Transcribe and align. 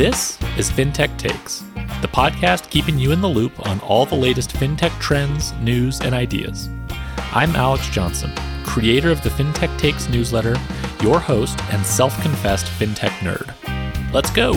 This 0.00 0.38
is 0.56 0.70
FinTech 0.70 1.18
Takes, 1.18 1.58
the 2.00 2.08
podcast 2.08 2.70
keeping 2.70 2.98
you 2.98 3.12
in 3.12 3.20
the 3.20 3.28
loop 3.28 3.68
on 3.68 3.80
all 3.80 4.06
the 4.06 4.14
latest 4.14 4.48
FinTech 4.48 4.98
trends, 4.98 5.52
news, 5.60 6.00
and 6.00 6.14
ideas. 6.14 6.70
I'm 7.32 7.54
Alex 7.54 7.86
Johnson, 7.90 8.32
creator 8.64 9.10
of 9.10 9.22
the 9.22 9.28
FinTech 9.28 9.78
Takes 9.78 10.08
newsletter, 10.08 10.56
your 11.02 11.20
host, 11.20 11.60
and 11.70 11.84
self 11.84 12.18
confessed 12.22 12.64
FinTech 12.80 13.10
nerd. 13.18 13.52
Let's 14.10 14.30
go! 14.30 14.54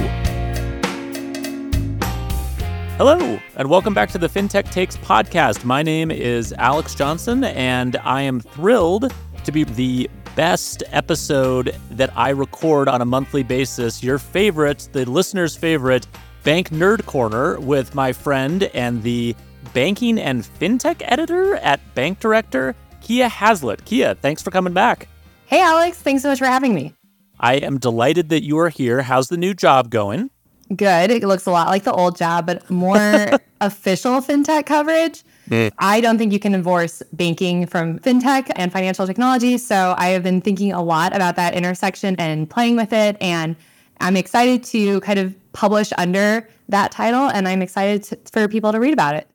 Hello, 2.96 3.38
and 3.57 3.70
welcome 3.70 3.94
back 3.94 4.12
to 4.12 4.18
the 4.18 4.30
FinTech 4.30 4.71
Takes 4.71 4.96
podcast. 4.96 5.66
My 5.66 5.84
name 5.84 6.10
is 6.10 6.54
Alex 6.54 6.96
Johnson, 6.96 7.44
and 7.44 7.98
I 7.98 8.21
am 8.21 8.39
thrilled 8.39 9.14
to 9.44 9.52
be 9.52 9.66
the 9.66 10.10
best 10.36 10.84
episode 10.92 11.76
that 11.92 12.16
I 12.18 12.30
record 12.30 12.88
on 12.88 13.02
a 13.02 13.06
monthly 13.06 13.44
basis. 13.44 14.04
Your 14.04 14.18
favorite, 14.18 14.90
the 14.91 15.10
listener's 15.10 15.55
favorite, 15.55 16.08
Bank 16.44 16.70
Nerd 16.70 17.05
Corner 17.05 17.60
with 17.60 17.96
my 17.96 18.12
friend 18.12 18.64
and 18.74 19.02
the 19.04 19.36
banking 19.74 20.20
and 20.20 20.44
fintech 20.44 21.02
editor 21.05 21.55
at 21.58 21.80
Bank 21.96 22.20
Director, 22.20 22.76
Kiah 23.02 23.30
Haslett. 23.30 23.86
Kiah, 23.86 24.18
thanks 24.18 24.41
for 24.41 24.52
coming 24.52 24.74
back. 24.74 25.08
Hey, 25.46 25.62
Alex. 25.62 25.98
Thanks 26.00 26.24
so 26.24 26.30
much 26.30 26.40
for 26.40 26.46
having 26.46 26.74
me. 26.74 26.94
I 27.40 27.55
am 27.55 27.80
delighted 27.80 28.30
that 28.30 28.44
you 28.44 28.58
are 28.60 28.70
here. 28.70 29.02
How's 29.02 29.27
the 29.27 29.38
new 29.38 29.54
job 29.54 29.90
going? 29.90 30.30
Good. 30.76 31.12
It 31.12 31.24
looks 31.24 31.46
a 31.46 31.52
lot 31.52 31.68
like 31.68 31.84
the 31.84 31.94
old 31.94 32.18
job, 32.18 32.46
but 32.46 32.70
more 32.70 33.32
official 33.62 34.22
fintech 34.22 34.66
coverage. 34.66 35.24
Mm. 35.50 35.72
I 35.78 36.02
don't 36.02 36.18
think 36.18 36.32
you 36.32 36.40
can 36.40 36.54
divorce 36.54 37.04
banking 37.12 37.66
from 37.66 38.00
fintech 38.00 38.52
and 38.56 38.72
financial 38.72 39.06
technology. 39.06 39.58
So 39.58 39.96
I 39.98 40.10
have 40.10 40.24
been 40.24 40.42
thinking 40.42 40.72
a 40.72 40.82
lot 40.82 41.16
about 41.16 41.36
that 41.36 41.54
intersection 41.54 42.16
and 42.18 42.50
playing 42.50 42.76
with 42.76 42.94
it. 42.94 43.18
And 43.20 43.56
I'm 44.00 44.18
excited 44.18 44.64
to 44.66 45.02
kind 45.02 45.20
of 45.20 45.35
publish 45.54 45.91
under 45.98 46.48
that 46.70 46.91
title. 46.91 47.30
And 47.30 47.48
I'm 47.48 47.62
excited 47.62 48.04
to, 48.04 48.20
for 48.32 48.48
people 48.48 48.72
to 48.72 48.80
read 48.80 48.94
about 48.94 49.16
it. 49.16 49.27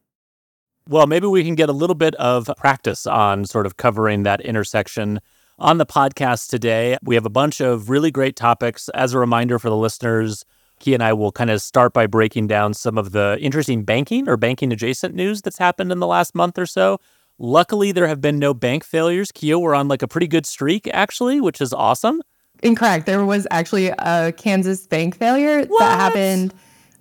Well, 0.88 1.06
maybe 1.06 1.26
we 1.26 1.44
can 1.44 1.54
get 1.54 1.68
a 1.68 1.72
little 1.72 1.94
bit 1.94 2.14
of 2.14 2.50
practice 2.56 3.06
on 3.06 3.44
sort 3.44 3.66
of 3.66 3.76
covering 3.76 4.22
that 4.22 4.40
intersection 4.40 5.20
on 5.58 5.76
the 5.76 5.84
podcast 5.84 6.48
today. 6.48 6.96
We 7.02 7.14
have 7.14 7.26
a 7.26 7.30
bunch 7.30 7.60
of 7.60 7.90
really 7.90 8.10
great 8.10 8.36
topics. 8.36 8.88
As 8.90 9.12
a 9.12 9.18
reminder 9.18 9.58
for 9.58 9.68
the 9.68 9.76
listeners, 9.76 10.46
he 10.82 10.94
and 10.94 11.02
I 11.02 11.12
will 11.12 11.32
kind 11.32 11.50
of 11.50 11.60
start 11.62 11.92
by 11.92 12.06
breaking 12.06 12.46
down 12.46 12.74
some 12.74 12.98
of 12.98 13.12
the 13.12 13.38
interesting 13.40 13.84
banking 13.84 14.28
or 14.28 14.36
banking 14.36 14.72
adjacent 14.72 15.14
news 15.14 15.42
that's 15.42 15.58
happened 15.58 15.92
in 15.92 15.98
the 15.98 16.06
last 16.06 16.34
month 16.34 16.58
or 16.58 16.66
so. 16.66 16.98
Luckily, 17.38 17.92
there 17.92 18.08
have 18.08 18.20
been 18.20 18.38
no 18.38 18.52
bank 18.52 18.84
failures. 18.84 19.30
Kiah, 19.30 19.60
we're 19.60 19.74
on 19.74 19.88
like 19.88 20.02
a 20.02 20.08
pretty 20.08 20.26
good 20.26 20.44
streak, 20.44 20.88
actually, 20.92 21.40
which 21.40 21.60
is 21.60 21.72
awesome. 21.72 22.20
Incorrect. 22.62 23.06
There 23.06 23.24
was 23.24 23.46
actually 23.50 23.88
a 23.88 24.32
Kansas 24.32 24.86
bank 24.86 25.16
failure 25.16 25.64
what? 25.64 25.78
that 25.78 26.00
happened 26.00 26.52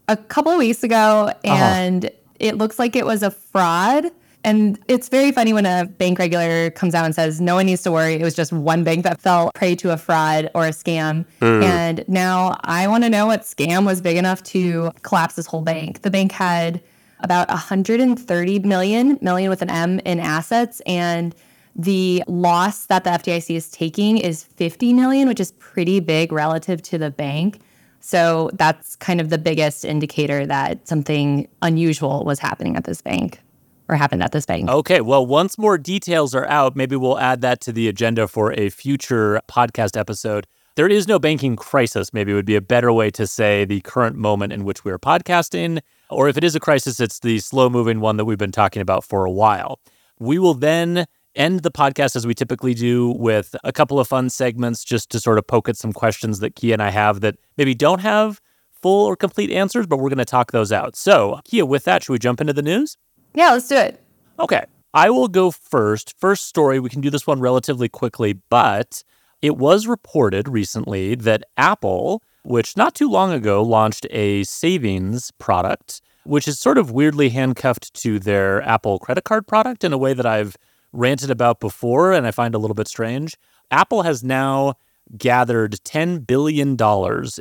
a 0.08 0.16
couple 0.16 0.52
of 0.52 0.60
weeks 0.60 0.84
ago, 0.84 1.32
uh-huh. 1.44 1.54
and 1.54 2.06
uh-huh. 2.06 2.16
it 2.40 2.58
looks 2.58 2.78
like 2.78 2.96
it 2.96 3.06
was 3.06 3.24
a 3.24 3.32
fraud. 3.32 4.12
And 4.48 4.80
it's 4.88 5.10
very 5.10 5.34
funny 5.34 5.52
when 5.52 5.66
a 5.66 5.84
bank 5.98 6.18
regulator 6.20 6.72
comes 6.72 6.96
out 6.96 7.04
and 7.04 7.14
says, 7.14 7.42
no 7.42 7.56
one 7.56 7.66
needs 7.66 7.82
to 7.82 7.92
worry. 7.92 8.14
It 8.14 8.24
was 8.24 8.34
just 8.34 8.54
one 8.54 8.86
bank 8.86 9.04
that 9.04 9.20
fell 9.20 9.52
prey 9.54 9.76
to 9.76 9.92
a 9.92 9.98
fraud 9.98 10.50
or 10.56 10.66
a 10.66 10.70
scam. 10.70 11.26
Mm. 11.42 11.64
And 11.64 12.06
now 12.08 12.58
I 12.64 12.88
want 12.88 13.04
to 13.04 13.10
know 13.10 13.26
what 13.26 13.42
scam 13.42 13.86
was 13.86 14.00
big 14.00 14.16
enough 14.16 14.42
to 14.44 14.94
collapse 15.02 15.36
this 15.36 15.48
whole 15.48 15.64
bank. 15.64 16.04
The 16.04 16.10
bank 16.10 16.32
had 16.32 16.82
about 17.20 17.50
130 17.50 18.60
million, 18.60 19.20
million 19.22 19.50
with 19.50 19.62
an 19.62 19.70
M 19.70 20.00
in 20.06 20.22
assets. 20.22 20.82
And 20.86 21.36
the 21.76 22.24
loss 22.26 22.86
that 22.86 23.04
the 23.04 23.10
FDIC 23.10 23.54
is 23.54 23.70
taking 23.70 24.18
is 24.18 24.46
50 24.46 24.94
million, 24.94 25.28
which 25.28 25.42
is 25.42 25.52
pretty 25.60 26.00
big 26.00 26.32
relative 26.32 26.82
to 26.84 26.98
the 26.98 27.12
bank. 27.12 27.60
So 28.00 28.50
that's 28.54 28.96
kind 28.96 29.20
of 29.20 29.30
the 29.30 29.38
biggest 29.38 29.84
indicator 29.84 30.46
that 30.46 30.88
something 30.88 31.50
unusual 31.62 32.24
was 32.24 32.40
happening 32.40 32.78
at 32.78 32.86
this 32.86 33.02
bank 33.02 33.42
or 33.90 33.96
happened 33.96 34.24
at 34.24 34.32
this 34.32 34.46
bank. 34.46 34.70
Okay, 34.70 35.02
well, 35.02 35.26
once 35.26 35.58
more 35.58 35.78
details 35.78 36.36
are 36.36 36.48
out, 36.48 36.76
maybe 36.76 36.96
we'll 36.96 37.20
add 37.20 37.42
that 37.42 37.62
to 37.62 37.72
the 37.72 37.88
agenda 37.88 38.28
for 38.28 38.54
a 38.54 38.70
future 38.70 39.42
podcast 39.50 39.98
episode. 39.98 40.48
There 40.76 40.88
is 40.88 41.08
no 41.08 41.18
banking 41.18 41.56
crisis, 41.56 42.14
maybe 42.14 42.34
would 42.34 42.46
be 42.46 42.56
a 42.56 42.62
better 42.62 42.94
way 42.94 43.10
to 43.12 43.26
say 43.26 43.66
the 43.66 43.82
current 43.82 44.16
moment 44.16 44.54
in 44.54 44.64
which 44.64 44.86
we're 44.86 45.00
podcasting. 45.00 45.82
Or 46.10 46.30
if 46.30 46.38
it 46.38 46.44
is 46.44 46.56
a 46.56 46.60
crisis, 46.60 47.00
it's 47.00 47.20
the 47.20 47.40
slow 47.40 47.70
moving 47.70 48.00
one 48.00 48.18
that 48.18 48.26
we've 48.26 48.38
been 48.38 48.52
talking 48.52 48.82
about 48.82 49.04
for 49.04 49.26
a 49.26 49.32
while. 49.32 49.80
We 50.20 50.38
will 50.38 50.54
then 50.54 51.08
end 51.36 51.62
the 51.62 51.72
podcast 51.72 52.16
as 52.16 52.28
we 52.28 52.34
typically 52.34 52.74
do 52.74 53.12
with 53.18 53.56
a 53.64 53.72
couple 53.72 54.00
of 54.00 54.08
fun 54.08 54.30
segments 54.30 54.84
just 54.84 55.10
to 55.12 55.20
sort 55.20 55.38
of 55.38 55.48
poke 55.48 55.70
at 55.70 55.78
some 55.78 55.94
questions 55.94 56.40
that 56.40 56.56
Kiah 56.56 56.74
and 56.74 56.84
I 56.84 56.90
have 56.90 57.22
that 57.22 57.38
maybe 57.58 57.74
don't 57.74 58.02
have 58.02 58.42
full 58.72 59.06
or 59.06 59.16
complete 59.16 59.52
answers, 59.52 59.88
but 59.88 59.98
we're 59.98 60.10
going 60.10 60.18
to 60.20 60.26
talk 60.26 60.52
those 60.52 60.72
out. 60.72 60.96
So, 60.96 61.40
Kiah, 61.48 61.68
with 61.68 61.86
that, 61.86 62.04
should 62.04 62.14
we 62.14 62.20
jump 62.20 62.42
into 62.42 62.54
the 62.54 62.62
news? 62.62 62.98
Yeah, 63.38 63.52
let's 63.52 63.68
do 63.68 63.76
it. 63.76 64.02
Okay. 64.40 64.66
I 64.96 65.12
will 65.12 65.28
go 65.28 65.52
first. 65.52 66.16
First 66.18 66.48
story, 66.48 66.80
we 66.80 66.90
can 66.90 67.02
do 67.02 67.12
this 67.12 67.28
one 67.28 67.40
relatively 67.40 67.88
quickly, 67.88 68.34
but 68.50 69.04
it 69.44 69.58
was 69.58 69.86
reported 69.86 70.48
recently 70.48 71.14
that 71.14 71.44
Apple, 71.56 72.24
which 72.42 72.76
not 72.76 72.96
too 72.96 73.08
long 73.08 73.32
ago 73.32 73.62
launched 73.62 74.08
a 74.10 74.44
savings 74.44 75.30
product, 75.38 76.02
which 76.24 76.48
is 76.48 76.58
sort 76.58 76.80
of 76.80 76.90
weirdly 76.90 77.30
handcuffed 77.30 77.94
to 78.02 78.18
their 78.18 78.64
Apple 78.64 78.98
credit 78.98 79.24
card 79.24 79.46
product 79.46 79.84
in 79.84 79.94
a 79.94 80.00
way 80.00 80.16
that 80.16 80.26
I've 80.26 80.58
ranted 80.92 81.30
about 81.30 81.60
before 81.60 82.14
and 82.14 82.26
I 82.26 82.32
find 82.32 82.56
a 82.56 82.58
little 82.58 82.74
bit 82.74 82.88
strange. 82.88 83.38
Apple 83.70 84.02
has 84.02 84.24
now 84.24 84.78
gathered 85.16 85.74
$10 85.86 86.26
billion 86.26 86.76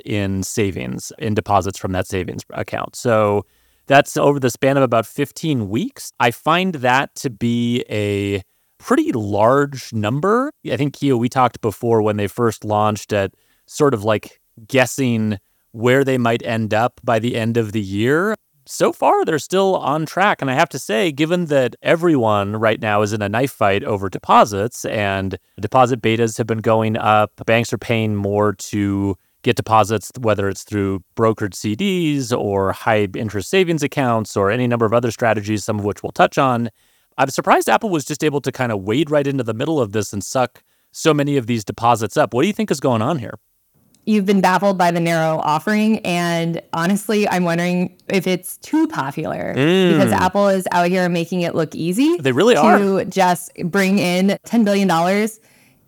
in 0.04 0.42
savings, 0.42 1.10
in 1.18 1.32
deposits 1.32 1.78
from 1.78 1.92
that 1.92 2.06
savings 2.06 2.42
account. 2.50 2.96
So 2.96 3.46
that's 3.86 4.16
over 4.16 4.38
the 4.40 4.50
span 4.50 4.76
of 4.76 4.82
about 4.82 5.06
15 5.06 5.68
weeks. 5.68 6.12
I 6.18 6.30
find 6.30 6.76
that 6.76 7.14
to 7.16 7.30
be 7.30 7.84
a 7.88 8.42
pretty 8.78 9.12
large 9.12 9.92
number. 9.92 10.50
I 10.70 10.76
think, 10.76 10.96
Kiah, 10.96 11.18
we 11.18 11.28
talked 11.28 11.60
before 11.60 12.02
when 12.02 12.16
they 12.16 12.26
first 12.26 12.64
launched 12.64 13.12
at 13.12 13.32
sort 13.66 13.94
of 13.94 14.04
like 14.04 14.40
guessing 14.66 15.38
where 15.72 16.04
they 16.04 16.18
might 16.18 16.44
end 16.44 16.72
up 16.72 17.00
by 17.04 17.18
the 17.18 17.36
end 17.36 17.56
of 17.56 17.72
the 17.72 17.80
year. 17.80 18.34
So 18.68 18.92
far, 18.92 19.24
they're 19.24 19.38
still 19.38 19.76
on 19.76 20.06
track. 20.06 20.42
And 20.42 20.50
I 20.50 20.54
have 20.54 20.68
to 20.70 20.78
say, 20.78 21.12
given 21.12 21.46
that 21.46 21.76
everyone 21.82 22.56
right 22.56 22.80
now 22.80 23.02
is 23.02 23.12
in 23.12 23.22
a 23.22 23.28
knife 23.28 23.52
fight 23.52 23.84
over 23.84 24.08
deposits 24.08 24.84
and 24.86 25.38
deposit 25.60 26.02
betas 26.02 26.38
have 26.38 26.48
been 26.48 26.58
going 26.58 26.96
up, 26.96 27.32
banks 27.46 27.72
are 27.72 27.78
paying 27.78 28.16
more 28.16 28.54
to 28.54 29.16
get 29.46 29.56
deposits, 29.56 30.10
whether 30.20 30.48
it's 30.48 30.64
through 30.64 31.02
brokered 31.16 31.54
CDs 31.54 32.36
or 32.36 32.72
high 32.72 33.08
interest 33.16 33.48
savings 33.48 33.82
accounts 33.82 34.36
or 34.36 34.50
any 34.50 34.66
number 34.66 34.84
of 34.84 34.92
other 34.92 35.10
strategies, 35.10 35.64
some 35.64 35.78
of 35.78 35.84
which 35.84 36.02
we'll 36.02 36.12
touch 36.12 36.36
on. 36.36 36.68
I'm 37.16 37.30
surprised 37.30 37.68
Apple 37.68 37.88
was 37.88 38.04
just 38.04 38.22
able 38.22 38.42
to 38.42 38.52
kind 38.52 38.70
of 38.72 38.82
wade 38.82 39.10
right 39.10 39.26
into 39.26 39.44
the 39.44 39.54
middle 39.54 39.80
of 39.80 39.92
this 39.92 40.12
and 40.12 40.22
suck 40.22 40.62
so 40.92 41.14
many 41.14 41.36
of 41.36 41.46
these 41.46 41.64
deposits 41.64 42.16
up. 42.16 42.34
What 42.34 42.42
do 42.42 42.48
you 42.48 42.52
think 42.52 42.70
is 42.70 42.80
going 42.80 43.00
on 43.00 43.18
here? 43.18 43.38
You've 44.04 44.26
been 44.26 44.40
baffled 44.40 44.78
by 44.78 44.90
the 44.90 45.00
narrow 45.00 45.38
offering. 45.38 45.98
And 46.00 46.62
honestly, 46.72 47.28
I'm 47.28 47.44
wondering 47.44 47.96
if 48.08 48.26
it's 48.26 48.56
too 48.58 48.86
popular 48.86 49.54
mm. 49.54 49.92
because 49.92 50.12
Apple 50.12 50.48
is 50.48 50.66
out 50.70 50.88
here 50.88 51.08
making 51.08 51.42
it 51.42 51.54
look 51.54 51.74
easy. 51.74 52.16
They 52.18 52.32
really 52.32 52.54
to 52.54 52.60
are. 52.60 52.78
To 52.78 53.04
just 53.04 53.52
bring 53.64 53.98
in 53.98 54.38
$10 54.46 54.64
billion 54.64 54.88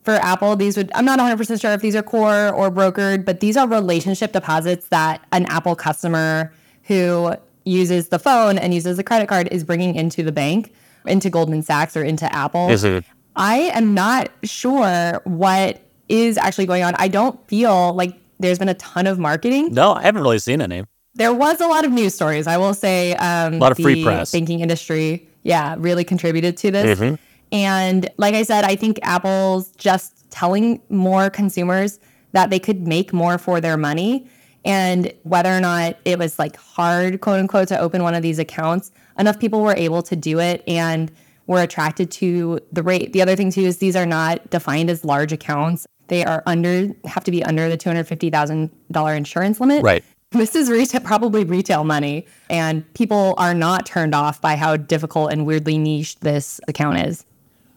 for 0.08 0.14
Apple, 0.14 0.56
these 0.56 0.74
would, 0.78 0.90
I'm 0.94 1.04
not 1.04 1.18
100% 1.18 1.60
sure 1.60 1.72
if 1.72 1.82
these 1.82 1.94
are 1.94 2.02
core 2.02 2.48
or 2.48 2.70
brokered, 2.70 3.26
but 3.26 3.40
these 3.40 3.58
are 3.58 3.68
relationship 3.68 4.32
deposits 4.32 4.88
that 4.88 5.22
an 5.32 5.44
Apple 5.50 5.76
customer 5.76 6.50
who 6.84 7.34
uses 7.66 8.08
the 8.08 8.18
phone 8.18 8.56
and 8.56 8.72
uses 8.72 8.96
the 8.96 9.04
credit 9.04 9.28
card 9.28 9.48
is 9.52 9.64
bringing 9.64 9.94
into 9.94 10.22
the 10.22 10.32
bank, 10.32 10.72
into 11.04 11.28
Goldman 11.28 11.60
Sachs 11.60 11.94
or 11.94 12.02
into 12.02 12.24
Apple. 12.34 12.70
Is 12.70 12.84
it? 12.84 13.04
I 13.36 13.70
am 13.74 13.92
not 13.92 14.30
sure 14.44 15.20
what 15.24 15.82
is 16.08 16.38
actually 16.38 16.64
going 16.64 16.84
on. 16.84 16.94
I 16.96 17.08
don't 17.08 17.46
feel 17.46 17.92
like 17.92 18.18
there's 18.40 18.58
been 18.58 18.70
a 18.70 18.74
ton 18.74 19.06
of 19.06 19.18
marketing. 19.18 19.74
No, 19.74 19.92
I 19.92 20.04
haven't 20.04 20.22
really 20.22 20.38
seen 20.38 20.62
any. 20.62 20.84
There 21.16 21.34
was 21.34 21.60
a 21.60 21.66
lot 21.66 21.84
of 21.84 21.92
news 21.92 22.14
stories. 22.14 22.46
I 22.46 22.56
will 22.56 22.72
say 22.72 23.14
um, 23.16 23.54
a 23.54 23.58
lot 23.58 23.72
of 23.72 23.78
free 23.78 24.02
press. 24.02 24.32
Banking 24.32 24.60
industry, 24.60 25.28
yeah, 25.42 25.74
really 25.76 26.04
contributed 26.04 26.56
to 26.58 26.70
this. 26.70 26.98
Mm-hmm. 26.98 27.16
And 27.52 28.10
like 28.16 28.34
I 28.34 28.42
said, 28.42 28.64
I 28.64 28.76
think 28.76 28.98
Apple's 29.02 29.70
just 29.72 30.30
telling 30.30 30.80
more 30.88 31.30
consumers 31.30 31.98
that 32.32 32.50
they 32.50 32.58
could 32.58 32.86
make 32.86 33.12
more 33.12 33.38
for 33.38 33.60
their 33.60 33.76
money. 33.76 34.28
And 34.64 35.12
whether 35.22 35.50
or 35.50 35.60
not 35.60 35.96
it 36.04 36.18
was 36.18 36.38
like 36.38 36.56
hard, 36.56 37.20
quote 37.20 37.40
unquote, 37.40 37.68
to 37.68 37.78
open 37.78 38.02
one 38.02 38.14
of 38.14 38.22
these 38.22 38.38
accounts, 38.38 38.90
enough 39.18 39.38
people 39.38 39.62
were 39.62 39.74
able 39.74 40.02
to 40.02 40.16
do 40.16 40.38
it 40.40 40.62
and 40.66 41.10
were 41.46 41.62
attracted 41.62 42.10
to 42.10 42.60
the 42.70 42.82
rate. 42.82 43.14
The 43.14 43.22
other 43.22 43.34
thing 43.34 43.50
too 43.50 43.62
is 43.62 43.78
these 43.78 43.96
are 43.96 44.04
not 44.04 44.50
defined 44.50 44.90
as 44.90 45.04
large 45.04 45.32
accounts. 45.32 45.86
They 46.08 46.24
are 46.24 46.42
under 46.44 46.88
have 47.04 47.24
to 47.24 47.30
be 47.30 47.42
under 47.44 47.68
the 47.68 47.76
two 47.76 47.88
hundred 47.88 48.04
fifty 48.04 48.28
thousand 48.28 48.70
dollar 48.90 49.14
insurance 49.14 49.58
limit. 49.60 49.82
Right. 49.82 50.04
This 50.32 50.54
is 50.54 50.68
retail, 50.68 51.00
probably 51.00 51.44
retail 51.44 51.84
money, 51.84 52.26
and 52.50 52.84
people 52.92 53.34
are 53.38 53.54
not 53.54 53.86
turned 53.86 54.14
off 54.14 54.42
by 54.42 54.56
how 54.56 54.76
difficult 54.76 55.32
and 55.32 55.46
weirdly 55.46 55.78
niche 55.78 56.20
this 56.20 56.60
account 56.68 56.98
is. 56.98 57.24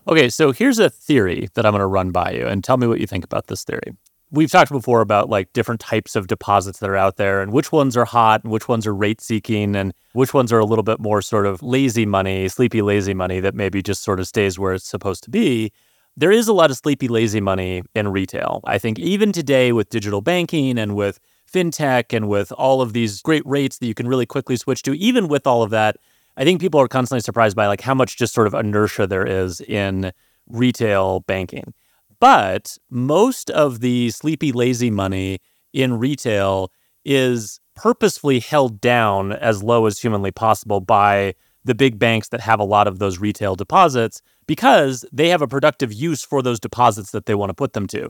Okay, 0.07 0.29
so 0.29 0.51
here's 0.51 0.79
a 0.79 0.89
theory 0.89 1.49
that 1.53 1.65
I'm 1.65 1.73
going 1.73 1.79
to 1.81 1.85
run 1.87 2.11
by 2.11 2.31
you 2.31 2.47
and 2.47 2.63
tell 2.63 2.77
me 2.77 2.87
what 2.87 2.99
you 2.99 3.05
think 3.07 3.23
about 3.23 3.47
this 3.47 3.63
theory. 3.63 3.95
we've 4.31 4.49
talked 4.49 4.71
before 4.71 5.01
about 5.01 5.29
like 5.29 5.51
different 5.53 5.81
types 5.81 6.15
of 6.15 6.27
deposits 6.27 6.79
that 6.79 6.89
are 6.89 6.95
out 6.95 7.17
there 7.17 7.41
and 7.41 7.51
which 7.51 7.71
ones 7.71 7.95
are 7.97 8.05
hot 8.05 8.43
and 8.43 8.51
which 8.51 8.67
ones 8.67 8.87
are 8.87 8.95
rate 8.95 9.21
seeking 9.21 9.75
and 9.75 9.93
which 10.13 10.33
ones 10.33 10.51
are 10.51 10.59
a 10.59 10.65
little 10.65 10.83
bit 10.83 10.99
more 10.99 11.21
sort 11.21 11.45
of 11.45 11.61
lazy 11.61 12.05
money, 12.05 12.47
sleepy 12.47 12.81
lazy 12.81 13.13
money 13.13 13.39
that 13.41 13.53
maybe 13.53 13.81
just 13.81 14.03
sort 14.03 14.19
of 14.19 14.27
stays 14.27 14.57
where 14.57 14.73
it's 14.73 14.87
supposed 14.87 15.23
to 15.23 15.29
be. 15.29 15.71
There 16.17 16.31
is 16.31 16.47
a 16.47 16.53
lot 16.53 16.71
of 16.71 16.77
sleepy 16.77 17.07
lazy 17.07 17.41
money 17.41 17.83
in 17.93 18.07
retail. 18.07 18.61
I 18.63 18.77
think 18.77 18.97
even 18.99 19.31
today 19.31 19.71
with 19.71 19.89
digital 19.89 20.21
banking 20.21 20.77
and 20.79 20.95
with 20.95 21.19
fintech 21.51 22.15
and 22.15 22.27
with 22.27 22.51
all 22.53 22.81
of 22.81 22.93
these 22.93 23.21
great 23.21 23.43
rates 23.45 23.77
that 23.77 23.87
you 23.87 23.93
can 23.93 24.07
really 24.07 24.25
quickly 24.25 24.55
switch 24.57 24.81
to, 24.83 24.93
even 24.93 25.27
with 25.27 25.45
all 25.45 25.61
of 25.61 25.69
that, 25.71 25.97
I 26.37 26.43
think 26.43 26.61
people 26.61 26.79
are 26.79 26.87
constantly 26.87 27.21
surprised 27.21 27.55
by 27.55 27.67
like 27.67 27.81
how 27.81 27.93
much 27.93 28.17
just 28.17 28.33
sort 28.33 28.47
of 28.47 28.53
inertia 28.53 29.07
there 29.07 29.25
is 29.25 29.61
in 29.61 30.11
retail 30.47 31.21
banking. 31.21 31.73
But 32.19 32.77
most 32.89 33.49
of 33.49 33.79
the 33.79 34.11
sleepy, 34.11 34.51
lazy 34.51 34.91
money 34.91 35.39
in 35.73 35.97
retail 35.97 36.71
is 37.03 37.59
purposefully 37.75 38.39
held 38.39 38.79
down 38.79 39.31
as 39.31 39.63
low 39.63 39.85
as 39.85 39.99
humanly 39.99 40.31
possible 40.31 40.81
by 40.81 41.33
the 41.63 41.75
big 41.75 41.99
banks 41.99 42.29
that 42.29 42.41
have 42.41 42.59
a 42.59 42.65
lot 42.65 42.87
of 42.87 42.99
those 42.99 43.19
retail 43.19 43.55
deposits 43.55 44.21
because 44.47 45.05
they 45.11 45.29
have 45.29 45.41
a 45.41 45.47
productive 45.47 45.93
use 45.93 46.23
for 46.23 46.41
those 46.41 46.59
deposits 46.59 47.11
that 47.11 47.25
they 47.25 47.35
want 47.35 47.49
to 47.49 47.53
put 47.53 47.73
them 47.73 47.87
to. 47.87 48.09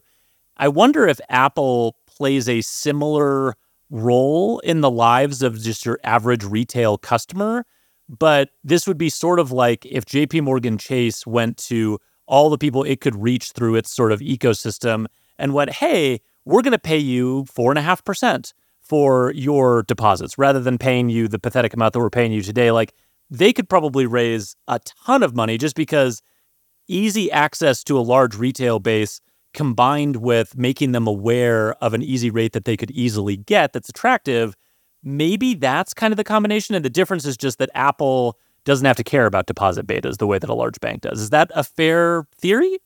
I 0.57 0.67
wonder 0.67 1.07
if 1.07 1.19
Apple 1.29 1.97
plays 2.05 2.47
a 2.47 2.61
similar 2.61 3.55
role 3.89 4.59
in 4.59 4.81
the 4.81 4.91
lives 4.91 5.41
of 5.41 5.61
just 5.61 5.85
your 5.85 5.99
average 6.03 6.43
retail 6.43 6.97
customer. 6.97 7.65
But 8.17 8.49
this 8.63 8.87
would 8.87 8.97
be 8.97 9.09
sort 9.09 9.39
of 9.39 9.51
like 9.51 9.85
if 9.85 10.05
JP 10.05 10.43
Morgan 10.43 10.77
Chase 10.77 11.25
went 11.25 11.57
to 11.57 11.97
all 12.27 12.49
the 12.49 12.57
people 12.57 12.83
it 12.83 12.99
could 12.99 13.15
reach 13.15 13.51
through 13.51 13.75
its 13.75 13.89
sort 13.89 14.11
of 14.11 14.19
ecosystem 14.19 15.05
and 15.39 15.53
went, 15.53 15.71
hey, 15.71 16.19
we're 16.43 16.61
going 16.61 16.71
to 16.73 16.79
pay 16.79 16.97
you 16.97 17.45
four 17.45 17.71
and 17.71 17.79
a 17.79 17.81
half 17.81 18.03
percent 18.03 18.53
for 18.81 19.31
your 19.31 19.83
deposits 19.83 20.37
rather 20.37 20.59
than 20.59 20.77
paying 20.77 21.09
you 21.09 21.27
the 21.29 21.39
pathetic 21.39 21.73
amount 21.73 21.93
that 21.93 21.99
we're 21.99 22.09
paying 22.09 22.33
you 22.33 22.41
today. 22.41 22.71
Like 22.71 22.93
they 23.29 23.53
could 23.53 23.69
probably 23.69 24.05
raise 24.05 24.55
a 24.67 24.79
ton 24.79 25.23
of 25.23 25.33
money 25.33 25.57
just 25.57 25.75
because 25.75 26.21
easy 26.89 27.31
access 27.31 27.83
to 27.85 27.97
a 27.97 28.01
large 28.01 28.35
retail 28.35 28.79
base 28.79 29.21
combined 29.53 30.17
with 30.17 30.57
making 30.57 30.91
them 30.91 31.07
aware 31.07 31.73
of 31.83 31.93
an 31.93 32.01
easy 32.01 32.29
rate 32.29 32.53
that 32.53 32.65
they 32.65 32.75
could 32.75 32.91
easily 32.91 33.37
get 33.37 33.73
that's 33.73 33.89
attractive. 33.89 34.55
Maybe 35.03 35.55
that's 35.55 35.93
kind 35.93 36.13
of 36.13 36.17
the 36.17 36.23
combination. 36.23 36.75
And 36.75 36.85
the 36.85 36.89
difference 36.89 37.25
is 37.25 37.37
just 37.37 37.57
that 37.59 37.69
Apple 37.73 38.37
doesn't 38.63 38.85
have 38.85 38.97
to 38.97 39.03
care 39.03 39.25
about 39.25 39.47
deposit 39.47 39.87
betas 39.87 40.17
the 40.17 40.27
way 40.27 40.37
that 40.37 40.49
a 40.49 40.53
large 40.53 40.79
bank 40.79 41.01
does. 41.01 41.19
Is 41.19 41.29
that 41.31 41.51
a 41.55 41.63
fair 41.63 42.27
theory? 42.37 42.79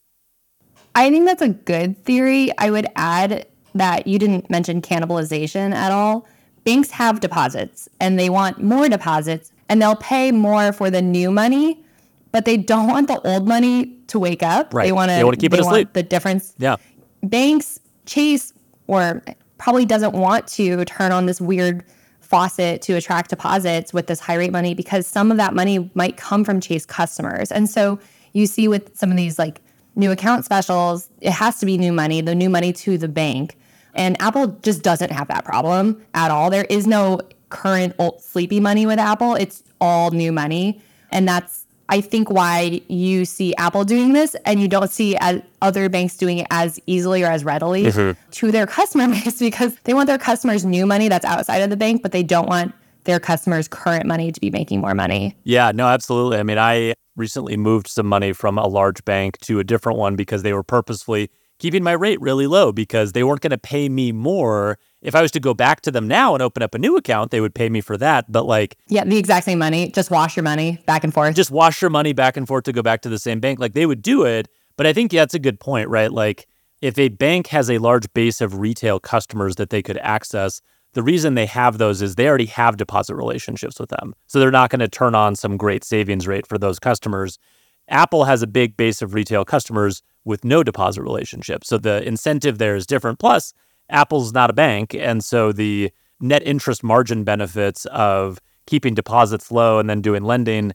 I 0.96 1.10
think 1.10 1.26
that's 1.26 1.42
a 1.42 1.50
good 1.50 2.04
theory. 2.06 2.52
I 2.58 2.72
would 2.72 2.88
add 2.96 3.46
that 3.74 4.08
you 4.08 4.18
didn't 4.18 4.50
mention 4.50 4.82
cannibalization 4.82 5.74
at 5.74 5.92
all. 5.92 6.26
Banks 6.64 6.90
have 6.92 7.20
deposits 7.20 7.90
and 8.00 8.18
they 8.18 8.30
want 8.30 8.64
more 8.64 8.88
deposits 8.88 9.52
and 9.68 9.82
they'll 9.82 9.98
pay 9.98 10.32
more 10.32 10.72
for 10.72 10.90
the 10.90 11.02
new 11.02 11.30
money, 11.30 11.84
but 12.32 12.46
they 12.46 12.56
don't 12.56 12.88
want 12.88 13.08
the 13.08 13.20
old 13.28 13.48
money 13.48 13.88
to 14.08 14.18
wake 14.18 14.42
up. 14.42 14.74
Right. 14.74 14.86
They 14.86 14.92
want 14.94 15.12
to 15.12 15.16
they 15.16 15.24
want 15.24 15.36
to 15.36 15.42
keep 15.42 15.54
it 15.54 15.60
asleep. 15.60 15.94
The 15.94 16.04
difference. 16.04 16.56
Yeah. 16.58 16.78
Banks 17.24 17.80
Chase 18.06 18.54
or 18.88 19.22
probably 19.58 19.86
doesn't 19.86 20.14
want 20.14 20.48
to 20.48 20.86
turn 20.86 21.12
on 21.12 21.26
this 21.26 21.42
weird 21.42 21.84
faucet 22.26 22.82
to 22.82 22.94
attract 22.94 23.30
deposits 23.30 23.94
with 23.94 24.08
this 24.08 24.20
high 24.20 24.36
rate 24.36 24.52
money 24.52 24.74
because 24.74 25.06
some 25.08 25.32
of 25.32 25.38
that 25.38 25.54
money 25.54 25.90
might 25.94 26.18
come 26.18 26.44
from 26.44 26.60
Chase 26.60 26.86
customers. 26.86 27.52
And 27.52 27.70
so 27.70 28.00
you 28.34 28.48
see 28.48 28.68
with 28.68 28.98
some 28.98 29.12
of 29.12 29.18
these 29.18 29.40
like 29.40 29.62
new 29.96 30.12
account 30.12 30.46
specials, 30.46 31.10
it 31.22 31.32
has 31.32 31.60
to 31.60 31.66
be 31.66 31.78
new 31.78 31.94
money, 31.94 32.22
the 32.22 32.36
new 32.36 32.50
money 32.50 32.74
to 32.74 32.98
the 32.98 33.08
bank. 33.08 33.58
And 33.94 34.20
Apple 34.22 34.48
just 34.48 34.82
doesn't 34.82 35.12
have 35.12 35.28
that 35.30 35.46
problem 35.46 36.04
at 36.14 36.32
all. 36.32 36.50
There 36.50 36.66
is 36.70 36.86
no 36.86 37.22
current 37.50 37.96
old 37.98 38.22
sleepy 38.22 38.60
money 38.60 38.86
with 38.86 39.00
Apple. 39.00 39.36
It's 39.36 39.64
all 39.80 40.12
new 40.12 40.32
money. 40.32 40.82
And 41.12 41.28
that's 41.28 41.65
I 41.90 42.02
think 42.02 42.30
why 42.30 42.82
you 42.88 43.26
see 43.26 43.56
Apple 43.56 43.86
doing 43.86 44.14
this 44.14 44.36
and 44.46 44.60
you 44.60 44.68
don't 44.68 44.90
see 44.90 45.18
other 45.62 45.90
banks 45.90 46.18
doing 46.18 46.40
it 46.40 46.48
as 46.50 46.80
easily 46.88 47.24
or 47.24 47.28
as 47.28 47.44
readily 47.44 47.84
mm-hmm. 47.84 48.20
to 48.32 48.52
their 48.52 48.66
customer 48.66 49.08
base 49.24 49.40
because 49.40 49.76
they 49.84 49.94
want 49.94 50.08
their 50.08 50.18
customers 50.18 50.66
new 50.66 50.86
money 50.86 51.10
that's 51.10 51.26
outside 51.26 51.60
of 51.60 51.70
the 51.70 51.78
bank, 51.78 52.02
but 52.02 52.12
they 52.12 52.24
don't 52.24 52.48
want 52.48 52.74
their 53.04 53.20
customers' 53.20 53.68
current 53.68 54.06
money 54.06 54.32
to 54.32 54.42
be 54.42 54.50
making 54.50 54.82
more 54.82 54.96
money. 54.96 55.36
Yeah, 55.44 55.72
no, 55.74 55.88
absolutely. 55.88 56.38
I 56.38 56.44
mean, 56.44 56.58
I 56.58 56.96
recently 57.16 57.56
moved 57.56 57.88
some 57.88 58.08
money 58.08 58.34
from 58.34 58.58
a 58.58 58.68
large 58.68 59.06
bank 59.06 59.38
to 59.40 59.60
a 59.60 59.64
different 59.64 59.98
one 59.98 60.16
because 60.16 60.44
they 60.44 60.54
were 60.54 60.64
purposefully 60.64 61.30
keeping 61.60 61.84
my 61.84 61.94
rate 61.94 62.20
really 62.20 62.48
low 62.48 62.72
because 62.72 63.14
they 63.14 63.24
weren't 63.24 63.42
going 63.42 63.52
to 63.52 63.58
pay 63.58 63.88
me 63.90 64.12
more. 64.12 64.78
If 65.06 65.16
I 65.16 65.22
was 65.22 65.32
to 65.32 65.40
go 65.40 65.54
back 65.54 65.82
to 65.82 65.92
them 65.92 66.08
now 66.08 66.34
and 66.34 66.42
open 66.42 66.64
up 66.64 66.74
a 66.74 66.80
new 66.80 66.98
account, 66.98 67.32
they 67.32 67.42
would 67.42 67.54
pay 67.54 67.70
me 67.70 67.82
for 67.82 67.98
that. 67.98 68.32
But 68.32 68.46
like, 68.46 68.78
yeah, 68.88 69.04
the 69.04 69.18
exact 69.18 69.46
same 69.46 69.60
money, 69.60 69.92
just 69.92 70.10
wash 70.10 70.36
your 70.36 70.44
money 70.44 70.84
back 70.86 71.04
and 71.04 71.14
forth. 71.14 71.36
Just 71.36 71.52
wash 71.52 71.82
your 71.82 71.92
money 71.92 72.14
back 72.14 72.38
and 72.38 72.48
forth 72.48 72.64
to 72.66 72.74
go 72.74 72.82
back 72.82 73.02
to 73.02 73.10
the 73.10 73.20
same 73.20 73.40
bank. 73.40 73.60
Like 73.60 73.74
they 73.74 73.86
would 73.86 74.02
do 74.02 74.24
it. 74.24 74.48
But 74.78 74.88
I 74.88 74.94
think 74.94 75.12
that's 75.12 75.34
a 75.34 75.40
good 75.40 75.60
point, 75.60 75.88
right? 75.90 76.12
Like, 76.12 76.48
if 76.82 77.00
a 77.00 77.08
bank 77.08 77.48
has 77.48 77.70
a 77.70 77.78
large 77.78 78.12
base 78.14 78.42
of 78.42 78.60
retail 78.60 79.00
customers 79.00 79.56
that 79.56 79.70
they 79.70 79.82
could 79.82 79.98
access, 80.00 80.62
the 80.94 81.04
reason 81.04 81.34
they 81.34 81.46
have 81.46 81.78
those 81.78 82.02
is 82.02 82.16
they 82.16 82.28
already 82.28 82.46
have 82.48 82.78
deposit 82.78 83.16
relationships 83.16 83.80
with 83.80 83.90
them. 83.90 84.14
So 84.28 84.40
they're 84.40 84.52
not 84.52 84.70
going 84.70 84.80
to 84.80 84.88
turn 84.88 85.16
on 85.16 85.36
some 85.36 85.58
great 85.58 85.84
savings 85.84 86.28
rate 86.28 86.46
for 86.46 86.58
those 86.58 86.80
customers. 86.80 87.40
Apple 87.88 88.26
has 88.26 88.42
a 88.42 88.48
big 88.48 88.76
base 88.76 89.02
of 89.02 89.14
retail 89.14 89.46
customers 89.46 90.04
with 90.26 90.44
no 90.44 90.64
deposit 90.64 91.02
relationship. 91.02 91.64
So 91.64 91.78
the 91.78 92.06
incentive 92.06 92.58
there 92.58 92.76
is 92.76 92.86
different. 92.86 93.20
Plus, 93.20 93.54
Apple's 93.90 94.34
not 94.34 94.50
a 94.50 94.54
bank. 94.54 94.94
And 94.94 95.24
so 95.24 95.52
the 95.52 95.92
net 96.20 96.44
interest 96.46 96.84
margin 96.84 97.24
benefits 97.24 97.86
of 97.88 98.40
keeping 98.66 98.94
deposits 98.94 99.52
low 99.52 99.80
and 99.80 99.90
then 99.90 100.02
doing 100.02 100.24
lending, 100.24 100.74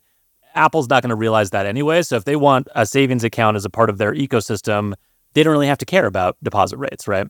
Apple's 0.54 0.88
not 0.88 1.02
going 1.02 1.10
to 1.10 1.16
realize 1.16 1.50
that 1.50 1.66
anyway. 1.66 2.02
So 2.02 2.16
if 2.16 2.24
they 2.24 2.36
want 2.36 2.68
a 2.74 2.86
savings 2.86 3.24
account 3.24 3.56
as 3.56 3.64
a 3.64 3.70
part 3.70 3.90
of 3.90 3.98
their 3.98 4.14
ecosystem, 4.14 4.94
they 5.34 5.42
don't 5.42 5.52
really 5.52 5.66
have 5.66 5.78
to 5.78 5.86
care 5.86 6.06
about 6.06 6.36
deposit 6.42 6.76
rates, 6.78 7.06
right? 7.06 7.26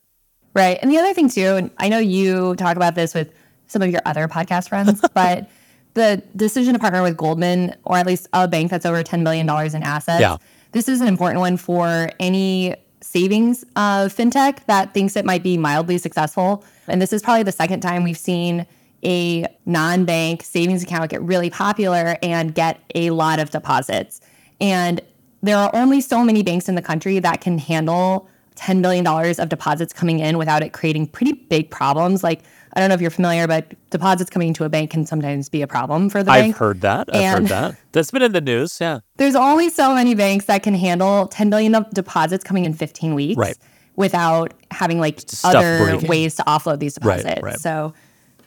Right. 0.54 0.78
And 0.82 0.90
the 0.90 0.98
other 0.98 1.14
thing, 1.14 1.28
too, 1.28 1.56
and 1.56 1.70
I 1.78 1.88
know 1.88 1.98
you 1.98 2.56
talk 2.56 2.76
about 2.76 2.94
this 2.94 3.14
with 3.14 3.32
some 3.68 3.82
of 3.82 3.90
your 3.90 4.00
other 4.04 4.26
podcast 4.26 4.68
friends, 4.68 5.00
but 5.14 5.48
the 5.94 6.22
decision 6.34 6.72
to 6.74 6.78
partner 6.78 7.02
with 7.02 7.16
Goldman, 7.16 7.76
or 7.84 7.96
at 7.96 8.06
least 8.06 8.28
a 8.32 8.48
bank 8.48 8.70
that's 8.70 8.86
over 8.86 9.02
$10 9.02 9.22
billion 9.22 9.48
in 9.48 9.82
assets, 9.82 10.20
yeah. 10.20 10.36
this 10.72 10.88
is 10.88 11.00
an 11.00 11.08
important 11.08 11.40
one 11.40 11.56
for 11.56 12.10
any 12.18 12.74
savings 13.02 13.64
uh, 13.76 14.04
fintech 14.04 14.64
that 14.66 14.94
thinks 14.94 15.16
it 15.16 15.24
might 15.24 15.42
be 15.42 15.56
mildly 15.56 15.98
successful. 15.98 16.64
And 16.88 17.00
this 17.00 17.12
is 17.12 17.22
probably 17.22 17.42
the 17.42 17.52
second 17.52 17.80
time 17.80 18.04
we've 18.04 18.18
seen 18.18 18.66
a 19.04 19.46
non 19.66 20.04
bank 20.04 20.42
savings 20.42 20.82
account 20.82 21.10
get 21.10 21.22
really 21.22 21.50
popular 21.50 22.16
and 22.22 22.54
get 22.54 22.80
a 22.94 23.10
lot 23.10 23.38
of 23.38 23.50
deposits. 23.50 24.20
And 24.60 25.00
there 25.42 25.56
are 25.56 25.70
only 25.74 26.00
so 26.00 26.22
many 26.22 26.42
banks 26.42 26.68
in 26.68 26.74
the 26.74 26.82
country 26.82 27.18
that 27.18 27.40
can 27.40 27.58
handle 27.58 28.28
$10 28.56 28.82
billion 28.82 29.06
of 29.06 29.48
deposits 29.48 29.92
coming 29.92 30.18
in 30.18 30.36
without 30.36 30.62
it 30.62 30.72
creating 30.72 31.06
pretty 31.06 31.32
big 31.32 31.70
problems. 31.70 32.22
Like, 32.22 32.42
I 32.74 32.80
don't 32.80 32.88
know 32.88 32.94
if 32.94 33.00
you're 33.00 33.10
familiar, 33.10 33.46
but 33.46 33.74
deposits 33.90 34.30
coming 34.30 34.48
into 34.48 34.64
a 34.64 34.68
bank 34.68 34.90
can 34.90 35.04
sometimes 35.06 35.48
be 35.48 35.62
a 35.62 35.66
problem 35.66 36.08
for 36.08 36.22
the 36.22 36.30
I've 36.30 36.42
bank. 36.42 36.54
I've 36.54 36.58
heard 36.58 36.80
that. 36.82 37.08
I've 37.08 37.20
and 37.20 37.48
heard 37.48 37.72
that. 37.72 37.80
That's 37.92 38.10
been 38.10 38.22
in 38.22 38.32
the 38.32 38.40
news. 38.40 38.78
Yeah. 38.80 39.00
There's 39.16 39.34
only 39.34 39.70
so 39.70 39.94
many 39.94 40.14
banks 40.14 40.44
that 40.46 40.62
can 40.62 40.74
handle 40.74 41.26
10 41.28 41.50
billion 41.50 41.74
of 41.74 41.90
deposits 41.90 42.44
coming 42.44 42.64
in 42.64 42.74
15 42.74 43.14
weeks. 43.14 43.38
Right. 43.38 43.56
Without 43.96 44.54
having 44.70 44.98
like 45.00 45.20
Stuff 45.20 45.56
other 45.56 45.84
breaking. 45.84 46.08
ways 46.08 46.34
to 46.36 46.42
offload 46.44 46.78
these 46.78 46.94
deposits. 46.94 47.24
Right, 47.24 47.42
right. 47.42 47.58
So 47.58 47.92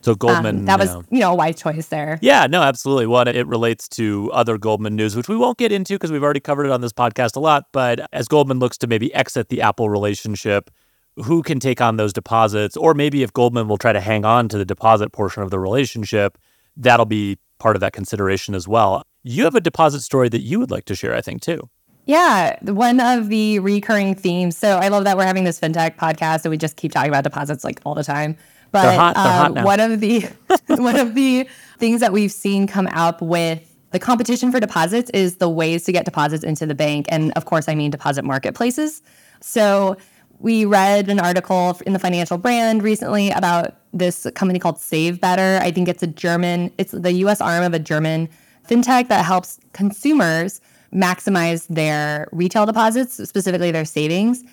so 0.03 0.15
Goldman, 0.15 0.59
um, 0.59 0.65
that 0.65 0.79
was 0.79 0.89
you 1.11 1.21
know 1.21 1.31
a 1.31 1.35
wise 1.35 1.55
choice 1.55 1.87
there. 1.87 2.19
Yeah, 2.21 2.45
no, 2.47 2.61
absolutely. 2.61 3.07
One, 3.07 3.29
it 3.29 3.47
relates 3.47 3.87
to 3.89 4.29
other 4.33 4.57
Goldman 4.57 4.97
news, 4.97 5.15
which 5.15 5.29
we 5.29 5.37
won't 5.37 5.57
get 5.57 5.71
into 5.71 5.93
because 5.93 6.11
we've 6.11 6.23
already 6.23 6.41
covered 6.41 6.65
it 6.65 6.71
on 6.71 6.81
this 6.81 6.91
podcast 6.91 7.37
a 7.37 7.39
lot. 7.39 7.67
But 7.71 8.01
as 8.11 8.27
Goldman 8.27 8.59
looks 8.59 8.77
to 8.79 8.87
maybe 8.87 9.13
exit 9.13 9.47
the 9.47 9.61
Apple 9.61 9.89
relationship, 9.89 10.69
who 11.17 11.43
can 11.43 11.59
take 11.59 11.81
on 11.81 11.97
those 11.97 12.13
deposits, 12.13 12.75
or 12.75 12.93
maybe 12.93 13.23
if 13.23 13.33
Goldman 13.33 13.67
will 13.67 13.77
try 13.77 13.93
to 13.93 14.01
hang 14.01 14.25
on 14.25 14.49
to 14.49 14.57
the 14.57 14.65
deposit 14.65 15.11
portion 15.11 15.43
of 15.43 15.51
the 15.51 15.59
relationship, 15.59 16.37
that'll 16.75 17.05
be 17.05 17.37
part 17.59 17.75
of 17.75 17.79
that 17.81 17.93
consideration 17.93 18.55
as 18.55 18.67
well. 18.67 19.03
You 19.23 19.43
have 19.45 19.55
a 19.55 19.61
deposit 19.61 20.01
story 20.01 20.29
that 20.29 20.41
you 20.41 20.59
would 20.59 20.71
like 20.71 20.85
to 20.85 20.95
share, 20.95 21.15
I 21.15 21.21
think, 21.21 21.41
too. 21.41 21.69
Yeah, 22.05 22.57
one 22.63 22.99
of 22.99 23.29
the 23.29 23.59
recurring 23.59 24.15
themes. 24.15 24.57
So 24.57 24.77
I 24.77 24.89
love 24.89 25.05
that 25.05 25.15
we're 25.15 25.25
having 25.25 25.45
this 25.45 25.59
fintech 25.59 25.95
podcast 25.95 26.43
and 26.43 26.51
we 26.51 26.57
just 26.57 26.75
keep 26.75 26.91
talking 26.91 27.09
about 27.09 27.23
deposits 27.23 27.63
like 27.63 27.79
all 27.85 27.95
the 27.95 28.03
time. 28.03 28.35
But 28.71 28.83
they're 28.83 28.99
hot, 28.99 29.15
they're 29.15 29.23
hot 29.23 29.57
uh, 29.57 29.63
one 29.63 29.79
of 29.79 29.99
the 30.01 30.21
one 30.67 30.99
of 30.99 31.15
the 31.15 31.47
things 31.77 32.01
that 32.01 32.11
we've 32.11 32.31
seen 32.31 32.67
come 32.67 32.87
up 32.87 33.21
with 33.21 33.73
the 33.91 33.99
competition 33.99 34.51
for 34.51 34.59
deposits 34.59 35.11
is 35.11 35.37
the 35.37 35.47
ways 35.47 35.83
to 35.85 35.91
get 35.91 36.03
deposits 36.05 36.43
into 36.43 36.65
the 36.65 36.73
bank, 36.73 37.05
and 37.09 37.31
of 37.33 37.45
course, 37.45 37.69
I 37.69 37.75
mean 37.75 37.91
deposit 37.91 38.25
marketplaces. 38.25 39.03
So 39.39 39.97
we 40.43 40.65
read 40.65 41.07
an 41.07 41.21
article 41.21 41.79
in 41.85 41.93
the 41.93 41.99
Financial 41.99 42.37
Brand 42.37 42.83
recently 42.83 43.31
about 43.31 43.77
this 43.93 44.27
company 44.35 44.59
called 44.59 44.77
Save 44.77 45.21
Better. 45.21 45.57
I 45.63 45.71
think 45.71 45.87
it's 45.87 46.03
a 46.03 46.07
German, 46.07 46.69
it's 46.77 46.91
the 46.91 47.13
U.S. 47.13 47.39
arm 47.39 47.63
of 47.63 47.73
a 47.73 47.79
German 47.79 48.27
fintech 48.67 49.07
that 49.07 49.23
helps 49.23 49.57
consumers 49.71 50.59
maximize 50.93 51.65
their 51.69 52.27
retail 52.33 52.65
deposits, 52.65 53.25
specifically 53.27 53.71
their 53.71 53.85
savings. 53.85 54.43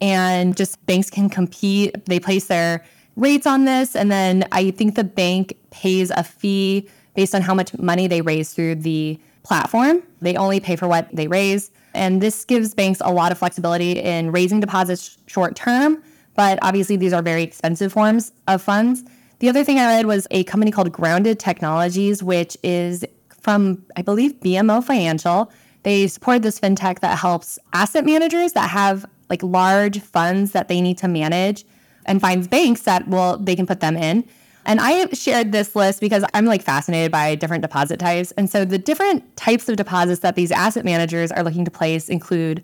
and 0.00 0.56
just 0.56 0.84
banks 0.86 1.10
can 1.10 1.28
compete. 1.28 2.06
They 2.06 2.20
place 2.20 2.46
their 2.46 2.84
rates 3.16 3.46
on 3.46 3.64
this. 3.64 3.94
And 3.94 4.10
then 4.10 4.46
I 4.52 4.70
think 4.70 4.94
the 4.94 5.04
bank 5.04 5.56
pays 5.70 6.10
a 6.10 6.24
fee 6.24 6.88
based 7.14 7.34
on 7.34 7.42
how 7.42 7.54
much 7.54 7.76
money 7.76 8.06
they 8.06 8.22
raise 8.22 8.54
through 8.54 8.76
the 8.76 9.18
platform. 9.42 10.02
They 10.20 10.36
only 10.36 10.60
pay 10.60 10.76
for 10.76 10.88
what 10.88 11.08
they 11.12 11.26
raise. 11.26 11.70
And 11.94 12.20
this 12.20 12.44
gives 12.44 12.74
banks 12.74 13.00
a 13.04 13.12
lot 13.12 13.32
of 13.32 13.38
flexibility 13.38 13.92
in 13.92 14.32
raising 14.32 14.60
deposits 14.60 15.18
short 15.26 15.56
term. 15.56 16.02
But 16.34 16.58
obviously, 16.62 16.96
these 16.96 17.12
are 17.12 17.22
very 17.22 17.42
expensive 17.42 17.92
forms 17.92 18.32
of 18.46 18.62
funds. 18.62 19.04
The 19.40 19.48
other 19.48 19.64
thing 19.64 19.78
I 19.78 19.86
read 19.86 20.06
was 20.06 20.26
a 20.30 20.44
company 20.44 20.70
called 20.70 20.92
Grounded 20.92 21.38
Technologies, 21.38 22.22
which 22.22 22.56
is 22.62 23.04
from, 23.40 23.84
I 23.96 24.02
believe, 24.02 24.34
BMO 24.40 24.84
Financial. 24.84 25.50
They 25.82 26.06
support 26.08 26.42
this 26.42 26.60
fintech 26.60 27.00
that 27.00 27.18
helps 27.18 27.58
asset 27.72 28.04
managers 28.04 28.52
that 28.52 28.68
have 28.70 29.06
like 29.30 29.42
large 29.42 30.00
funds 30.00 30.52
that 30.52 30.68
they 30.68 30.80
need 30.80 30.98
to 30.98 31.08
manage 31.08 31.64
and 32.04 32.20
finds 32.20 32.48
banks 32.48 32.82
that 32.82 33.08
will 33.08 33.38
they 33.38 33.56
can 33.56 33.66
put 33.66 33.80
them 33.80 33.96
in. 33.96 34.28
And 34.66 34.80
I 34.80 35.08
shared 35.10 35.52
this 35.52 35.74
list 35.74 36.00
because 36.00 36.24
I'm 36.34 36.44
like 36.44 36.62
fascinated 36.62 37.10
by 37.10 37.34
different 37.34 37.62
deposit 37.62 37.98
types. 37.98 38.30
And 38.32 38.50
so 38.50 38.64
the 38.64 38.78
different 38.78 39.36
types 39.36 39.68
of 39.68 39.76
deposits 39.76 40.20
that 40.20 40.36
these 40.36 40.52
asset 40.52 40.84
managers 40.84 41.32
are 41.32 41.42
looking 41.42 41.64
to 41.64 41.70
place 41.70 42.08
include 42.08 42.62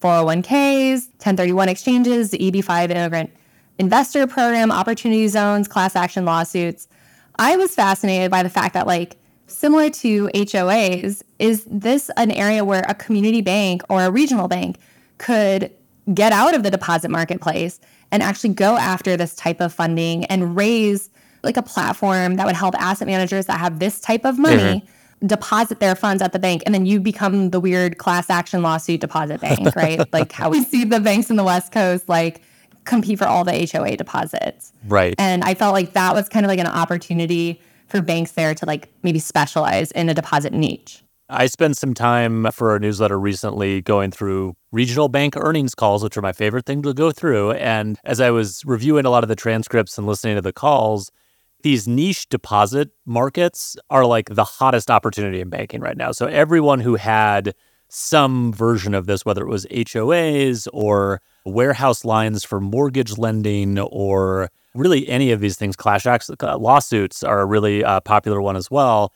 401ks, 0.00 1.08
1031 1.18 1.68
exchanges, 1.68 2.30
the 2.30 2.38
EB5 2.38 2.90
immigrant 2.90 3.30
investor 3.78 4.26
program, 4.26 4.70
opportunity 4.70 5.28
zones, 5.28 5.68
class 5.68 5.96
action 5.96 6.24
lawsuits. 6.24 6.88
I 7.38 7.56
was 7.56 7.74
fascinated 7.74 8.30
by 8.30 8.42
the 8.42 8.50
fact 8.50 8.74
that 8.74 8.86
like 8.86 9.16
similar 9.46 9.90
to 9.90 10.28
HOAs, 10.34 11.22
is 11.38 11.64
this 11.64 12.10
an 12.16 12.30
area 12.30 12.64
where 12.64 12.84
a 12.88 12.94
community 12.94 13.40
bank 13.40 13.82
or 13.88 14.02
a 14.02 14.10
regional 14.10 14.48
bank 14.48 14.78
could 15.16 15.70
get 16.14 16.32
out 16.32 16.54
of 16.54 16.62
the 16.62 16.70
deposit 16.70 17.10
marketplace 17.10 17.80
and 18.10 18.22
actually 18.22 18.54
go 18.54 18.76
after 18.76 19.16
this 19.16 19.34
type 19.34 19.60
of 19.60 19.72
funding 19.72 20.24
and 20.26 20.56
raise 20.56 21.10
like 21.42 21.56
a 21.56 21.62
platform 21.62 22.36
that 22.36 22.46
would 22.46 22.56
help 22.56 22.74
asset 22.76 23.06
managers 23.06 23.46
that 23.46 23.58
have 23.58 23.78
this 23.78 24.00
type 24.00 24.24
of 24.24 24.38
money 24.38 24.82
mm-hmm. 24.82 25.26
deposit 25.26 25.80
their 25.80 25.94
funds 25.94 26.22
at 26.22 26.32
the 26.32 26.38
bank 26.38 26.62
and 26.66 26.74
then 26.74 26.86
you 26.86 27.00
become 27.00 27.50
the 27.50 27.60
weird 27.60 27.98
class 27.98 28.30
action 28.30 28.62
lawsuit 28.62 29.00
deposit 29.00 29.40
bank 29.40 29.60
right 29.76 30.12
like 30.12 30.32
how 30.32 30.50
we 30.50 30.62
see 30.62 30.84
the 30.84 31.00
banks 31.00 31.30
in 31.30 31.36
the 31.36 31.44
west 31.44 31.72
coast 31.72 32.08
like 32.08 32.42
compete 32.84 33.18
for 33.18 33.26
all 33.26 33.44
the 33.44 33.52
hoa 33.52 33.96
deposits 33.96 34.72
right 34.86 35.14
and 35.18 35.44
i 35.44 35.54
felt 35.54 35.74
like 35.74 35.92
that 35.92 36.14
was 36.14 36.28
kind 36.28 36.44
of 36.46 36.48
like 36.48 36.58
an 36.58 36.66
opportunity 36.66 37.60
for 37.86 38.00
banks 38.00 38.32
there 38.32 38.54
to 38.54 38.66
like 38.66 38.88
maybe 39.02 39.18
specialize 39.18 39.90
in 39.92 40.08
a 40.08 40.14
deposit 40.14 40.52
niche 40.52 41.02
I 41.30 41.46
spent 41.46 41.76
some 41.76 41.92
time 41.92 42.50
for 42.52 42.74
a 42.74 42.80
newsletter 42.80 43.20
recently 43.20 43.82
going 43.82 44.10
through 44.10 44.54
regional 44.72 45.10
bank 45.10 45.34
earnings 45.36 45.74
calls, 45.74 46.02
which 46.02 46.16
are 46.16 46.22
my 46.22 46.32
favorite 46.32 46.64
thing 46.64 46.80
to 46.82 46.94
go 46.94 47.12
through. 47.12 47.52
And 47.52 47.98
as 48.04 48.18
I 48.18 48.30
was 48.30 48.62
reviewing 48.64 49.04
a 49.04 49.10
lot 49.10 49.24
of 49.24 49.28
the 49.28 49.36
transcripts 49.36 49.98
and 49.98 50.06
listening 50.06 50.36
to 50.36 50.40
the 50.40 50.54
calls, 50.54 51.10
these 51.62 51.88
niche 51.88 52.28
deposit 52.28 52.90
markets 53.04 53.76
are 53.90 54.04
like 54.04 54.28
the 54.30 54.44
hottest 54.44 54.90
opportunity 54.90 55.40
in 55.40 55.48
banking 55.48 55.80
right 55.80 55.96
now. 55.96 56.12
So 56.12 56.26
everyone 56.26 56.80
who 56.80 56.94
had 56.94 57.54
some 57.88 58.52
version 58.52 58.94
of 58.94 59.06
this, 59.06 59.24
whether 59.24 59.42
it 59.42 59.48
was 59.48 59.66
HOAs 59.66 60.68
or 60.72 61.20
warehouse 61.44 62.04
lines 62.04 62.44
for 62.44 62.60
mortgage 62.60 63.16
lending 63.16 63.78
or 63.78 64.50
really 64.74 65.08
any 65.08 65.32
of 65.32 65.40
these 65.40 65.56
things, 65.56 65.74
clash 65.74 66.06
acts, 66.06 66.30
lawsuits 66.40 67.22
are 67.22 67.40
a 67.40 67.46
really 67.46 67.82
uh, 67.82 68.00
popular 68.00 68.40
one 68.40 68.56
as 68.56 68.70
well 68.70 69.12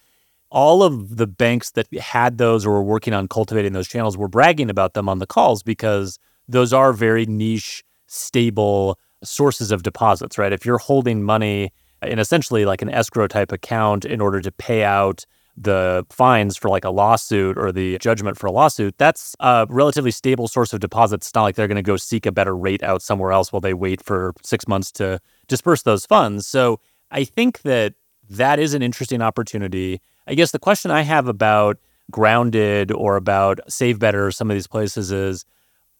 all 0.52 0.82
of 0.82 1.16
the 1.16 1.26
banks 1.26 1.70
that 1.72 1.92
had 1.94 2.36
those 2.36 2.66
or 2.66 2.72
were 2.72 2.82
working 2.82 3.14
on 3.14 3.26
cultivating 3.26 3.72
those 3.72 3.88
channels 3.88 4.18
were 4.18 4.28
bragging 4.28 4.68
about 4.68 4.92
them 4.92 5.08
on 5.08 5.18
the 5.18 5.26
calls 5.26 5.62
because 5.62 6.18
those 6.46 6.74
are 6.74 6.92
very 6.92 7.24
niche, 7.24 7.82
stable 8.06 8.98
sources 9.24 9.72
of 9.72 9.82
deposits, 9.82 10.36
right? 10.36 10.52
If 10.52 10.66
you're 10.66 10.78
holding 10.78 11.22
money 11.22 11.72
in 12.02 12.18
essentially 12.18 12.64
like 12.64 12.82
an 12.82 12.90
escrow 12.90 13.26
type 13.26 13.52
account 13.52 14.04
in 14.04 14.20
order 14.20 14.40
to 14.40 14.52
pay 14.52 14.84
out 14.84 15.24
the 15.56 16.06
fines 16.10 16.56
for 16.56 16.68
like 16.70 16.84
a 16.84 16.90
lawsuit 16.90 17.58
or 17.58 17.72
the 17.72 17.98
judgment 17.98 18.38
for 18.38 18.46
a 18.46 18.52
lawsuit, 18.52 18.96
that's 18.96 19.36
a 19.40 19.66
relatively 19.68 20.10
stable 20.10 20.48
source 20.48 20.72
of 20.72 20.80
deposits. 20.80 21.28
It's 21.28 21.34
not 21.34 21.42
like 21.42 21.56
they're 21.56 21.68
going 21.68 21.76
to 21.76 21.82
go 21.82 21.96
seek 21.96 22.24
a 22.26 22.32
better 22.32 22.56
rate 22.56 22.82
out 22.82 23.02
somewhere 23.02 23.32
else 23.32 23.52
while 23.52 23.60
they 23.60 23.74
wait 23.74 24.02
for 24.02 24.32
six 24.42 24.66
months 24.66 24.90
to 24.92 25.20
disperse 25.48 25.82
those 25.82 26.06
funds. 26.06 26.46
So 26.46 26.80
I 27.10 27.24
think 27.24 27.62
that 27.62 27.94
that 28.30 28.58
is 28.58 28.72
an 28.72 28.82
interesting 28.82 29.20
opportunity. 29.20 30.00
I 30.26 30.34
guess 30.34 30.52
the 30.52 30.58
question 30.58 30.90
I 30.90 31.02
have 31.02 31.28
about 31.28 31.78
Grounded 32.10 32.90
or 32.90 33.16
about 33.16 33.60
Save 33.68 33.98
Better, 33.98 34.30
some 34.30 34.50
of 34.50 34.54
these 34.54 34.66
places 34.66 35.12
is 35.12 35.44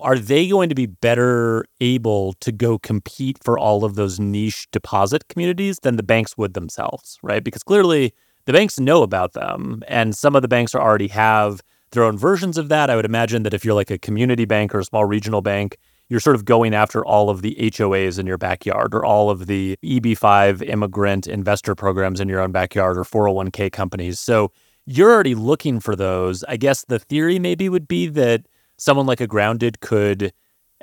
are 0.02 0.18
they 0.18 0.48
going 0.48 0.68
to 0.68 0.74
be 0.74 0.86
better 0.86 1.64
able 1.80 2.34
to 2.34 2.52
go 2.52 2.78
compete 2.78 3.38
for 3.42 3.58
all 3.58 3.84
of 3.84 3.94
those 3.94 4.20
niche 4.20 4.66
deposit 4.72 5.28
communities 5.28 5.78
than 5.82 5.96
the 5.96 6.02
banks 6.02 6.36
would 6.36 6.54
themselves, 6.54 7.18
right? 7.22 7.42
Because 7.42 7.62
clearly 7.62 8.12
the 8.44 8.52
banks 8.52 8.78
know 8.78 9.02
about 9.02 9.32
them, 9.32 9.82
and 9.88 10.16
some 10.16 10.34
of 10.34 10.42
the 10.42 10.48
banks 10.48 10.74
already 10.74 11.08
have 11.08 11.60
their 11.92 12.04
own 12.04 12.18
versions 12.18 12.58
of 12.58 12.68
that. 12.68 12.90
I 12.90 12.96
would 12.96 13.04
imagine 13.04 13.42
that 13.44 13.54
if 13.54 13.64
you're 13.64 13.74
like 13.74 13.90
a 13.90 13.98
community 13.98 14.44
bank 14.44 14.74
or 14.74 14.80
a 14.80 14.84
small 14.84 15.04
regional 15.04 15.42
bank, 15.42 15.76
you're 16.08 16.20
sort 16.20 16.36
of 16.36 16.44
going 16.44 16.74
after 16.74 17.04
all 17.04 17.30
of 17.30 17.42
the 17.42 17.56
HOAs 17.58 18.18
in 18.18 18.26
your 18.26 18.38
backyard 18.38 18.94
or 18.94 19.04
all 19.04 19.30
of 19.30 19.46
the 19.46 19.78
EB5 19.84 20.68
immigrant 20.68 21.26
investor 21.26 21.74
programs 21.74 22.20
in 22.20 22.28
your 22.28 22.40
own 22.40 22.52
backyard 22.52 22.98
or 22.98 23.04
401k 23.04 23.70
companies. 23.72 24.20
So 24.20 24.52
you're 24.84 25.10
already 25.10 25.34
looking 25.34 25.80
for 25.80 25.94
those. 25.94 26.44
I 26.44 26.56
guess 26.56 26.84
the 26.86 26.98
theory 26.98 27.38
maybe 27.38 27.68
would 27.68 27.88
be 27.88 28.08
that 28.08 28.46
someone 28.78 29.06
like 29.06 29.20
a 29.20 29.26
grounded 29.26 29.80
could 29.80 30.32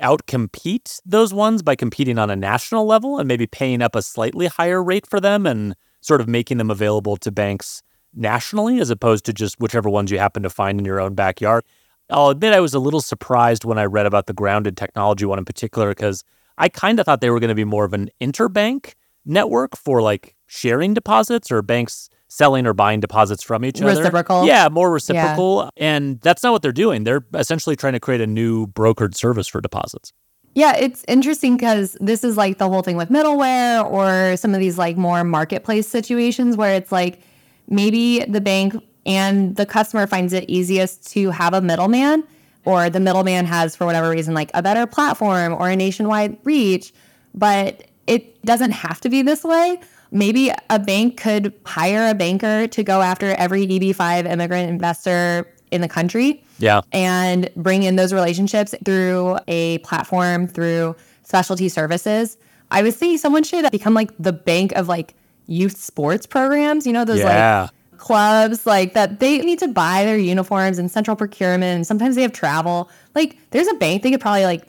outcompete 0.00 0.98
those 1.04 1.34
ones 1.34 1.62
by 1.62 1.76
competing 1.76 2.18
on 2.18 2.30
a 2.30 2.36
national 2.36 2.86
level 2.86 3.18
and 3.18 3.28
maybe 3.28 3.46
paying 3.46 3.82
up 3.82 3.94
a 3.94 4.02
slightly 4.02 4.46
higher 4.46 4.82
rate 4.82 5.06
for 5.06 5.20
them 5.20 5.46
and 5.46 5.76
sort 6.00 6.20
of 6.20 6.28
making 6.28 6.58
them 6.58 6.70
available 6.70 7.16
to 7.18 7.30
banks 7.30 7.82
nationally 8.14 8.80
as 8.80 8.90
opposed 8.90 9.24
to 9.24 9.32
just 9.32 9.60
whichever 9.60 9.88
ones 9.88 10.10
you 10.10 10.18
happen 10.18 10.42
to 10.42 10.50
find 10.50 10.78
in 10.78 10.86
your 10.86 11.00
own 11.00 11.14
backyard. 11.14 11.64
I'll 12.08 12.30
admit 12.30 12.54
I 12.54 12.60
was 12.60 12.74
a 12.74 12.80
little 12.80 13.00
surprised 13.00 13.64
when 13.64 13.78
I 13.78 13.84
read 13.84 14.06
about 14.06 14.26
the 14.26 14.32
grounded 14.32 14.76
technology 14.76 15.24
one 15.26 15.38
in 15.38 15.44
particular 15.44 15.90
because 15.90 16.24
I 16.58 16.68
kind 16.68 16.98
of 16.98 17.06
thought 17.06 17.20
they 17.20 17.30
were 17.30 17.40
going 17.40 17.48
to 17.48 17.54
be 17.54 17.64
more 17.64 17.84
of 17.84 17.92
an 17.92 18.10
interbank 18.20 18.94
network 19.24 19.76
for 19.76 20.02
like 20.02 20.34
sharing 20.46 20.94
deposits 20.94 21.52
or 21.52 21.62
banks 21.62 22.08
selling 22.30 22.64
or 22.66 22.72
buying 22.72 23.00
deposits 23.00 23.42
from 23.42 23.64
each 23.64 23.80
reciprocal. 23.80 23.90
other. 23.90 24.00
Reciprocal. 24.02 24.46
Yeah, 24.46 24.68
more 24.70 24.90
reciprocal. 24.90 25.70
Yeah. 25.76 25.84
And 25.84 26.20
that's 26.20 26.42
not 26.42 26.52
what 26.52 26.62
they're 26.62 26.72
doing. 26.72 27.04
They're 27.04 27.24
essentially 27.34 27.76
trying 27.76 27.92
to 27.94 28.00
create 28.00 28.20
a 28.20 28.26
new 28.26 28.68
brokered 28.68 29.14
service 29.14 29.48
for 29.48 29.60
deposits. 29.60 30.12
Yeah, 30.54 30.76
it's 30.76 31.04
interesting 31.06 31.56
because 31.56 31.96
this 32.00 32.24
is 32.24 32.36
like 32.36 32.58
the 32.58 32.68
whole 32.68 32.82
thing 32.82 32.96
with 32.96 33.08
middleware 33.08 33.84
or 33.84 34.36
some 34.36 34.54
of 34.54 34.60
these 34.60 34.78
like 34.78 34.96
more 34.96 35.22
marketplace 35.24 35.88
situations 35.88 36.56
where 36.56 36.74
it's 36.74 36.90
like 36.90 37.20
maybe 37.68 38.24
the 38.24 38.40
bank 38.40 38.74
and 39.06 39.56
the 39.56 39.66
customer 39.66 40.06
finds 40.06 40.32
it 40.32 40.48
easiest 40.48 41.10
to 41.12 41.30
have 41.30 41.52
a 41.52 41.60
middleman 41.60 42.24
or 42.64 42.90
the 42.90 43.00
middleman 43.00 43.44
has 43.46 43.74
for 43.74 43.86
whatever 43.86 44.10
reason 44.10 44.34
like 44.34 44.50
a 44.54 44.62
better 44.62 44.86
platform 44.86 45.54
or 45.54 45.68
a 45.68 45.76
nationwide 45.76 46.36
reach 46.44 46.92
but 47.32 47.84
it 48.06 48.44
doesn't 48.44 48.72
have 48.72 49.00
to 49.00 49.08
be 49.08 49.22
this 49.22 49.44
way 49.44 49.80
maybe 50.10 50.52
a 50.68 50.78
bank 50.78 51.20
could 51.20 51.52
hire 51.64 52.08
a 52.08 52.14
banker 52.14 52.66
to 52.66 52.82
go 52.82 53.00
after 53.00 53.28
every 53.34 53.66
eb5 53.66 54.30
immigrant 54.30 54.68
investor 54.68 55.46
in 55.70 55.80
the 55.80 55.88
country 55.88 56.42
yeah. 56.58 56.80
and 56.92 57.48
bring 57.56 57.82
in 57.82 57.96
those 57.96 58.12
relationships 58.12 58.74
through 58.84 59.38
a 59.48 59.78
platform 59.78 60.46
through 60.46 60.96
specialty 61.22 61.68
services. 61.68 62.36
I 62.70 62.82
would 62.82 62.94
say 62.94 63.16
someone 63.16 63.42
should 63.42 63.70
become 63.70 63.94
like 63.94 64.10
the 64.18 64.32
bank 64.32 64.72
of 64.72 64.88
like 64.88 65.14
youth 65.46 65.76
sports 65.76 66.26
programs 66.26 66.86
you 66.86 66.92
know 66.92 67.04
those 67.04 67.18
yeah. 67.18 67.62
like 67.62 67.70
clubs 67.98 68.66
like 68.66 68.94
that 68.94 69.18
they 69.18 69.38
need 69.38 69.58
to 69.58 69.66
buy 69.66 70.04
their 70.04 70.16
uniforms 70.16 70.78
and 70.78 70.90
central 70.90 71.16
procurement 71.16 71.76
and 71.76 71.86
sometimes 71.86 72.16
they 72.16 72.22
have 72.22 72.32
travel. 72.32 72.90
Like 73.14 73.36
there's 73.50 73.68
a 73.68 73.74
bank 73.74 74.02
they 74.02 74.10
could 74.10 74.20
probably 74.20 74.44
like 74.44 74.66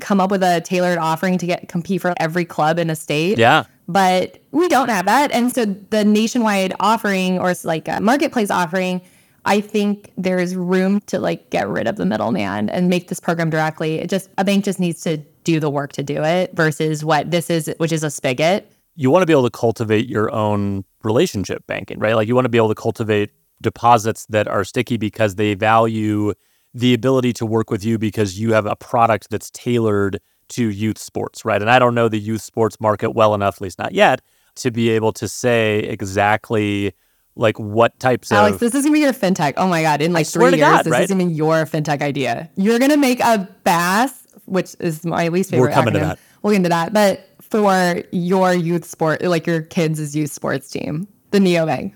come 0.00 0.20
up 0.20 0.30
with 0.30 0.42
a 0.42 0.60
tailored 0.60 0.98
offering 0.98 1.38
to 1.38 1.46
get 1.46 1.68
compete 1.68 2.00
for 2.00 2.12
every 2.18 2.44
club 2.44 2.78
in 2.78 2.90
a 2.90 2.96
state. 2.96 3.38
Yeah 3.38 3.64
but 3.88 4.42
we 4.50 4.68
don't 4.68 4.88
have 4.88 5.06
that. 5.06 5.30
And 5.32 5.54
so 5.54 5.64
the 5.64 6.04
nationwide 6.04 6.74
offering 6.80 7.38
or 7.38 7.54
like 7.64 7.88
a 7.88 8.00
marketplace 8.00 8.50
offering 8.50 9.00
i 9.44 9.60
think 9.60 10.10
there's 10.16 10.56
room 10.56 11.00
to 11.00 11.18
like 11.18 11.50
get 11.50 11.68
rid 11.68 11.86
of 11.86 11.96
the 11.96 12.06
middleman 12.06 12.68
and 12.70 12.88
make 12.88 13.08
this 13.08 13.20
program 13.20 13.50
directly. 13.50 13.96
It 13.96 14.10
just 14.10 14.30
a 14.38 14.44
bank 14.44 14.64
just 14.64 14.80
needs 14.80 15.02
to 15.02 15.18
do 15.44 15.60
the 15.60 15.70
work 15.70 15.92
to 15.92 16.02
do 16.02 16.22
it 16.22 16.54
versus 16.54 17.04
what 17.04 17.30
this 17.30 17.50
is 17.50 17.72
which 17.78 17.92
is 17.92 18.02
a 18.02 18.10
spigot. 18.10 18.70
You 18.96 19.10
want 19.10 19.22
to 19.22 19.26
be 19.26 19.32
able 19.32 19.44
to 19.44 19.50
cultivate 19.50 20.08
your 20.08 20.32
own 20.32 20.84
relationship 21.02 21.66
banking, 21.66 21.98
right? 21.98 22.14
Like 22.14 22.28
you 22.28 22.34
want 22.34 22.44
to 22.44 22.50
be 22.50 22.58
able 22.58 22.68
to 22.68 22.74
cultivate 22.74 23.30
deposits 23.60 24.26
that 24.26 24.48
are 24.48 24.64
sticky 24.64 24.96
because 24.96 25.34
they 25.34 25.54
value 25.54 26.32
the 26.72 26.94
ability 26.94 27.32
to 27.34 27.46
work 27.46 27.70
with 27.70 27.84
you 27.84 27.98
because 27.98 28.38
you 28.38 28.52
have 28.52 28.66
a 28.66 28.76
product 28.76 29.30
that's 29.30 29.50
tailored 29.50 30.20
to 30.50 30.68
youth 30.68 30.98
sports, 30.98 31.44
right? 31.44 31.60
And 31.60 31.70
I 31.70 31.78
don't 31.78 31.94
know 31.94 32.08
the 32.08 32.18
youth 32.18 32.42
sports 32.42 32.80
market 32.80 33.10
well 33.10 33.34
enough, 33.34 33.56
at 33.56 33.60
least 33.60 33.78
not 33.78 33.92
yet, 33.92 34.20
to 34.56 34.70
be 34.70 34.90
able 34.90 35.12
to 35.14 35.28
say 35.28 35.80
exactly 35.80 36.94
like 37.36 37.58
what 37.58 37.98
types 37.98 38.30
Alex, 38.30 38.56
of 38.56 38.62
Alex, 38.62 38.72
this 38.72 38.74
is 38.74 38.84
gonna 38.84 38.92
be 38.92 39.00
your 39.00 39.12
fintech. 39.12 39.54
Oh 39.56 39.66
my 39.66 39.82
god, 39.82 40.00
in 40.00 40.12
like 40.12 40.26
three 40.26 40.50
years, 40.50 40.60
God, 40.60 40.84
this 40.84 40.90
right? 40.92 41.02
is 41.02 41.10
gonna 41.10 41.26
be 41.26 41.32
your 41.32 41.64
fintech 41.64 42.00
idea. 42.00 42.48
You're 42.56 42.78
gonna 42.78 42.96
make 42.96 43.20
a 43.20 43.48
BaaS 43.64 44.24
which 44.46 44.74
is 44.80 45.04
my 45.04 45.28
least 45.28 45.50
favorite. 45.50 45.68
We're 45.68 45.74
coming 45.74 45.94
acronym. 45.94 46.00
to 46.00 46.06
that. 46.06 46.18
We'll 46.42 46.52
get 46.52 46.56
into 46.56 46.68
that. 46.70 46.92
But 46.92 47.28
for 47.40 48.02
your 48.12 48.52
youth 48.52 48.84
sport, 48.84 49.22
like 49.22 49.46
your 49.46 49.62
kids' 49.62 50.14
youth 50.14 50.32
sports 50.32 50.70
team, 50.70 51.08
the 51.30 51.38
neobank. 51.38 51.94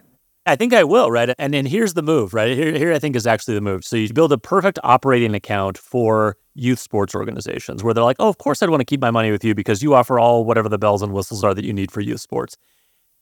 I 0.49 0.57
think 0.57 0.73
I 0.73 0.83
will, 0.83 1.11
right? 1.11 1.35
And 1.39 1.53
then 1.53 1.67
here's 1.67 1.93
the 1.93 2.03
move, 2.03 2.33
right? 2.33 2.57
Here, 2.57 2.73
here 2.73 2.93
I 2.93 2.99
think 2.99 3.15
is 3.17 3.27
actually 3.27 3.55
the 3.55 3.61
move. 3.61 3.85
So 3.85 3.97
you 3.97 4.11
build 4.13 4.33
a 4.33 4.39
perfect 4.39 4.79
operating 4.83 5.35
account 5.35 5.77
for 5.77 6.39
youth 6.55 6.79
sports 6.79 7.15
organizations 7.15 7.85
where 7.85 7.93
they're 7.93 8.03
like, 8.03 8.17
oh, 8.19 8.29
of 8.29 8.39
course 8.39 8.63
I'd 8.63 8.71
want 8.71 8.81
to 8.81 8.87
keep 8.87 9.01
my 9.01 9.11
money 9.11 9.31
with 9.31 9.45
you 9.45 9.55
because 9.55 9.83
you 9.83 9.95
offer 9.95 10.19
all 10.19 10.47
whatever 10.47 10.71
the 10.71 10.79
bells 10.79 11.03
and 11.03 11.13
whistles 11.13 11.45
are 11.45 11.53
that 11.53 11.65
you 11.65 11.75
need 11.75 11.93
for 11.93 12.01
youth 12.01 12.23
sports. 12.23 12.57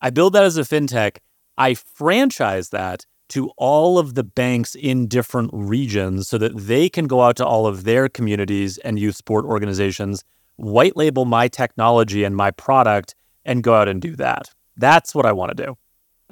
I 0.01 0.11
build 0.11 0.35
that 0.35 0.45
as 0.45 0.57
a 0.57 0.63
fintech. 0.63 1.17
I 1.59 1.75
franchise 1.75 2.69
that 2.69 3.07
to 3.31 3.51
all 3.57 3.99
of 3.99 4.15
the 4.15 4.23
banks 4.23 4.77
in 4.77 5.09
different 5.09 5.51
regions 5.53 6.29
so 6.29 6.39
that 6.39 6.57
they 6.57 6.89
can 6.89 7.09
go 7.09 7.23
out 7.23 7.35
to 7.37 7.47
all 7.47 7.67
of 7.67 7.83
their 7.83 8.09
communities 8.09 8.79
and 8.79 9.01
youth 9.01 9.17
sport 9.17 9.45
organizations, 9.47 10.23
white 10.55 10.97
label 10.97 11.25
my 11.25 11.49
technology 11.49 12.23
and 12.23 12.37
my 12.37 12.53
product, 12.53 13.17
and 13.45 13.65
go 13.65 13.75
out 13.75 13.89
and 13.89 14.01
do 14.01 14.15
that. 14.15 14.51
That's 14.77 15.13
what 15.13 15.27
I 15.27 15.33
want 15.33 15.57
to 15.57 15.67
do. 15.67 15.77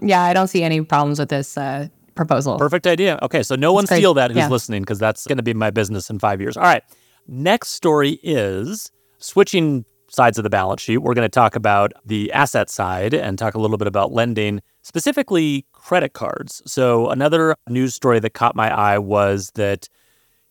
Yeah, 0.00 0.22
I 0.22 0.32
don't 0.32 0.48
see 0.48 0.62
any 0.62 0.80
problems 0.82 1.18
with 1.18 1.28
this 1.28 1.56
uh, 1.56 1.88
proposal. 2.14 2.58
Perfect 2.58 2.86
idea. 2.86 3.18
Okay, 3.22 3.42
so 3.42 3.54
no 3.54 3.72
one 3.72 3.86
steal 3.86 4.14
that 4.14 4.30
who's 4.30 4.38
Yeah. 4.38 4.48
listening 4.48 4.82
because 4.82 4.98
that's 4.98 5.26
going 5.26 5.36
to 5.38 5.42
be 5.42 5.54
my 5.54 5.70
business 5.70 6.10
in 6.10 6.18
five 6.18 6.40
years. 6.40 6.56
All 6.56 6.62
right. 6.64 6.82
Next 7.26 7.68
story 7.70 8.18
is 8.22 8.90
switching 9.18 9.84
sides 10.08 10.36
of 10.38 10.44
the 10.44 10.50
balance 10.50 10.82
sheet. 10.82 10.98
We're 10.98 11.14
going 11.14 11.24
to 11.24 11.28
talk 11.34 11.56
about 11.56 11.92
the 12.04 12.30
asset 12.32 12.68
side 12.70 13.14
and 13.14 13.38
talk 13.38 13.54
a 13.54 13.58
little 13.58 13.78
bit 13.78 13.88
about 13.88 14.12
lending, 14.12 14.60
specifically 14.82 15.66
credit 15.72 16.12
cards. 16.12 16.62
So, 16.66 17.08
another 17.08 17.56
news 17.68 17.94
story 17.94 18.20
that 18.20 18.30
caught 18.34 18.54
my 18.54 18.70
eye 18.72 18.98
was 18.98 19.50
that 19.54 19.88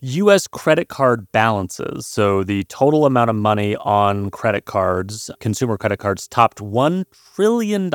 US 0.02 0.48
credit 0.48 0.90
card 0.90 1.32
balances, 1.32 2.06
so 2.08 2.44
the 2.44 2.64
total 2.66 3.06
amount 3.06 3.30
of 3.30 3.38
money 3.38 3.78
on 3.78 4.32
credit 4.32 4.66
cards, 4.66 5.32
consumer 5.40 5.78
credit 5.78 5.98
cards, 5.98 6.28
topped 6.28 6.58
$1 6.58 7.06
trillion 7.36 7.90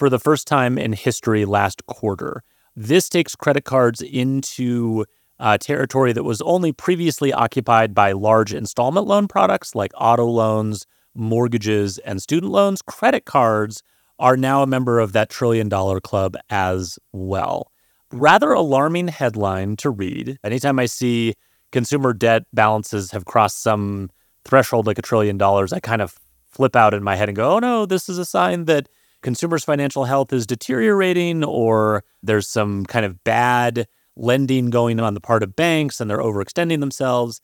for 0.00 0.08
the 0.08 0.18
first 0.18 0.48
time 0.48 0.78
in 0.78 0.94
history 0.94 1.44
last 1.44 1.84
quarter. 1.84 2.42
This 2.74 3.10
takes 3.10 3.36
credit 3.36 3.66
cards 3.66 4.00
into 4.00 5.04
uh, 5.38 5.58
territory 5.58 6.14
that 6.14 6.24
was 6.24 6.40
only 6.40 6.72
previously 6.72 7.34
occupied 7.34 7.94
by 7.94 8.12
large 8.12 8.54
installment 8.54 9.06
loan 9.06 9.28
products 9.28 9.74
like 9.74 9.92
auto 9.94 10.24
loans, 10.24 10.86
mortgages, 11.14 11.98
and 11.98 12.22
student 12.22 12.50
loans. 12.50 12.80
Credit 12.80 13.26
cards 13.26 13.82
are 14.18 14.38
now 14.38 14.62
a 14.62 14.66
member 14.66 15.00
of 15.00 15.12
that 15.12 15.28
trillion 15.28 15.68
dollar 15.68 16.00
club 16.00 16.34
as 16.48 16.98
well. 17.12 17.70
Rather 18.10 18.52
alarming 18.52 19.08
headline 19.08 19.76
to 19.76 19.90
read. 19.90 20.38
Anytime 20.42 20.78
I 20.78 20.86
see 20.86 21.34
consumer 21.72 22.14
debt 22.14 22.44
balances 22.54 23.10
have 23.10 23.26
crossed 23.26 23.62
some 23.62 24.08
threshold 24.46 24.86
like 24.86 24.98
a 24.98 25.02
trillion 25.02 25.36
dollars, 25.36 25.74
I 25.74 25.80
kind 25.80 26.00
of 26.00 26.18
flip 26.46 26.74
out 26.74 26.94
in 26.94 27.02
my 27.02 27.16
head 27.16 27.28
and 27.28 27.36
go, 27.36 27.56
oh 27.56 27.58
no, 27.58 27.84
this 27.84 28.08
is 28.08 28.16
a 28.16 28.24
sign 28.24 28.64
that 28.64 28.88
consumers' 29.22 29.64
financial 29.64 30.04
health 30.04 30.32
is 30.32 30.46
deteriorating 30.46 31.44
or 31.44 32.04
there's 32.22 32.48
some 32.48 32.84
kind 32.86 33.04
of 33.04 33.22
bad 33.24 33.86
lending 34.16 34.70
going 34.70 35.00
on 35.00 35.14
the 35.14 35.20
part 35.20 35.42
of 35.42 35.56
banks 35.56 36.00
and 36.00 36.10
they're 36.10 36.18
overextending 36.18 36.80
themselves. 36.80 37.40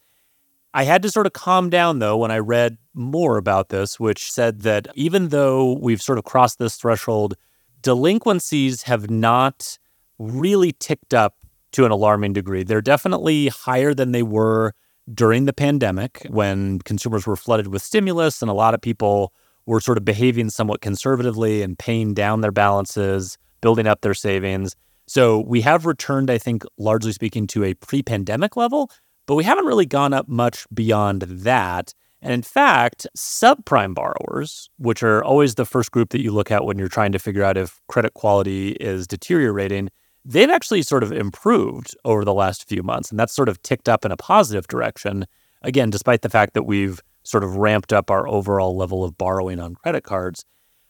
I 0.73 0.83
had 0.83 1.01
to 1.03 1.09
sort 1.09 1.25
of 1.25 1.33
calm 1.33 1.69
down 1.69 1.99
though 1.99 2.17
when 2.17 2.31
I 2.31 2.37
read 2.37 2.77
more 2.93 3.37
about 3.37 3.69
this, 3.69 3.99
which 3.99 4.31
said 4.31 4.61
that 4.61 4.87
even 4.95 5.29
though 5.29 5.73
we've 5.73 6.01
sort 6.01 6.17
of 6.17 6.23
crossed 6.23 6.59
this 6.59 6.75
threshold, 6.75 7.35
delinquencies 7.81 8.83
have 8.83 9.09
not 9.09 9.77
really 10.19 10.71
ticked 10.71 11.13
up 11.13 11.35
to 11.71 11.85
an 11.85 11.91
alarming 11.91 12.33
degree. 12.33 12.63
They're 12.63 12.81
definitely 12.81 13.47
higher 13.47 13.93
than 13.93 14.11
they 14.11 14.23
were 14.23 14.73
during 15.13 15.45
the 15.45 15.53
pandemic 15.53 16.25
when 16.29 16.79
consumers 16.79 17.25
were 17.25 17.35
flooded 17.35 17.67
with 17.67 17.81
stimulus 17.81 18.41
and 18.41 18.51
a 18.51 18.53
lot 18.53 18.73
of 18.73 18.81
people 18.81 19.33
were 19.67 19.79
sort 19.79 19.99
of 19.99 20.05
behaving 20.05 20.49
somewhat 20.49 20.81
conservatively 20.81 21.61
and 21.61 21.77
paying 21.77 22.15
down 22.15 22.41
their 22.41 22.51
balances, 22.51 23.37
building 23.61 23.85
up 23.85 24.01
their 24.01 24.15
savings. 24.15 24.75
So 25.05 25.41
we 25.41 25.61
have 25.61 25.85
returned, 25.85 26.31
I 26.31 26.39
think, 26.39 26.63
largely 26.79 27.11
speaking, 27.11 27.45
to 27.47 27.63
a 27.63 27.75
pre 27.75 28.01
pandemic 28.01 28.57
level, 28.57 28.89
but 29.27 29.35
we 29.35 29.43
haven't 29.43 29.65
really 29.65 29.85
gone 29.85 30.13
up 30.13 30.27
much 30.27 30.65
beyond 30.73 31.21
that. 31.21 31.93
And 32.21 32.33
in 32.33 32.41
fact, 32.41 33.05
subprime 33.15 33.93
borrowers, 33.93 34.69
which 34.77 35.03
are 35.03 35.23
always 35.23 35.55
the 35.55 35.65
first 35.65 35.91
group 35.91 36.09
that 36.09 36.21
you 36.21 36.31
look 36.31 36.49
at 36.49 36.65
when 36.65 36.79
you're 36.79 36.87
trying 36.87 37.11
to 37.11 37.19
figure 37.19 37.43
out 37.43 37.57
if 37.57 37.79
credit 37.87 38.15
quality 38.15 38.71
is 38.71 39.05
deteriorating, 39.05 39.89
they've 40.25 40.49
actually 40.49 40.81
sort 40.81 41.03
of 41.03 41.11
improved 41.11 41.95
over 42.03 42.25
the 42.25 42.33
last 42.33 42.67
few 42.67 42.81
months. 42.81 43.11
And 43.11 43.19
that's 43.19 43.35
sort 43.35 43.49
of 43.49 43.61
ticked 43.61 43.87
up 43.87 44.03
in 44.03 44.11
a 44.11 44.17
positive 44.17 44.67
direction. 44.67 45.25
Again, 45.61 45.89
despite 45.89 46.21
the 46.21 46.29
fact 46.29 46.53
that 46.53 46.63
we've 46.63 47.01
sort 47.27 47.43
of 47.43 47.57
ramped 47.57 47.91
up 47.91 48.09
our 48.09 48.27
overall 48.27 48.75
level 48.75 49.03
of 49.03 49.17
borrowing 49.17 49.59
on 49.59 49.75
credit 49.75 50.03
cards. 50.03 50.45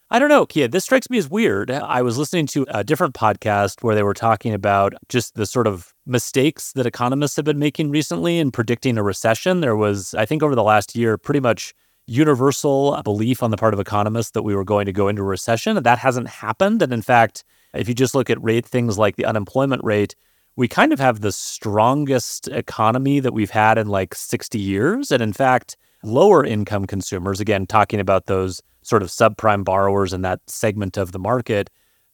I 0.10 0.20
don't 0.20 0.30
know, 0.30 0.46
Kiah, 0.46 0.72
this 0.72 0.86
strikes 0.86 1.10
me 1.10 1.18
as 1.18 1.30
weird. 1.30 1.70
I 1.70 2.02
was 2.02 2.18
listening 2.18 2.48
to 2.48 2.66
a 2.70 2.82
different 2.82 3.14
podcast 3.14 3.84
where 3.84 3.94
they 3.94 4.04
were 4.04 4.14
talking 4.14 4.54
about 4.54 4.94
just 5.10 5.36
the 5.36 5.46
sort 5.46 5.68
of 5.68 5.94
mistakes 6.06 6.72
that 6.74 6.86
economists 6.86 7.36
have 7.36 7.44
been 7.44 7.60
making 7.60 7.90
recently 7.90 8.40
in 8.40 8.52
predicting 8.52 8.98
a 8.98 9.04
recession. 9.04 9.60
There 9.60 9.76
was, 9.76 10.14
I 10.14 10.26
think, 10.26 10.44
over 10.44 10.56
the 10.56 10.64
last 10.64 10.96
year, 10.96 11.18
pretty 11.18 11.42
much 11.42 11.74
universal 12.06 13.02
belief 13.04 13.44
on 13.44 13.52
the 13.52 13.58
part 13.58 13.74
of 13.74 13.82
economists 13.82 14.32
that 14.32 14.44
we 14.44 14.56
were 14.56 14.64
going 14.64 14.86
to 14.86 14.94
go 14.94 15.10
into 15.10 15.24
a 15.24 15.26
recession. 15.26 15.84
That 15.84 16.00
hasn't 16.00 16.30
happened. 16.30 16.82
And 16.82 16.94
in 16.94 17.02
fact, 17.02 17.44
if 17.74 17.90
you 17.90 17.94
just 17.94 18.16
look 18.16 18.30
at 18.30 18.42
rate 18.42 18.66
things 18.66 18.98
like 18.98 19.18
the 19.18 19.26
unemployment 19.26 19.84
rate, 19.84 20.16
we 20.56 20.70
kind 20.70 20.94
of 20.94 21.00
have 21.00 21.20
the 21.20 21.34
strongest 21.34 22.48
economy 22.48 23.20
that 23.20 23.34
we've 23.34 23.52
had 23.52 23.78
in 23.78 23.88
like 23.88 24.16
60 24.16 24.58
years. 24.58 25.12
And 25.12 25.22
in 25.22 25.34
fact, 25.34 25.76
lower 26.04 26.44
income 26.46 26.86
consumers, 26.86 27.40
again, 27.40 27.66
talking 27.66 28.00
about 28.00 28.26
those 28.26 28.62
sort 28.82 29.02
of 29.02 29.10
subprime 29.10 29.64
borrowers 29.64 30.14
in 30.14 30.22
that 30.22 30.40
segment 30.48 30.98
of 30.98 31.12
the 31.12 31.20
market, 31.20 31.70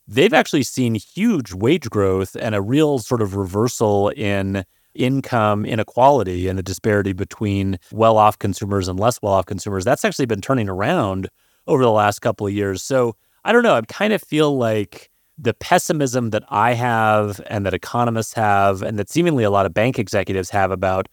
they've 0.07 0.33
actually 0.33 0.63
seen 0.63 0.95
huge 0.95 1.53
wage 1.53 1.89
growth 1.89 2.35
and 2.39 2.55
a 2.55 2.61
real 2.61 2.99
sort 2.99 3.21
of 3.21 3.35
reversal 3.35 4.09
in 4.09 4.65
income 4.95 5.65
inequality 5.65 6.47
and 6.47 6.57
the 6.57 6.63
disparity 6.63 7.13
between 7.13 7.79
well 7.91 8.17
off 8.17 8.37
consumers 8.37 8.87
and 8.87 8.99
less 8.99 9.19
well 9.21 9.33
off 9.33 9.45
consumers. 9.45 9.83
That's 9.83 10.05
actually 10.05 10.25
been 10.25 10.41
turning 10.41 10.69
around 10.69 11.29
over 11.67 11.83
the 11.83 11.91
last 11.91 12.19
couple 12.19 12.45
of 12.45 12.53
years. 12.53 12.83
So 12.83 13.15
I 13.43 13.51
don't 13.51 13.63
know. 13.63 13.75
I 13.75 13.81
kind 13.81 14.13
of 14.13 14.21
feel 14.21 14.55
like 14.57 15.09
the 15.37 15.53
pessimism 15.53 16.29
that 16.29 16.43
I 16.49 16.73
have 16.73 17.41
and 17.47 17.65
that 17.65 17.73
economists 17.73 18.33
have 18.33 18.81
and 18.81 18.99
that 18.99 19.09
seemingly 19.09 19.43
a 19.43 19.49
lot 19.49 19.65
of 19.65 19.73
bank 19.73 19.97
executives 19.97 20.49
have 20.51 20.71
about, 20.71 21.07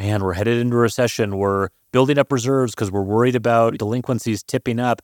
man, 0.00 0.24
we're 0.24 0.32
headed 0.32 0.56
into 0.56 0.76
a 0.76 0.80
recession. 0.80 1.36
We're 1.36 1.68
building 1.92 2.16
up 2.16 2.32
reserves 2.32 2.74
because 2.74 2.90
we're 2.90 3.02
worried 3.02 3.36
about 3.36 3.76
delinquencies 3.76 4.42
tipping 4.42 4.80
up. 4.80 5.02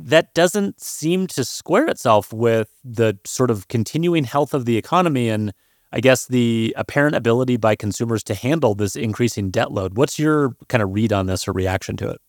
That 0.00 0.34
doesn't 0.34 0.80
seem 0.80 1.28
to 1.28 1.44
square 1.44 1.86
itself 1.86 2.32
with 2.32 2.74
the 2.82 3.18
sort 3.24 3.52
of 3.52 3.68
continuing 3.68 4.24
health 4.24 4.52
of 4.52 4.64
the 4.64 4.76
economy 4.76 5.28
and 5.28 5.52
I 5.92 6.00
guess 6.00 6.26
the 6.26 6.74
apparent 6.76 7.14
ability 7.14 7.56
by 7.56 7.76
consumers 7.76 8.24
to 8.24 8.34
handle 8.34 8.74
this 8.74 8.96
increasing 8.96 9.50
debt 9.50 9.70
load. 9.70 9.96
What's 9.96 10.18
your 10.18 10.56
kind 10.68 10.82
of 10.82 10.92
read 10.92 11.12
on 11.12 11.26
this 11.26 11.46
or 11.46 11.52
reaction 11.52 11.96
to 11.98 12.08
it? 12.08 12.20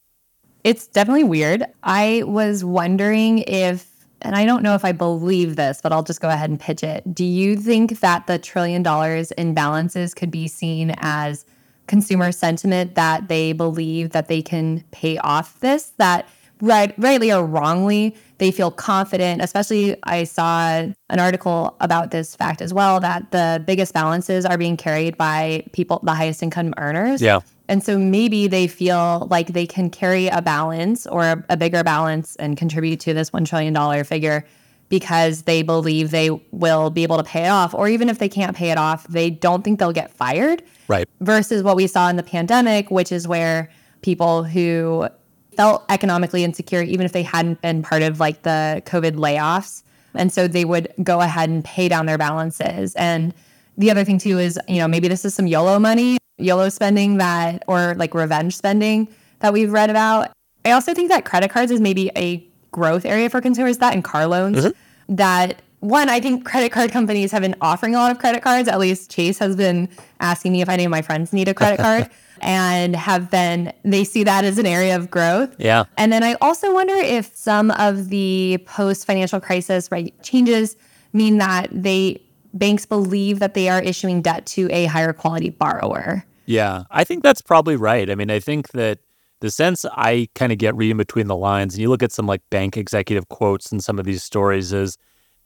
It's 0.64 0.86
definitely 0.86 1.24
weird. 1.24 1.66
I 1.82 2.24
was 2.26 2.64
wondering 2.64 3.40
if, 3.40 3.90
and 4.22 4.36
I 4.36 4.46
don't 4.46 4.62
know 4.62 4.76
if 4.76 4.86
I 4.86 4.92
believe 4.92 5.56
this, 5.56 5.80
but 5.82 5.92
I'll 5.92 6.04
just 6.04 6.22
go 6.22 6.30
ahead 6.30 6.52
and 6.52 6.60
pitch 6.60 6.84
it. 6.84 7.16
Do 7.16 7.26
you 7.26 7.56
think 7.56 8.02
that 8.02 8.28
the 8.28 8.38
trillion 8.38 8.84
dollars 8.84 9.32
in 9.32 9.56
balances 9.56 10.14
could 10.14 10.30
be 10.30 10.48
seen 10.48 10.94
as 10.98 11.46
consumer 11.94 12.32
sentiment 12.32 12.96
that 12.96 13.28
they 13.28 13.54
believe 13.54 14.10
that 14.10 14.28
they 14.28 14.42
can 14.42 14.84
pay 14.90 15.20
off 15.20 15.60
this? 15.60 15.94
That 15.98 16.28
right, 16.60 16.92
rightly 16.98 17.32
or 17.32 17.46
wrongly, 17.46 18.16
they 18.40 18.50
feel 18.50 18.72
confident. 18.72 19.44
Especially, 19.44 19.96
I 20.04 20.24
saw 20.24 20.70
an 21.10 21.20
article 21.20 21.76
about 21.80 22.10
this 22.10 22.36
fact 22.36 22.64
as 22.64 22.74
well 22.74 23.00
that 23.02 23.30
the 23.30 23.64
biggest 23.68 23.94
balances 23.94 24.44
are 24.44 24.58
being 24.58 24.76
carried 24.76 25.18
by 25.18 25.66
people, 25.72 26.00
the 26.02 26.16
highest 26.16 26.42
income 26.42 26.74
earners. 26.78 27.22
Yeah. 27.22 27.42
And 27.68 27.84
so 27.84 28.00
maybe 28.00 28.48
they 28.48 28.66
feel 28.66 29.28
like 29.30 29.48
they 29.48 29.68
can 29.68 29.92
carry 29.92 30.28
a 30.28 30.42
balance 30.42 31.06
or 31.06 31.46
a 31.48 31.56
bigger 31.56 31.84
balance 31.84 32.36
and 32.38 32.58
contribute 32.58 33.00
to 33.02 33.14
this 33.14 33.30
$1 33.30 33.46
trillion 33.46 34.04
figure 34.04 34.46
because 34.90 35.44
they 35.44 35.62
believe 35.62 36.12
they 36.12 36.30
will 36.52 36.90
be 36.90 37.04
able 37.04 37.18
to 37.18 37.24
pay 37.24 37.46
it 37.46 37.50
off. 37.50 37.74
Or 37.74 37.88
even 37.88 38.10
if 38.10 38.18
they 38.18 38.30
can't 38.30 38.56
pay 38.56 38.72
it 38.72 38.78
off, 38.78 39.08
they 39.08 39.30
don't 39.30 39.64
think 39.64 39.80
they'll 39.80 39.94
get 39.94 40.12
fired. 40.12 40.64
Right. 40.88 41.08
Versus 41.22 41.64
what 41.64 41.76
we 41.76 41.88
saw 41.88 42.10
in 42.10 42.16
the 42.16 42.24
pandemic, 42.24 42.92
which 42.92 43.12
is 43.12 43.28
where 43.28 43.70
people 44.02 44.44
who 44.44 45.08
felt 45.56 45.86
economically 45.90 46.44
insecure, 46.44 46.82
even 46.82 47.06
if 47.06 47.12
they 47.12 47.24
hadn't 47.24 47.62
been 47.62 47.84
part 47.84 48.02
of 48.02 48.20
like 48.20 48.44
the 48.44 48.82
COVID 48.86 49.14
layoffs. 49.14 49.84
And 50.16 50.32
so 50.32 50.48
they 50.48 50.66
would 50.66 50.94
go 51.02 51.22
ahead 51.22 51.50
and 51.50 51.64
pay 51.64 51.88
down 51.90 52.06
their 52.06 52.18
balances. 52.18 52.94
And 52.96 53.34
the 53.78 53.90
other 53.90 54.04
thing 54.04 54.20
too 54.20 54.40
is, 54.40 54.60
you 54.68 54.78
know, 54.78 54.88
maybe 54.88 55.08
this 55.08 55.26
is 55.26 55.34
some 55.34 55.48
YOLO 55.48 55.80
money, 55.80 56.18
YOLO 56.38 56.70
spending 56.70 57.18
that, 57.18 57.64
or 57.68 57.96
like 57.96 58.14
revenge 58.14 58.56
spending 58.56 59.08
that 59.40 59.54
we've 59.54 59.72
read 59.72 59.90
about. 59.90 60.32
I 60.66 60.72
also 60.72 60.94
think 60.94 61.10
that 61.10 61.26
credit 61.26 61.50
cards 61.50 61.72
is 61.72 61.82
maybe 61.82 62.12
a 62.16 62.46
growth 62.72 63.06
area 63.06 63.30
for 63.30 63.42
consumers, 63.42 63.80
that 63.80 63.94
and 63.94 64.04
car 64.04 64.28
loans, 64.28 64.58
mm-hmm. 64.58 65.16
that 65.16 65.62
one, 65.84 66.08
I 66.08 66.22
think 66.22 66.46
credit 66.46 66.72
card 66.72 66.92
companies 66.92 67.32
have 67.34 67.42
been 67.42 67.56
offering 67.60 67.94
a 67.94 67.98
lot 67.98 68.12
of 68.12 68.18
credit 68.18 68.42
cards. 68.42 68.70
At 68.70 68.80
least 68.80 69.12
Chase 69.12 69.38
has 69.40 69.56
been 69.56 69.90
asking 70.22 70.54
me 70.54 70.62
if 70.62 70.70
any 70.70 70.86
of 70.86 70.92
my 70.92 71.02
friends 71.02 71.34
need 71.34 71.50
a 71.50 71.54
credit 71.54 71.80
card 71.80 72.10
and 72.42 72.96
have 72.96 73.30
been, 73.30 73.74
they 73.84 74.06
see 74.06 74.24
that 74.24 74.46
as 74.46 74.58
an 74.58 74.66
area 74.66 74.96
of 74.96 75.12
growth. 75.12 75.54
Yeah. 75.60 75.84
And 75.98 76.14
then 76.14 76.24
I 76.24 76.36
also 76.36 76.74
wonder 76.74 76.94
if 76.94 77.36
some 77.36 77.70
of 77.72 78.08
the 78.08 78.64
post 78.66 79.06
financial 79.06 79.42
crisis 79.42 79.92
right, 79.92 80.14
changes 80.24 80.78
mean 81.12 81.38
that 81.40 81.68
they, 81.72 82.22
banks 82.54 82.86
believe 82.86 83.40
that 83.40 83.54
they 83.54 83.68
are 83.68 83.82
issuing 83.82 84.22
debt 84.22 84.46
to 84.46 84.70
a 84.72 84.86
higher 84.86 85.12
quality 85.12 85.50
borrower. 85.50 86.24
Yeah, 86.46 86.84
I 86.92 87.04
think 87.04 87.24
that's 87.24 87.42
probably 87.42 87.76
right. 87.76 88.10
I 88.10 88.16
mean, 88.16 88.32
I 88.32 88.40
think 88.40 88.70
that 88.70 89.00
the 89.42 89.52
sense 89.52 89.86
I 89.92 90.30
kind 90.36 90.54
of 90.54 90.58
get 90.58 90.76
reading 90.76 90.98
between 90.98 91.28
the 91.28 91.36
lines, 91.36 91.74
and 91.74 91.82
you 91.82 91.90
look 91.90 92.04
at 92.04 92.14
some 92.14 92.26
like 92.26 92.42
bank 92.50 92.78
executive 92.78 93.28
quotes 93.28 93.72
in 93.72 93.82
some 93.82 94.00
of 94.00 94.06
these 94.06 94.24
stories, 94.24 94.72
is 94.72 94.98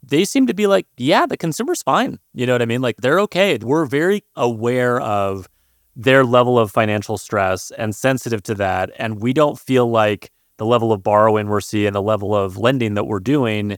they 0.02 0.24
seem 0.24 0.46
to 0.46 0.54
be 0.54 0.66
like, 0.66 0.86
yeah, 0.96 1.26
the 1.26 1.36
consumer's 1.36 1.82
fine. 1.82 2.18
You 2.32 2.46
know 2.46 2.52
what 2.54 2.62
I 2.62 2.66
mean? 2.66 2.82
Like 2.82 2.96
they're 2.98 3.20
okay. 3.20 3.58
We're 3.58 3.84
very 3.84 4.24
aware 4.36 5.00
of 5.00 5.48
their 5.96 6.24
level 6.24 6.58
of 6.58 6.70
financial 6.70 7.18
stress 7.18 7.70
and 7.72 7.94
sensitive 7.94 8.42
to 8.44 8.54
that. 8.54 8.90
And 8.98 9.20
we 9.20 9.32
don't 9.32 9.58
feel 9.58 9.90
like 9.90 10.30
the 10.56 10.66
level 10.66 10.92
of 10.92 11.02
borrowing 11.02 11.48
we're 11.48 11.60
seeing, 11.60 11.92
the 11.92 12.02
level 12.02 12.34
of 12.34 12.56
lending 12.56 12.94
that 12.94 13.04
we're 13.04 13.20
doing 13.20 13.76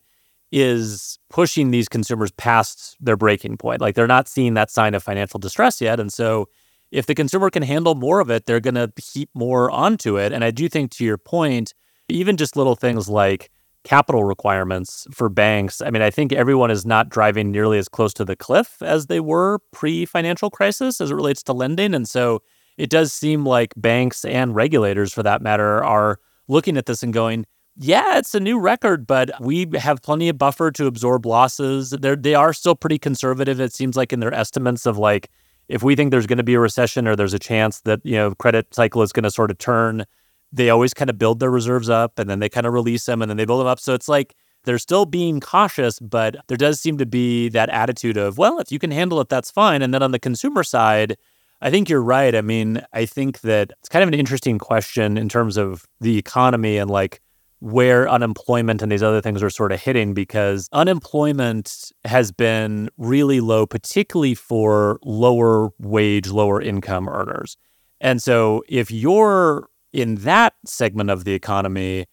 is 0.53 1.19
pushing 1.31 1.71
these 1.71 1.89
consumers 1.89 2.31
past 2.33 2.97
their 3.01 3.17
breaking 3.17 3.57
point. 3.57 3.81
Like 3.81 3.95
they're 3.95 4.07
not 4.07 4.29
seeing 4.29 4.55
that 4.55 4.71
sign 4.71 4.95
of 4.95 5.03
financial 5.03 5.39
distress 5.39 5.81
yet. 5.81 6.01
And 6.01 6.13
so 6.13 6.49
if 6.91 7.07
the 7.07 7.15
consumer 7.15 7.51
can 7.51 7.63
handle 7.63 7.95
more 7.95 8.21
of 8.21 8.31
it, 8.31 8.47
they're 8.47 8.61
going 8.61 8.75
to 8.75 8.93
heap 9.01 9.31
more 9.33 9.71
onto 9.71 10.19
it. 10.19 10.33
And 10.33 10.43
I 10.43 10.51
do 10.51 10.69
think, 10.69 10.91
to 10.93 11.05
your 11.05 11.19
point, 11.19 11.73
even 12.09 12.37
just 12.37 12.57
little 12.57 12.75
things 12.75 13.09
like 13.09 13.49
capital 13.85 14.25
requirements 14.25 15.07
for 15.11 15.29
banks, 15.29 15.81
I 15.81 15.91
mean, 15.91 16.03
I 16.03 16.11
think 16.11 16.33
everyone 16.33 16.71
is 16.71 16.85
not 16.85 17.09
driving 17.09 17.51
nearly 17.51 17.79
as 17.79 17.89
close 17.89 18.13
to 18.15 18.25
the 18.25 18.37
cliff 18.37 18.83
as 18.83 19.07
they 19.07 19.21
were 19.21 19.61
pre 19.73 20.05
financial 20.05 20.51
crisis 20.51 21.01
as 21.01 21.11
it 21.11 21.15
relates 21.15 21.43
to 21.45 21.53
lending. 21.53 21.95
And 21.95 22.09
so 22.09 22.43
it 22.77 22.91
does 22.91 23.13
seem 23.13 23.45
like 23.45 23.73
banks 23.77 24.25
and 24.25 24.55
regulators, 24.55 25.13
for 25.13 25.23
that 25.23 25.43
matter, 25.43 25.83
are 25.85 26.19
looking 26.49 26.77
at 26.77 26.87
this 26.87 27.03
and 27.03 27.13
going, 27.13 27.47
yeah, 27.77 28.19
it's 28.19 28.35
a 28.35 28.41
new 28.41 28.59
record, 28.59 29.07
but 29.07 29.31
we 29.41 29.67
have 29.79 30.03
plenty 30.03 30.29
of 30.29 30.37
buffer 30.37 30.71
to 30.73 30.87
absorb 30.87 31.25
losses. 31.25 31.91
They're, 31.91 32.17
they 32.17 32.35
are 32.35 32.53
still 32.53 32.75
pretty 32.75 32.99
conservative, 32.99 33.61
it 33.61 33.73
seems 33.73 33.97
like, 33.97 34.13
in 34.13 34.21
their 34.21 34.35
estimates 34.35 34.87
of 34.87 34.99
like, 34.99 35.31
if 35.69 35.83
we 35.83 35.95
think 35.95 36.11
there's 36.11 36.27
going 36.27 36.39
to 36.39 36.43
be 36.43 36.55
a 36.55 36.61
recession 36.61 37.07
or 37.07 37.15
there's 37.15 37.33
a 37.33 37.39
chance 37.39 37.81
that 37.83 38.01
you 38.03 38.17
know 38.17 38.35
credit 38.35 38.75
cycle 38.75 39.03
is 39.03 39.13
going 39.13 39.23
to 39.23 39.31
sort 39.31 39.51
of 39.51 39.59
turn, 39.59 40.05
they 40.53 40.71
always 40.71 40.95
kind 40.95 41.11
of 41.11 41.19
build 41.19 41.41
their 41.41 41.51
reserves 41.51 41.89
up 41.89 42.19
and 42.19 42.29
then 42.29 42.41
they 42.41 42.49
kind 42.49 42.67
of 42.67 42.73
release 42.73 43.05
them 43.05 43.23
and 43.23 43.31
then 43.31 43.37
they 43.37 43.45
build 43.45 43.61
them 43.61 43.67
up. 43.67 43.81
So 43.81 43.95
it's 43.95 44.09
like 44.09 44.35
they're 44.65 44.79
still 44.79 45.07
being 45.07 45.41
cautious, 45.41 45.99
but 46.01 46.37
there 46.49 46.57
does 46.57 46.81
seem 46.81 46.99
to 46.99 47.07
be 47.07 47.49
that 47.51 47.69
attitude 47.71 48.17
of, 48.17 48.37
well, 48.37 48.59
if 48.59 48.71
you 48.71 48.79
can 48.79 48.91
handle 48.91 49.21
it, 49.21 49.29
that's 49.29 49.51
fine. 49.51 49.83
And 49.83 49.95
then 49.95 50.03
on 50.03 50.13
the 50.13 50.19
consumer 50.19 50.63
side, 50.63 51.17
I 51.63 51.71
think 51.71 51.89
you're 51.89 52.03
right. 52.03 52.35
I 52.35 52.41
mean, 52.41 52.83
I 52.93 53.07
think 53.07 53.41
that 53.41 53.73
it's 53.79 53.89
kind 53.89 54.03
of 54.03 54.09
an 54.09 54.15
interesting 54.15 54.59
question 54.59 55.17
in 55.17 55.29
terms 55.29 55.57
of 55.57 55.87
the 56.01 56.19
economy 56.19 56.79
and 56.79 56.91
like 56.91 57.21
where 57.61 58.09
unemployment 58.09 58.81
and 58.81 58.91
these 58.91 59.03
other 59.03 59.21
things 59.21 59.43
are 59.43 59.51
sort 59.51 59.71
of 59.71 59.81
hitting 59.81 60.15
because 60.15 60.69
unemployment 60.73 61.93
has 62.07 62.33
been 62.33 62.89
really 62.97 63.41
low, 63.41 63.67
particularly 63.67 64.35
for 64.35 64.99
lower 65.05 65.71
wage, 65.79 66.31
lower 66.31 66.61
income 66.61 67.09
earners. 67.09 67.59
And 68.01 68.23
so 68.23 68.63
if 68.67 68.91
you're 68.91 69.69
in 69.93 70.17
that 70.17 70.55
segment 70.67 71.11
of 71.11 71.25
the 71.25 71.35
economy, 71.35 72.07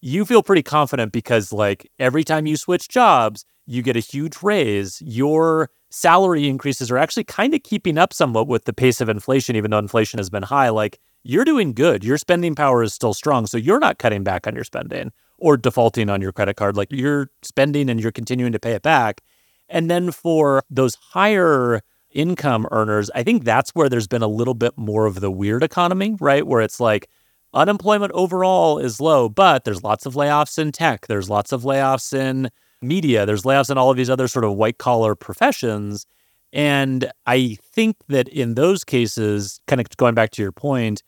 you 0.00 0.24
feel 0.24 0.42
pretty 0.42 0.62
confident 0.62 1.12
because, 1.12 1.52
like, 1.52 1.90
every 1.98 2.24
time 2.24 2.46
you 2.46 2.56
switch 2.56 2.88
jobs, 2.88 3.44
you 3.66 3.82
get 3.82 3.96
a 3.96 4.00
huge 4.00 4.42
raise. 4.42 5.00
Your 5.02 5.70
salary 5.90 6.48
increases 6.48 6.90
are 6.90 6.98
actually 6.98 7.24
kind 7.24 7.54
of 7.54 7.62
keeping 7.62 7.98
up 7.98 8.12
somewhat 8.12 8.48
with 8.48 8.64
the 8.64 8.72
pace 8.72 9.00
of 9.00 9.08
inflation, 9.08 9.54
even 9.56 9.70
though 9.70 9.78
inflation 9.78 10.18
has 10.18 10.30
been 10.30 10.42
high. 10.42 10.70
Like, 10.70 10.98
you're 11.24 11.44
doing 11.44 11.72
good. 11.72 12.04
Your 12.04 12.18
spending 12.18 12.54
power 12.54 12.82
is 12.82 12.92
still 12.92 13.14
strong. 13.14 13.46
So 13.46 13.56
you're 13.56 13.78
not 13.78 13.98
cutting 13.98 14.24
back 14.24 14.46
on 14.46 14.54
your 14.54 14.64
spending 14.64 15.12
or 15.38 15.56
defaulting 15.56 16.08
on 16.08 16.20
your 16.20 16.32
credit 16.32 16.54
card. 16.56 16.76
Like 16.76 16.88
you're 16.90 17.30
spending 17.42 17.88
and 17.88 18.00
you're 18.00 18.12
continuing 18.12 18.52
to 18.52 18.58
pay 18.58 18.72
it 18.72 18.82
back. 18.82 19.22
And 19.68 19.90
then 19.90 20.10
for 20.10 20.62
those 20.70 20.96
higher 20.96 21.80
income 22.10 22.66
earners, 22.70 23.10
I 23.14 23.22
think 23.22 23.44
that's 23.44 23.70
where 23.70 23.88
there's 23.88 24.08
been 24.08 24.22
a 24.22 24.28
little 24.28 24.54
bit 24.54 24.76
more 24.76 25.06
of 25.06 25.20
the 25.20 25.30
weird 25.30 25.62
economy, 25.62 26.16
right? 26.20 26.46
Where 26.46 26.60
it's 26.60 26.80
like 26.80 27.08
unemployment 27.54 28.12
overall 28.12 28.78
is 28.78 29.00
low, 29.00 29.28
but 29.28 29.64
there's 29.64 29.82
lots 29.82 30.06
of 30.06 30.14
layoffs 30.14 30.58
in 30.58 30.72
tech, 30.72 31.06
there's 31.06 31.28
lots 31.30 31.52
of 31.52 31.62
layoffs 31.62 32.12
in 32.12 32.50
media, 32.80 33.26
there's 33.26 33.42
layoffs 33.42 33.70
in 33.70 33.78
all 33.78 33.90
of 33.90 33.96
these 33.96 34.10
other 34.10 34.28
sort 34.28 34.44
of 34.44 34.54
white 34.54 34.78
collar 34.78 35.14
professions. 35.14 36.06
And 36.52 37.10
I 37.26 37.56
think 37.62 37.96
that 38.08 38.28
in 38.28 38.54
those 38.54 38.84
cases, 38.84 39.60
kind 39.66 39.80
of 39.80 39.86
going 39.96 40.14
back 40.14 40.30
to 40.32 40.42
your 40.42 40.52
point, 40.52 41.02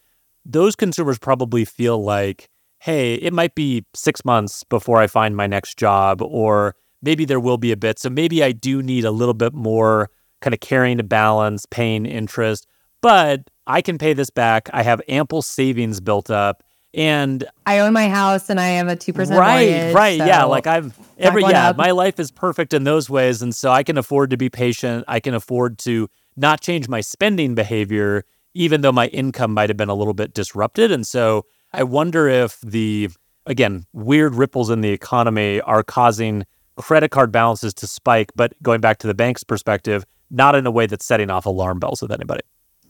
those 0.44 0.76
consumers 0.76 1.18
probably 1.18 1.64
feel 1.64 2.02
like, 2.02 2.48
hey, 2.78 3.14
it 3.14 3.32
might 3.32 3.54
be 3.54 3.84
six 3.94 4.24
months 4.24 4.64
before 4.64 4.98
I 5.00 5.06
find 5.06 5.36
my 5.36 5.46
next 5.46 5.78
job, 5.78 6.22
or 6.22 6.74
maybe 7.02 7.24
there 7.24 7.40
will 7.40 7.58
be 7.58 7.72
a 7.72 7.76
bit. 7.76 7.98
So 7.98 8.10
maybe 8.10 8.42
I 8.42 8.52
do 8.52 8.82
need 8.82 9.04
a 9.04 9.10
little 9.10 9.34
bit 9.34 9.54
more 9.54 10.10
kind 10.40 10.52
of 10.54 10.60
carrying 10.60 11.00
a 11.00 11.04
balance, 11.04 11.66
paying 11.66 12.04
interest, 12.06 12.66
but 13.00 13.48
I 13.66 13.82
can 13.82 13.98
pay 13.98 14.12
this 14.12 14.30
back. 14.30 14.68
I 14.72 14.82
have 14.82 15.00
ample 15.08 15.42
savings 15.42 16.00
built 16.00 16.30
up. 16.30 16.62
And 16.92 17.44
I 17.66 17.80
own 17.80 17.92
my 17.92 18.08
house 18.08 18.48
and 18.48 18.60
I 18.60 18.68
have 18.68 18.86
a 18.86 18.94
2% 18.94 19.36
right, 19.36 19.68
mortgage, 19.68 19.94
right. 19.94 20.18
so 20.18 20.26
yeah. 20.26 20.44
Like 20.44 20.68
I've 20.68 20.96
every, 21.18 21.42
yeah, 21.42 21.70
up. 21.70 21.76
my 21.76 21.90
life 21.90 22.20
is 22.20 22.30
perfect 22.30 22.72
in 22.72 22.84
those 22.84 23.10
ways. 23.10 23.42
And 23.42 23.52
so 23.52 23.72
I 23.72 23.82
can 23.82 23.98
afford 23.98 24.30
to 24.30 24.36
be 24.36 24.48
patient. 24.48 25.04
I 25.08 25.18
can 25.18 25.34
afford 25.34 25.78
to 25.80 26.08
not 26.36 26.60
change 26.60 26.88
my 26.88 27.00
spending 27.00 27.56
behavior 27.56 28.24
even 28.54 28.80
though 28.80 28.92
my 28.92 29.08
income 29.08 29.52
might 29.52 29.68
have 29.68 29.76
been 29.76 29.88
a 29.88 29.94
little 29.94 30.14
bit 30.14 30.32
disrupted. 30.32 30.92
And 30.92 31.06
so 31.06 31.44
I 31.72 31.82
wonder 31.82 32.28
if 32.28 32.60
the, 32.60 33.10
again, 33.46 33.84
weird 33.92 34.34
ripples 34.34 34.70
in 34.70 34.80
the 34.80 34.90
economy 34.90 35.60
are 35.62 35.82
causing 35.82 36.44
credit 36.76 37.10
card 37.10 37.32
balances 37.32 37.74
to 37.74 37.86
spike, 37.86 38.32
but 38.34 38.54
going 38.62 38.80
back 38.80 38.98
to 38.98 39.06
the 39.06 39.14
bank's 39.14 39.44
perspective, 39.44 40.04
not 40.30 40.54
in 40.54 40.66
a 40.66 40.70
way 40.70 40.86
that's 40.86 41.04
setting 41.04 41.30
off 41.30 41.46
alarm 41.46 41.78
bells 41.78 42.00
with 42.00 42.12
anybody. 42.12 42.42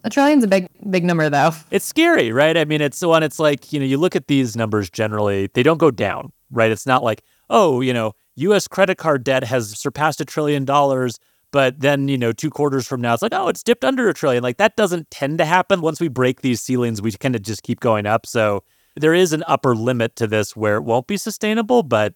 A 0.05 0.11
trillion's 0.11 0.45
a 0.45 0.49
big, 0.49 0.69
big 0.91 1.05
number, 1.05 1.29
though. 1.29 1.51
It's 1.71 1.85
scary, 1.85 2.31
right? 2.31 2.57
I 2.57 2.65
mean, 2.65 2.81
it's 2.81 3.01
the 3.01 3.09
one, 3.09 3.23
it's 3.23 3.39
like, 3.39 3.73
you 3.73 3.81
know, 3.81 3.87
you 3.87 3.99
look 3.99 4.15
at 4.15 4.29
these 4.29 4.55
numbers 4.55 4.91
generally, 4.91 5.49
they 5.55 5.63
don't 5.63 5.79
go 5.79 5.91
down, 5.91 6.33
right? 6.51 6.71
It's 6.71 6.87
not 6.87 7.03
like, 7.03 7.23
oh, 7.51 7.81
you 7.81 7.93
know, 7.93 8.13
US 8.37 8.69
credit 8.69 8.99
card 8.99 9.25
debt 9.25 9.45
has 9.45 9.71
surpassed 9.79 10.21
a 10.21 10.25
trillion 10.25 10.65
dollars 10.65 11.19
but 11.55 11.79
then, 11.79 12.09
you 12.09 12.19
know, 12.19 12.33
two 12.33 12.51
quarters 12.51 12.85
from 12.85 13.01
now, 13.01 13.15
it's 13.15 13.23
like, 13.23 13.33
oh, 13.33 13.47
it's 13.47 13.63
dipped 13.63 13.85
under 13.85 14.09
a 14.09 14.13
trillion. 14.13 14.43
Like 14.43 14.57
that 14.57 14.75
doesn't 14.75 15.09
tend 15.13 15.39
to 15.39 15.45
happen. 15.45 15.83
Once 15.83 16.01
we 16.01 16.09
break 16.09 16.41
these 16.41 16.61
ceilings, 16.61 17.01
we 17.01 17.13
kind 17.13 17.37
of 17.37 17.43
just 17.43 17.63
keep 17.63 17.79
going 17.79 18.07
up. 18.07 18.27
So 18.27 18.65
there 18.97 19.15
is 19.15 19.33
an 19.33 19.45
upper 19.47 19.77
limit 19.77 20.17
to 20.17 20.27
this 20.27 20.57
where 20.57 20.75
it 20.75 20.83
won't 20.83 21.07
be 21.07 21.17
sustainable, 21.17 21.85
but 21.85 22.15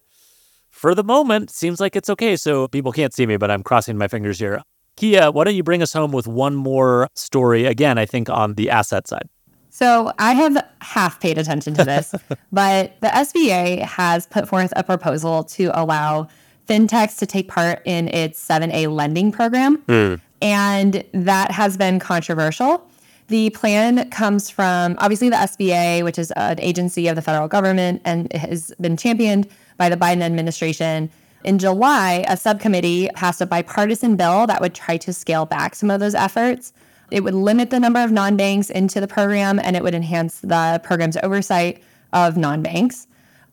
for 0.71 0.93
the 0.93 1.05
moment, 1.05 1.51
seems 1.51 1.79
like 1.79 1.95
it's 1.95 2.09
okay. 2.09 2.35
So 2.35 2.67
people 2.67 2.91
can't 2.91 3.13
see 3.13 3.25
me, 3.25 3.37
but 3.37 3.49
I'm 3.49 3.63
crossing 3.63 3.97
my 3.97 4.09
fingers 4.09 4.39
here. 4.39 4.61
Kiah, 4.99 5.33
why 5.33 5.45
don't 5.45 5.55
you 5.55 5.63
bring 5.63 5.81
us 5.81 5.93
home 5.93 6.11
with 6.11 6.27
one 6.27 6.55
more 6.55 7.07
story? 7.15 7.63
Again, 7.65 7.97
I 7.97 8.05
think 8.05 8.29
on 8.29 8.55
the 8.55 8.69
asset 8.69 9.07
side. 9.07 9.29
So 9.69 10.11
I 10.19 10.33
have 10.33 10.65
half 10.81 11.21
paid 11.21 11.37
attention 11.37 11.73
to 11.75 11.85
this, 11.85 12.13
but 12.51 12.99
the 12.99 13.07
SBA 13.07 13.83
has 13.83 14.27
put 14.27 14.49
forth 14.49 14.73
a 14.75 14.83
proposal 14.83 15.45
to 15.45 15.71
allow 15.73 16.27
fintechs 16.67 17.17
to 17.19 17.25
take 17.25 17.47
part 17.47 17.81
in 17.85 18.09
its 18.09 18.45
7A 18.45 18.93
lending 18.93 19.31
program. 19.31 19.77
Mm. 19.83 20.19
And 20.41 21.03
that 21.13 21.51
has 21.51 21.77
been 21.77 21.99
controversial. 21.99 22.85
The 23.27 23.51
plan 23.51 24.09
comes 24.09 24.49
from 24.49 24.95
obviously 24.97 25.29
the 25.29 25.37
SBA, 25.37 26.03
which 26.03 26.19
is 26.19 26.31
an 26.31 26.59
agency 26.59 27.07
of 27.07 27.15
the 27.15 27.21
federal 27.21 27.47
government 27.47 28.01
and 28.03 28.25
it 28.33 28.39
has 28.39 28.73
been 28.81 28.97
championed 28.97 29.47
by 29.77 29.87
the 29.87 29.95
Biden 29.95 30.21
administration. 30.21 31.09
In 31.43 31.57
July, 31.57 32.25
a 32.27 32.35
subcommittee 32.35 33.09
passed 33.15 33.39
a 33.41 33.45
bipartisan 33.45 34.15
bill 34.15 34.45
that 34.47 34.61
would 34.61 34.73
try 34.73 34.97
to 34.97 35.13
scale 35.13 35.45
back 35.45 35.73
some 35.75 35.89
of 35.89 35.99
those 35.99 36.15
efforts. 36.15 36.73
It 37.11 37.23
would 37.23 37.33
limit 37.33 37.69
the 37.69 37.79
number 37.79 37.99
of 37.99 38.11
non 38.11 38.35
banks 38.37 38.69
into 38.69 38.99
the 38.99 39.07
program 39.07 39.59
and 39.59 39.75
it 39.75 39.83
would 39.83 39.95
enhance 39.95 40.41
the 40.41 40.81
program's 40.83 41.17
oversight 41.23 41.81
of 42.13 42.37
non 42.37 42.61
banks. 42.61 43.07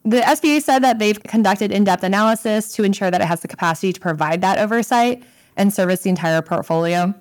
The 0.05 0.21
SBA 0.21 0.63
said 0.63 0.81
that 0.81 0.99
they've 0.99 1.21
conducted 1.23 1.73
in 1.73 1.85
depth 1.85 2.03
analysis 2.03 2.73
to 2.73 2.85
ensure 2.85 3.11
that 3.11 3.21
it 3.21 3.27
has 3.27 3.41
the 3.41 3.49
capacity 3.49 3.93
to 3.93 4.01
provide 4.01 4.41
that 4.41 4.59
oversight 4.59 5.23
and 5.57 5.73
service 5.73 6.03
the 6.03 6.11
entire 6.11 6.43
portfolio. 6.43 7.15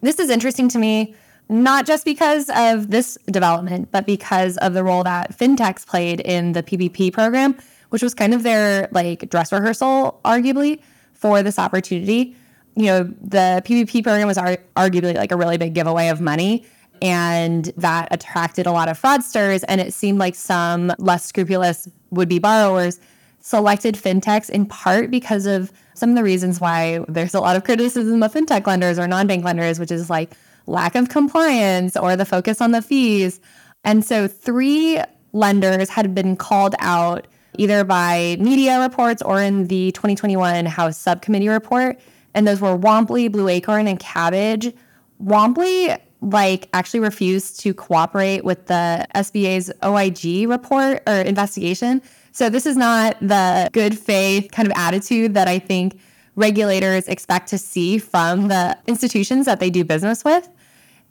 This 0.00 0.18
is 0.18 0.30
interesting 0.30 0.68
to 0.70 0.78
me, 0.78 1.14
not 1.48 1.86
just 1.86 2.04
because 2.04 2.50
of 2.54 2.90
this 2.90 3.18
development, 3.26 3.90
but 3.90 4.06
because 4.06 4.56
of 4.58 4.74
the 4.74 4.82
role 4.82 5.04
that 5.04 5.36
fintechs 5.36 5.86
played 5.86 6.20
in 6.20 6.52
the 6.52 6.62
PPP 6.62 7.12
program, 7.12 7.56
which 7.90 8.02
was 8.02 8.14
kind 8.14 8.34
of 8.34 8.42
their 8.42 8.88
like 8.92 9.28
dress 9.30 9.52
rehearsal, 9.52 10.20
arguably, 10.24 10.80
for 11.14 11.42
this 11.42 11.58
opportunity. 11.58 12.36
You 12.76 12.86
know, 12.86 13.02
the 13.20 13.62
PPP 13.64 14.02
program 14.04 14.26
was 14.26 14.38
ar- 14.38 14.58
arguably 14.76 15.14
like 15.14 15.32
a 15.32 15.36
really 15.36 15.58
big 15.58 15.74
giveaway 15.74 16.08
of 16.08 16.20
money 16.20 16.64
and 17.00 17.66
that 17.76 18.08
attracted 18.10 18.66
a 18.66 18.72
lot 18.72 18.88
of 18.88 19.00
fraudsters 19.00 19.64
and 19.68 19.80
it 19.80 19.94
seemed 19.94 20.18
like 20.18 20.34
some 20.34 20.92
less 20.98 21.24
scrupulous 21.24 21.88
would 22.10 22.28
be 22.28 22.38
borrowers 22.38 23.00
selected 23.40 23.94
fintechs 23.94 24.50
in 24.50 24.66
part 24.66 25.10
because 25.10 25.46
of 25.46 25.72
some 25.94 26.10
of 26.10 26.16
the 26.16 26.22
reasons 26.22 26.60
why 26.60 27.04
there's 27.08 27.34
a 27.34 27.40
lot 27.40 27.56
of 27.56 27.64
criticism 27.64 28.22
of 28.22 28.32
fintech 28.32 28.66
lenders 28.66 28.98
or 28.98 29.08
non-bank 29.08 29.44
lenders, 29.44 29.78
which 29.78 29.90
is 29.90 30.10
like 30.10 30.32
lack 30.66 30.94
of 30.94 31.08
compliance 31.08 31.96
or 31.96 32.14
the 32.14 32.24
focus 32.24 32.60
on 32.60 32.72
the 32.72 32.82
fees. 32.82 33.40
And 33.84 34.04
so 34.04 34.28
three 34.28 35.00
lenders 35.32 35.88
had 35.88 36.14
been 36.14 36.36
called 36.36 36.74
out 36.78 37.26
either 37.56 37.84
by 37.84 38.36
media 38.38 38.80
reports 38.80 39.22
or 39.22 39.40
in 39.40 39.66
the 39.68 39.92
2021 39.92 40.66
House 40.66 40.98
Subcommittee 40.98 41.48
report. 41.48 41.98
And 42.34 42.46
those 42.46 42.60
were 42.60 42.76
Womply, 42.76 43.30
Blue 43.30 43.48
Acorn, 43.48 43.86
and 43.86 43.98
Kabbage. 43.98 44.74
Womply 45.22 45.98
like 46.20 46.68
actually 46.72 47.00
refused 47.00 47.60
to 47.60 47.72
cooperate 47.72 48.44
with 48.44 48.66
the 48.66 49.06
SBA's 49.14 49.70
OIG 49.84 50.48
report 50.48 51.02
or 51.06 51.14
investigation. 51.14 52.02
So 52.32 52.50
this 52.50 52.66
is 52.66 52.76
not 52.76 53.18
the 53.20 53.68
good 53.72 53.98
faith 53.98 54.50
kind 54.52 54.68
of 54.68 54.72
attitude 54.76 55.34
that 55.34 55.48
I 55.48 55.58
think 55.58 55.98
regulators 56.34 57.08
expect 57.08 57.48
to 57.48 57.58
see 57.58 57.98
from 57.98 58.48
the 58.48 58.76
institutions 58.86 59.46
that 59.46 59.60
they 59.60 59.70
do 59.70 59.84
business 59.84 60.24
with. 60.24 60.48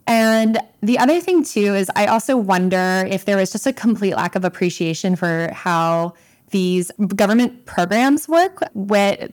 And 0.06 0.58
the 0.82 0.98
other 0.98 1.20
thing 1.20 1.44
too 1.44 1.74
is 1.74 1.90
I 1.94 2.06
also 2.06 2.36
wonder 2.36 3.06
if 3.10 3.26
there 3.26 3.36
was 3.36 3.52
just 3.52 3.66
a 3.66 3.72
complete 3.72 4.14
lack 4.14 4.36
of 4.36 4.44
appreciation 4.44 5.16
for 5.16 5.50
how 5.52 6.14
these 6.50 6.90
government 7.14 7.66
programs 7.66 8.28
work. 8.28 8.62
With 8.74 9.30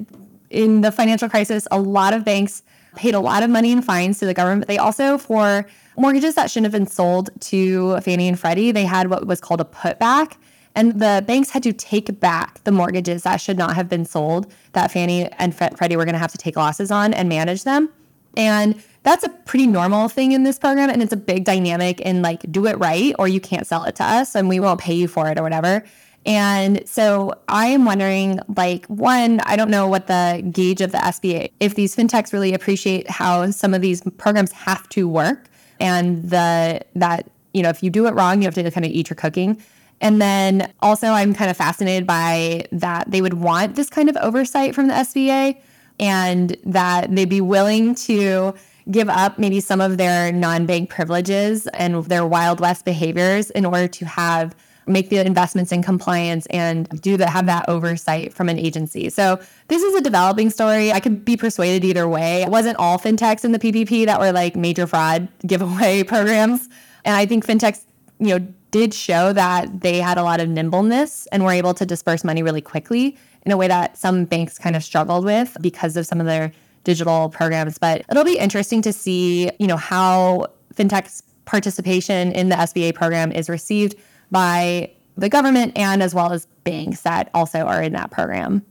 in 0.49 0.81
the 0.81 0.91
financial 0.91 1.29
crisis, 1.29 1.67
a 1.71 1.79
lot 1.79 2.13
of 2.13 2.23
banks 2.23 2.63
paid 2.95 3.13
a 3.13 3.19
lot 3.19 3.43
of 3.43 3.49
money 3.49 3.71
in 3.71 3.81
fines 3.81 4.19
to 4.19 4.25
the 4.25 4.33
government. 4.33 4.67
They 4.67 4.77
also, 4.77 5.17
for 5.17 5.65
mortgages 5.97 6.35
that 6.35 6.49
shouldn't 6.49 6.71
have 6.71 6.79
been 6.79 6.87
sold 6.87 7.29
to 7.41 7.99
Fannie 8.01 8.27
and 8.27 8.39
Freddie, 8.39 8.71
they 8.71 8.85
had 8.85 9.09
what 9.09 9.27
was 9.27 9.41
called 9.41 9.61
a 9.61 9.65
putback. 9.65 10.37
And 10.75 10.99
the 10.99 11.23
banks 11.25 11.49
had 11.49 11.63
to 11.63 11.73
take 11.73 12.19
back 12.19 12.61
the 12.65 12.71
mortgages 12.71 13.23
that 13.23 13.37
should 13.37 13.57
not 13.57 13.75
have 13.75 13.87
been 13.87 14.03
sold 14.03 14.51
that 14.73 14.91
Fannie 14.91 15.29
and 15.33 15.55
Freddie 15.55 15.95
were 15.95 16.03
going 16.03 16.13
to 16.13 16.19
have 16.19 16.33
to 16.33 16.37
take 16.37 16.57
losses 16.57 16.91
on 16.91 17.13
and 17.13 17.29
manage 17.29 17.63
them. 17.63 17.89
And 18.35 18.81
that's 19.03 19.23
a 19.23 19.29
pretty 19.29 19.67
normal 19.67 20.09
thing 20.09 20.33
in 20.33 20.43
this 20.43 20.59
program. 20.59 20.89
And 20.89 21.01
it's 21.01 21.13
a 21.13 21.17
big 21.17 21.45
dynamic 21.45 22.01
in 22.01 22.21
like, 22.21 22.51
do 22.51 22.65
it 22.65 22.77
right 22.77 23.15
or 23.17 23.27
you 23.27 23.39
can't 23.39 23.65
sell 23.65 23.85
it 23.85 23.95
to 23.97 24.03
us 24.03 24.35
and 24.35 24.49
we 24.49 24.59
won't 24.59 24.81
pay 24.81 24.93
you 24.93 25.07
for 25.07 25.29
it 25.29 25.37
or 25.37 25.43
whatever. 25.43 25.85
And 26.25 26.87
so 26.87 27.33
I 27.47 27.67
am 27.67 27.85
wondering, 27.85 28.39
like, 28.55 28.85
one, 28.87 29.41
I 29.41 29.55
don't 29.55 29.69
know 29.69 29.87
what 29.87 30.07
the 30.07 30.47
gauge 30.51 30.81
of 30.81 30.91
the 30.91 30.97
SBA, 30.97 31.51
if 31.59 31.75
these 31.75 31.95
fintechs 31.95 32.33
really 32.33 32.53
appreciate 32.53 33.09
how 33.09 33.51
some 33.51 33.73
of 33.73 33.81
these 33.81 34.01
programs 34.17 34.51
have 34.53 34.89
to 34.89 35.07
work 35.07 35.47
and 35.79 36.23
the 36.29 36.81
that, 36.95 37.29
you 37.53 37.61
know, 37.61 37.69
if 37.69 37.83
you 37.83 37.89
do 37.89 38.07
it 38.07 38.13
wrong, 38.15 38.41
you 38.41 38.47
have 38.47 38.55
to 38.55 38.71
kind 38.71 38.85
of 38.85 38.91
eat 38.91 39.09
your 39.09 39.15
cooking. 39.15 39.61
And 40.01 40.21
then 40.21 40.73
also 40.81 41.07
I'm 41.07 41.33
kind 41.33 41.49
of 41.49 41.57
fascinated 41.57 42.07
by 42.07 42.65
that 42.71 43.09
they 43.11 43.21
would 43.21 43.35
want 43.35 43.75
this 43.75 43.89
kind 43.89 44.09
of 44.09 44.17
oversight 44.17 44.75
from 44.75 44.87
the 44.87 44.93
SBA 44.93 45.61
and 45.99 46.57
that 46.65 47.13
they'd 47.13 47.29
be 47.29 47.41
willing 47.41 47.95
to 47.95 48.53
give 48.91 49.09
up 49.09 49.39
maybe 49.39 49.59
some 49.59 49.81
of 49.81 49.97
their 49.97 50.31
non-bank 50.31 50.89
privileges 50.89 51.67
and 51.67 52.03
their 52.05 52.25
wild 52.25 52.59
west 52.59 52.85
behaviors 52.85 53.49
in 53.51 53.65
order 53.65 53.87
to 53.87 54.05
have 54.05 54.55
make 54.87 55.09
the 55.09 55.17
investments 55.17 55.71
in 55.71 55.81
compliance 55.81 56.45
and 56.47 56.89
do 57.01 57.17
that 57.17 57.29
have 57.29 57.45
that 57.47 57.67
oversight 57.67 58.33
from 58.33 58.49
an 58.49 58.59
agency. 58.59 59.09
So 59.09 59.39
this 59.67 59.81
is 59.81 59.95
a 59.95 60.01
developing 60.01 60.49
story. 60.49 60.91
I 60.91 60.99
could 60.99 61.25
be 61.25 61.37
persuaded 61.37 61.83
either 61.83 62.07
way. 62.07 62.43
It 62.43 62.49
wasn't 62.49 62.77
all 62.77 62.99
fintechs 62.99 63.43
in 63.43 63.51
the 63.51 63.59
PPP 63.59 64.05
that 64.05 64.19
were 64.19 64.31
like 64.31 64.55
major 64.55 64.87
fraud 64.87 65.27
giveaway 65.47 66.03
programs. 66.07 66.69
And 67.03 67.15
I 67.15 67.25
think 67.25 67.45
fintechs, 67.45 67.83
you 68.19 68.37
know, 68.37 68.47
did 68.71 68.93
show 68.93 69.31
that 69.33 69.81
they 69.81 69.99
had 69.99 70.17
a 70.17 70.23
lot 70.23 70.41
of 70.41 70.49
nimbleness 70.49 71.27
and 71.27 71.45
were 71.45 71.51
able 71.51 71.73
to 71.73 71.85
disperse 71.85 72.23
money 72.23 72.43
really 72.43 72.61
quickly 72.61 73.17
in 73.45 73.51
a 73.51 73.57
way 73.57 73.67
that 73.67 73.97
some 73.97 74.25
banks 74.25 74.57
kind 74.57 74.75
of 74.75 74.83
struggled 74.83 75.23
with 75.23 75.55
because 75.61 75.95
of 75.95 76.05
some 76.05 76.19
of 76.19 76.25
their 76.25 76.51
digital 76.83 77.29
programs. 77.29 77.77
But 77.77 78.03
it'll 78.09 78.25
be 78.25 78.37
interesting 78.37 78.81
to 78.81 78.91
see, 78.91 79.49
you 79.59 79.67
know, 79.67 79.77
how 79.77 80.47
fintechs 80.73 81.23
participation 81.45 82.31
in 82.31 82.49
the 82.49 82.55
SBA 82.55 82.95
program 82.95 83.31
is 83.31 83.49
received 83.49 83.95
by 84.35 84.91
the 85.15 85.29
government 85.29 85.71
and 85.77 86.03
as 86.03 86.13
well 86.13 86.33
as 86.33 86.45
banks 86.65 87.03
that 87.03 87.29
also 87.33 87.59
are 87.59 87.81
in 87.81 87.93
that 87.93 88.11
program. 88.11 88.65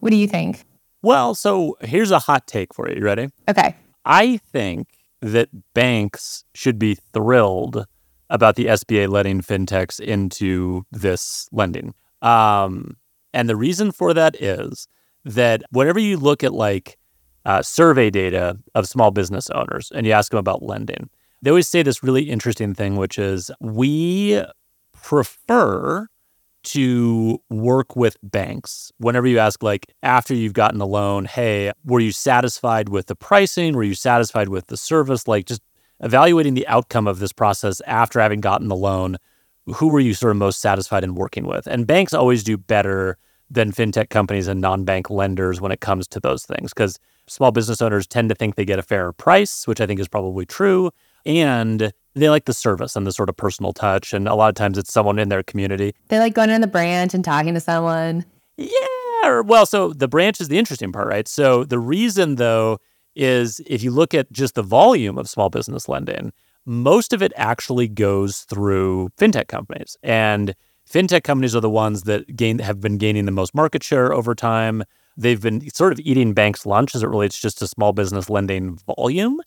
What 0.00 0.10
do 0.10 0.16
you 0.16 0.28
think? 0.28 0.66
Well, 1.00 1.34
so 1.34 1.78
here's 1.80 2.10
a 2.10 2.18
hot 2.18 2.46
take 2.46 2.74
for 2.74 2.86
you. 2.86 2.96
You 2.96 3.04
ready? 3.04 3.28
Okay. 3.48 3.74
I 4.04 4.36
think 4.36 4.88
that 5.22 5.48
banks 5.72 6.44
should 6.54 6.78
be 6.78 6.96
thrilled 7.14 7.86
about 8.28 8.56
the 8.56 8.66
SBA 8.66 9.08
letting 9.08 9.40
fintechs 9.40 10.00
into 10.00 10.84
this 10.92 11.48
lending. 11.50 11.94
Um, 12.20 12.98
and 13.32 13.48
the 13.48 13.56
reason 13.56 13.92
for 13.92 14.12
that 14.12 14.36
is 14.38 14.86
that 15.24 15.62
whenever 15.70 15.98
you 15.98 16.18
look 16.18 16.44
at 16.44 16.52
like 16.52 16.98
uh, 17.46 17.62
survey 17.62 18.10
data 18.10 18.58
of 18.74 18.86
small 18.86 19.10
business 19.10 19.48
owners 19.48 19.90
and 19.94 20.04
you 20.04 20.12
ask 20.12 20.30
them 20.30 20.40
about 20.40 20.62
lending, 20.62 21.08
they 21.40 21.48
always 21.48 21.68
say 21.68 21.82
this 21.82 22.02
really 22.02 22.24
interesting 22.24 22.74
thing, 22.74 22.96
which 22.96 23.18
is 23.18 23.50
we 23.60 24.42
prefer 25.02 26.08
to 26.62 27.38
work 27.48 27.96
with 27.96 28.18
banks 28.22 28.92
whenever 28.98 29.26
you 29.26 29.38
ask 29.38 29.62
like 29.62 29.86
after 30.02 30.34
you've 30.34 30.52
gotten 30.52 30.78
a 30.78 30.84
loan 30.84 31.24
hey 31.24 31.72
were 31.86 32.00
you 32.00 32.12
satisfied 32.12 32.90
with 32.90 33.06
the 33.06 33.16
pricing? 33.16 33.74
Were 33.74 33.82
you 33.82 33.94
satisfied 33.94 34.50
with 34.50 34.66
the 34.66 34.76
service? 34.76 35.26
Like 35.26 35.46
just 35.46 35.62
evaluating 36.00 36.54
the 36.54 36.66
outcome 36.68 37.06
of 37.06 37.18
this 37.18 37.32
process 37.32 37.80
after 37.86 38.20
having 38.20 38.40
gotten 38.40 38.68
the 38.68 38.76
loan 38.76 39.16
who 39.74 39.88
were 39.88 40.00
you 40.00 40.14
sort 40.14 40.32
of 40.32 40.36
most 40.36 40.60
satisfied 40.60 41.04
in 41.04 41.14
working 41.14 41.46
with? 41.46 41.66
And 41.66 41.86
banks 41.86 42.12
always 42.12 42.42
do 42.42 42.56
better 42.56 43.16
than 43.50 43.72
fintech 43.72 44.10
companies 44.10 44.46
and 44.46 44.60
non-bank 44.60 45.10
lenders 45.10 45.60
when 45.60 45.72
it 45.72 45.80
comes 45.80 46.06
to 46.06 46.20
those 46.20 46.44
things 46.44 46.72
because 46.72 46.98
small 47.26 47.50
business 47.50 47.82
owners 47.82 48.06
tend 48.06 48.28
to 48.28 48.34
think 48.34 48.54
they 48.54 48.64
get 48.64 48.78
a 48.78 48.82
fair 48.82 49.12
price 49.12 49.66
which 49.66 49.80
i 49.80 49.86
think 49.86 49.98
is 49.98 50.08
probably 50.08 50.46
true 50.46 50.90
and 51.26 51.92
they 52.14 52.28
like 52.28 52.44
the 52.44 52.52
service 52.52 52.96
and 52.96 53.06
the 53.06 53.12
sort 53.12 53.28
of 53.28 53.36
personal 53.36 53.72
touch. 53.72 54.12
And 54.12 54.26
a 54.28 54.34
lot 54.34 54.48
of 54.48 54.54
times 54.54 54.78
it's 54.78 54.92
someone 54.92 55.18
in 55.18 55.28
their 55.28 55.42
community. 55.42 55.94
They 56.08 56.18
like 56.18 56.34
going 56.34 56.50
in 56.50 56.60
the 56.60 56.66
branch 56.66 57.14
and 57.14 57.24
talking 57.24 57.54
to 57.54 57.60
someone. 57.60 58.24
Yeah. 58.56 59.40
Well, 59.44 59.66
so 59.66 59.92
the 59.92 60.08
branch 60.08 60.40
is 60.40 60.48
the 60.48 60.58
interesting 60.58 60.92
part, 60.92 61.06
right? 61.06 61.28
So 61.28 61.64
the 61.64 61.78
reason, 61.78 62.36
though, 62.36 62.78
is 63.14 63.60
if 63.66 63.82
you 63.82 63.90
look 63.90 64.14
at 64.14 64.32
just 64.32 64.54
the 64.54 64.62
volume 64.62 65.18
of 65.18 65.28
small 65.28 65.50
business 65.50 65.88
lending, 65.88 66.32
most 66.64 67.12
of 67.12 67.22
it 67.22 67.32
actually 67.36 67.88
goes 67.88 68.40
through 68.40 69.10
fintech 69.18 69.48
companies. 69.48 69.96
And 70.02 70.54
fintech 70.90 71.22
companies 71.22 71.54
are 71.54 71.60
the 71.60 71.70
ones 71.70 72.02
that 72.02 72.34
gain 72.34 72.58
have 72.60 72.80
been 72.80 72.98
gaining 72.98 73.26
the 73.26 73.32
most 73.32 73.54
market 73.54 73.82
share 73.82 74.12
over 74.12 74.34
time. 74.34 74.84
They've 75.16 75.40
been 75.40 75.68
sort 75.70 75.92
of 75.92 76.00
eating 76.00 76.32
banks' 76.32 76.64
lunch 76.64 76.94
as 76.94 77.02
it 77.02 77.08
relates 77.08 77.38
just 77.38 77.58
to 77.58 77.66
small 77.66 77.92
business 77.92 78.30
lending 78.30 78.78
volume. 78.96 79.40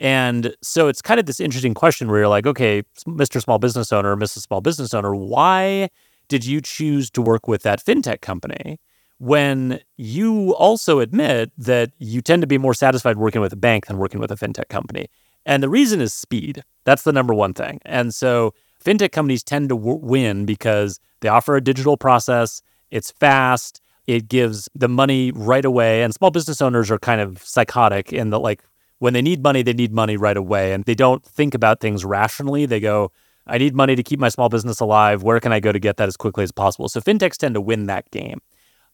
And 0.00 0.56
so 0.62 0.88
it's 0.88 1.02
kind 1.02 1.20
of 1.20 1.26
this 1.26 1.40
interesting 1.40 1.74
question 1.74 2.08
where 2.08 2.20
you're 2.20 2.28
like, 2.28 2.46
okay, 2.46 2.82
Mr. 3.06 3.40
Small 3.40 3.58
Business 3.58 3.92
Owner, 3.92 4.16
Mrs. 4.16 4.40
Small 4.40 4.62
Business 4.62 4.94
Owner, 4.94 5.14
why 5.14 5.90
did 6.28 6.44
you 6.44 6.62
choose 6.62 7.10
to 7.10 7.20
work 7.20 7.46
with 7.46 7.62
that 7.64 7.84
fintech 7.84 8.22
company 8.22 8.80
when 9.18 9.78
you 9.98 10.54
also 10.54 11.00
admit 11.00 11.52
that 11.58 11.90
you 11.98 12.22
tend 12.22 12.40
to 12.40 12.46
be 12.46 12.56
more 12.56 12.72
satisfied 12.72 13.18
working 13.18 13.42
with 13.42 13.52
a 13.52 13.56
bank 13.56 13.86
than 13.86 13.98
working 13.98 14.20
with 14.20 14.32
a 14.32 14.36
fintech 14.36 14.70
company? 14.70 15.06
And 15.44 15.62
the 15.62 15.68
reason 15.68 16.00
is 16.00 16.14
speed. 16.14 16.62
That's 16.84 17.02
the 17.02 17.12
number 17.12 17.34
one 17.34 17.52
thing. 17.52 17.78
And 17.84 18.14
so 18.14 18.54
fintech 18.82 19.12
companies 19.12 19.42
tend 19.42 19.68
to 19.68 19.76
w- 19.76 20.00
win 20.00 20.46
because 20.46 20.98
they 21.20 21.28
offer 21.28 21.56
a 21.56 21.60
digital 21.60 21.98
process, 21.98 22.62
it's 22.90 23.10
fast, 23.10 23.82
it 24.06 24.28
gives 24.28 24.66
the 24.74 24.88
money 24.88 25.30
right 25.32 25.64
away. 25.64 26.02
And 26.02 26.14
small 26.14 26.30
business 26.30 26.62
owners 26.62 26.90
are 26.90 26.98
kind 26.98 27.20
of 27.20 27.42
psychotic 27.42 28.14
in 28.14 28.30
that, 28.30 28.38
like, 28.38 28.62
when 29.00 29.14
they 29.14 29.22
need 29.22 29.42
money, 29.42 29.62
they 29.62 29.72
need 29.72 29.92
money 29.92 30.16
right 30.16 30.36
away. 30.36 30.72
And 30.72 30.84
they 30.84 30.94
don't 30.94 31.24
think 31.24 31.54
about 31.54 31.80
things 31.80 32.04
rationally. 32.04 32.66
They 32.66 32.80
go, 32.80 33.10
I 33.46 33.58
need 33.58 33.74
money 33.74 33.96
to 33.96 34.02
keep 34.02 34.20
my 34.20 34.28
small 34.28 34.48
business 34.48 34.78
alive. 34.78 35.22
Where 35.22 35.40
can 35.40 35.52
I 35.52 35.58
go 35.58 35.72
to 35.72 35.78
get 35.78 35.96
that 35.96 36.06
as 36.06 36.16
quickly 36.16 36.44
as 36.44 36.52
possible? 36.52 36.88
So 36.88 37.00
fintechs 37.00 37.38
tend 37.38 37.54
to 37.54 37.60
win 37.60 37.86
that 37.86 38.10
game. 38.10 38.40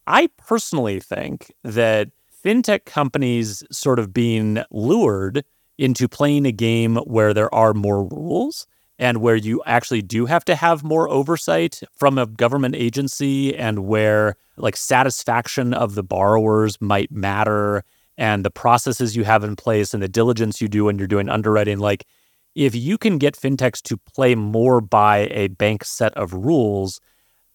I 0.06 0.28
personally 0.38 1.00
think 1.00 1.52
that 1.64 2.08
fintech 2.44 2.84
companies 2.84 3.64
sort 3.72 3.98
of 3.98 4.14
being 4.14 4.62
lured 4.70 5.44
into 5.76 6.08
playing 6.08 6.46
a 6.46 6.52
game 6.52 6.96
where 6.98 7.34
there 7.34 7.52
are 7.52 7.74
more 7.74 8.04
rules 8.04 8.66
and 9.00 9.18
where 9.18 9.36
you 9.36 9.60
actually 9.66 10.02
do 10.02 10.26
have 10.26 10.44
to 10.44 10.54
have 10.54 10.84
more 10.84 11.08
oversight 11.10 11.80
from 11.96 12.16
a 12.16 12.26
government 12.26 12.76
agency 12.76 13.54
and 13.56 13.80
where 13.80 14.36
like 14.56 14.76
satisfaction 14.76 15.74
of 15.74 15.96
the 15.96 16.04
borrowers 16.04 16.80
might 16.80 17.10
matter 17.10 17.82
and 18.18 18.44
the 18.44 18.50
processes 18.50 19.16
you 19.16 19.24
have 19.24 19.44
in 19.44 19.56
place 19.56 19.92
and 19.92 20.02
the 20.02 20.08
diligence 20.08 20.60
you 20.60 20.68
do 20.68 20.84
when 20.84 20.98
you're 20.98 21.06
doing 21.06 21.28
underwriting 21.28 21.78
like 21.78 22.06
if 22.54 22.74
you 22.74 22.96
can 22.96 23.18
get 23.18 23.36
fintechs 23.36 23.82
to 23.82 23.96
play 23.96 24.34
more 24.34 24.80
by 24.80 25.28
a 25.30 25.48
bank 25.48 25.84
set 25.84 26.14
of 26.14 26.32
rules 26.32 27.00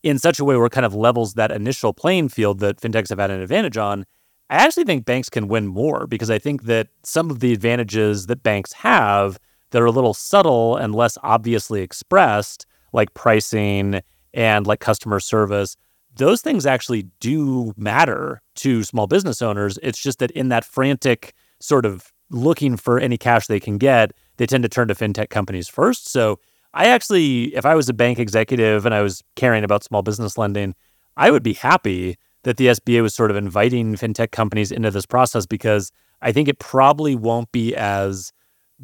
in 0.04 0.20
such 0.20 0.40
a 0.40 0.46
way 0.46 0.56
where 0.56 0.68
it 0.68 0.72
kind 0.72 0.86
of 0.86 0.94
levels 0.94 1.34
that 1.34 1.52
initial 1.52 1.94
playing 1.94 2.30
field 2.30 2.60
that 2.60 2.80
fintechs 2.80 3.10
have 3.10 3.20
had 3.20 3.32
an 3.32 3.42
advantage 3.42 3.78
on 3.78 4.06
i 4.50 4.56
actually 4.56 4.84
think 4.84 5.06
banks 5.06 5.30
can 5.30 5.48
win 5.48 5.68
more 5.68 6.08
because 6.08 6.30
i 6.30 6.38
think 6.38 6.64
that 6.64 6.88
some 7.04 7.30
of 7.30 7.40
the 7.40 7.54
advantages 7.54 8.28
that 8.28 8.44
banks 8.44 8.74
have 8.74 9.40
that 9.72 9.82
are 9.82 9.86
a 9.86 9.92
little 9.92 10.14
subtle 10.14 10.76
and 10.78 10.94
less 10.94 11.18
obviously 11.24 11.82
expressed 11.82 12.66
like 12.94 13.14
pricing 13.14 14.02
and 14.34 14.68
like 14.68 14.80
customer 14.80 15.20
service 15.20 15.76
those 16.16 16.42
things 16.42 16.66
actually 16.66 17.04
do 17.20 17.74
matter 17.78 18.42
to 18.56 18.84
small 18.84 19.08
business 19.08 19.42
owners. 19.42 19.80
It's 19.82 20.02
just 20.02 20.20
that 20.20 20.32
in 20.32 20.50
that 20.50 20.66
frantic 20.66 21.34
sort 21.60 21.86
of 21.86 22.12
looking 22.30 22.78
for 22.78 23.00
any 23.00 23.18
cash 23.18 23.48
they 23.48 23.60
can 23.60 23.78
get, 23.78 24.12
they 24.38 24.46
tend 24.46 24.64
to 24.64 24.70
turn 24.70 24.88
to 24.88 24.96
fintech 24.96 25.30
companies 25.30 25.68
first. 25.68 26.10
So 26.10 26.40
I 26.74 26.88
actually, 26.88 27.56
if 27.56 27.66
I 27.66 27.76
was 27.76 27.90
a 27.90 27.94
bank 27.94 28.20
executive 28.20 28.86
and 28.86 28.96
I 28.96 29.02
was 29.02 29.22
caring 29.36 29.64
about 29.64 29.84
small 29.84 30.02
business 30.02 30.38
lending, 30.38 30.74
I 31.18 31.32
would 31.32 31.44
be 31.44 31.54
happy 31.54 32.18
that 32.44 32.58
the 32.58 32.68
SBA 32.68 33.02
was 33.02 33.14
sort 33.14 33.30
of 33.30 33.38
inviting 33.38 33.96
fintech 33.96 34.32
companies 34.32 34.72
into 34.72 34.92
this 34.92 35.06
process 35.06 35.46
because 35.46 35.92
I 36.22 36.32
think 36.32 36.48
it 36.48 36.60
probably 36.60 37.16
won't 37.16 37.52
be 37.52 37.76
as 37.76 38.32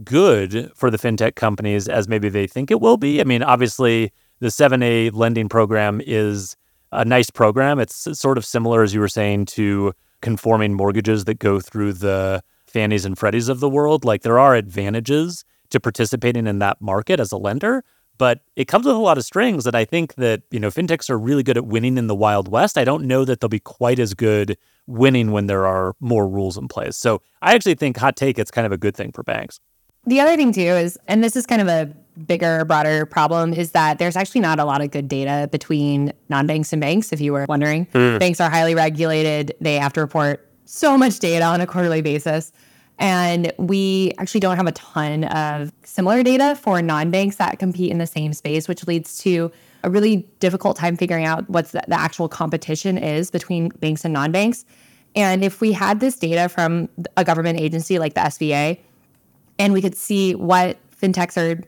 good 0.04 0.72
for 0.76 0.92
the 0.92 0.98
fintech 0.98 1.36
companies 1.36 1.88
as 1.88 2.08
maybe 2.08 2.30
they 2.30 2.46
think 2.46 2.70
it 2.70 2.82
will 2.82 2.98
be. 2.98 3.20
I 3.20 3.24
mean, 3.24 3.42
obviously, 3.42 4.12
the 4.40 4.48
7A 4.48 5.14
lending 5.14 5.50
program 5.50 6.02
is 6.06 6.56
a 6.92 7.06
nice 7.06 7.30
program. 7.30 7.80
It's 7.80 8.08
sort 8.18 8.38
of 8.38 8.46
similar, 8.46 8.84
as 8.84 8.94
you 8.94 9.00
were 9.00 9.08
saying, 9.08 9.46
to 9.48 9.94
conforming 10.22 10.74
mortgages 10.74 11.26
that 11.26 11.40
go 11.40 11.60
through 11.60 11.94
the 11.94 12.42
Fannies 12.66 13.06
and 13.06 13.16
Freddies 13.16 13.50
of 13.50 13.60
the 13.60 13.70
world. 13.70 14.04
Like, 14.04 14.24
there 14.24 14.40
are 14.40 14.56
advantages 14.56 15.46
to 15.70 15.80
participating 15.80 16.48
in 16.48 16.60
that 16.60 16.82
market 16.82 17.20
as 17.20 17.32
a 17.32 17.38
lender, 17.38 17.84
but 18.18 18.40
it 18.56 18.68
comes 18.68 18.86
with 18.86 18.96
a 18.96 19.00
lot 19.00 19.18
of 19.18 19.26
strings. 19.26 19.68
And 19.68 19.76
I 19.76 19.86
think 19.86 20.16
that, 20.16 20.42
you 20.50 20.60
know, 20.60 20.70
fintechs 20.70 21.10
are 21.10 21.20
really 21.20 21.44
good 21.44 21.58
at 21.58 21.66
winning 21.66 21.98
in 21.98 22.08
the 22.08 22.16
Wild 22.16 22.48
West. 22.48 22.78
I 22.78 22.84
don't 22.84 23.06
know 23.06 23.26
that 23.26 23.40
they'll 23.40 23.50
be 23.50 23.60
quite 23.60 24.00
as 24.00 24.14
good 24.14 24.58
winning 24.88 25.32
when 25.32 25.48
there 25.48 25.68
are 25.68 25.94
more 26.00 26.28
rules 26.28 26.58
in 26.58 26.68
place. 26.68 26.98
So 26.98 27.22
I 27.42 27.54
actually 27.54 27.76
think, 27.76 27.98
hot 27.98 28.16
take, 28.16 28.40
it's 28.40 28.52
kind 28.52 28.66
of 28.66 28.72
a 28.72 28.78
good 28.78 28.96
thing 28.96 29.12
for 29.12 29.24
banks. 29.24 29.60
The 30.06 30.20
other 30.22 30.36
thing, 30.38 30.52
too, 30.54 30.62
is, 30.62 30.98
and 31.08 31.24
this 31.24 31.36
is 31.36 31.46
kind 31.46 31.62
of 31.62 31.68
a 31.68 31.94
bigger, 32.26 32.66
broader 32.66 33.06
problem, 33.06 33.54
is 33.54 33.72
that 33.72 34.00
there's 34.00 34.16
actually 34.16 34.42
not 34.42 34.60
a 34.60 34.66
lot 34.66 34.82
of 34.82 34.92
good 34.92 35.08
data 35.08 35.48
between 35.52 36.14
non 36.30 36.48
banks 36.48 36.74
and 36.74 36.80
banks, 36.80 37.12
if 37.12 37.22
you 37.22 37.34
were 37.34 37.46
wondering. 37.48 37.86
Mm. 37.88 38.20
Banks 38.20 38.40
are 38.40 38.50
highly 38.50 38.76
regulated, 38.76 39.54
they 39.62 39.76
have 39.76 39.94
to 39.94 40.02
report 40.02 40.48
so 40.66 40.98
much 40.98 41.20
data 41.20 41.46
on 41.46 41.62
a 41.62 41.68
quarterly 41.68 42.02
basis. 42.02 42.52
And 43.00 43.54
we 43.58 44.14
actually 44.18 44.40
don't 44.40 44.58
have 44.58 44.66
a 44.66 44.72
ton 44.72 45.26
of 45.26 45.72
similar 45.84 46.24
data 46.24 46.58
for 46.60 46.82
non 46.82 47.12
banks 47.12 47.36
that 47.36 47.60
compete 47.60 47.92
in 47.92 48.00
the 48.00 48.08
same 48.08 48.34
space, 48.34 48.68
which 48.68 48.88
leads 48.88 49.20
to 49.20 49.52
a 49.84 49.90
really 49.90 50.28
difficult 50.40 50.78
time 50.78 50.98
figuring 50.98 51.26
out 51.26 51.48
what 51.50 51.72
the, 51.72 51.82
the 51.88 52.00
actual 52.00 52.28
competition 52.28 52.98
is 52.98 53.30
between 53.30 53.70
banks 53.70 54.04
and 54.04 54.14
non 54.14 54.32
banks. 54.32 54.66
And 55.16 55.44
if 55.44 55.62
we 55.62 55.72
had 55.72 56.00
this 56.00 56.16
data 56.16 56.50
from 56.50 56.90
a 57.16 57.24
government 57.24 57.60
agency 57.60 58.00
like 58.00 58.14
the 58.14 58.22
SBA, 58.22 58.80
and 59.60 59.74
we 59.74 59.82
could 59.82 59.96
see 59.96 60.36
what 60.36 60.78
fintechs 61.00 61.38
are 61.38 61.62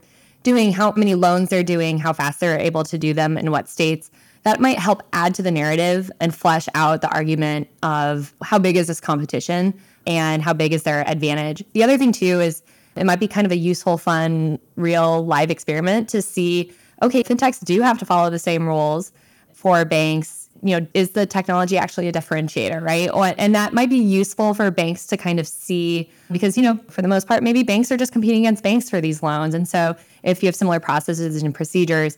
doing, 0.44 0.72
how 0.72 0.94
many 0.94 1.16
loans 1.16 1.50
they're 1.50 1.64
doing, 1.64 1.98
how 1.98 2.14
fast 2.14 2.40
they're 2.40 2.58
able 2.58 2.84
to 2.86 2.98
do 2.98 3.14
them, 3.14 3.38
in 3.38 3.52
what 3.52 3.68
states, 3.68 4.10
that 4.44 4.60
might 4.60 4.80
help 4.80 5.04
add 5.12 5.36
to 5.36 5.42
the 5.42 5.52
narrative 5.52 6.10
and 6.20 6.34
flesh 6.34 6.68
out 6.74 7.02
the 7.02 7.10
argument 7.10 7.68
of 7.84 8.34
how 8.42 8.58
big 8.58 8.78
is 8.78 8.88
this 8.88 9.02
competition 9.02 9.74
and 10.08 10.42
how 10.42 10.54
big 10.54 10.74
is 10.74 10.84
their 10.84 11.08
advantage. 11.08 11.64
The 11.74 11.84
other 11.84 11.98
thing, 11.98 12.12
too, 12.12 12.40
is 12.40 12.64
it 12.96 13.06
might 13.06 13.20
be 13.20 13.28
kind 13.28 13.46
of 13.46 13.52
a 13.52 13.58
useful, 13.58 13.98
fun, 13.98 14.60
real 14.76 15.26
live 15.26 15.52
experiment 15.52 16.10
to 16.10 16.22
see 16.22 16.72
okay, 17.02 17.24
fintechs 17.24 17.64
do 17.64 17.82
have 17.82 17.98
to 18.00 18.06
follow 18.06 18.30
the 18.30 18.40
same 18.40 18.68
rules 18.68 19.12
for 19.54 19.86
banks. 19.86 20.39
You 20.62 20.80
know, 20.80 20.88
is 20.94 21.12
the 21.12 21.26
technology 21.26 21.78
actually 21.78 22.08
a 22.08 22.12
differentiator, 22.12 22.82
right? 22.82 23.10
And 23.38 23.56
that 23.56 23.74
might 23.74 23.90
be 23.90 23.98
useful 23.98 24.54
for 24.54 24.70
banks 24.72 25.08
to 25.08 25.18
kind 25.18 25.40
of 25.40 25.48
see 25.48 26.10
because, 26.32 26.58
you 26.58 26.64
know, 26.64 26.78
for 26.90 27.02
the 27.02 27.08
most 27.08 27.28
part, 27.28 27.44
maybe 27.44 27.64
banks 27.64 27.92
are 27.92 27.98
just 27.98 28.12
competing 28.12 28.42
against 28.42 28.64
banks 28.64 28.90
for 28.90 29.00
these 29.00 29.24
loans. 29.24 29.54
And 29.54 29.68
so 29.68 29.96
if 30.24 30.44
you 30.44 30.48
have 30.48 30.56
similar 30.56 30.80
processes 30.80 31.42
and 31.42 31.56
procedures, 31.56 32.18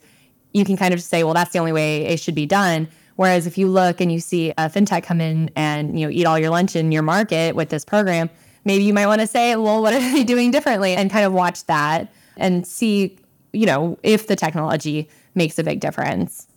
you 0.54 0.66
can 0.66 0.76
kind 0.76 0.94
of 0.94 1.02
say, 1.02 1.24
well, 1.24 1.34
that's 1.34 1.54
the 1.54 1.60
only 1.60 1.72
way 1.72 2.06
it 2.06 2.20
should 2.20 2.36
be 2.36 2.46
done. 2.46 2.88
Whereas 3.16 3.46
if 3.46 3.58
you 3.58 3.68
look 3.68 4.02
and 4.02 4.12
you 4.12 4.20
see 4.20 4.52
a 4.52 4.70
fintech 4.70 5.04
come 5.04 5.22
in 5.22 5.52
and 5.56 6.00
you 6.00 6.08
know 6.08 6.12
eat 6.12 6.26
all 6.26 6.40
your 6.40 6.50
lunch 6.50 6.76
in 6.76 6.92
your 6.92 7.04
market 7.04 7.56
with 7.56 7.70
this 7.70 7.86
program, 7.86 8.30
maybe 8.66 8.84
you 8.84 8.94
might 8.94 9.08
want 9.08 9.22
to 9.22 9.28
say, 9.28 9.56
well, 9.56 9.82
what 9.82 9.94
are 9.94 10.00
they 10.14 10.24
doing 10.24 10.52
differently, 10.52 10.94
and 10.94 11.12
kind 11.12 11.26
of 11.26 11.34
watch 11.34 11.66
that 11.66 12.12
and 12.38 12.66
see, 12.66 13.18
you 13.54 13.66
know, 13.66 14.00
if 14.04 14.28
the 14.28 14.36
technology 14.36 15.10
makes 15.36 15.60
a 15.60 15.64
big 15.64 15.80
difference. 15.80 16.48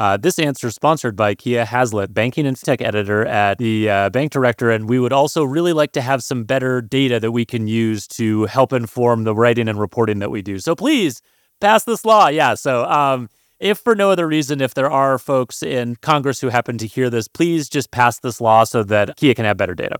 Uh, 0.00 0.16
this 0.16 0.38
answer 0.38 0.68
is 0.68 0.74
sponsored 0.74 1.14
by 1.14 1.34
Kiah 1.34 1.66
Haslett, 1.66 2.14
banking 2.14 2.46
and 2.46 2.58
tech 2.58 2.80
editor 2.80 3.26
at 3.26 3.58
the 3.58 3.90
uh, 3.90 4.08
Bank 4.08 4.32
Director. 4.32 4.70
And 4.70 4.88
we 4.88 4.98
would 4.98 5.12
also 5.12 5.44
really 5.44 5.74
like 5.74 5.92
to 5.92 6.00
have 6.00 6.22
some 6.22 6.44
better 6.44 6.80
data 6.80 7.20
that 7.20 7.32
we 7.32 7.44
can 7.44 7.66
use 7.66 8.06
to 8.08 8.46
help 8.46 8.72
inform 8.72 9.24
the 9.24 9.34
writing 9.34 9.68
and 9.68 9.78
reporting 9.78 10.18
that 10.20 10.30
we 10.30 10.40
do. 10.40 10.58
So 10.58 10.74
please 10.74 11.20
pass 11.60 11.84
this 11.84 12.06
law. 12.06 12.28
Yeah. 12.28 12.54
So 12.54 12.86
um, 12.86 13.28
if 13.58 13.76
for 13.76 13.94
no 13.94 14.10
other 14.10 14.26
reason, 14.26 14.62
if 14.62 14.72
there 14.72 14.90
are 14.90 15.18
folks 15.18 15.62
in 15.62 15.96
Congress 15.96 16.40
who 16.40 16.48
happen 16.48 16.78
to 16.78 16.86
hear 16.86 17.10
this, 17.10 17.28
please 17.28 17.68
just 17.68 17.90
pass 17.90 18.20
this 18.20 18.40
law 18.40 18.64
so 18.64 18.82
that 18.84 19.18
Kiah 19.18 19.36
can 19.36 19.44
have 19.44 19.58
better 19.58 19.74
data. 19.74 19.98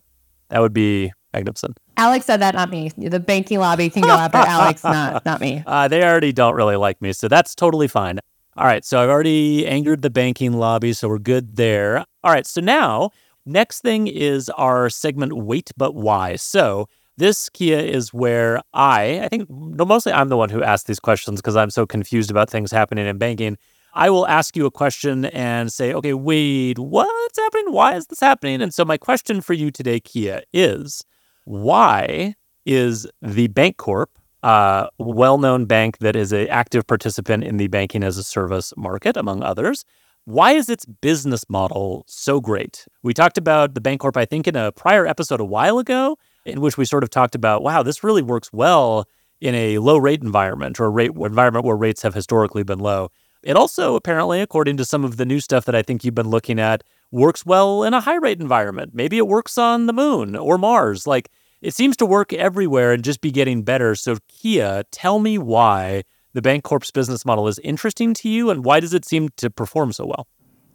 That 0.49 0.61
would 0.61 0.73
be 0.73 1.13
magnificent. 1.35 1.79
Alex 1.99 2.25
said 2.25 2.41
that, 2.41 2.55
not 2.55 2.71
me. 2.71 2.91
The 2.97 3.21
banking 3.21 3.59
lobby 3.59 3.91
can 3.91 4.01
go 4.01 4.09
after 4.09 4.39
Alex, 4.39 4.83
not 4.83 5.27
not 5.27 5.43
me. 5.43 5.63
Uh, 5.67 5.89
they 5.89 6.03
already 6.03 6.33
don't 6.33 6.55
really 6.55 6.77
like 6.77 7.03
me, 7.03 7.13
so 7.13 7.29
that's 7.29 7.55
totally 7.55 7.87
fine. 7.87 8.19
All 8.61 8.67
right, 8.67 8.85
so 8.85 9.01
I've 9.01 9.09
already 9.09 9.67
angered 9.67 10.03
the 10.03 10.11
banking 10.11 10.53
lobby, 10.53 10.93
so 10.93 11.09
we're 11.09 11.17
good 11.19 11.57
there. 11.57 12.05
All 12.23 12.31
right, 12.31 12.47
so 12.47 12.61
now 12.61 13.09
next 13.47 13.81
thing 13.81 14.07
is 14.07 14.51
our 14.51 14.91
segment 14.91 15.33
Wait 15.33 15.71
But 15.79 15.95
Why. 15.95 16.37
So 16.37 16.87
this 17.17 17.49
Kiah 17.49 17.83
is 17.83 18.13
where 18.13 18.61
I, 18.75 19.21
I 19.23 19.29
think 19.29 19.49
mostly 19.49 20.13
I'm 20.13 20.29
the 20.29 20.37
one 20.37 20.51
who 20.51 20.63
asks 20.63 20.87
these 20.87 21.01
questions 21.01 21.41
because 21.41 21.57
I'm 21.57 21.71
so 21.71 21.87
confused 21.87 22.31
about 22.31 22.51
things 22.51 22.71
happening 22.71 23.07
in 23.07 23.17
banking. 23.17 23.57
I 23.95 24.11
will 24.11 24.27
ask 24.27 24.55
you 24.55 24.67
a 24.67 24.71
question 24.71 25.25
and 25.25 25.73
say, 25.73 25.95
okay, 25.95 26.13
wait, 26.13 26.79
what's 26.79 27.39
happening? 27.39 27.73
Why 27.73 27.95
is 27.95 28.09
this 28.09 28.21
happening? 28.21 28.61
And 28.61 28.75
so 28.75 28.85
my 28.85 28.99
question 28.99 29.41
for 29.41 29.55
you 29.55 29.71
today, 29.71 30.01
Kiah, 30.01 30.43
is 30.53 31.03
why 31.45 32.35
is 32.67 33.07
the 33.23 33.49
Bancorp, 33.49 34.09
a 34.43 34.89
well-known 34.99 35.67
bank 35.67 35.99
that 35.99 36.17
is 36.17 36.33
an 36.33 36.49
active 36.49 36.87
participant 36.87 37.45
in 37.45 37.57
the 37.57 37.69
banking 37.69 38.03
as 38.03 38.19
a 38.19 38.25
service 38.25 38.73
market, 38.77 39.17
among 39.17 39.43
others, 39.43 39.85
why 40.25 40.53
is 40.53 40.69
its 40.69 40.85
business 40.85 41.45
model 41.49 42.05
so 42.07 42.41
great? 42.41 42.87
We 43.03 43.15
talked 43.15 43.39
about 43.39 43.75
the 43.75 43.81
Bancorp, 43.81 44.17
I 44.17 44.25
think, 44.25 44.47
in 44.47 44.57
a 44.57 44.73
prior 44.73 45.07
episode 45.07 45.41
a 45.41 45.45
while 45.45 45.79
ago, 45.79 46.17
in 46.45 46.61
which 46.61 46.77
we 46.77 46.85
sort 46.85 47.03
of 47.03 47.11
talked 47.11 47.35
about, 47.35 47.63
wow, 47.63 47.83
this 47.83 48.05
really 48.05 48.23
works 48.23 48.53
well 48.53 49.07
in 49.41 49.55
a 49.55 49.79
low 49.79 49.97
rate 49.97 50.23
environment 50.23 50.79
or 50.79 50.87
a 50.87 50.91
rate 50.91 51.13
environment 51.13 51.65
where 51.65 51.77
rates 51.77 52.03
have 52.03 52.15
historically 52.15 52.63
been 52.63 52.79
low. 52.79 53.11
It 53.43 53.57
also, 53.57 53.95
apparently, 53.95 54.43
according 54.43 54.77
to 54.77 54.85
some 54.85 55.05
of 55.05 55.17
the 55.17 55.25
new 55.25 55.41
stuff 55.41 55.65
that 55.65 55.75
I 55.75 55.83
think 55.83 56.05
you've 56.05 56.15
been 56.15 56.29
looking 56.29 56.59
at, 56.59 56.85
works 57.11 57.47
well 57.47 57.83
in 57.83 57.95
a 57.95 58.01
high 58.01 58.17
rate 58.17 58.41
environment. 58.41 58.93
Maybe 58.95 59.17
it 59.17 59.27
works 59.27 59.57
on 59.57 59.87
the 59.87 59.95
moon 59.95 60.37
or 60.37 60.59
Mars. 60.59 61.07
Like 61.07 61.31
it 61.63 61.75
seems 61.75 61.97
to 61.99 62.07
work 62.07 62.33
everywhere 62.33 62.93
and 62.93 63.05
just 63.05 63.21
be 63.21 63.31
getting 63.31 63.63
better. 63.63 63.95
So, 63.95 64.17
Kiah, 64.29 64.85
tell 64.91 65.19
me 65.19 65.39
why 65.39 66.03
the 66.33 66.43
Bancorp's 66.43 66.91
business 66.91 67.25
model 67.25 67.49
is 67.49 67.59
interesting 67.61 68.15
to 68.15 68.29
you 68.29 68.51
and 68.51 68.65
why 68.65 68.81
does 68.81 68.95
it 68.95 69.05
seem 69.05 69.29
to 69.37 69.51
perform 69.51 69.93
so 69.93 70.07
well? 70.07 70.27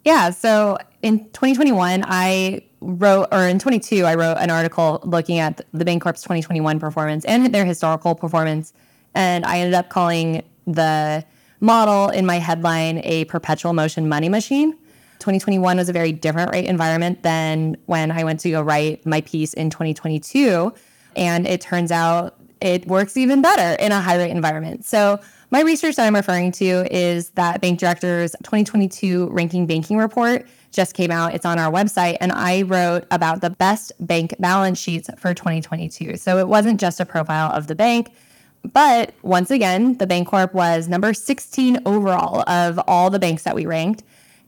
Yeah. 0.04 0.30
So 0.30 0.78
in 1.02 1.24
2021, 1.30 2.04
I 2.06 2.62
wrote, 2.80 3.28
or 3.32 3.48
in 3.48 3.58
22, 3.58 4.04
I 4.04 4.14
wrote 4.14 4.36
an 4.36 4.50
article 4.50 5.00
looking 5.04 5.38
at 5.38 5.62
the 5.72 5.84
Bancorp's 5.84 6.22
2021 6.22 6.78
performance 6.78 7.24
and 7.24 7.52
their 7.52 7.64
historical 7.64 8.14
performance. 8.14 8.72
And 9.14 9.44
I 9.44 9.58
ended 9.58 9.74
up 9.74 9.88
calling 9.88 10.44
the 10.66 11.24
model 11.60 12.10
in 12.10 12.26
my 12.26 12.38
headline 12.38 13.00
a 13.02 13.24
perpetual 13.24 13.72
motion 13.72 14.08
money 14.08 14.28
machine. 14.28 14.78
2021 15.18 15.76
was 15.76 15.88
a 15.88 15.92
very 15.92 16.12
different 16.12 16.52
rate 16.52 16.66
environment 16.66 17.22
than 17.22 17.76
when 17.86 18.10
I 18.10 18.24
went 18.24 18.40
to 18.40 18.50
go 18.50 18.62
write 18.62 19.04
my 19.06 19.20
piece 19.22 19.52
in 19.54 19.70
2022. 19.70 20.72
And 21.16 21.46
it 21.46 21.60
turns 21.60 21.90
out 21.90 22.38
it 22.60 22.86
works 22.86 23.16
even 23.16 23.42
better 23.42 23.82
in 23.82 23.92
a 23.92 24.00
high 24.00 24.16
rate 24.16 24.30
environment. 24.30 24.84
So 24.84 25.20
my 25.50 25.60
research 25.62 25.96
that 25.96 26.06
I'm 26.06 26.14
referring 26.14 26.52
to 26.52 26.86
is 26.94 27.30
that 27.30 27.60
Bank 27.60 27.78
Director's 27.78 28.32
2022 28.42 29.28
Ranking 29.28 29.66
Banking 29.66 29.96
Report 29.96 30.46
just 30.72 30.94
came 30.94 31.10
out. 31.10 31.34
It's 31.34 31.46
on 31.46 31.58
our 31.58 31.72
website. 31.72 32.16
And 32.20 32.32
I 32.32 32.62
wrote 32.62 33.06
about 33.10 33.40
the 33.40 33.50
best 33.50 33.92
bank 34.00 34.34
balance 34.38 34.78
sheets 34.78 35.08
for 35.18 35.34
2022. 35.34 36.16
So 36.16 36.38
it 36.38 36.48
wasn't 36.48 36.80
just 36.80 37.00
a 37.00 37.06
profile 37.06 37.50
of 37.52 37.66
the 37.66 37.74
bank. 37.74 38.12
But 38.72 39.14
once 39.22 39.50
again, 39.50 39.96
the 39.98 40.06
Bancorp 40.06 40.52
was 40.52 40.88
number 40.88 41.14
16 41.14 41.80
overall 41.86 42.48
of 42.48 42.80
all 42.88 43.10
the 43.10 43.18
banks 43.18 43.44
that 43.44 43.54
we 43.54 43.66
ranked. 43.66 44.02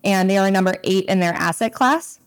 And 0.05 0.29
they 0.31 0.39
are 0.39 0.51
number 0.51 0.77
eight 0.85 1.07
in 1.07 1.21
their 1.21 1.35
asset 1.35 1.73
class. 1.73 2.21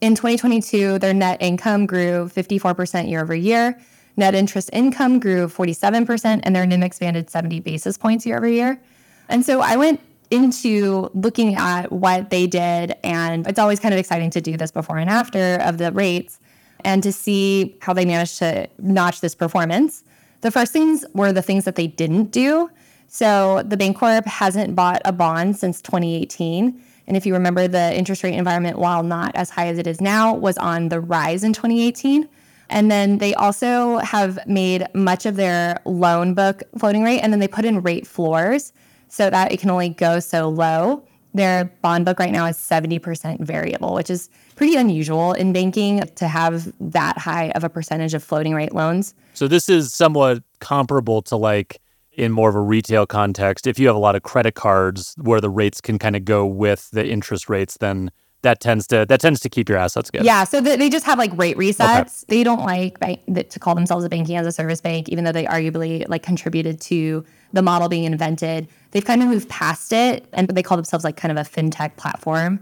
In 0.00 0.14
2022, 0.14 0.98
their 0.98 1.14
net 1.14 1.40
income 1.40 1.86
grew 1.86 2.28
54% 2.28 3.08
year 3.08 3.22
over 3.22 3.34
year. 3.34 3.78
Net 4.16 4.34
interest 4.34 4.70
income 4.72 5.18
grew 5.18 5.48
47%, 5.48 6.40
and 6.42 6.54
their 6.54 6.66
NIM 6.66 6.82
expanded 6.82 7.30
70 7.30 7.60
basis 7.60 7.96
points 7.96 8.24
year 8.24 8.36
over 8.36 8.48
year. 8.48 8.80
And 9.28 9.44
so 9.44 9.60
I 9.60 9.76
went 9.76 10.00
into 10.30 11.10
looking 11.14 11.54
at 11.56 11.90
what 11.90 12.30
they 12.30 12.46
did, 12.46 12.94
and 13.02 13.46
it's 13.46 13.58
always 13.58 13.80
kind 13.80 13.92
of 13.92 13.98
exciting 13.98 14.30
to 14.30 14.40
do 14.40 14.56
this 14.56 14.70
before 14.70 14.98
and 14.98 15.10
after 15.10 15.56
of 15.56 15.78
the 15.78 15.90
rates 15.92 16.38
and 16.84 17.02
to 17.02 17.12
see 17.12 17.76
how 17.80 17.92
they 17.92 18.04
managed 18.04 18.38
to 18.38 18.68
notch 18.78 19.20
this 19.20 19.34
performance. 19.34 20.04
The 20.42 20.50
first 20.50 20.72
things 20.72 21.04
were 21.14 21.32
the 21.32 21.42
things 21.42 21.64
that 21.64 21.76
they 21.76 21.86
didn't 21.86 22.30
do. 22.30 22.70
So 23.14 23.62
the 23.64 23.76
Bancorp 23.76 24.26
hasn't 24.26 24.74
bought 24.74 25.00
a 25.04 25.12
bond 25.12 25.56
since 25.56 25.80
2018. 25.80 26.82
And 27.06 27.16
if 27.16 27.24
you 27.24 27.32
remember, 27.32 27.68
the 27.68 27.96
interest 27.96 28.24
rate 28.24 28.34
environment, 28.34 28.76
while 28.76 29.04
not 29.04 29.30
as 29.36 29.50
high 29.50 29.68
as 29.68 29.78
it 29.78 29.86
is 29.86 30.00
now, 30.00 30.34
was 30.34 30.58
on 30.58 30.88
the 30.88 31.00
rise 31.00 31.44
in 31.44 31.52
2018. 31.52 32.28
And 32.70 32.90
then 32.90 33.18
they 33.18 33.32
also 33.34 33.98
have 33.98 34.44
made 34.48 34.88
much 34.94 35.26
of 35.26 35.36
their 35.36 35.80
loan 35.84 36.34
book 36.34 36.64
floating 36.76 37.04
rate, 37.04 37.20
and 37.20 37.32
then 37.32 37.38
they 37.38 37.46
put 37.46 37.64
in 37.64 37.82
rate 37.82 38.04
floors 38.04 38.72
so 39.06 39.30
that 39.30 39.52
it 39.52 39.60
can 39.60 39.70
only 39.70 39.90
go 39.90 40.18
so 40.18 40.48
low. 40.48 41.06
Their 41.34 41.66
bond 41.82 42.06
book 42.06 42.18
right 42.18 42.32
now 42.32 42.46
is 42.46 42.56
70% 42.56 43.38
variable, 43.38 43.94
which 43.94 44.10
is 44.10 44.28
pretty 44.56 44.74
unusual 44.74 45.34
in 45.34 45.52
banking 45.52 46.00
to 46.16 46.26
have 46.26 46.72
that 46.80 47.18
high 47.18 47.50
of 47.50 47.62
a 47.62 47.68
percentage 47.68 48.12
of 48.12 48.24
floating 48.24 48.54
rate 48.54 48.74
loans. 48.74 49.14
So 49.34 49.46
this 49.46 49.68
is 49.68 49.94
somewhat 49.94 50.42
comparable 50.58 51.22
to 51.22 51.36
like 51.36 51.80
in 52.16 52.32
more 52.32 52.48
of 52.48 52.54
a 52.54 52.60
retail 52.60 53.06
context. 53.06 53.66
If 53.66 53.78
you 53.78 53.86
have 53.86 53.96
a 53.96 54.00
lot 54.00 54.16
of 54.16 54.22
credit 54.22 54.54
cards 54.54 55.14
where 55.20 55.40
the 55.40 55.50
rates 55.50 55.80
can 55.80 55.98
kind 55.98 56.16
of 56.16 56.24
go 56.24 56.46
with 56.46 56.90
the 56.90 57.06
interest 57.06 57.48
rates, 57.48 57.76
then 57.78 58.10
that 58.42 58.60
tends 58.60 58.86
to 58.88 59.04
that 59.08 59.20
tends 59.20 59.40
to 59.40 59.48
keep 59.48 59.68
your 59.68 59.78
assets 59.78 60.10
good. 60.10 60.24
Yeah, 60.24 60.44
so 60.44 60.60
they 60.60 60.88
just 60.88 61.04
have 61.06 61.18
like 61.18 61.36
rate 61.36 61.56
resets. 61.56 62.24
Okay. 62.24 62.36
They 62.36 62.44
don't 62.44 62.64
like 62.64 63.00
bank, 63.00 63.20
to 63.26 63.58
call 63.58 63.74
themselves 63.74 64.04
a 64.04 64.08
banking 64.08 64.36
as 64.36 64.46
a 64.46 64.52
service 64.52 64.80
bank, 64.80 65.08
even 65.08 65.24
though 65.24 65.32
they 65.32 65.46
arguably 65.46 66.06
like 66.08 66.22
contributed 66.22 66.80
to 66.82 67.24
the 67.52 67.62
model 67.62 67.88
being 67.88 68.04
invented. 68.04 68.68
They've 68.92 69.04
kind 69.04 69.22
of 69.22 69.28
moved 69.28 69.48
past 69.48 69.92
it, 69.92 70.26
and 70.32 70.48
they 70.48 70.62
call 70.62 70.76
themselves 70.76 71.04
like 71.04 71.16
kind 71.16 71.36
of 71.36 71.44
a 71.44 71.48
fintech 71.48 71.96
platform. 71.96 72.60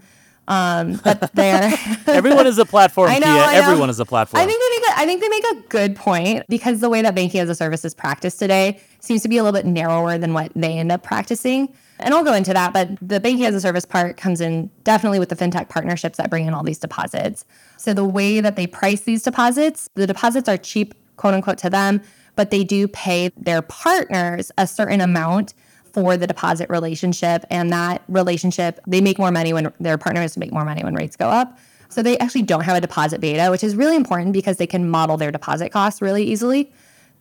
Um, 0.49 1.01
but 1.05 1.33
they're 1.35 1.73
everyone 2.07 2.47
is 2.47 2.59
a 2.59 2.65
platform. 2.65 3.11
I 3.11 3.19
know, 3.19 3.27
Kiah. 3.27 3.47
I 3.47 3.53
know. 3.55 3.63
Everyone 3.63 3.91
is 3.91 4.01
a 4.01 4.05
platform. 4.05 4.43
I 4.43 4.47
think 4.47 4.61
they 4.61 4.81
make 4.81 4.91
a, 4.91 5.01
I 5.01 5.07
think 5.07 5.21
they 5.21 5.29
make 5.29 5.45
a 5.45 5.69
good 5.69 5.97
point 5.97 6.45
because 6.49 6.81
the 6.81 6.89
way 6.89 7.03
that 7.03 7.15
banking 7.15 7.41
as 7.41 7.49
a 7.49 7.55
service 7.55 7.85
is 7.85 7.95
practiced 7.95 8.39
today 8.39 8.81
seems 9.01 9.23
to 9.23 9.29
be 9.29 9.37
a 9.37 9.45
little 9.45 9.59
bit 9.59 9.67
narrower 9.67 10.19
than 10.19 10.35
what 10.35 10.53
they 10.55 10.79
end 10.79 10.91
up 10.91 11.03
practicing. 11.03 11.73
And 12.01 12.13
I'll 12.13 12.25
go 12.25 12.35
into 12.35 12.53
that, 12.53 12.73
but 12.73 12.89
the 13.01 13.21
banking 13.21 13.45
as 13.47 13.55
a 13.55 13.61
service 13.61 13.85
part 13.85 14.17
comes 14.17 14.41
in 14.41 14.71
definitely 14.83 15.21
with 15.21 15.29
the 15.29 15.37
fintech 15.37 15.69
partnerships 15.69 16.19
that 16.19 16.31
bring 16.31 16.47
in 16.47 16.55
all 16.55 16.65
these 16.65 16.79
deposits. 16.79 17.45
So 17.77 17.95
the 17.95 18.05
way 18.05 18.41
that 18.41 18.57
they 18.57 18.67
price 18.67 19.03
these 19.03 19.23
deposits, 19.23 19.89
the 19.95 20.07
deposits 20.07 20.49
are 20.49 20.57
cheap, 20.57 20.95
quote 21.17 21.35
unquote, 21.35 21.59
to 21.59 21.71
them, 21.71 22.03
but 22.35 22.51
they 22.51 22.65
do 22.65 22.89
pay 22.89 23.31
their 23.37 23.63
partners 23.63 24.51
a 24.59 24.67
certain 24.67 25.01
amount 25.01 25.55
for 25.93 26.17
the 26.17 26.27
deposit 26.27 26.69
relationship. 26.71 27.45
And 27.51 27.71
that 27.73 28.03
relationship, 28.09 28.81
they 28.87 29.01
make 29.01 29.19
more 29.19 29.31
money 29.31 29.53
when 29.53 29.73
their 29.79 29.99
partners 29.99 30.37
make 30.37 30.53
more 30.53 30.65
money 30.65 30.83
when 30.83 30.95
rates 30.95 31.17
go 31.17 31.29
up. 31.29 31.59
So 31.89 32.03
they 32.03 32.17
actually 32.19 32.43
don't 32.43 32.65
have 32.65 32.77
a 32.77 32.81
deposit 32.81 33.21
beta, 33.21 33.51
which 33.51 33.63
is 33.63 33.77
really 33.77 33.97
important 33.97 34.33
because 34.33 34.57
they 34.57 34.67
can 34.67 34.89
model 34.89 35.19
their 35.19 35.31
deposit 35.31 35.71
costs 35.71 36.01
really 36.01 36.25
easily. 36.25 36.73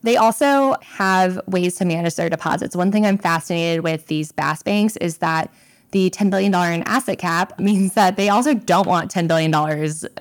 They 0.03 0.17
also 0.17 0.75
have 0.81 1.39
ways 1.47 1.75
to 1.75 1.85
manage 1.85 2.15
their 2.15 2.29
deposits. 2.29 2.75
One 2.75 2.91
thing 2.91 3.05
I'm 3.05 3.17
fascinated 3.17 3.83
with 3.83 4.07
these 4.07 4.31
BaaS 4.31 4.63
banks 4.63 4.97
is 4.97 5.17
that 5.17 5.53
the 5.91 6.09
$10 6.09 6.29
billion 6.31 6.53
in 6.53 6.83
asset 6.83 7.19
cap 7.19 7.59
means 7.59 7.93
that 7.93 8.15
they 8.15 8.29
also 8.29 8.53
don't 8.53 8.87
want 8.87 9.11
$10 9.11 9.27
billion 9.27 9.53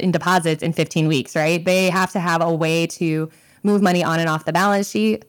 in 0.01 0.11
deposits 0.11 0.63
in 0.63 0.73
15 0.73 1.09
weeks, 1.09 1.37
right? 1.37 1.65
They 1.65 1.89
have 1.89 2.11
to 2.13 2.21
have 2.21 2.43
a 2.43 2.53
way 2.53 2.87
to 2.89 3.31
move 3.63 3.83
money 3.83 4.03
on 4.03 4.21
and 4.21 4.29
off 4.29 4.45
the 4.45 4.53
balance 4.53 4.91
sheet. 4.91 5.25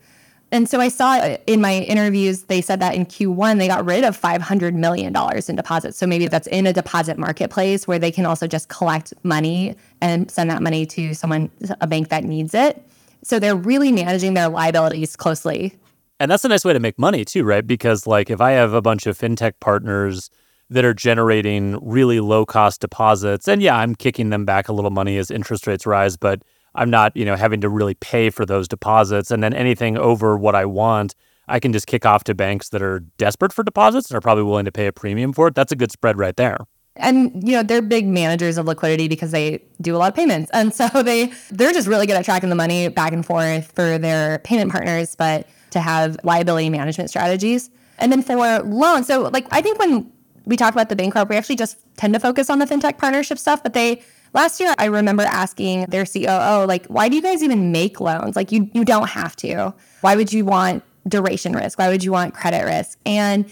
And 0.51 0.67
so 0.67 0.81
I 0.81 0.89
saw 0.89 1.13
uh, 1.13 1.37
in 1.47 1.61
my 1.61 1.79
interviews, 1.79 2.43
they 2.43 2.61
said 2.61 2.81
that 2.81 2.93
in 2.93 3.05
Q1, 3.05 3.57
they 3.57 3.67
got 3.67 3.85
rid 3.85 4.03
of 4.03 4.19
$500 4.19 4.73
million 4.73 5.15
in 5.15 5.55
deposits. 5.55 5.97
So 5.97 6.05
maybe 6.05 6.27
that's 6.27 6.47
in 6.47 6.67
a 6.67 6.73
deposit 6.73 7.17
marketplace 7.17 7.87
where 7.87 7.97
they 7.97 8.11
can 8.11 8.25
also 8.25 8.47
just 8.47 8.67
collect 8.67 9.13
money 9.23 9.75
and 10.01 10.29
send 10.29 10.49
that 10.49 10.61
money 10.61 10.85
to 10.87 11.13
someone, 11.13 11.49
a 11.79 11.87
bank 11.87 12.09
that 12.09 12.25
needs 12.25 12.53
it. 12.53 12.85
So 13.23 13.39
they're 13.39 13.55
really 13.55 13.91
managing 13.91 14.33
their 14.33 14.49
liabilities 14.49 15.15
closely. 15.15 15.77
And 16.19 16.29
that's 16.29 16.43
a 16.43 16.49
nice 16.49 16.65
way 16.65 16.73
to 16.73 16.79
make 16.79 16.99
money 16.99 17.23
too, 17.23 17.43
right? 17.43 17.65
Because 17.65 18.05
like 18.05 18.29
if 18.29 18.41
I 18.41 18.51
have 18.51 18.73
a 18.73 18.81
bunch 18.81 19.07
of 19.07 19.17
fintech 19.17 19.53
partners 19.59 20.29
that 20.69 20.85
are 20.85 20.93
generating 20.93 21.79
really 21.81 22.19
low 22.19 22.45
cost 22.45 22.81
deposits, 22.81 23.47
and 23.47 23.61
yeah, 23.61 23.77
I'm 23.77 23.95
kicking 23.95 24.29
them 24.31 24.45
back 24.45 24.67
a 24.67 24.73
little 24.73 24.91
money 24.91 25.17
as 25.17 25.31
interest 25.31 25.65
rates 25.65 25.85
rise, 25.85 26.17
but 26.17 26.41
I'm 26.76 26.89
not, 26.89 27.15
you 27.15 27.26
know, 27.26 27.36
having 27.36 27.61
to 27.61 27.69
really 27.69 27.95
pay 27.95 28.30
for 28.30 28.45
those 28.45 28.67
deposits. 28.67 29.32
And 29.32 29.43
then 29.43 29.53
anything 29.53 29.97
over 29.97 30.38
what 30.38 30.55
I 30.55 30.65
want, 30.65 31.15
I 31.47 31.59
can 31.59 31.74
just 31.74 31.88
kick 31.88 32.05
off 32.05 32.24
to 32.26 32.36
banks 32.36 32.69
that 32.69 32.82
are 32.82 33.01
desperate 33.17 33.51
for 33.51 33.63
deposits 33.63 34.09
and 34.09 34.17
are 34.17 34.22
probably 34.22 34.43
willing 34.43 34.65
to 34.65 34.72
pay 34.72 34.88
a 34.88 34.91
premium 34.91 35.34
for 35.34 35.47
it. 35.47 35.55
That's 35.55 35.72
a 35.72 35.76
good 35.76 35.91
spread 35.91 36.17
right 36.17 36.36
there. 36.36 36.57
And 36.95 37.47
you 37.47 37.55
know, 37.55 37.63
they're 37.63 37.82
big 37.82 38.07
managers 38.07 38.57
of 38.57 38.65
liquidity 38.65 39.07
because 39.07 39.32
they 39.32 39.63
do 39.80 39.95
a 39.95 39.97
lot 39.97 40.09
of 40.09 40.15
payments. 40.15 40.51
And 40.53 40.74
so 40.74 40.88
they 41.03 41.32
they're 41.49 41.74
just 41.74 41.88
really 41.88 42.07
good 42.07 42.15
at 42.15 42.26
tracking 42.26 42.49
the 42.49 42.55
money 42.55 42.88
back 42.88 43.13
and 43.13 43.26
forth 43.26 43.72
for 43.74 43.97
their 43.97 44.39
payment 44.39 44.72
partners, 44.72 45.15
but 45.15 45.47
to 45.72 45.80
have 45.80 46.17
liability 46.24 46.69
management 46.69 47.09
strategies. 47.09 47.69
And 47.97 48.11
then 48.11 48.22
for 48.22 48.36
loans, 48.63 49.07
so 49.07 49.24
like 49.24 49.45
I 49.51 49.61
think 49.61 49.80
when 49.80 50.11
we 50.45 50.57
talk 50.57 50.74
about 50.74 50.89
the 50.89 50.95
bank 50.95 51.13
Bancorp, 51.13 51.30
we 51.30 51.36
actually 51.36 51.55
just 51.55 51.78
tend 51.97 52.13
to 52.13 52.19
focus 52.19 52.49
on 52.49 52.59
the 52.59 52.65
fintech 52.65 52.97
partnership 52.97 53.38
stuff, 53.38 53.61
but 53.61 53.74
they 53.74 54.01
last 54.34 54.59
year 54.59 54.73
I 54.77 54.86
remember 54.86 55.23
asking 55.23 55.86
their 55.89 56.05
COO 56.05 56.65
like 56.65 56.86
why 56.88 57.09
do 57.09 57.15
you 57.15 57.21
guys 57.21 57.43
even 57.43 57.71
make 57.71 57.99
loans? 57.99 58.36
Like 58.36 58.51
you 58.51 58.69
you 58.73 58.86
don't 58.86 59.09
have 59.09 59.36
to. 59.38 59.73
Why 60.01 60.15
would 60.15 60.32
you 60.32 60.45
want 60.45 60.84
duration 61.07 61.53
risk? 61.53 61.79
Why 61.79 61.89
would 61.89 62.03
you 62.03 62.11
want 62.11 62.34
credit 62.34 62.63
risk? 62.63 62.99
And 63.05 63.51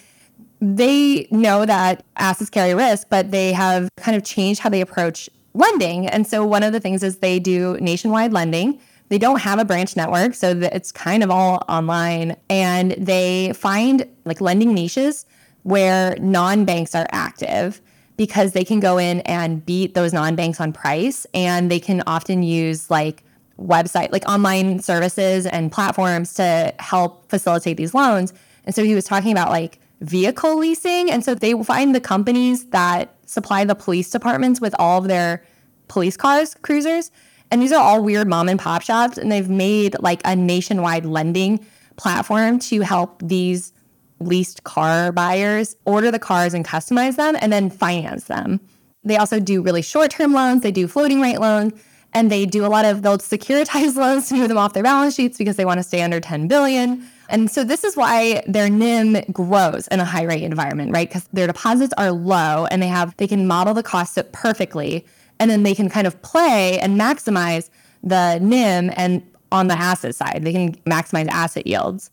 they 0.61 1.27
know 1.31 1.65
that 1.65 2.03
assets 2.17 2.49
carry 2.49 2.73
risk, 2.73 3.07
but 3.09 3.31
they 3.31 3.53
have 3.53 3.89
kind 3.97 4.17
of 4.17 4.23
changed 4.23 4.59
how 4.59 4.69
they 4.69 4.81
approach 4.81 5.29
lending. 5.53 6.07
And 6.07 6.27
so 6.27 6.45
one 6.45 6.63
of 6.63 6.73
the 6.73 6.79
things 6.79 7.01
is 7.01 7.17
they 7.17 7.39
do 7.39 7.77
nationwide 7.79 8.33
lending. 8.33 8.79
They 9.07 9.17
don't 9.17 9.39
have 9.39 9.57
a 9.57 9.65
branch 9.65 9.95
network, 9.95 10.35
so 10.35 10.51
it's 10.51 10.91
kind 10.91 11.23
of 11.23 11.31
all 11.31 11.63
online. 11.67 12.35
And 12.49 12.91
they 12.91 13.53
find 13.53 14.05
like 14.25 14.39
lending 14.39 14.73
niches 14.73 15.25
where 15.63 16.15
non 16.19 16.65
banks 16.65 16.93
are 16.93 17.07
active 17.11 17.81
because 18.19 18.51
they 18.51 18.65
can 18.65 18.81
go 18.81 18.97
in 18.97 19.21
and 19.21 19.65
beat 19.65 19.93
those 19.93 20.11
non 20.11 20.35
banks 20.35 20.59
on 20.59 20.73
price. 20.73 21.25
And 21.33 21.71
they 21.71 21.79
can 21.79 22.03
often 22.05 22.43
use 22.43 22.89
like 22.89 23.23
website, 23.57 24.11
like 24.11 24.27
online 24.27 24.79
services 24.79 25.45
and 25.45 25.71
platforms 25.71 26.33
to 26.33 26.73
help 26.79 27.29
facilitate 27.29 27.77
these 27.77 27.93
loans. 27.93 28.33
And 28.65 28.75
so 28.75 28.83
he 28.83 28.93
was 28.93 29.05
talking 29.05 29.31
about 29.31 29.51
like 29.51 29.79
vehicle 30.01 30.57
leasing. 30.57 31.09
And 31.09 31.23
so 31.23 31.33
they 31.33 31.53
find 31.63 31.95
the 31.95 32.01
companies 32.01 32.65
that 32.71 33.15
supply 33.25 33.63
the 33.63 33.73
police 33.73 34.09
departments 34.09 34.59
with 34.59 34.75
all 34.77 34.97
of 34.97 35.07
their 35.07 35.41
police 35.87 36.17
cars, 36.17 36.55
cruisers. 36.61 37.11
And 37.51 37.61
these 37.61 37.71
are 37.71 37.81
all 37.81 38.03
weird 38.03 38.27
mom 38.27 38.49
and 38.49 38.59
pop 38.59 38.81
shops. 38.81 39.17
And 39.17 39.31
they've 39.31 39.49
made 39.49 39.95
like 40.01 40.19
a 40.25 40.35
nationwide 40.35 41.05
lending 41.05 41.65
platform 41.95 42.59
to 42.59 42.81
help 42.81 43.21
these 43.23 43.71
leased 44.19 44.63
car 44.63 45.11
buyers 45.11 45.75
order 45.85 46.11
the 46.11 46.19
cars 46.19 46.53
and 46.53 46.65
customize 46.65 47.15
them 47.15 47.35
and 47.39 47.51
then 47.51 47.69
finance 47.69 48.25
them. 48.25 48.59
They 49.03 49.17
also 49.17 49.39
do 49.39 49.61
really 49.61 49.81
short 49.81 50.11
term 50.11 50.33
loans, 50.33 50.61
they 50.61 50.71
do 50.71 50.87
floating 50.87 51.21
rate 51.21 51.39
loans, 51.39 51.73
and 52.13 52.31
they 52.31 52.45
do 52.45 52.65
a 52.65 52.67
lot 52.67 52.85
of, 52.85 53.01
they'll 53.01 53.17
securitize 53.17 53.95
loans 53.97 54.29
to 54.29 54.35
move 54.35 54.49
them 54.49 54.57
off 54.57 54.73
their 54.73 54.83
balance 54.83 55.15
sheets 55.15 55.37
because 55.37 55.55
they 55.55 55.65
want 55.65 55.79
to 55.79 55.83
stay 55.83 56.01
under 56.01 56.19
10 56.19 56.47
billion. 56.47 57.05
And 57.29 57.49
so 57.51 57.63
this 57.63 57.83
is 57.83 57.95
why 57.95 58.43
their 58.47 58.69
NIM 58.69 59.23
grows 59.31 59.87
in 59.87 59.99
a 59.99 60.05
high 60.05 60.23
rate 60.23 60.43
environment, 60.43 60.91
right? 60.91 61.07
Because 61.07 61.25
their 61.31 61.45
deposits 61.45 61.93
are 61.97 62.11
low 62.11 62.65
and 62.71 62.81
they 62.81 62.87
have 62.87 63.15
they 63.17 63.27
can 63.27 63.47
model 63.47 63.73
the 63.73 63.83
cost 63.83 64.17
perfectly. 64.31 65.05
And 65.39 65.49
then 65.49 65.63
they 65.63 65.75
can 65.75 65.89
kind 65.89 66.07
of 66.07 66.21
play 66.21 66.79
and 66.79 66.99
maximize 66.99 67.69
the 68.03 68.39
NIM 68.39 68.91
and 68.95 69.23
on 69.51 69.67
the 69.67 69.75
asset 69.75 70.15
side. 70.15 70.41
They 70.43 70.51
can 70.51 70.73
maximize 70.87 71.27
asset 71.27 71.65
yields. 71.67 72.09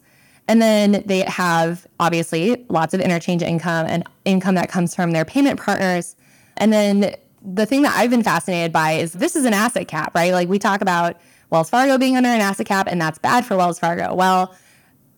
And 0.48 0.62
then 0.62 1.02
they 1.06 1.20
have 1.22 1.86
obviously 1.98 2.64
lots 2.68 2.94
of 2.94 3.00
interchange 3.00 3.42
income 3.42 3.86
and 3.88 4.04
income 4.24 4.54
that 4.54 4.68
comes 4.68 4.94
from 4.94 5.10
their 5.12 5.24
payment 5.24 5.58
partners. 5.60 6.14
And 6.56 6.72
then 6.72 7.16
the 7.42 7.66
thing 7.66 7.82
that 7.82 7.96
I've 7.96 8.10
been 8.10 8.22
fascinated 8.22 8.72
by 8.72 8.92
is 8.92 9.12
this 9.12 9.36
is 9.36 9.44
an 9.44 9.54
asset 9.54 9.88
cap, 9.88 10.14
right? 10.14 10.32
Like 10.32 10.48
we 10.48 10.58
talk 10.58 10.80
about 10.80 11.16
Wells 11.50 11.70
Fargo 11.70 11.98
being 11.98 12.16
under 12.16 12.28
an 12.28 12.40
asset 12.40 12.66
cap 12.66 12.86
and 12.88 13.00
that's 13.00 13.18
bad 13.18 13.44
for 13.44 13.56
Wells 13.56 13.78
Fargo. 13.78 14.14
Well, 14.14 14.54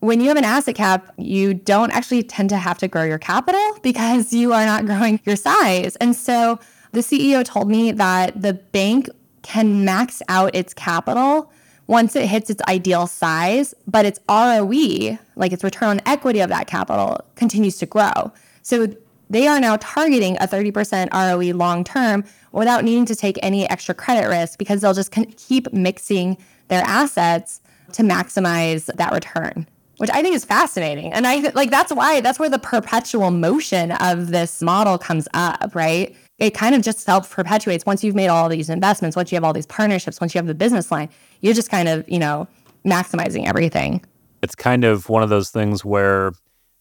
when 0.01 0.21
you 0.21 0.29
have 0.29 0.37
an 0.37 0.45
asset 0.45 0.75
cap, 0.75 1.13
you 1.17 1.55
don't 1.55 1.91
actually 1.91 2.23
tend 2.23 2.51
to 2.51 2.57
have 2.57 2.79
to 2.79 2.89
grow 2.89 3.05
your 3.05 3.19
capital 3.19 3.79
because 3.83 4.33
you 4.33 4.53
are 4.53 4.65
not 4.65 4.87
growing 4.87 5.21
your 5.25 5.37
size. 5.37 5.97
And 5.97 6.15
so 6.15 6.59
the 6.93 7.01
CEO 7.01 7.45
told 7.45 7.69
me 7.69 7.93
that 7.93 8.41
the 8.41 8.55
bank 8.55 9.09
can 9.43 9.85
max 9.85 10.23
out 10.29 10.55
its 10.55 10.75
capital 10.75 11.51
once 11.89 12.15
it 12.15 12.27
hits 12.27 12.51
its 12.51 12.63
ideal 12.69 13.07
size, 13.07 13.75
but 13.87 14.05
its 14.05 14.21
ROE, 14.29 15.19
like 15.37 15.53
its 15.53 15.65
return 15.65 15.89
on 15.89 16.01
equity 16.07 16.41
of 16.41 16.51
that 16.51 16.67
capital, 16.67 17.21
continues 17.35 17.79
to 17.79 17.87
grow. 17.87 18.33
So 18.63 18.95
they 19.31 19.49
are 19.49 19.59
now 19.59 19.77
targeting 19.81 20.37
a 20.37 20.47
30% 20.47 21.13
ROE 21.13 21.57
long 21.57 21.83
term 21.83 22.25
without 22.53 22.85
needing 22.85 23.07
to 23.07 23.17
take 23.17 23.39
any 23.43 23.69
extra 23.69 23.95
credit 23.95 24.29
risk 24.29 24.59
because 24.59 24.83
they'll 24.83 24.95
just 24.95 25.13
keep 25.37 25.73
mixing 25.73 26.37
their 26.69 26.83
assets 26.83 27.61
to 27.93 28.03
maximize 28.03 28.87
that 28.97 29.13
return 29.13 29.67
which 29.99 30.11
I 30.11 30.23
think 30.23 30.35
is 30.35 30.45
fascinating. 30.45 31.13
And 31.13 31.27
I 31.27 31.51
like 31.55 31.71
that's 31.71 31.93
why 31.93 32.21
that's 32.21 32.39
where 32.39 32.49
the 32.49 32.59
perpetual 32.59 33.31
motion 33.31 33.93
of 33.93 34.29
this 34.29 34.63
model 34.63 34.97
comes 34.97 35.29
up, 35.35 35.75
right? 35.75 36.15
It 36.39 36.55
kind 36.55 36.75
of 36.75 36.83
just 36.83 37.01
self 37.01 37.31
perpetuates 37.31 37.85
once 37.85 38.03
you've 38.03 38.15
made 38.15 38.29
all 38.29 38.49
these 38.49 38.71
investments, 38.71 39.17
once 39.17 39.31
you 39.33 39.37
have 39.37 39.45
all 39.45 39.53
these 39.53 39.67
partnerships, 39.67 40.21
once 40.21 40.35
you 40.35 40.39
have 40.39 40.47
the 40.47 40.55
business 40.55 40.91
line, 40.91 41.09
you're 41.41 41.55
just 41.55 41.71
kind 41.71 41.89
of, 41.89 42.09
you 42.09 42.19
know, 42.19 42.47
maximizing 42.85 43.47
everything. 43.47 44.05
It's 44.43 44.55
kind 44.55 44.85
of 44.85 45.09
one 45.09 45.23
of 45.23 45.29
those 45.29 45.51
things 45.51 45.85
where 45.85 46.29
it 46.29 46.35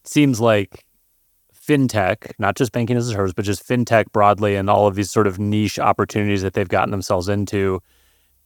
seems 0.06 0.40
like 0.40 0.86
fintech, 1.68 2.32
not 2.40 2.56
just 2.56 2.72
banking 2.72 2.98
as 2.98 3.10
a 3.10 3.12
service, 3.12 3.34
but 3.34 3.46
just 3.46 3.68
fintech 3.68 4.06
broadly 4.12 4.56
and 4.56 4.70
all 4.70 4.88
of 4.88 4.96
these 4.96 5.12
sort 5.12 5.28
of 5.28 5.40
niche 5.40 5.80
opportunities 5.80 6.42
that 6.42 6.54
they've 6.54 6.70
gotten 6.70 6.92
themselves 6.92 7.28
into, 7.28 7.82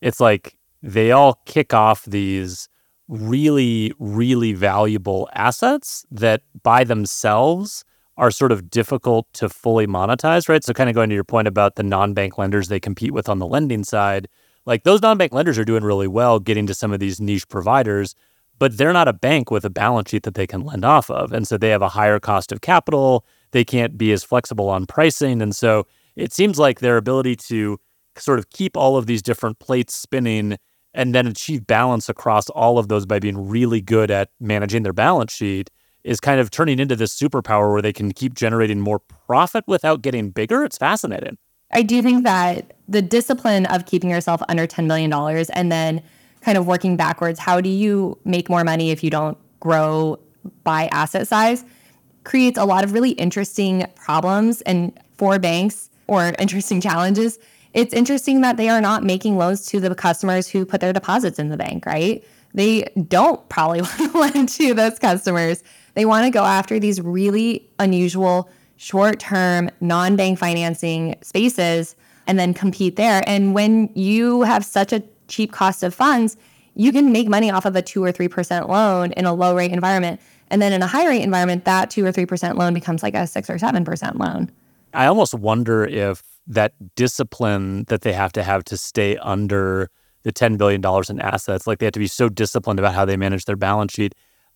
it's 0.02 0.20
like 0.20 0.58
they 0.82 1.12
all 1.12 1.40
kick 1.46 1.74
off 1.74 2.06
these 2.06 2.68
really, 3.08 3.94
really 4.00 4.54
valuable 4.54 5.30
assets 5.34 6.06
that 6.10 6.42
by 6.64 6.84
themselves 6.84 7.84
are 8.18 8.32
sort 8.32 8.52
of 8.52 8.70
difficult 8.70 9.28
to 9.34 9.50
fully 9.50 9.88
monetize, 9.88 10.50
right? 10.50 10.64
So, 10.64 10.74
kind 10.74 10.90
of 10.90 10.96
going 10.96 11.10
to 11.10 11.16
your 11.16 11.24
point 11.24 11.48
about 11.48 11.76
the 11.76 11.84
non 11.84 12.14
bank 12.14 12.38
lenders 12.38 12.68
they 12.68 12.80
compete 12.80 13.14
with 13.14 13.30
on 13.30 13.40
the 13.40 13.48
lending 13.48 13.84
side, 13.84 14.28
like 14.66 14.84
those 14.84 15.02
non 15.02 15.18
bank 15.18 15.34
lenders 15.34 15.58
are 15.58 15.66
doing 15.66 15.84
really 15.84 16.08
well 16.08 16.40
getting 16.40 16.68
to 16.68 16.74
some 16.74 16.92
of 16.92 17.00
these 17.00 17.20
niche 17.20 17.48
providers, 17.48 18.16
but 18.60 18.78
they're 18.78 18.94
not 18.94 19.08
a 19.08 19.14
bank 19.14 19.50
with 19.52 19.66
a 19.66 19.70
balance 19.70 20.10
sheet 20.10 20.24
that 20.24 20.36
they 20.36 20.48
can 20.48 20.62
lend 20.62 20.86
off 20.86 21.10
of. 21.10 21.34
And 21.34 21.48
so 21.48 21.58
they 21.58 21.70
have 21.70 21.82
a 21.82 21.90
higher 21.90 22.20
cost 22.20 22.52
of 22.52 22.62
capital. 22.62 23.26
They 23.52 23.64
can't 23.64 23.98
be 23.98 24.12
as 24.12 24.24
flexible 24.24 24.70
on 24.70 24.86
pricing. 24.86 25.42
And 25.42 25.56
so 25.56 25.88
it 26.16 26.34
seems 26.34 26.60
like 26.60 26.80
their 26.80 26.98
ability 26.98 27.36
to 27.48 27.80
sort 28.18 28.40
of 28.40 28.50
keep 28.50 28.76
all 28.78 28.98
of 28.98 29.08
these 29.08 29.22
different 29.22 29.60
plates 29.60 29.96
spinning 29.96 30.58
and 30.94 31.16
then 31.16 31.26
achieve 31.26 31.66
balance 31.66 32.10
across 32.10 32.50
all 32.50 32.78
of 32.78 32.90
those 32.90 33.06
by 33.06 33.20
being 33.20 33.50
really 33.50 33.82
good 33.82 34.12
at 34.12 34.30
managing 34.40 34.84
their 34.84 34.94
balance 34.94 35.34
sheet 35.34 35.70
is 36.04 36.20
kind 36.20 36.40
of 36.40 36.52
turning 36.52 36.80
into 36.80 36.96
this 36.96 37.18
superpower 37.18 37.72
where 37.72 37.82
they 37.82 37.94
can 37.94 38.12
keep 38.12 38.34
generating 38.34 38.80
more 38.80 39.00
profit 39.00 39.64
without 39.68 40.02
getting 40.02 40.32
bigger. 40.32 40.64
It's 40.64 40.78
fascinating. 40.78 41.38
I 41.74 41.82
do 41.82 42.02
think 42.02 42.24
that 42.24 42.74
the 42.88 43.02
discipline 43.02 43.66
of 43.68 43.86
keeping 43.86 44.10
yourself 44.10 44.42
under 44.50 44.68
$10 44.68 44.86
million 44.86 45.12
and 45.54 45.72
then 45.72 46.04
kind 46.42 46.58
of 46.58 46.68
working 46.68 46.98
backwards, 46.98 47.40
how 47.40 47.62
do 47.62 47.70
you 47.70 48.18
make 48.26 48.50
more 48.50 48.64
money 48.64 48.92
if 48.92 49.04
you 49.04 49.10
don't 49.10 49.38
grow 49.60 50.20
by 50.64 50.88
asset 50.88 51.28
size, 51.28 51.64
creates 52.24 52.58
a 52.58 52.66
lot 52.66 52.84
of 52.84 52.94
really 52.94 53.12
interesting 53.12 53.86
problems 53.96 54.62
and 54.62 55.00
for 55.14 55.40
banks 55.40 55.90
or 56.08 56.34
interesting 56.40 56.82
challenges 56.82 57.40
it's 57.74 57.94
interesting 57.94 58.42
that 58.42 58.58
they 58.58 58.70
are 58.70 58.82
not 58.82 59.04
making 59.04 59.38
loans 59.38 59.66
to 59.68 59.80
the 59.80 59.94
customers 59.96 60.48
who 60.48 60.66
put 60.66 60.82
their 60.82 60.94
deposits 60.94 61.40
in 61.40 61.50
the 61.50 61.58
bank, 61.58 61.86
right? 61.86 62.24
They 62.54 62.84
don't 63.08 63.48
probably 63.50 63.82
want 63.82 63.98
to 63.98 64.18
lend 64.18 64.50
to 64.50 64.74
those 64.74 65.00
customers. 65.00 65.64
They 65.94 66.06
want 66.06 66.26
to 66.26 66.32
go 66.32 66.44
after 66.44 66.80
these 66.80 67.00
really 67.02 67.70
unusual 67.80 68.50
short 68.82 69.20
term 69.20 69.70
non 69.80 70.16
bank 70.16 70.40
financing 70.40 71.16
spaces 71.22 71.96
and 72.26 72.40
then 72.40 72.52
compete 72.52 72.96
there. 72.96 73.24
And 73.28 73.54
when 73.54 73.92
you 73.94 74.42
have 74.42 74.66
such 74.66 74.92
a 74.92 75.04
cheap 75.28 75.52
cost 75.52 75.84
of 75.84 75.94
funds, 75.94 76.36
you 76.74 76.92
can 76.92 77.12
make 77.12 77.28
money 77.28 77.52
off 77.52 77.66
of 77.66 77.76
a 77.76 77.84
two 77.84 78.04
or 78.04 78.12
3% 78.12 78.68
loan 78.68 79.12
in 79.12 79.26
a 79.26 79.34
low 79.36 79.56
rate 79.56 79.72
environment. 79.72 80.20
And 80.50 80.64
then 80.64 80.74
in 80.74 80.82
a 80.82 80.88
high 80.88 81.08
rate 81.08 81.22
environment, 81.22 81.66
that 81.66 81.92
two 81.92 82.04
or 82.04 82.12
3% 82.12 82.58
loan 82.58 82.74
becomes 82.74 83.04
like 83.04 83.14
a 83.14 83.28
six 83.28 83.52
or 83.52 83.58
7% 83.58 84.18
loan. 84.18 84.52
I 84.96 85.06
almost 85.06 85.36
wonder 85.36 85.86
if 85.86 86.24
that 86.48 86.74
discipline 86.96 87.84
that 87.84 88.02
they 88.02 88.14
have 88.14 88.32
to 88.34 88.42
have 88.42 88.64
to 88.64 88.78
stay 88.78 89.16
under 89.18 89.92
the 90.24 90.34
$10 90.34 90.58
billion 90.58 90.82
in 91.10 91.22
assets. 91.22 91.68
Like 91.68 91.78
they 91.78 91.86
have 91.86 91.94
to 91.94 92.00
be 92.00 92.08
so 92.08 92.30
disciplined 92.30 92.80
about 92.80 92.96
how 92.96 93.06
they 93.06 93.16
manage 93.16 93.46
their 93.46 93.56
balance 93.56 93.94
sheet. 93.94 94.16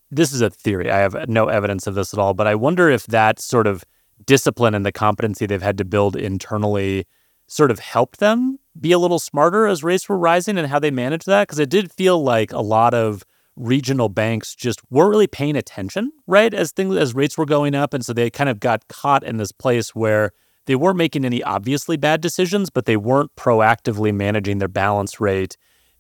This 0.10 0.34
is 0.34 0.42
a 0.42 0.50
theory. 0.50 0.90
I 0.90 0.98
have 0.98 1.30
no 1.30 1.48
evidence 1.48 1.86
of 1.86 1.94
this 1.94 2.12
at 2.12 2.20
all, 2.20 2.34
but 2.34 2.48
I 2.48 2.56
wonder 2.56 2.90
if 2.90 3.06
that 3.08 3.40
sort 3.40 3.68
of 3.68 3.84
discipline 4.26 4.76
and 4.76 4.86
the 4.86 4.92
competency 4.92 5.46
they've 5.46 5.62
had 5.62 5.78
to 5.78 5.86
build 5.86 6.16
internally 6.16 7.06
sort 7.48 7.72
of 7.72 7.80
helped 7.80 8.20
them 8.20 8.60
be 8.80 8.92
a 8.92 9.00
little 9.00 9.20
smarter 9.20 9.68
as 9.68 9.84
rates 9.84 10.10
were 10.10 10.18
rising 10.18 10.58
and 10.58 10.68
how 10.68 10.80
they 10.80 10.92
managed 10.92 11.26
that. 11.28 11.48
Because 11.48 11.60
it 11.60 11.70
did 11.70 11.92
feel 11.92 12.22
like 12.22 12.52
a 12.52 12.62
lot 12.62 12.94
of 12.94 13.24
regional 13.56 14.10
banks 14.10 14.54
just 14.54 14.82
weren't 14.92 15.12
really 15.12 15.28
paying 15.28 15.56
attention, 15.56 16.12
right, 16.28 16.54
as 16.54 16.72
things 16.72 16.96
as 16.96 17.16
rates 17.16 17.38
were 17.38 17.46
going 17.46 17.76
up. 17.76 17.94
And 17.94 18.06
so 18.06 18.14
they 18.14 18.30
kind 18.30 18.50
of 18.50 18.60
got 18.60 18.88
caught 18.88 19.24
in 19.24 19.38
this 19.38 19.52
place 19.52 19.96
where 19.96 20.32
they 20.66 20.76
weren't 20.76 20.98
making 20.98 21.26
any 21.26 21.44
obviously 21.44 21.96
bad 21.96 22.22
decisions, 22.22 22.70
but 22.70 22.86
they 22.86 22.98
weren't 22.98 23.36
proactively 23.36 24.14
managing 24.14 24.58
their 24.58 24.68
balance 24.68 25.20
rate 25.20 25.58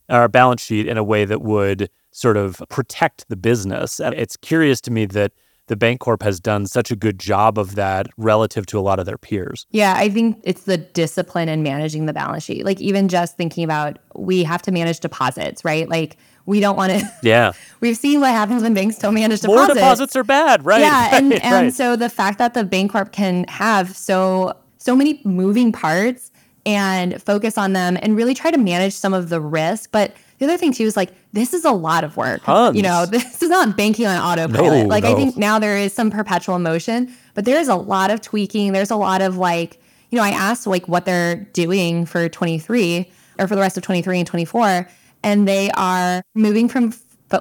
or 0.09 0.27
balance 0.27 0.63
sheet 0.63 0.87
in 0.87 0.97
a 0.97 1.03
way 1.03 1.25
that 1.25 1.41
would 1.41 1.89
sort 2.11 2.37
of 2.37 2.61
protect 2.69 3.27
the 3.29 3.35
business. 3.35 3.99
And 3.99 4.13
it's 4.15 4.37
curious 4.37 4.81
to 4.81 4.91
me 4.91 5.05
that 5.07 5.31
the 5.67 5.75
Bancorp 5.75 6.21
has 6.21 6.39
done 6.39 6.65
such 6.65 6.91
a 6.91 6.95
good 6.95 7.19
job 7.19 7.57
of 7.57 7.75
that 7.75 8.07
relative 8.17 8.65
to 8.67 8.79
a 8.79 8.81
lot 8.81 8.99
of 8.99 9.05
their 9.05 9.17
peers. 9.17 9.65
Yeah, 9.71 9.95
I 9.97 10.09
think 10.09 10.39
it's 10.43 10.63
the 10.63 10.77
discipline 10.77 11.49
in 11.49 11.63
managing 11.63 12.05
the 12.05 12.13
balance 12.13 12.43
sheet. 12.43 12.65
Like 12.65 12.79
even 12.79 13.07
just 13.07 13.35
thinking 13.35 13.63
about 13.63 13.97
we 14.15 14.43
have 14.43 14.61
to 14.63 14.71
manage 14.71 14.99
deposits, 14.99 15.65
right? 15.65 15.89
Like 15.89 16.17
we 16.45 16.59
don't 16.59 16.75
want 16.75 16.91
to. 16.91 17.11
Yeah. 17.23 17.53
we've 17.79 17.97
seen 17.97 18.19
what 18.19 18.29
happens 18.31 18.61
when 18.61 18.73
banks 18.73 18.97
don't 18.99 19.15
manage 19.15 19.41
deposits. 19.41 19.67
More 19.67 19.75
deposits 19.75 20.15
are 20.15 20.23
bad, 20.23 20.63
right? 20.65 20.81
Yeah, 20.81 21.09
and 21.17 21.31
right, 21.31 21.43
and 21.43 21.65
right. 21.65 21.73
so 21.73 21.95
the 21.95 22.09
fact 22.09 22.37
that 22.37 22.53
the 22.53 22.63
Bancorp 22.63 23.11
can 23.11 23.45
have 23.47 23.95
so 23.95 24.55
so 24.77 24.95
many 24.95 25.19
moving 25.23 25.71
parts 25.71 26.31
and 26.65 27.21
focus 27.21 27.57
on 27.57 27.73
them 27.73 27.97
and 28.01 28.15
really 28.15 28.33
try 28.33 28.51
to 28.51 28.57
manage 28.57 28.93
some 28.93 29.13
of 29.13 29.29
the 29.29 29.41
risk, 29.41 29.91
but 29.91 30.15
the 30.37 30.45
other 30.45 30.57
thing 30.57 30.73
too 30.73 30.83
is 30.83 30.97
like 30.97 31.11
this 31.33 31.53
is 31.53 31.65
a 31.65 31.71
lot 31.71 32.03
of 32.03 32.17
work. 32.17 32.43
Tons. 32.43 32.75
You 32.75 32.83
know, 32.83 33.05
this 33.05 33.41
is 33.41 33.49
not 33.49 33.75
banking 33.77 34.05
on 34.05 34.17
autopilot. 34.17 34.83
No, 34.83 34.89
like 34.89 35.03
no. 35.03 35.11
I 35.11 35.15
think 35.15 35.37
now 35.37 35.59
there 35.59 35.77
is 35.77 35.93
some 35.93 36.11
perpetual 36.11 36.59
motion, 36.59 37.13
but 37.33 37.45
there 37.45 37.59
is 37.59 37.67
a 37.67 37.75
lot 37.75 38.11
of 38.11 38.21
tweaking. 38.21 38.73
There's 38.73 38.91
a 38.91 38.95
lot 38.95 39.21
of 39.21 39.37
like, 39.37 39.79
you 40.11 40.17
know, 40.17 40.23
I 40.23 40.29
asked 40.29 40.67
like 40.67 40.87
what 40.87 41.05
they're 41.05 41.35
doing 41.53 42.05
for 42.05 42.27
23 42.29 43.11
or 43.39 43.47
for 43.47 43.55
the 43.55 43.61
rest 43.61 43.77
of 43.77 43.83
23 43.83 44.19
and 44.19 44.27
24 44.27 44.87
and 45.25 45.47
they 45.47 45.71
are 45.71 46.21
moving 46.35 46.69
from 46.69 46.91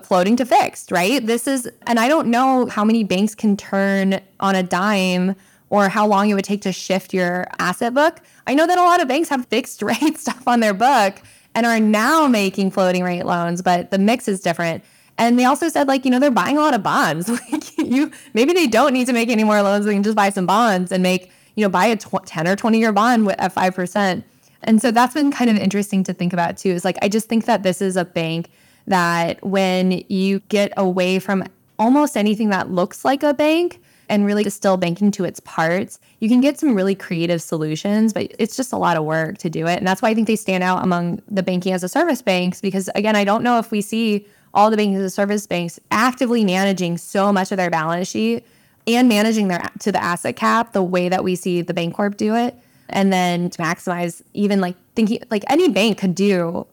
floating 0.02 0.36
to 0.36 0.46
fixed, 0.46 0.90
right? 0.90 1.24
This 1.24 1.46
is, 1.46 1.70
and 1.86 2.00
I 2.00 2.08
don't 2.08 2.28
know 2.28 2.66
how 2.66 2.82
many 2.82 3.04
banks 3.04 3.34
can 3.34 3.56
turn 3.56 4.20
on 4.40 4.56
a 4.56 4.62
dime 4.62 5.36
or 5.68 5.90
how 5.90 6.06
long 6.06 6.30
it 6.30 6.34
would 6.34 6.44
take 6.44 6.62
to 6.62 6.72
shift 6.72 7.12
your 7.12 7.46
asset 7.58 7.92
book. 7.92 8.20
I 8.46 8.54
know 8.54 8.66
that 8.66 8.78
a 8.78 8.82
lot 8.82 9.02
of 9.02 9.08
banks 9.08 9.28
have 9.28 9.46
fixed 9.46 9.82
rate 9.82 10.18
stuff 10.18 10.48
on 10.48 10.60
their 10.60 10.74
book 10.74 11.20
and 11.54 11.66
are 11.66 11.80
now 11.80 12.26
making 12.26 12.70
floating 12.70 13.02
rate 13.02 13.24
loans, 13.24 13.62
but 13.62 13.90
the 13.90 13.98
mix 13.98 14.28
is 14.28 14.40
different. 14.40 14.84
And 15.16 15.38
they 15.38 15.44
also 15.44 15.68
said, 15.68 15.86
like, 15.86 16.04
you 16.04 16.10
know, 16.10 16.18
they're 16.18 16.30
buying 16.30 16.56
a 16.56 16.60
lot 16.60 16.74
of 16.74 16.82
bonds. 16.82 17.28
like, 17.52 17.78
you 17.78 18.10
maybe 18.32 18.52
they 18.52 18.66
don't 18.66 18.92
need 18.92 19.06
to 19.06 19.12
make 19.12 19.28
any 19.28 19.44
more 19.44 19.62
loans. 19.62 19.84
They 19.84 19.94
can 19.94 20.02
just 20.02 20.16
buy 20.16 20.30
some 20.30 20.46
bonds 20.46 20.90
and 20.90 21.02
make, 21.02 21.30
you 21.54 21.64
know, 21.64 21.68
buy 21.68 21.86
a 21.86 21.96
tw- 21.96 22.24
10 22.24 22.48
or 22.48 22.56
20 22.56 22.78
year 22.78 22.92
bond 22.92 23.26
with, 23.26 23.38
at 23.38 23.54
5%. 23.54 24.24
And 24.64 24.82
so 24.82 24.90
that's 24.90 25.14
been 25.14 25.30
kind 25.30 25.50
of 25.50 25.56
interesting 25.56 26.02
to 26.04 26.12
think 26.12 26.32
about 26.32 26.56
too. 26.56 26.70
Is 26.70 26.84
like, 26.84 26.98
I 27.02 27.08
just 27.08 27.28
think 27.28 27.44
that 27.44 27.62
this 27.62 27.80
is 27.80 27.96
a 27.96 28.04
bank 28.04 28.50
that 28.86 29.44
when 29.44 30.02
you 30.08 30.40
get 30.48 30.72
away 30.76 31.18
from 31.18 31.44
almost 31.78 32.16
anything 32.16 32.50
that 32.50 32.70
looks 32.70 33.04
like 33.04 33.22
a 33.22 33.34
bank 33.34 33.80
and 34.08 34.26
really 34.26 34.44
distill 34.44 34.76
banking 34.76 35.10
to 35.12 35.24
its 35.24 35.40
parts, 35.40 35.98
you 36.20 36.28
can 36.28 36.40
get 36.40 36.58
some 36.58 36.74
really 36.74 36.94
creative 36.94 37.42
solutions, 37.42 38.12
but 38.12 38.32
it's 38.38 38.56
just 38.56 38.72
a 38.72 38.76
lot 38.76 38.96
of 38.96 39.04
work 39.04 39.38
to 39.38 39.50
do 39.50 39.66
it. 39.66 39.78
And 39.78 39.86
that's 39.86 40.02
why 40.02 40.10
I 40.10 40.14
think 40.14 40.26
they 40.26 40.36
stand 40.36 40.62
out 40.62 40.82
among 40.82 41.22
the 41.28 41.42
banking 41.42 41.72
as 41.72 41.82
a 41.82 41.88
service 41.88 42.22
banks 42.22 42.60
because, 42.60 42.88
again, 42.94 43.16
I 43.16 43.24
don't 43.24 43.42
know 43.42 43.58
if 43.58 43.70
we 43.70 43.80
see 43.80 44.26
all 44.52 44.70
the 44.70 44.76
banking 44.76 44.96
as 44.96 45.04
a 45.04 45.10
service 45.10 45.46
banks 45.46 45.80
actively 45.90 46.44
managing 46.44 46.98
so 46.98 47.32
much 47.32 47.50
of 47.50 47.56
their 47.56 47.70
balance 47.70 48.08
sheet 48.08 48.46
and 48.86 49.08
managing 49.08 49.48
their 49.48 49.70
to 49.80 49.90
the 49.90 50.02
asset 50.02 50.36
cap 50.36 50.72
the 50.72 50.82
way 50.82 51.08
that 51.08 51.24
we 51.24 51.34
see 51.34 51.62
the 51.62 51.74
Bancorp 51.74 52.16
do 52.16 52.34
it. 52.34 52.54
And 52.90 53.12
then 53.12 53.50
to 53.50 53.58
maximize 53.58 54.22
even 54.34 54.60
like 54.60 54.76
thinking 54.94 55.22
like 55.30 55.44
any 55.48 55.68
bank 55.70 55.98
could 55.98 56.14
do 56.14 56.66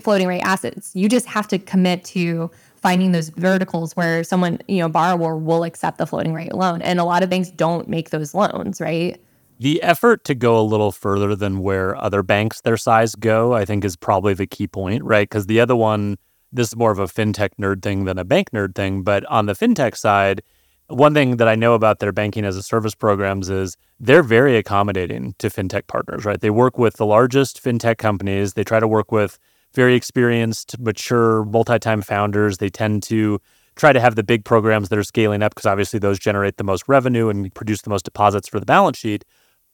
floating 0.00 0.26
rate 0.26 0.40
assets. 0.40 0.90
You 0.94 1.08
just 1.08 1.26
have 1.26 1.46
to 1.48 1.58
commit 1.58 2.04
to 2.06 2.50
finding 2.84 3.12
those 3.12 3.30
verticals 3.30 3.96
where 3.96 4.22
someone, 4.22 4.60
you 4.68 4.78
know, 4.78 4.90
borrower 4.90 5.38
will 5.38 5.64
accept 5.64 5.96
the 5.96 6.06
floating 6.06 6.34
rate 6.34 6.52
loan. 6.52 6.82
And 6.82 7.00
a 7.00 7.04
lot 7.04 7.22
of 7.22 7.30
banks 7.30 7.48
don't 7.48 7.88
make 7.88 8.10
those 8.10 8.34
loans, 8.34 8.78
right? 8.78 9.18
The 9.58 9.82
effort 9.82 10.22
to 10.24 10.34
go 10.34 10.60
a 10.60 10.60
little 10.60 10.92
further 10.92 11.34
than 11.34 11.60
where 11.60 11.96
other 11.96 12.22
banks 12.22 12.60
their 12.60 12.76
size 12.76 13.14
go, 13.14 13.54
I 13.54 13.64
think, 13.64 13.86
is 13.86 13.96
probably 13.96 14.34
the 14.34 14.46
key 14.46 14.66
point, 14.66 15.02
right? 15.02 15.26
Because 15.26 15.46
the 15.46 15.60
other 15.60 15.74
one, 15.74 16.18
this 16.52 16.68
is 16.68 16.76
more 16.76 16.90
of 16.90 16.98
a 16.98 17.06
fintech 17.06 17.52
nerd 17.58 17.80
thing 17.80 18.04
than 18.04 18.18
a 18.18 18.24
bank 18.24 18.50
nerd 18.50 18.74
thing. 18.74 19.02
But 19.02 19.24
on 19.26 19.46
the 19.46 19.54
fintech 19.54 19.96
side, 19.96 20.42
one 20.88 21.14
thing 21.14 21.38
that 21.38 21.48
I 21.48 21.54
know 21.54 21.72
about 21.72 22.00
their 22.00 22.12
banking 22.12 22.44
as 22.44 22.54
a 22.54 22.62
service 22.62 22.94
programs 22.94 23.48
is 23.48 23.78
they're 23.98 24.22
very 24.22 24.58
accommodating 24.58 25.34
to 25.38 25.48
fintech 25.48 25.86
partners, 25.86 26.26
right? 26.26 26.38
They 26.38 26.50
work 26.50 26.76
with 26.76 26.96
the 26.96 27.06
largest 27.06 27.64
fintech 27.64 27.96
companies. 27.96 28.52
They 28.52 28.64
try 28.64 28.78
to 28.78 28.86
work 28.86 29.10
with 29.10 29.38
very 29.74 29.94
experienced, 29.94 30.78
mature, 30.78 31.44
multi 31.44 31.78
time 31.78 32.02
founders. 32.02 32.58
They 32.58 32.70
tend 32.70 33.02
to 33.04 33.40
try 33.76 33.92
to 33.92 34.00
have 34.00 34.14
the 34.14 34.22
big 34.22 34.44
programs 34.44 34.88
that 34.88 34.98
are 34.98 35.04
scaling 35.04 35.42
up 35.42 35.54
because 35.54 35.66
obviously 35.66 35.98
those 35.98 36.18
generate 36.18 36.56
the 36.56 36.64
most 36.64 36.84
revenue 36.88 37.28
and 37.28 37.52
produce 37.54 37.82
the 37.82 37.90
most 37.90 38.04
deposits 38.04 38.48
for 38.48 38.60
the 38.60 38.66
balance 38.66 38.98
sheet. 38.98 39.24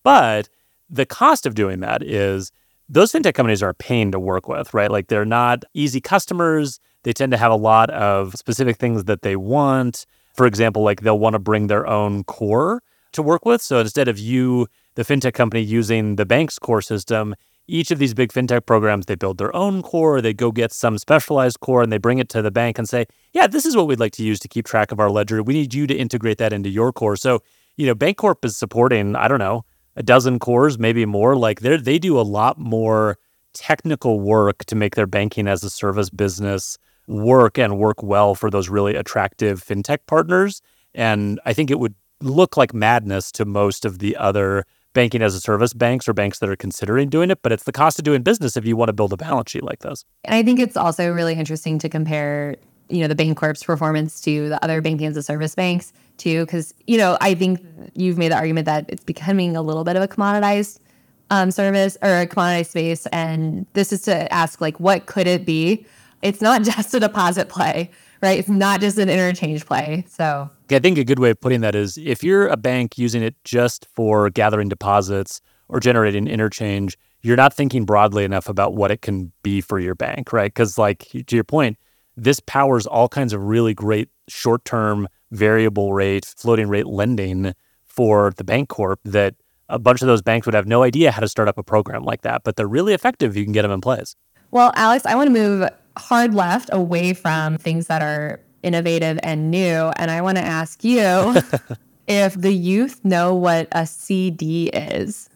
But 0.03 0.49
the 0.89 1.07
cost 1.07 1.47
of 1.47 1.55
doing 1.55 1.81
that 1.81 2.03
is 2.03 2.51
those 2.89 3.13
fintech 3.13 3.35
companies 3.35 3.63
are 3.63 3.69
a 3.69 3.75
pain 3.75 4.11
to 4.13 4.19
work 4.19 4.49
with, 4.49 4.75
right? 4.75 4.91
Like 4.91 5.09
they're 5.09 5.25
not 5.25 5.65
easy 5.75 6.01
customers. 6.01 6.81
They 7.05 7.13
tend 7.13 7.31
to 7.33 7.39
have 7.39 7.53
a 7.53 7.57
lot 7.57 7.91
of 7.91 8.35
specific 8.35 8.77
things 8.77 9.05
that 9.05 9.23
they 9.23 9.37
want. 9.37 10.07
For 10.35 10.47
example, 10.47 10.83
like 10.83 11.03
they'll 11.03 11.19
want 11.19 11.35
to 11.35 11.39
bring 11.39 11.67
their 11.69 11.87
own 11.87 12.25
core 12.25 12.83
to 13.13 13.23
work 13.23 13.45
with. 13.45 13.63
So 13.63 13.79
instead 13.79 14.09
of 14.09 14.19
you, 14.19 14.67
the 14.95 15.03
fintech 15.03 15.35
company, 15.35 15.63
using 15.63 16.17
the 16.17 16.27
bank's 16.27 16.59
core 16.59 16.83
system, 16.83 17.35
each 17.71 17.91
of 17.91 17.99
these 17.99 18.15
big 18.15 18.33
fintech 18.33 18.67
programs, 18.67 19.07
they 19.07 19.15
build 19.15 19.39
their 19.39 19.55
own 19.55 19.83
core, 19.83 20.21
they 20.21 20.35
go 20.35 20.51
get 20.51 20.73
some 20.73 20.99
specialized 20.99 21.61
core 21.61 21.83
and 21.83 21.93
they 21.93 21.99
bring 21.99 22.19
it 22.19 22.29
to 22.31 22.43
the 22.43 22.51
bank 22.51 22.79
and 22.79 22.89
say, 22.89 23.07
yeah, 23.33 23.47
this 23.47 23.65
is 23.65 23.77
what 23.77 23.87
we'd 23.87 24.01
like 24.01 24.13
to 24.13 24.25
use 24.25 24.39
to 24.41 24.49
keep 24.49 24.67
track 24.67 24.93
of 24.93 25.01
our 25.01 25.11
ledger. 25.11 25.43
We 25.43 25.55
need 25.55 25.73
you 25.73 25.87
to 25.87 25.95
integrate 25.95 26.39
that 26.39 26.53
into 26.53 26.69
your 26.69 26.93
core. 26.93 27.17
So 27.17 27.41
you 27.81 27.87
know, 27.87 27.95
Bancorp 27.95 28.45
is 28.45 28.59
supporting, 28.59 29.17
I 29.17 29.27
don't 29.27 29.39
know, 29.39 29.65
a 29.97 30.03
dozen 30.03 30.39
cores, 30.39 30.79
maybe 30.79 31.07
more. 31.07 31.35
Like 31.35 31.61
they 31.61 31.79
they 31.79 31.99
do 31.99 32.21
a 32.21 32.23
lot 32.23 32.59
more 32.59 33.17
technical 33.55 34.21
work 34.21 34.67
to 34.67 34.77
make 34.77 34.95
their 34.97 35.07
banking 35.07 35.49
as 35.49 35.65
a 35.65 35.71
service 35.71 36.11
business 36.11 36.77
work 37.07 37.59
and 37.59 37.79
work 37.79 38.03
well 38.03 38.35
for 38.35 38.51
those 38.51 38.69
really 38.69 38.95
attractive 38.95 39.65
fintech 39.65 40.01
partners. 40.07 40.61
And 40.95 41.41
I 41.47 41.55
think 41.55 41.71
it 41.71 41.81
would 41.81 41.95
look 42.21 42.59
like 42.59 42.75
madness 42.75 43.33
to 43.33 43.47
most 43.47 43.87
of 43.87 43.99
the 43.99 44.15
other 44.17 44.67
banking 44.93 45.23
as 45.23 45.35
a 45.35 45.41
service 45.41 45.73
banks 45.73 46.09
or 46.09 46.13
banks 46.13 46.39
that 46.39 46.49
are 46.49 46.57
considering 46.57 47.09
doing 47.09 47.31
it, 47.31 47.41
but 47.43 47.53
it's 47.53 47.65
the 47.65 47.73
cost 47.73 47.99
of 47.99 48.05
doing 48.05 48.23
business 48.23 48.57
if 48.57 48.65
you 48.65 48.77
want 48.77 48.89
to 48.89 48.93
build 48.93 49.13
a 49.13 49.17
balance 49.17 49.51
sheet 49.51 49.63
like 49.63 49.81
this. 49.81 50.05
And 50.25 50.35
I 50.35 50.43
think 50.43 50.59
it's 50.59 50.77
also 50.77 51.11
really 51.13 51.35
interesting 51.35 51.79
to 51.79 51.89
compare, 51.89 52.57
you 52.89 53.01
know, 53.01 53.09
the 53.09 53.15
Bancorp's 53.15 53.63
performance 53.63 54.21
to 54.23 54.49
the 54.49 54.63
other 54.65 54.81
banking 54.81 55.07
as 55.07 55.17
a 55.17 55.23
service 55.23 55.55
banks 55.55 55.93
too, 56.21 56.45
because 56.45 56.75
you 56.87 56.99
know 56.99 57.17
I 57.21 57.35
think 57.35 57.65
you've 57.95 58.19
made 58.19 58.31
the 58.31 58.37
argument 58.37 58.67
that 58.67 58.85
it's 58.89 59.05
becoming 59.05 59.57
a 59.57 59.63
little 59.63 59.85
bit 59.85 59.97
of 59.97 60.03
a 60.03 60.09
commoditized 60.09 60.79
um, 61.31 61.51
service 61.51 61.97
or 62.03 62.21
a 62.21 62.27
commoditized 62.27 62.67
space, 62.67 63.07
and 63.07 63.67
this 63.73 63.93
is 63.93 64.03
to 64.03 64.33
ask 64.33 64.61
like, 64.61 64.79
what 64.79 65.07
could 65.07 65.27
it 65.27 65.45
be? 65.45 65.87
It's 66.23 66.41
not 66.41 66.63
just 66.75 66.95
a 66.95 67.01
deposit 67.01 67.49
play, 67.49 67.91
right? 68.21 68.39
It's 68.39 68.49
not 68.49 68.81
just 68.81 68.99
an 68.99 69.09
interchange 69.09 69.65
play. 69.67 70.05
So 70.09 70.51
I 70.71 70.79
think 70.79 70.99
a 70.99 71.05
good 71.05 71.19
way 71.19 71.31
of 71.31 71.41
putting 71.41 71.61
that 71.63 71.75
is 71.75 71.99
if 71.99 72.23
you're 72.23 72.49
a 72.49 72.57
bank 72.57 72.99
using 72.99 73.23
it 73.23 73.35
just 73.45 73.87
for 73.95 74.31
gathering 74.31 74.69
deposits 74.69 75.41
or 75.69 75.81
generating 75.81 76.27
interchange, 76.27 76.99
you're 77.23 77.37
not 77.37 77.53
thinking 77.53 77.85
broadly 77.85 78.25
enough 78.25 78.49
about 78.49 78.75
what 78.75 78.91
it 78.91 79.03
can 79.03 79.33
be 79.43 79.61
for 79.61 79.79
your 79.79 79.95
bank, 79.95 80.33
right? 80.33 80.53
Because, 80.53 80.79
like, 80.79 81.09
to 81.27 81.37
your 81.37 81.45
point, 81.45 81.77
this 82.17 82.41
powers 82.41 82.87
all 82.87 83.09
kinds 83.09 83.33
of 83.33 83.43
really 83.43 83.75
great 83.75 84.09
short 84.29 84.65
term 84.65 85.09
variable 85.31 85.93
rate, 85.93 86.25
floating 86.37 86.69
rate 86.69 86.87
lending 86.87 87.55
for 87.87 88.33
the 88.37 88.45
Bancorp 88.45 88.97
that 89.05 89.35
a 89.69 89.79
bunch 89.79 90.03
of 90.03 90.09
those 90.09 90.23
banks 90.23 90.47
would 90.47 90.55
have 90.55 90.67
no 90.67 90.83
idea 90.83 91.11
how 91.11 91.21
to 91.21 91.29
start 91.29 91.49
up 91.49 91.59
a 91.59 91.63
program 91.63 92.03
like 92.03 92.23
that, 92.23 92.43
but 92.43 92.57
they're 92.57 92.67
really 92.67 92.93
effective 92.93 93.33
if 93.33 93.37
you 93.37 93.45
can 93.45 93.53
get 93.53 93.63
them 93.63 93.71
in 93.71 93.81
place. 93.81 94.17
Well, 94.51 94.73
Alex, 94.75 95.07
I 95.07 95.15
want 95.15 95.29
to 95.29 95.33
move 95.33 95.69
hard 95.99 96.35
left 96.35 96.71
away 96.73 97.15
from 97.15 97.59
things 97.59 97.87
that 97.87 98.03
are 98.03 98.41
innovative 98.63 99.19
and 99.23 99.51
new. 99.51 99.93
And 99.97 100.11
I 100.11 100.21
want 100.21 100.37
to 100.39 100.45
ask 100.45 100.85
you 100.85 101.37
if 102.07 102.35
the 102.35 102.53
youth 102.53 103.05
know 103.05 103.35
what 103.35 103.69
a 103.73 103.87
CD 103.87 104.69
is. 104.69 105.29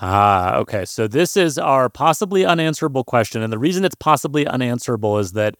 Ah, 0.00 0.56
okay. 0.56 0.84
So 0.84 1.08
this 1.08 1.36
is 1.36 1.58
our 1.58 1.88
possibly 1.88 2.44
unanswerable 2.44 3.04
question. 3.04 3.42
And 3.42 3.52
the 3.52 3.58
reason 3.58 3.84
it's 3.84 3.96
possibly 3.96 4.46
unanswerable 4.46 5.18
is 5.18 5.32
that, 5.32 5.56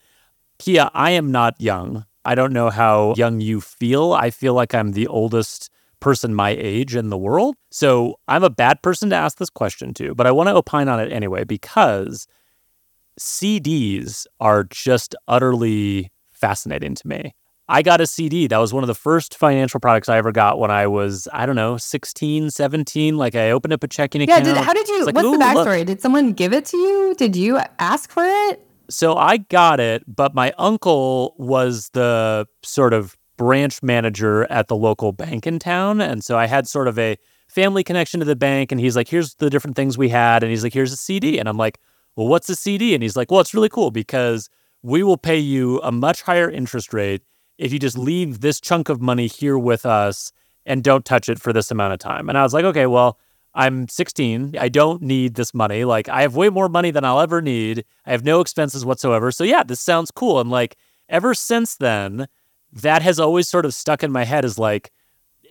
Kiah, 0.61 0.90
I 0.94 1.11
am 1.11 1.32
not 1.32 1.61
young. 1.61 2.05
I 2.24 2.34
don't 2.34 2.53
know 2.53 2.70
how 2.70 3.14
young 3.16 3.40
you 3.40 3.61
feel. 3.61 4.12
I 4.12 4.30
feel 4.30 4.55
like 4.55 4.74
I'm 4.74 4.92
the 4.92 5.07
oldest 5.07 5.70
person 6.01 6.34
my 6.34 6.51
age 6.51 6.94
in 6.94 7.11
the 7.11 7.18
world. 7.18 7.57
So 7.70 8.20
I'm 8.28 8.44
a 8.44 8.51
bad 8.51 8.82
person 8.82 9.11
to 9.11 9.16
ask 9.16 9.38
this 9.38 9.51
question 9.51 9.94
to, 9.94 10.14
but 10.14 10.26
I 10.26 10.30
want 10.30 10.49
to 10.49 10.55
opine 10.55 10.88
on 10.88 11.01
it 11.01 11.12
anyway 11.12 11.44
because 11.44 12.28
CDs 13.19 14.27
are 14.41 14.64
just 14.64 15.14
utterly 15.27 16.11
fascinating 16.31 16.95
to 16.95 17.09
me. 17.09 17.35
I 17.71 17.83
got 17.83 18.01
a 18.01 18.07
CD. 18.07 18.47
That 18.47 18.59
was 18.59 18.73
one 18.73 18.83
of 18.83 18.87
the 18.87 18.95
first 18.95 19.37
financial 19.37 19.79
products 19.79 20.09
I 20.09 20.16
ever 20.16 20.33
got 20.33 20.59
when 20.59 20.71
I 20.71 20.87
was, 20.87 21.29
I 21.35 21.45
don't 21.45 21.57
know, 21.57 21.77
16, 21.77 22.51
17. 22.51 23.19
Like 23.19 23.35
I 23.35 23.51
opened 23.51 23.75
up 23.75 23.85
a 23.85 23.89
checking 23.89 24.23
account. 24.23 24.47
Yeah, 24.47 24.55
did, 24.55 24.64
how 24.64 24.73
did 24.73 24.89
you, 24.89 25.05
like, 25.05 25.14
what's 25.14 25.31
the 25.31 25.37
backstory? 25.37 25.81
Look. 25.81 25.89
Did 25.89 26.01
someone 26.01 26.33
give 26.33 26.55
it 26.55 26.64
to 26.66 26.77
you? 26.79 27.14
Did 27.19 27.37
you 27.37 27.61
ask 27.79 28.11
for 28.11 28.25
it? 28.25 28.64
So 28.89 29.16
I 29.16 29.37
got 29.37 29.81
it, 29.81 30.03
but 30.07 30.35
my 30.35 30.55
uncle 30.57 31.35
was 31.37 31.91
the 31.91 32.47
sort 32.62 32.95
of 32.95 33.19
branch 33.37 33.83
manager 33.83 34.51
at 34.51 34.69
the 34.69 34.77
local 34.77 35.12
bank 35.12 35.47
in 35.47 35.59
town. 35.59 36.01
And 36.01 36.25
so 36.25 36.39
I 36.39 36.47
had 36.47 36.66
sort 36.66 36.89
of 36.89 36.99
a 36.99 37.19
family 37.49 37.85
connection 37.85 38.21
to 38.21 38.27
the 38.27 38.35
bank. 38.35 38.73
And 38.73 38.81
he's 38.81 38.97
like, 38.97 39.09
here's 39.09 39.35
the 39.35 39.51
different 39.51 39.77
things 39.77 39.99
we 39.99 40.09
had. 40.09 40.43
And 40.43 40.49
he's 40.51 40.62
like, 40.62 40.73
here's 40.73 40.93
a 40.93 40.97
CD. 40.97 41.39
And 41.39 41.51
I'm 41.51 41.59
like, 41.59 41.79
well, 42.19 42.27
what's 42.27 42.49
a 42.49 42.57
CD? 42.57 42.95
And 42.95 43.03
he's 43.03 43.14
like, 43.14 43.31
well, 43.31 43.39
it's 43.39 43.55
really 43.55 43.69
cool 43.69 43.93
because 43.93 44.51
we 44.83 45.05
will 45.05 45.16
pay 45.16 45.39
you 45.39 45.81
a 45.83 45.93
much 45.93 46.23
higher 46.23 46.51
interest 46.51 46.93
rate 46.93 47.23
if 47.59 47.73
you 47.73 47.79
just 47.79 47.97
leave 47.97 48.41
this 48.41 48.61
chunk 48.61 48.89
of 48.89 49.01
money 49.01 49.29
here 49.29 49.57
with 49.57 49.87
us 49.87 50.33
and 50.66 50.83
don't 50.83 51.05
touch 51.05 51.29
it 51.29 51.41
for 51.41 51.53
this 51.53 51.71
amount 51.71 51.93
of 51.93 52.01
time. 52.01 52.29
And 52.29 52.37
I 52.37 52.43
was 52.43 52.53
like, 52.53 52.64
okay, 52.64 52.87
well, 52.87 53.21
I'm 53.55 53.87
16. 53.87 54.57
I 54.59 54.69
don't 54.69 55.01
need 55.01 55.37
this 55.37 55.55
money. 55.55 55.85
Like, 55.85 56.09
I 56.09 56.23
have 56.23 56.35
way 56.35 56.49
more 56.49 56.69
money 56.69 56.91
than 56.91 57.05
I'll 57.05 57.21
ever 57.21 57.41
need. 57.41 57.85
I 58.05 58.11
have 58.11 58.25
no 58.25 58.41
expenses 58.41 58.85
whatsoever. 58.85 59.31
So, 59.31 59.45
yeah, 59.45 59.62
this 59.62 59.79
sounds 59.79 60.11
cool. 60.11 60.41
And 60.41 60.51
like, 60.51 60.77
ever 61.09 61.35
since 61.35 61.77
then, 61.77 62.27
that 62.73 63.01
has 63.01 63.21
always 63.21 63.49
sort 63.49 63.64
of 63.64 63.75
stuck 63.75 64.03
in 64.03 64.11
my 64.11 64.25
head 64.25 64.45
as 64.45 64.59
like, 64.59 64.91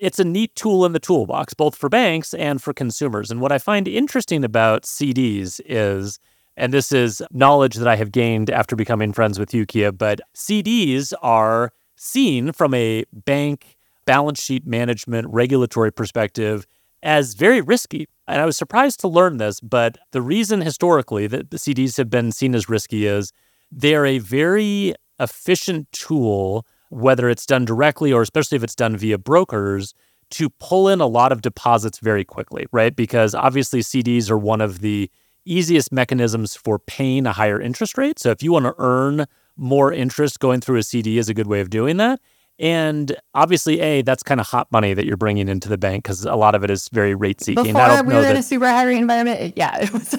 it's 0.02 0.20
a 0.20 0.26
neat 0.26 0.54
tool 0.56 0.86
in 0.86 0.92
the 0.92 1.00
toolbox, 1.00 1.54
both 1.54 1.78
for 1.78 1.88
banks 1.88 2.34
and 2.34 2.62
for 2.62 2.74
consumers. 2.74 3.32
And 3.32 3.40
what 3.40 3.54
I 3.54 3.58
find 3.58 3.88
interesting 3.88 4.44
about 4.44 4.84
CDs 4.84 5.62
is 5.66 6.20
and 6.58 6.74
this 6.74 6.92
is 6.92 7.22
knowledge 7.32 7.76
that 7.76 7.88
I 7.88 7.96
have 7.96 8.12
gained 8.12 8.50
after 8.50 8.76
becoming 8.76 9.14
friends 9.14 9.38
with 9.38 9.52
Yukia, 9.52 9.96
but 9.96 10.20
CDs 10.36 11.14
are 11.22 11.72
seen 11.96 12.52
from 12.52 12.74
a 12.74 13.06
bank 13.14 13.78
balance 14.06 14.42
sheet 14.42 14.66
management 14.66 15.28
regulatory 15.30 15.92
perspective 15.92 16.66
as 17.04 17.36
very 17.36 17.62
risky. 17.62 18.08
And 18.28 18.42
I 18.42 18.46
was 18.46 18.58
surprised 18.58 19.00
to 19.02 19.08
learn 19.08 19.38
this, 19.38 19.60
but 19.60 20.00
the 20.12 20.22
reason 20.22 20.62
historically 20.62 21.28
that 21.28 21.52
the 21.52 21.58
CDs 21.58 21.98
have 21.98 22.10
been 22.10 22.32
seen 22.32 22.56
as 22.56 22.68
risky 22.68 23.06
is 23.06 23.32
they're 23.72 24.06
a 24.06 24.18
very 24.18 24.96
efficient 25.20 25.92
tool, 25.92 26.66
whether 26.90 27.30
it's 27.30 27.46
done 27.46 27.66
directly 27.66 28.12
or 28.12 28.24
especially 28.24 28.56
if 28.56 28.64
it's 28.64 28.76
done 28.76 28.98
via 28.98 29.20
brokers, 29.20 29.94
to 30.32 30.50
pull 30.60 30.90
in 30.90 31.02
a 31.02 31.08
lot 31.08 31.32
of 31.32 31.42
deposits 31.42 32.00
very 32.00 32.26
quickly, 32.26 32.66
right? 32.72 32.96
Because 32.96 33.36
obviously 33.36 33.82
CDs 33.82 34.30
are 34.32 34.38
one 34.38 34.60
of 34.60 34.80
the 34.80 35.10
easiest 35.52 35.92
mechanisms 35.92 36.56
for 36.56 36.80
paying 36.80 37.26
a 37.26 37.34
higher 37.34 37.60
interest 37.60 37.98
rate. 37.98 38.20
So 38.20 38.32
if 38.32 38.44
you 38.44 38.52
want 38.52 38.66
to 38.66 38.76
earn 38.78 39.26
more 39.56 39.92
interest, 39.92 40.40
going 40.40 40.62
through 40.62 40.78
a 40.78 40.84
CD 40.84 41.18
is 41.18 41.30
a 41.30 41.34
good 41.34 41.48
way 41.48 41.60
of 41.60 41.70
doing 41.70 41.98
that. 41.98 42.20
And 42.60 43.16
obviously, 43.36 43.80
A, 43.82 44.02
that's 44.02 44.24
kind 44.24 44.40
of 44.40 44.48
hot 44.48 44.72
money 44.72 44.96
that 44.96 45.06
you're 45.06 45.18
bringing 45.18 45.48
into 45.48 45.70
the 45.70 45.78
bank 45.78 46.04
because 46.04 46.26
a 46.26 46.36
lot 46.36 46.56
of 46.56 46.64
it 46.64 46.72
is 46.72 46.90
very 46.90 47.14
rate 47.14 47.40
seeking. 47.40 47.74
Before 47.74 48.04
we 48.04 48.16
were 48.16 48.22
that, 48.22 48.32
in 48.32 48.38
a 48.38 48.44
super 48.44 48.68
high 48.68 48.84
rate 48.84 48.98
environment, 48.98 49.54
yeah, 49.56 49.78
it 49.82 49.94
was 49.94 50.16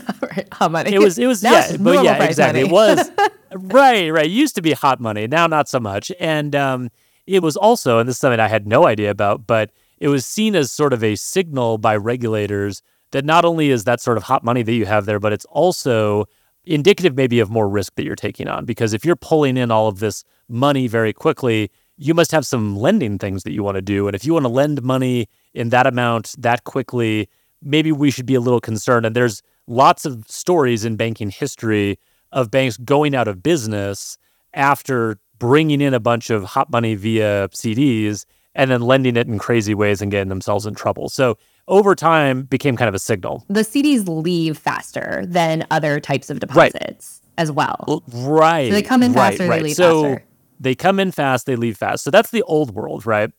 hot 0.52 0.70
money. 0.70 0.94
It 0.94 1.00
was, 1.00 1.18
it 1.18 1.26
was, 1.26 1.42
yeah, 1.42 1.76
but 1.80 2.04
yeah, 2.04 2.22
exactly. 2.22 2.60
It 2.60 2.70
was, 2.70 3.10
right, 3.52 4.10
right. 4.10 4.26
It 4.26 4.30
used 4.30 4.54
to 4.54 4.62
be 4.62 4.72
hot 4.72 5.00
money. 5.00 5.26
Now, 5.26 5.48
not 5.48 5.68
so 5.68 5.80
much. 5.80 6.12
And 6.20 6.54
um, 6.54 6.90
it 7.26 7.42
was 7.42 7.56
also, 7.56 7.98
and 7.98 8.08
this 8.08 8.16
is 8.16 8.20
something 8.20 8.38
I 8.38 8.48
had 8.48 8.68
no 8.68 8.86
idea 8.86 9.10
about, 9.10 9.46
but 9.46 9.72
it 9.98 10.08
was 10.08 10.24
seen 10.24 10.54
as 10.54 10.70
sort 10.70 10.92
of 10.92 11.02
a 11.02 11.16
signal 11.16 11.78
by 11.78 11.96
regulators 11.96 12.82
that 13.12 13.24
not 13.24 13.44
only 13.44 13.70
is 13.70 13.84
that 13.84 14.00
sort 14.00 14.16
of 14.16 14.22
hot 14.22 14.44
money 14.44 14.62
that 14.62 14.72
you 14.72 14.86
have 14.86 15.06
there, 15.06 15.18
but 15.18 15.32
it's 15.32 15.46
also 15.46 16.26
indicative 16.64 17.16
maybe 17.16 17.40
of 17.40 17.50
more 17.50 17.68
risk 17.68 17.94
that 17.94 18.04
you're 18.04 18.16
taking 18.16 18.48
on. 18.48 18.64
Because 18.64 18.92
if 18.92 19.04
you're 19.04 19.16
pulling 19.16 19.56
in 19.56 19.70
all 19.70 19.88
of 19.88 20.00
this 20.00 20.24
money 20.48 20.86
very 20.86 21.12
quickly, 21.12 21.70
you 21.96 22.14
must 22.14 22.30
have 22.30 22.46
some 22.46 22.76
lending 22.76 23.18
things 23.18 23.42
that 23.42 23.52
you 23.52 23.62
want 23.62 23.74
to 23.74 23.82
do. 23.82 24.06
And 24.06 24.14
if 24.14 24.24
you 24.24 24.32
want 24.32 24.44
to 24.44 24.50
lend 24.50 24.82
money 24.82 25.28
in 25.54 25.70
that 25.70 25.86
amount 25.86 26.34
that 26.38 26.64
quickly, 26.64 27.28
maybe 27.62 27.90
we 27.90 28.10
should 28.10 28.26
be 28.26 28.34
a 28.34 28.40
little 28.40 28.60
concerned. 28.60 29.06
And 29.06 29.16
there's 29.16 29.42
lots 29.66 30.04
of 30.04 30.24
stories 30.28 30.84
in 30.84 30.96
banking 30.96 31.30
history 31.30 31.98
of 32.32 32.50
banks 32.50 32.76
going 32.76 33.14
out 33.14 33.28
of 33.28 33.42
business 33.42 34.18
after 34.54 35.18
bringing 35.38 35.80
in 35.80 35.94
a 35.94 36.00
bunch 36.00 36.30
of 36.30 36.44
hot 36.44 36.70
money 36.70 36.94
via 36.94 37.48
CDs 37.48 38.24
and 38.54 38.70
then 38.70 38.82
lending 38.82 39.16
it 39.16 39.26
in 39.26 39.38
crazy 39.38 39.74
ways 39.74 40.02
and 40.02 40.10
getting 40.10 40.28
themselves 40.28 40.66
in 40.66 40.74
trouble. 40.74 41.08
So 41.08 41.38
over 41.68 41.94
time 41.94 42.42
became 42.42 42.76
kind 42.76 42.88
of 42.88 42.94
a 42.94 42.98
signal. 42.98 43.44
The 43.48 43.60
CDs 43.60 44.08
leave 44.08 44.58
faster 44.58 45.24
than 45.26 45.66
other 45.70 46.00
types 46.00 46.30
of 46.30 46.40
deposits 46.40 47.20
right. 47.22 47.40
as 47.40 47.52
well. 47.52 48.02
Right. 48.12 48.68
So 48.68 48.74
they 48.74 48.82
come 48.82 49.02
in 49.02 49.12
faster, 49.12 49.44
right, 49.44 49.50
right. 49.50 49.56
they 49.58 49.68
leave 49.68 49.76
so 49.76 50.02
faster. 50.02 50.24
They 50.60 50.74
come 50.74 50.98
in 50.98 51.12
fast, 51.12 51.46
they 51.46 51.56
leave 51.56 51.76
fast. 51.76 52.02
So 52.02 52.10
that's 52.10 52.30
the 52.30 52.42
old 52.42 52.74
world, 52.74 53.06
right? 53.06 53.30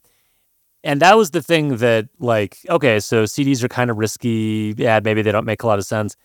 And 0.84 1.02
that 1.02 1.18
was 1.18 1.32
the 1.32 1.42
thing 1.42 1.78
that, 1.78 2.08
like, 2.20 2.58
okay, 2.70 3.02
so 3.02 3.26
CDs 3.26 3.62
are 3.64 3.68
kind 3.68 3.92
of 3.92 3.98
risky. 3.98 4.74
Yeah, 4.78 5.02
maybe 5.04 5.22
they 5.22 5.32
don't 5.34 5.46
make 5.46 5.64
a 5.64 5.68
lot 5.68 5.78
of 5.78 5.86
sense. 5.86 6.16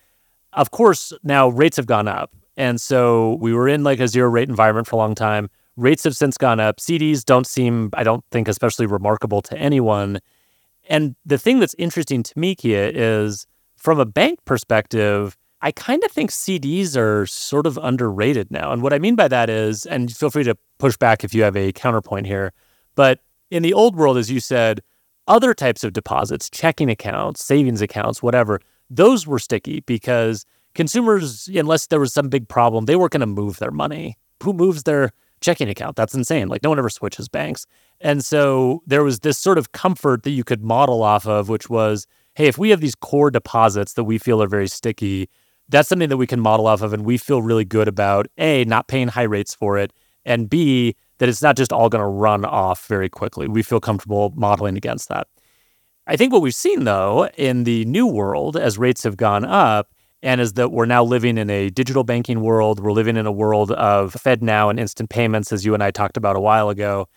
Of 0.52 0.70
course, 0.70 1.12
now 1.24 1.48
rates 1.48 1.76
have 1.76 1.86
gone 1.86 2.06
up. 2.06 2.30
And 2.56 2.80
so 2.80 3.36
we 3.40 3.52
were 3.52 3.66
in 3.66 3.82
like 3.82 3.98
a 3.98 4.06
zero 4.06 4.28
rate 4.28 4.48
environment 4.48 4.86
for 4.86 4.94
a 4.94 4.98
long 4.98 5.16
time. 5.16 5.50
Rates 5.76 6.04
have 6.04 6.14
since 6.14 6.38
gone 6.38 6.60
up. 6.60 6.76
CDs 6.76 7.24
don't 7.24 7.48
seem, 7.48 7.90
I 7.94 8.04
don't 8.04 8.24
think, 8.30 8.46
especially 8.46 8.86
remarkable 8.86 9.42
to 9.42 9.58
anyone. 9.58 10.20
And 10.88 11.16
the 11.24 11.38
thing 11.38 11.60
that's 11.60 11.74
interesting 11.78 12.22
to 12.22 12.38
me, 12.38 12.54
Kiah, 12.54 12.90
is 12.94 13.46
from 13.76 13.98
a 13.98 14.06
bank 14.06 14.40
perspective, 14.44 15.36
I 15.60 15.72
kind 15.72 16.04
of 16.04 16.10
think 16.10 16.30
CDs 16.30 16.96
are 16.96 17.26
sort 17.26 17.66
of 17.66 17.78
underrated 17.82 18.50
now. 18.50 18.72
And 18.72 18.82
what 18.82 18.92
I 18.92 18.98
mean 18.98 19.14
by 19.14 19.28
that 19.28 19.48
is, 19.48 19.86
and 19.86 20.14
feel 20.14 20.30
free 20.30 20.44
to 20.44 20.56
push 20.78 20.96
back 20.96 21.24
if 21.24 21.34
you 21.34 21.42
have 21.42 21.56
a 21.56 21.72
counterpoint 21.72 22.26
here, 22.26 22.52
but 22.94 23.20
in 23.50 23.62
the 23.62 23.72
old 23.72 23.96
world, 23.96 24.18
as 24.18 24.30
you 24.30 24.40
said, 24.40 24.82
other 25.26 25.54
types 25.54 25.84
of 25.84 25.92
deposits, 25.92 26.50
checking 26.50 26.90
accounts, 26.90 27.42
savings 27.42 27.80
accounts, 27.80 28.22
whatever, 28.22 28.60
those 28.90 29.26
were 29.26 29.38
sticky 29.38 29.80
because 29.80 30.44
consumers, 30.74 31.48
unless 31.48 31.86
there 31.86 32.00
was 32.00 32.12
some 32.12 32.28
big 32.28 32.48
problem, 32.48 32.84
they 32.84 32.96
weren't 32.96 33.12
going 33.12 33.20
to 33.20 33.26
move 33.26 33.58
their 33.58 33.70
money. 33.70 34.18
Who 34.42 34.52
moves 34.52 34.82
their 34.82 35.12
checking 35.40 35.68
account. 35.68 35.96
That's 35.96 36.14
insane. 36.14 36.48
Like 36.48 36.62
no 36.62 36.70
one 36.70 36.78
ever 36.78 36.90
switches 36.90 37.28
banks. 37.28 37.66
And 38.00 38.24
so 38.24 38.82
there 38.86 39.04
was 39.04 39.20
this 39.20 39.38
sort 39.38 39.58
of 39.58 39.72
comfort 39.72 40.22
that 40.24 40.30
you 40.30 40.44
could 40.44 40.62
model 40.62 41.02
off 41.02 41.26
of, 41.26 41.48
which 41.48 41.68
was, 41.70 42.06
hey, 42.34 42.46
if 42.46 42.58
we 42.58 42.70
have 42.70 42.80
these 42.80 42.94
core 42.94 43.30
deposits 43.30 43.94
that 43.94 44.04
we 44.04 44.18
feel 44.18 44.42
are 44.42 44.48
very 44.48 44.68
sticky, 44.68 45.28
that's 45.68 45.88
something 45.88 46.08
that 46.08 46.16
we 46.16 46.26
can 46.26 46.40
model 46.40 46.66
off 46.66 46.82
of. 46.82 46.92
And 46.92 47.04
we 47.04 47.16
feel 47.18 47.42
really 47.42 47.64
good 47.64 47.88
about 47.88 48.26
A, 48.38 48.64
not 48.64 48.88
paying 48.88 49.08
high 49.08 49.22
rates 49.22 49.54
for 49.54 49.78
it, 49.78 49.92
and 50.24 50.48
B, 50.48 50.96
that 51.18 51.28
it's 51.28 51.42
not 51.42 51.56
just 51.56 51.72
all 51.72 51.88
going 51.88 52.02
to 52.02 52.08
run 52.08 52.44
off 52.44 52.86
very 52.86 53.08
quickly. 53.08 53.46
We 53.46 53.62
feel 53.62 53.80
comfortable 53.80 54.32
modeling 54.34 54.76
against 54.76 55.08
that. 55.08 55.28
I 56.06 56.16
think 56.16 56.32
what 56.32 56.42
we've 56.42 56.54
seen, 56.54 56.84
though, 56.84 57.28
in 57.38 57.64
the 57.64 57.84
new 57.86 58.06
world, 58.06 58.56
as 58.56 58.76
rates 58.76 59.04
have 59.04 59.16
gone 59.16 59.44
up, 59.44 59.93
and 60.24 60.40
is 60.40 60.54
that 60.54 60.72
we're 60.72 60.86
now 60.86 61.04
living 61.04 61.36
in 61.36 61.50
a 61.50 61.68
digital 61.68 62.02
banking 62.02 62.40
world. 62.40 62.80
We're 62.80 62.92
living 62.92 63.18
in 63.18 63.26
a 63.26 63.32
world 63.32 63.70
of 63.72 64.14
FedNow 64.14 64.70
and 64.70 64.80
instant 64.80 65.10
payments, 65.10 65.52
as 65.52 65.66
you 65.66 65.74
and 65.74 65.82
I 65.82 65.90
talked 65.90 66.16
about 66.16 66.34
a 66.34 66.40
while 66.40 66.70
ago. 66.70 67.08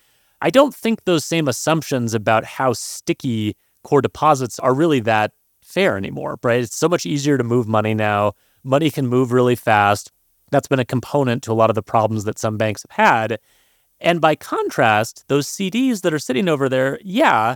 I 0.41 0.49
don't 0.49 0.75
think 0.75 1.05
those 1.05 1.23
same 1.23 1.47
assumptions 1.47 2.13
about 2.13 2.43
how 2.43 2.73
sticky 2.73 3.55
core 3.85 4.01
deposits 4.01 4.59
are 4.59 4.73
really 4.73 4.99
that 4.99 5.31
fair 5.63 5.95
anymore, 5.95 6.37
right? 6.43 6.61
It's 6.61 6.75
so 6.75 6.89
much 6.89 7.05
easier 7.05 7.37
to 7.37 7.45
move 7.45 7.65
money 7.65 7.93
now. 7.93 8.33
Money 8.65 8.91
can 8.91 9.07
move 9.07 9.31
really 9.31 9.55
fast. 9.55 10.11
That's 10.51 10.67
been 10.67 10.79
a 10.79 10.85
component 10.85 11.43
to 11.43 11.53
a 11.53 11.55
lot 11.55 11.69
of 11.69 11.75
the 11.75 11.81
problems 11.81 12.25
that 12.25 12.37
some 12.37 12.57
banks 12.57 12.83
have 12.89 13.05
had. 13.05 13.39
And 14.01 14.19
by 14.19 14.35
contrast, 14.35 15.23
those 15.29 15.47
CDs 15.47 16.01
that 16.01 16.13
are 16.13 16.19
sitting 16.19 16.49
over 16.49 16.67
there, 16.67 16.99
yeah, 17.01 17.55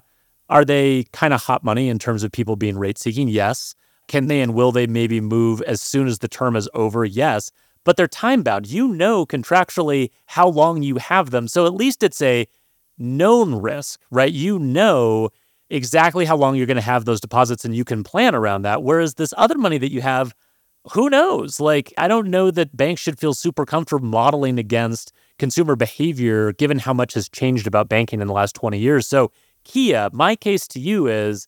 are 0.49 0.64
they 0.64 1.04
kind 1.12 1.34
of 1.34 1.43
hot 1.43 1.62
money 1.64 1.89
in 1.89 1.99
terms 1.99 2.24
of 2.24 2.32
people 2.32 2.56
being 2.56 2.78
rate 2.78 2.97
seeking? 2.97 3.28
Yes. 3.28 3.76
Can 4.12 4.28
they 4.28 4.41
and 4.41 4.53
will 4.53 4.74
they 4.74 4.88
maybe 4.88 5.22
move 5.22 5.62
as 5.62 5.82
soon 5.82 6.05
as 6.05 6.20
the 6.20 6.28
term 6.28 6.57
is 6.57 6.68
over? 6.74 7.05
Yes. 7.05 7.49
But 7.86 7.95
they're 7.95 8.09
time 8.09 8.43
bound. 8.43 8.68
You 8.68 8.89
know 8.89 9.26
contractually 9.26 10.09
how 10.26 10.49
long 10.49 10.84
you 10.84 10.97
have 10.97 11.30
them. 11.30 11.47
So 11.47 11.66
at 11.66 11.74
least 11.74 12.03
it's 12.03 12.22
a 12.22 12.45
known 12.97 13.55
risk, 13.55 14.01
right? 14.12 14.34
You 14.34 14.59
know 14.59 15.30
exactly 15.70 16.26
how 16.26 16.36
long 16.36 16.57
you're 16.57 16.66
going 16.66 16.76
to 16.76 16.82
have 16.82 17.05
those 17.05 17.22
deposits 17.22 17.64
and 17.64 17.74
you 17.74 17.86
can 17.86 18.03
plan 18.03 18.36
around 18.36 18.64
that. 18.64 18.84
Whereas 18.84 19.14
this 19.14 19.34
other 19.38 19.57
money 19.57 19.78
that 19.78 19.93
you 19.93 20.01
have, 20.01 20.36
who 20.91 21.09
knows? 21.09 21.62
Like, 21.62 21.93
I 21.97 22.09
don't 22.09 22.28
know 22.28 22.51
that 22.51 22.76
banks 22.76 23.01
should 23.01 23.18
feel 23.18 23.34
super 23.34 23.66
comfortable 23.66 24.05
modeling 24.05 24.59
against 24.59 25.14
consumer 25.39 25.78
behavior 25.78 26.51
given 26.51 26.80
how 26.80 26.93
much 26.93 27.14
has 27.14 27.30
changed 27.30 27.66
about 27.66 27.88
banking 27.88 28.20
in 28.20 28.28
the 28.28 28.34
last 28.34 28.55
20 28.55 28.78
years. 28.78 29.07
So, 29.07 29.32
Kiah, 29.64 30.12
my 30.12 30.36
case 30.36 30.68
to 30.68 30.82
you 30.82 31.07
is 31.07 31.47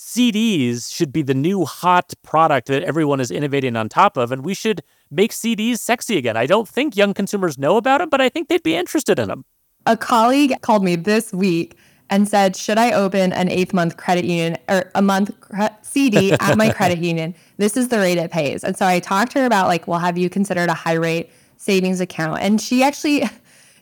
CDs 0.00 0.92
should 0.92 1.12
be 1.12 1.20
the 1.20 1.34
new 1.34 1.66
hot 1.66 2.14
product 2.22 2.68
that 2.68 2.82
everyone 2.84 3.20
is 3.20 3.30
innovating 3.30 3.76
on 3.76 3.86
top 3.90 4.16
of, 4.16 4.32
and 4.32 4.42
we 4.42 4.54
should 4.54 4.80
make 5.10 5.30
CDs 5.30 5.78
sexy 5.78 6.16
again. 6.16 6.38
I 6.38 6.46
don't 6.46 6.66
think 6.66 6.96
young 6.96 7.12
consumers 7.12 7.58
know 7.58 7.76
about 7.76 7.98
them, 7.98 8.08
but 8.08 8.18
I 8.18 8.30
think 8.30 8.48
they'd 8.48 8.62
be 8.62 8.74
interested 8.74 9.18
in 9.18 9.28
them. 9.28 9.44
A 9.84 9.98
colleague 9.98 10.54
called 10.62 10.82
me 10.82 10.96
this 10.96 11.34
week 11.34 11.76
and 12.08 12.26
said, 12.26 12.56
Should 12.56 12.78
I 12.78 12.92
open 12.92 13.34
an 13.34 13.50
eighth 13.50 13.74
month 13.74 13.98
credit 13.98 14.24
union 14.24 14.56
or 14.70 14.90
a 14.94 15.02
month 15.02 15.38
cre- 15.40 15.66
CD 15.82 16.32
at 16.32 16.56
my 16.56 16.72
credit 16.72 16.98
union? 17.12 17.34
This 17.58 17.76
is 17.76 17.88
the 17.88 17.98
rate 17.98 18.16
it 18.16 18.30
pays. 18.30 18.64
And 18.64 18.78
so 18.78 18.86
I 18.86 19.00
talked 19.00 19.32
to 19.32 19.40
her 19.40 19.46
about, 19.46 19.68
like, 19.68 19.86
well, 19.86 20.00
have 20.00 20.16
you 20.16 20.30
considered 20.30 20.70
a 20.70 20.74
high 20.74 20.94
rate 20.94 21.30
savings 21.58 22.00
account? 22.00 22.40
And 22.40 22.58
she 22.58 22.82
actually, 22.82 23.28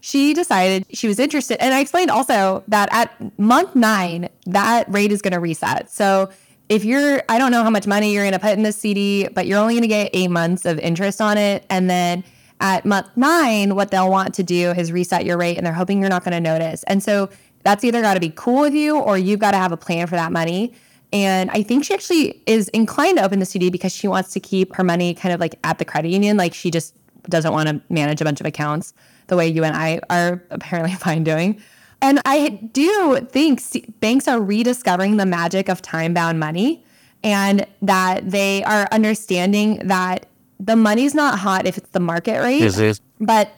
she 0.00 0.34
decided 0.34 0.86
she 0.92 1.08
was 1.08 1.18
interested. 1.18 1.62
And 1.62 1.74
I 1.74 1.80
explained 1.80 2.10
also 2.10 2.62
that 2.68 2.88
at 2.92 3.38
month 3.38 3.74
nine, 3.74 4.28
that 4.46 4.90
rate 4.90 5.12
is 5.12 5.22
going 5.22 5.32
to 5.32 5.40
reset. 5.40 5.90
So 5.90 6.30
if 6.68 6.84
you're, 6.84 7.22
I 7.28 7.38
don't 7.38 7.50
know 7.50 7.62
how 7.62 7.70
much 7.70 7.86
money 7.86 8.12
you're 8.12 8.24
going 8.24 8.32
to 8.32 8.38
put 8.38 8.52
in 8.52 8.62
this 8.62 8.76
CD, 8.76 9.28
but 9.28 9.46
you're 9.46 9.58
only 9.58 9.74
going 9.74 9.82
to 9.82 9.88
get 9.88 10.10
eight 10.12 10.30
months 10.30 10.64
of 10.64 10.78
interest 10.78 11.20
on 11.20 11.38
it. 11.38 11.64
And 11.70 11.88
then 11.88 12.24
at 12.60 12.84
month 12.84 13.08
nine, 13.16 13.74
what 13.74 13.90
they'll 13.90 14.10
want 14.10 14.34
to 14.34 14.42
do 14.42 14.70
is 14.72 14.92
reset 14.92 15.24
your 15.24 15.38
rate 15.38 15.56
and 15.56 15.66
they're 15.66 15.72
hoping 15.72 16.00
you're 16.00 16.10
not 16.10 16.24
going 16.24 16.32
to 16.32 16.40
notice. 16.40 16.82
And 16.84 17.02
so 17.02 17.30
that's 17.62 17.84
either 17.84 18.02
got 18.02 18.14
to 18.14 18.20
be 18.20 18.30
cool 18.30 18.60
with 18.60 18.74
you 18.74 18.98
or 18.98 19.18
you've 19.18 19.40
got 19.40 19.52
to 19.52 19.56
have 19.56 19.72
a 19.72 19.76
plan 19.76 20.06
for 20.06 20.16
that 20.16 20.32
money. 20.32 20.74
And 21.12 21.50
I 21.50 21.62
think 21.62 21.84
she 21.84 21.94
actually 21.94 22.42
is 22.46 22.68
inclined 22.68 23.16
to 23.16 23.24
open 23.24 23.38
the 23.38 23.46
CD 23.46 23.70
because 23.70 23.92
she 23.92 24.06
wants 24.06 24.32
to 24.32 24.40
keep 24.40 24.74
her 24.74 24.84
money 24.84 25.14
kind 25.14 25.32
of 25.32 25.40
like 25.40 25.58
at 25.64 25.78
the 25.78 25.84
credit 25.84 26.10
union. 26.10 26.36
Like 26.36 26.52
she 26.52 26.70
just 26.70 26.94
doesn't 27.28 27.52
want 27.52 27.68
to 27.68 27.80
manage 27.88 28.20
a 28.20 28.24
bunch 28.24 28.40
of 28.40 28.46
accounts 28.46 28.92
the 29.28 29.36
way 29.36 29.48
you 29.48 29.64
and 29.64 29.76
I 29.76 30.00
are 30.10 30.42
apparently 30.50 30.94
fine 30.96 31.24
doing. 31.24 31.62
And 32.00 32.20
I 32.24 32.48
do 32.72 33.26
think 33.30 33.62
banks 34.00 34.28
are 34.28 34.40
rediscovering 34.40 35.16
the 35.16 35.26
magic 35.26 35.68
of 35.68 35.82
time 35.82 36.14
bound 36.14 36.38
money 36.38 36.84
and 37.24 37.66
that 37.82 38.30
they 38.30 38.62
are 38.64 38.86
understanding 38.92 39.80
that 39.88 40.26
the 40.60 40.76
money's 40.76 41.14
not 41.14 41.38
hot 41.38 41.66
if 41.66 41.76
it's 41.78 41.90
the 41.90 42.00
market 42.00 42.40
rate. 42.40 42.62
Is. 42.62 43.00
But 43.20 43.52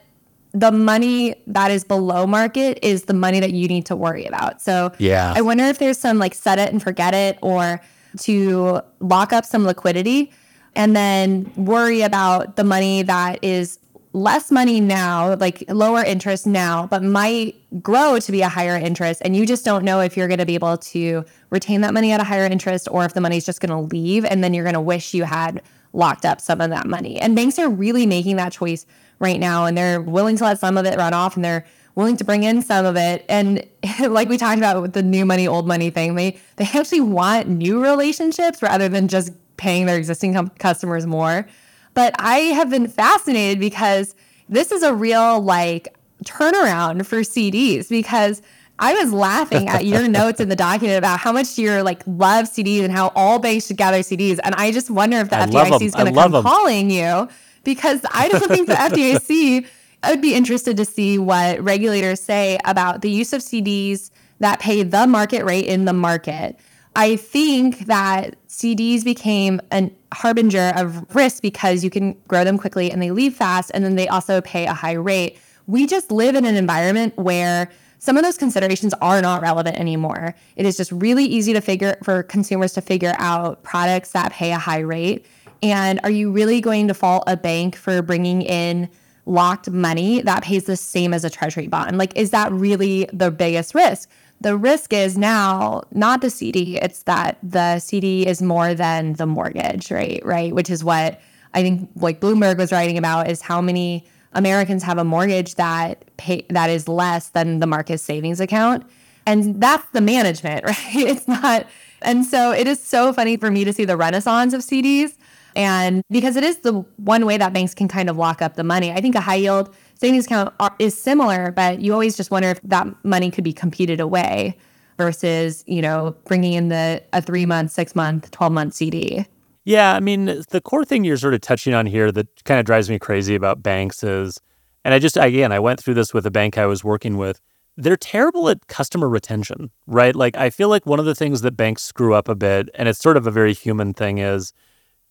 the 0.53 0.73
money 0.73 1.35
that 1.47 1.71
is 1.71 1.85
below 1.85 2.27
market 2.27 2.79
is 2.83 3.05
the 3.05 3.14
money 3.14 3.41
that 3.41 3.53
you 3.53 3.68
need 3.68 3.87
to 3.87 3.97
worry 3.97 4.25
about. 4.25 4.61
So 4.61 4.93
yeah. 4.99 5.33
I 5.37 5.43
wonder 5.43 5.64
if 5.64 5.79
there's 5.79 5.99
some 5.99 6.18
like 6.18 6.35
set 6.35 6.59
it 6.59 6.73
and 6.73 6.83
forget 6.83 7.14
it 7.14 7.39
or 7.43 7.81
to 8.21 8.81
lock 9.01 9.33
up 9.33 9.45
some 9.45 9.64
liquidity 9.64 10.33
and 10.75 10.97
then 10.97 11.53
worry 11.57 12.03
about 12.03 12.57
the 12.57 12.64
money 12.64 13.03
that 13.03 13.43
is 13.43 13.79
less 14.13 14.51
money 14.51 14.81
now, 14.81 15.35
like 15.37 15.65
lower 15.69 16.05
interest 16.05 16.47
now, 16.47 16.87
but 16.87 17.03
might 17.03 17.55
grow 17.83 18.19
to 18.19 18.33
be 18.33 18.43
a 18.43 18.49
higher 18.49 18.77
interest. 18.77 19.23
And 19.25 19.37
you 19.37 19.47
just 19.47 19.65
don't 19.65 19.85
know 19.85 20.01
if 20.01 20.17
you're 20.17 20.27
going 20.27 20.39
to 20.39 20.47
be 20.47 20.55
able 20.55 20.79
to 20.79 21.25
retain 21.51 21.81
that 21.83 21.95
money 21.95 22.11
at 22.11 22.21
a 22.21 22.25
higher 22.25 22.45
interest 22.45 22.89
or 22.91 23.05
if 23.05 23.15
the 23.15 23.21
money's 23.21 23.47
just 23.47 23.61
going 23.61 23.71
to 23.71 23.95
leave. 23.95 24.25
And 24.25 24.43
then 24.43 24.53
you're 24.53 24.65
going 24.65 24.75
to 24.75 24.81
wish 24.81 25.15
you 25.15 25.25
had 25.25 25.63
locked 25.93 26.25
up 26.25 26.41
some 26.41 26.61
of 26.61 26.71
that 26.71 26.87
money. 26.87 27.21
And 27.21 27.37
banks 27.37 27.59
are 27.59 27.69
really 27.69 28.05
making 28.05 28.37
that 28.37 28.53
choice 28.53 28.85
right 29.21 29.39
now. 29.39 29.67
And 29.67 29.79
they're 29.79 30.01
willing 30.01 30.37
to 30.39 30.45
let 30.45 30.59
some 30.59 30.77
of 30.77 30.87
it 30.87 30.99
run 30.99 31.15
off 31.15 31.37
and 31.37 31.45
they're 31.45 31.65
willing 31.95 32.17
to 32.17 32.25
bring 32.25 32.43
in 32.43 32.63
some 32.63 32.87
of 32.87 32.97
it. 32.97 33.25
And 33.29 33.65
like 34.09 34.29
we 34.29 34.39
talked 34.39 34.59
about 34.59 34.81
with 34.83 34.93
the 34.93 35.03
new 35.03 35.25
money, 35.25 35.47
old 35.47 35.69
money 35.69 35.91
thing, 35.91 36.17
they, 36.17 36.37
they 36.57 36.65
actually 36.65 37.01
want 37.01 37.47
new 37.49 37.81
relationships 37.81 38.61
rather 38.61 38.89
than 38.89 39.07
just 39.07 39.33
paying 39.57 39.87
their 39.87 39.99
existing 39.99 40.35
com- 40.35 40.49
customers 40.59 41.07
more. 41.07 41.47
But 41.95 42.14
I 42.18 42.38
have 42.38 42.70
been 42.70 42.88
fascinated 42.88 43.59
because 43.61 44.14
this 44.49 44.72
is 44.72 44.82
a 44.82 44.95
real 44.95 45.41
like 45.41 45.97
turnaround 46.24 47.07
for 47.07 47.20
CDs 47.20 47.88
because 47.88 48.43
I 48.78 48.95
was 48.95 49.12
laughing 49.12 49.68
at 49.68 49.84
your 49.84 50.09
notes 50.09 50.41
in 50.41 50.49
the 50.49 50.57
document 50.57 50.99
about 50.99 51.20
how 51.20 51.32
much 51.32 51.59
you're 51.59 51.82
like 51.82 52.03
love 52.07 52.47
CDs 52.47 52.82
and 52.82 52.93
how 52.93 53.12
all 53.14 53.38
banks 53.38 53.66
should 53.66 53.76
gather 53.76 54.01
CDs. 54.01 54.41
And 54.43 54.55
I 54.55 54.72
just 54.72 54.91
wonder 54.91 55.18
if 55.18 55.30
the 55.30 55.38
I 55.38 55.47
FDIC 55.47 55.82
is 55.82 55.95
going 55.95 56.12
to 56.12 56.12
come 56.12 56.43
calling 56.43 56.91
you 56.91 57.28
because 57.62 58.01
I 58.12 58.28
don't 58.28 58.49
think 58.49 58.66
the 58.66 58.74
FDIC. 58.74 59.66
I 60.03 60.12
would 60.12 60.22
be 60.22 60.34
interested 60.34 60.78
to 60.78 60.86
see 60.86 61.18
what 61.18 61.61
regulators 61.62 62.22
say 62.22 62.59
about 62.64 63.03
the 63.03 63.11
use 63.11 63.34
of 63.34 63.43
CDs 63.43 64.11
that 64.38 64.59
pay 64.59 64.82
the 64.82 65.07
market 65.07 65.45
rate 65.45 65.66
in 65.66 65.84
the 65.84 65.93
market. 65.93 66.59
I 66.97 67.16
think 67.16 67.86
that 67.86 68.36
CDs 68.49 69.05
became 69.05 69.61
a 69.70 69.91
harbinger 70.12 70.72
of 70.76 71.14
risk 71.14 71.41
because 71.41 71.84
you 71.84 71.91
can 71.91 72.14
grow 72.26 72.45
them 72.45 72.59
quickly 72.59 72.91
and 72.91 73.01
they 73.01 73.11
leave 73.11 73.34
fast, 73.34 73.70
and 73.72 73.84
then 73.84 73.97
they 73.97 74.09
also 74.09 74.41
pay 74.41 74.66
a 74.66 74.74
high 74.74 74.93
rate. 74.93 75.38
We 75.66 75.86
just 75.86 76.11
live 76.11 76.34
in 76.34 76.45
an 76.45 76.57
environment 76.57 77.16
where 77.16 77.70
some 77.99 78.16
of 78.16 78.24
those 78.24 78.38
considerations 78.38 78.95
are 79.03 79.20
not 79.20 79.43
relevant 79.43 79.78
anymore. 79.78 80.34
It 80.57 80.66
is 80.66 80.76
just 80.76 80.91
really 80.91 81.24
easy 81.24 81.53
to 81.53 81.61
figure 81.61 81.97
for 82.03 82.22
consumers 82.22 82.72
to 82.72 82.80
figure 82.80 83.14
out 83.18 83.62
products 83.62 84.12
that 84.12 84.32
pay 84.32 84.53
a 84.53 84.59
high 84.59 84.80
rate. 84.80 85.26
And 85.62 86.01
are 86.03 86.11
you 86.11 86.32
really 86.32 86.61
going 86.62 86.88
to 86.88 86.95
fault 86.95 87.24
a 87.26 87.36
bank 87.36 87.76
for 87.76 88.01
bringing 88.01 88.41
in 88.41 88.88
locked 89.26 89.70
money 89.70 90.22
that 90.22 90.43
pays 90.43 90.64
the 90.64 90.76
same 90.76 91.12
as 91.12 91.24
a 91.24 91.30
treasury 91.30 91.66
bond? 91.66 91.99
Like, 91.99 92.16
is 92.16 92.30
that 92.30 92.51
really 92.51 93.07
the 93.12 93.30
biggest 93.30 93.74
risk? 93.74 94.09
The 94.41 94.57
risk 94.57 94.93
is 94.93 95.18
now 95.18 95.82
not 95.93 96.22
the 96.22 96.30
CD, 96.30 96.78
it's 96.78 97.03
that 97.03 97.38
the 97.43 97.78
CD 97.78 98.26
is 98.26 98.41
more 98.41 98.74
than 98.74 99.14
the 99.14 99.26
mortgage 99.26 99.91
rate, 99.91 100.24
right? 100.24 100.55
Which 100.55 100.70
is 100.70 100.82
what 100.82 101.20
I 101.53 101.62
think 101.62 101.91
like 101.97 102.20
Bloomberg 102.20 102.57
was 102.57 102.72
writing 102.72 102.97
about 102.97 103.28
is 103.28 103.43
how 103.43 103.61
many 103.61 104.07
Americans 104.32 104.82
have 104.82 104.99
a 104.99 105.05
mortgage 105.05 105.57
that 105.57 106.05
pay 106.16 106.47
that 106.51 106.70
is 106.70 106.88
less 106.88 107.30
than 107.30 107.59
the 107.59 107.66
market 107.66 107.99
savings 107.99 108.41
account. 108.41 108.84
And 109.26 109.61
that's 109.61 109.86
the 109.91 110.01
management, 110.01 110.64
right? 110.64 110.76
It's 110.95 111.28
not 111.28 111.66
and 112.03 112.24
so 112.24 112.53
it 112.53 112.66
is 112.66 112.82
so 112.82 113.12
funny 113.12 113.36
for 113.36 113.51
me 113.51 113.64
to 113.64 113.72
see 113.72 113.84
the 113.84 113.97
renaissance 113.97 114.55
of 114.55 114.62
CDs. 114.62 115.16
And 115.57 116.03
because 116.11 116.36
it 116.36 116.45
is 116.45 116.59
the 116.59 116.84
one 116.97 117.26
way 117.26 117.36
that 117.36 117.53
banks 117.53 117.74
can 117.74 117.88
kind 117.88 118.09
of 118.09 118.16
lock 118.16 118.41
up 118.41 118.55
the 118.55 118.64
money. 118.64 118.93
I 118.93 119.01
think 119.01 119.16
a 119.16 119.20
high 119.20 119.34
yield 119.36 119.74
savings 120.01 120.24
account 120.24 120.55
is 120.78 121.01
similar, 121.01 121.53
but 121.53 121.80
you 121.80 121.92
always 121.92 122.16
just 122.16 122.30
wonder 122.30 122.48
if 122.48 122.61
that 122.62 122.86
money 123.05 123.30
could 123.30 123.44
be 123.44 123.53
competed 123.53 124.01
away 124.01 124.57
versus, 124.96 125.62
you 125.66 125.82
know, 125.82 126.16
bringing 126.24 126.55
in 126.55 126.68
the 126.68 127.03
a 127.12 127.20
3 127.20 127.46
month, 127.46 127.70
6 127.70 127.94
month, 127.94 128.30
12 128.30 128.53
month 128.53 128.74
CD. 128.74 129.26
Yeah, 129.64 129.94
I 129.94 130.01
mean, 130.01 130.42
the 130.51 130.61
core 130.62 130.86
thing 130.86 131.05
you're 131.05 131.18
sort 131.18 131.34
of 131.34 131.42
touching 131.42 131.74
on 131.74 131.84
here 131.84 132.11
that 132.12 132.44
kind 132.44 132.59
of 132.59 132.64
drives 132.64 132.88
me 132.88 132.98
crazy 132.98 133.34
about 133.34 133.62
banks 133.62 134.03
is 134.03 134.38
and 134.84 134.94
I 134.94 134.98
just 134.98 135.18
again, 135.18 135.53
I 135.53 135.59
went 135.59 135.78
through 135.78 135.94
this 135.94 136.14
with 136.14 136.24
a 136.24 136.30
bank 136.30 136.57
I 136.57 136.64
was 136.64 136.82
working 136.82 137.18
with. 137.18 137.38
They're 137.76 137.98
terrible 137.98 138.48
at 138.48 138.66
customer 138.66 139.09
retention, 139.09 139.70
right? 139.86 140.16
Like 140.16 140.36
I 140.36 140.48
feel 140.48 140.70
like 140.70 140.86
one 140.86 140.98
of 140.98 141.05
the 141.05 141.14
things 141.14 141.42
that 141.42 141.57
banks 141.57 141.82
screw 141.82 142.14
up 142.14 142.28
a 142.28 142.34
bit 142.34 142.70
and 142.74 142.88
it's 142.88 142.98
sort 142.98 143.18
of 143.18 143.26
a 143.26 143.30
very 143.30 143.53
human 143.53 143.92
thing 143.92 144.16
is 144.18 144.55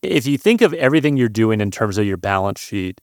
if 0.02 0.26
you 0.26 0.38
think 0.38 0.62
of 0.62 0.74
everything 0.74 1.16
you're 1.16 1.30
doing 1.30 1.62
in 1.62 1.70
terms 1.70 2.00
of 2.00 2.06
your 2.06 2.18
balance 2.18 2.60
sheet, 2.60 3.00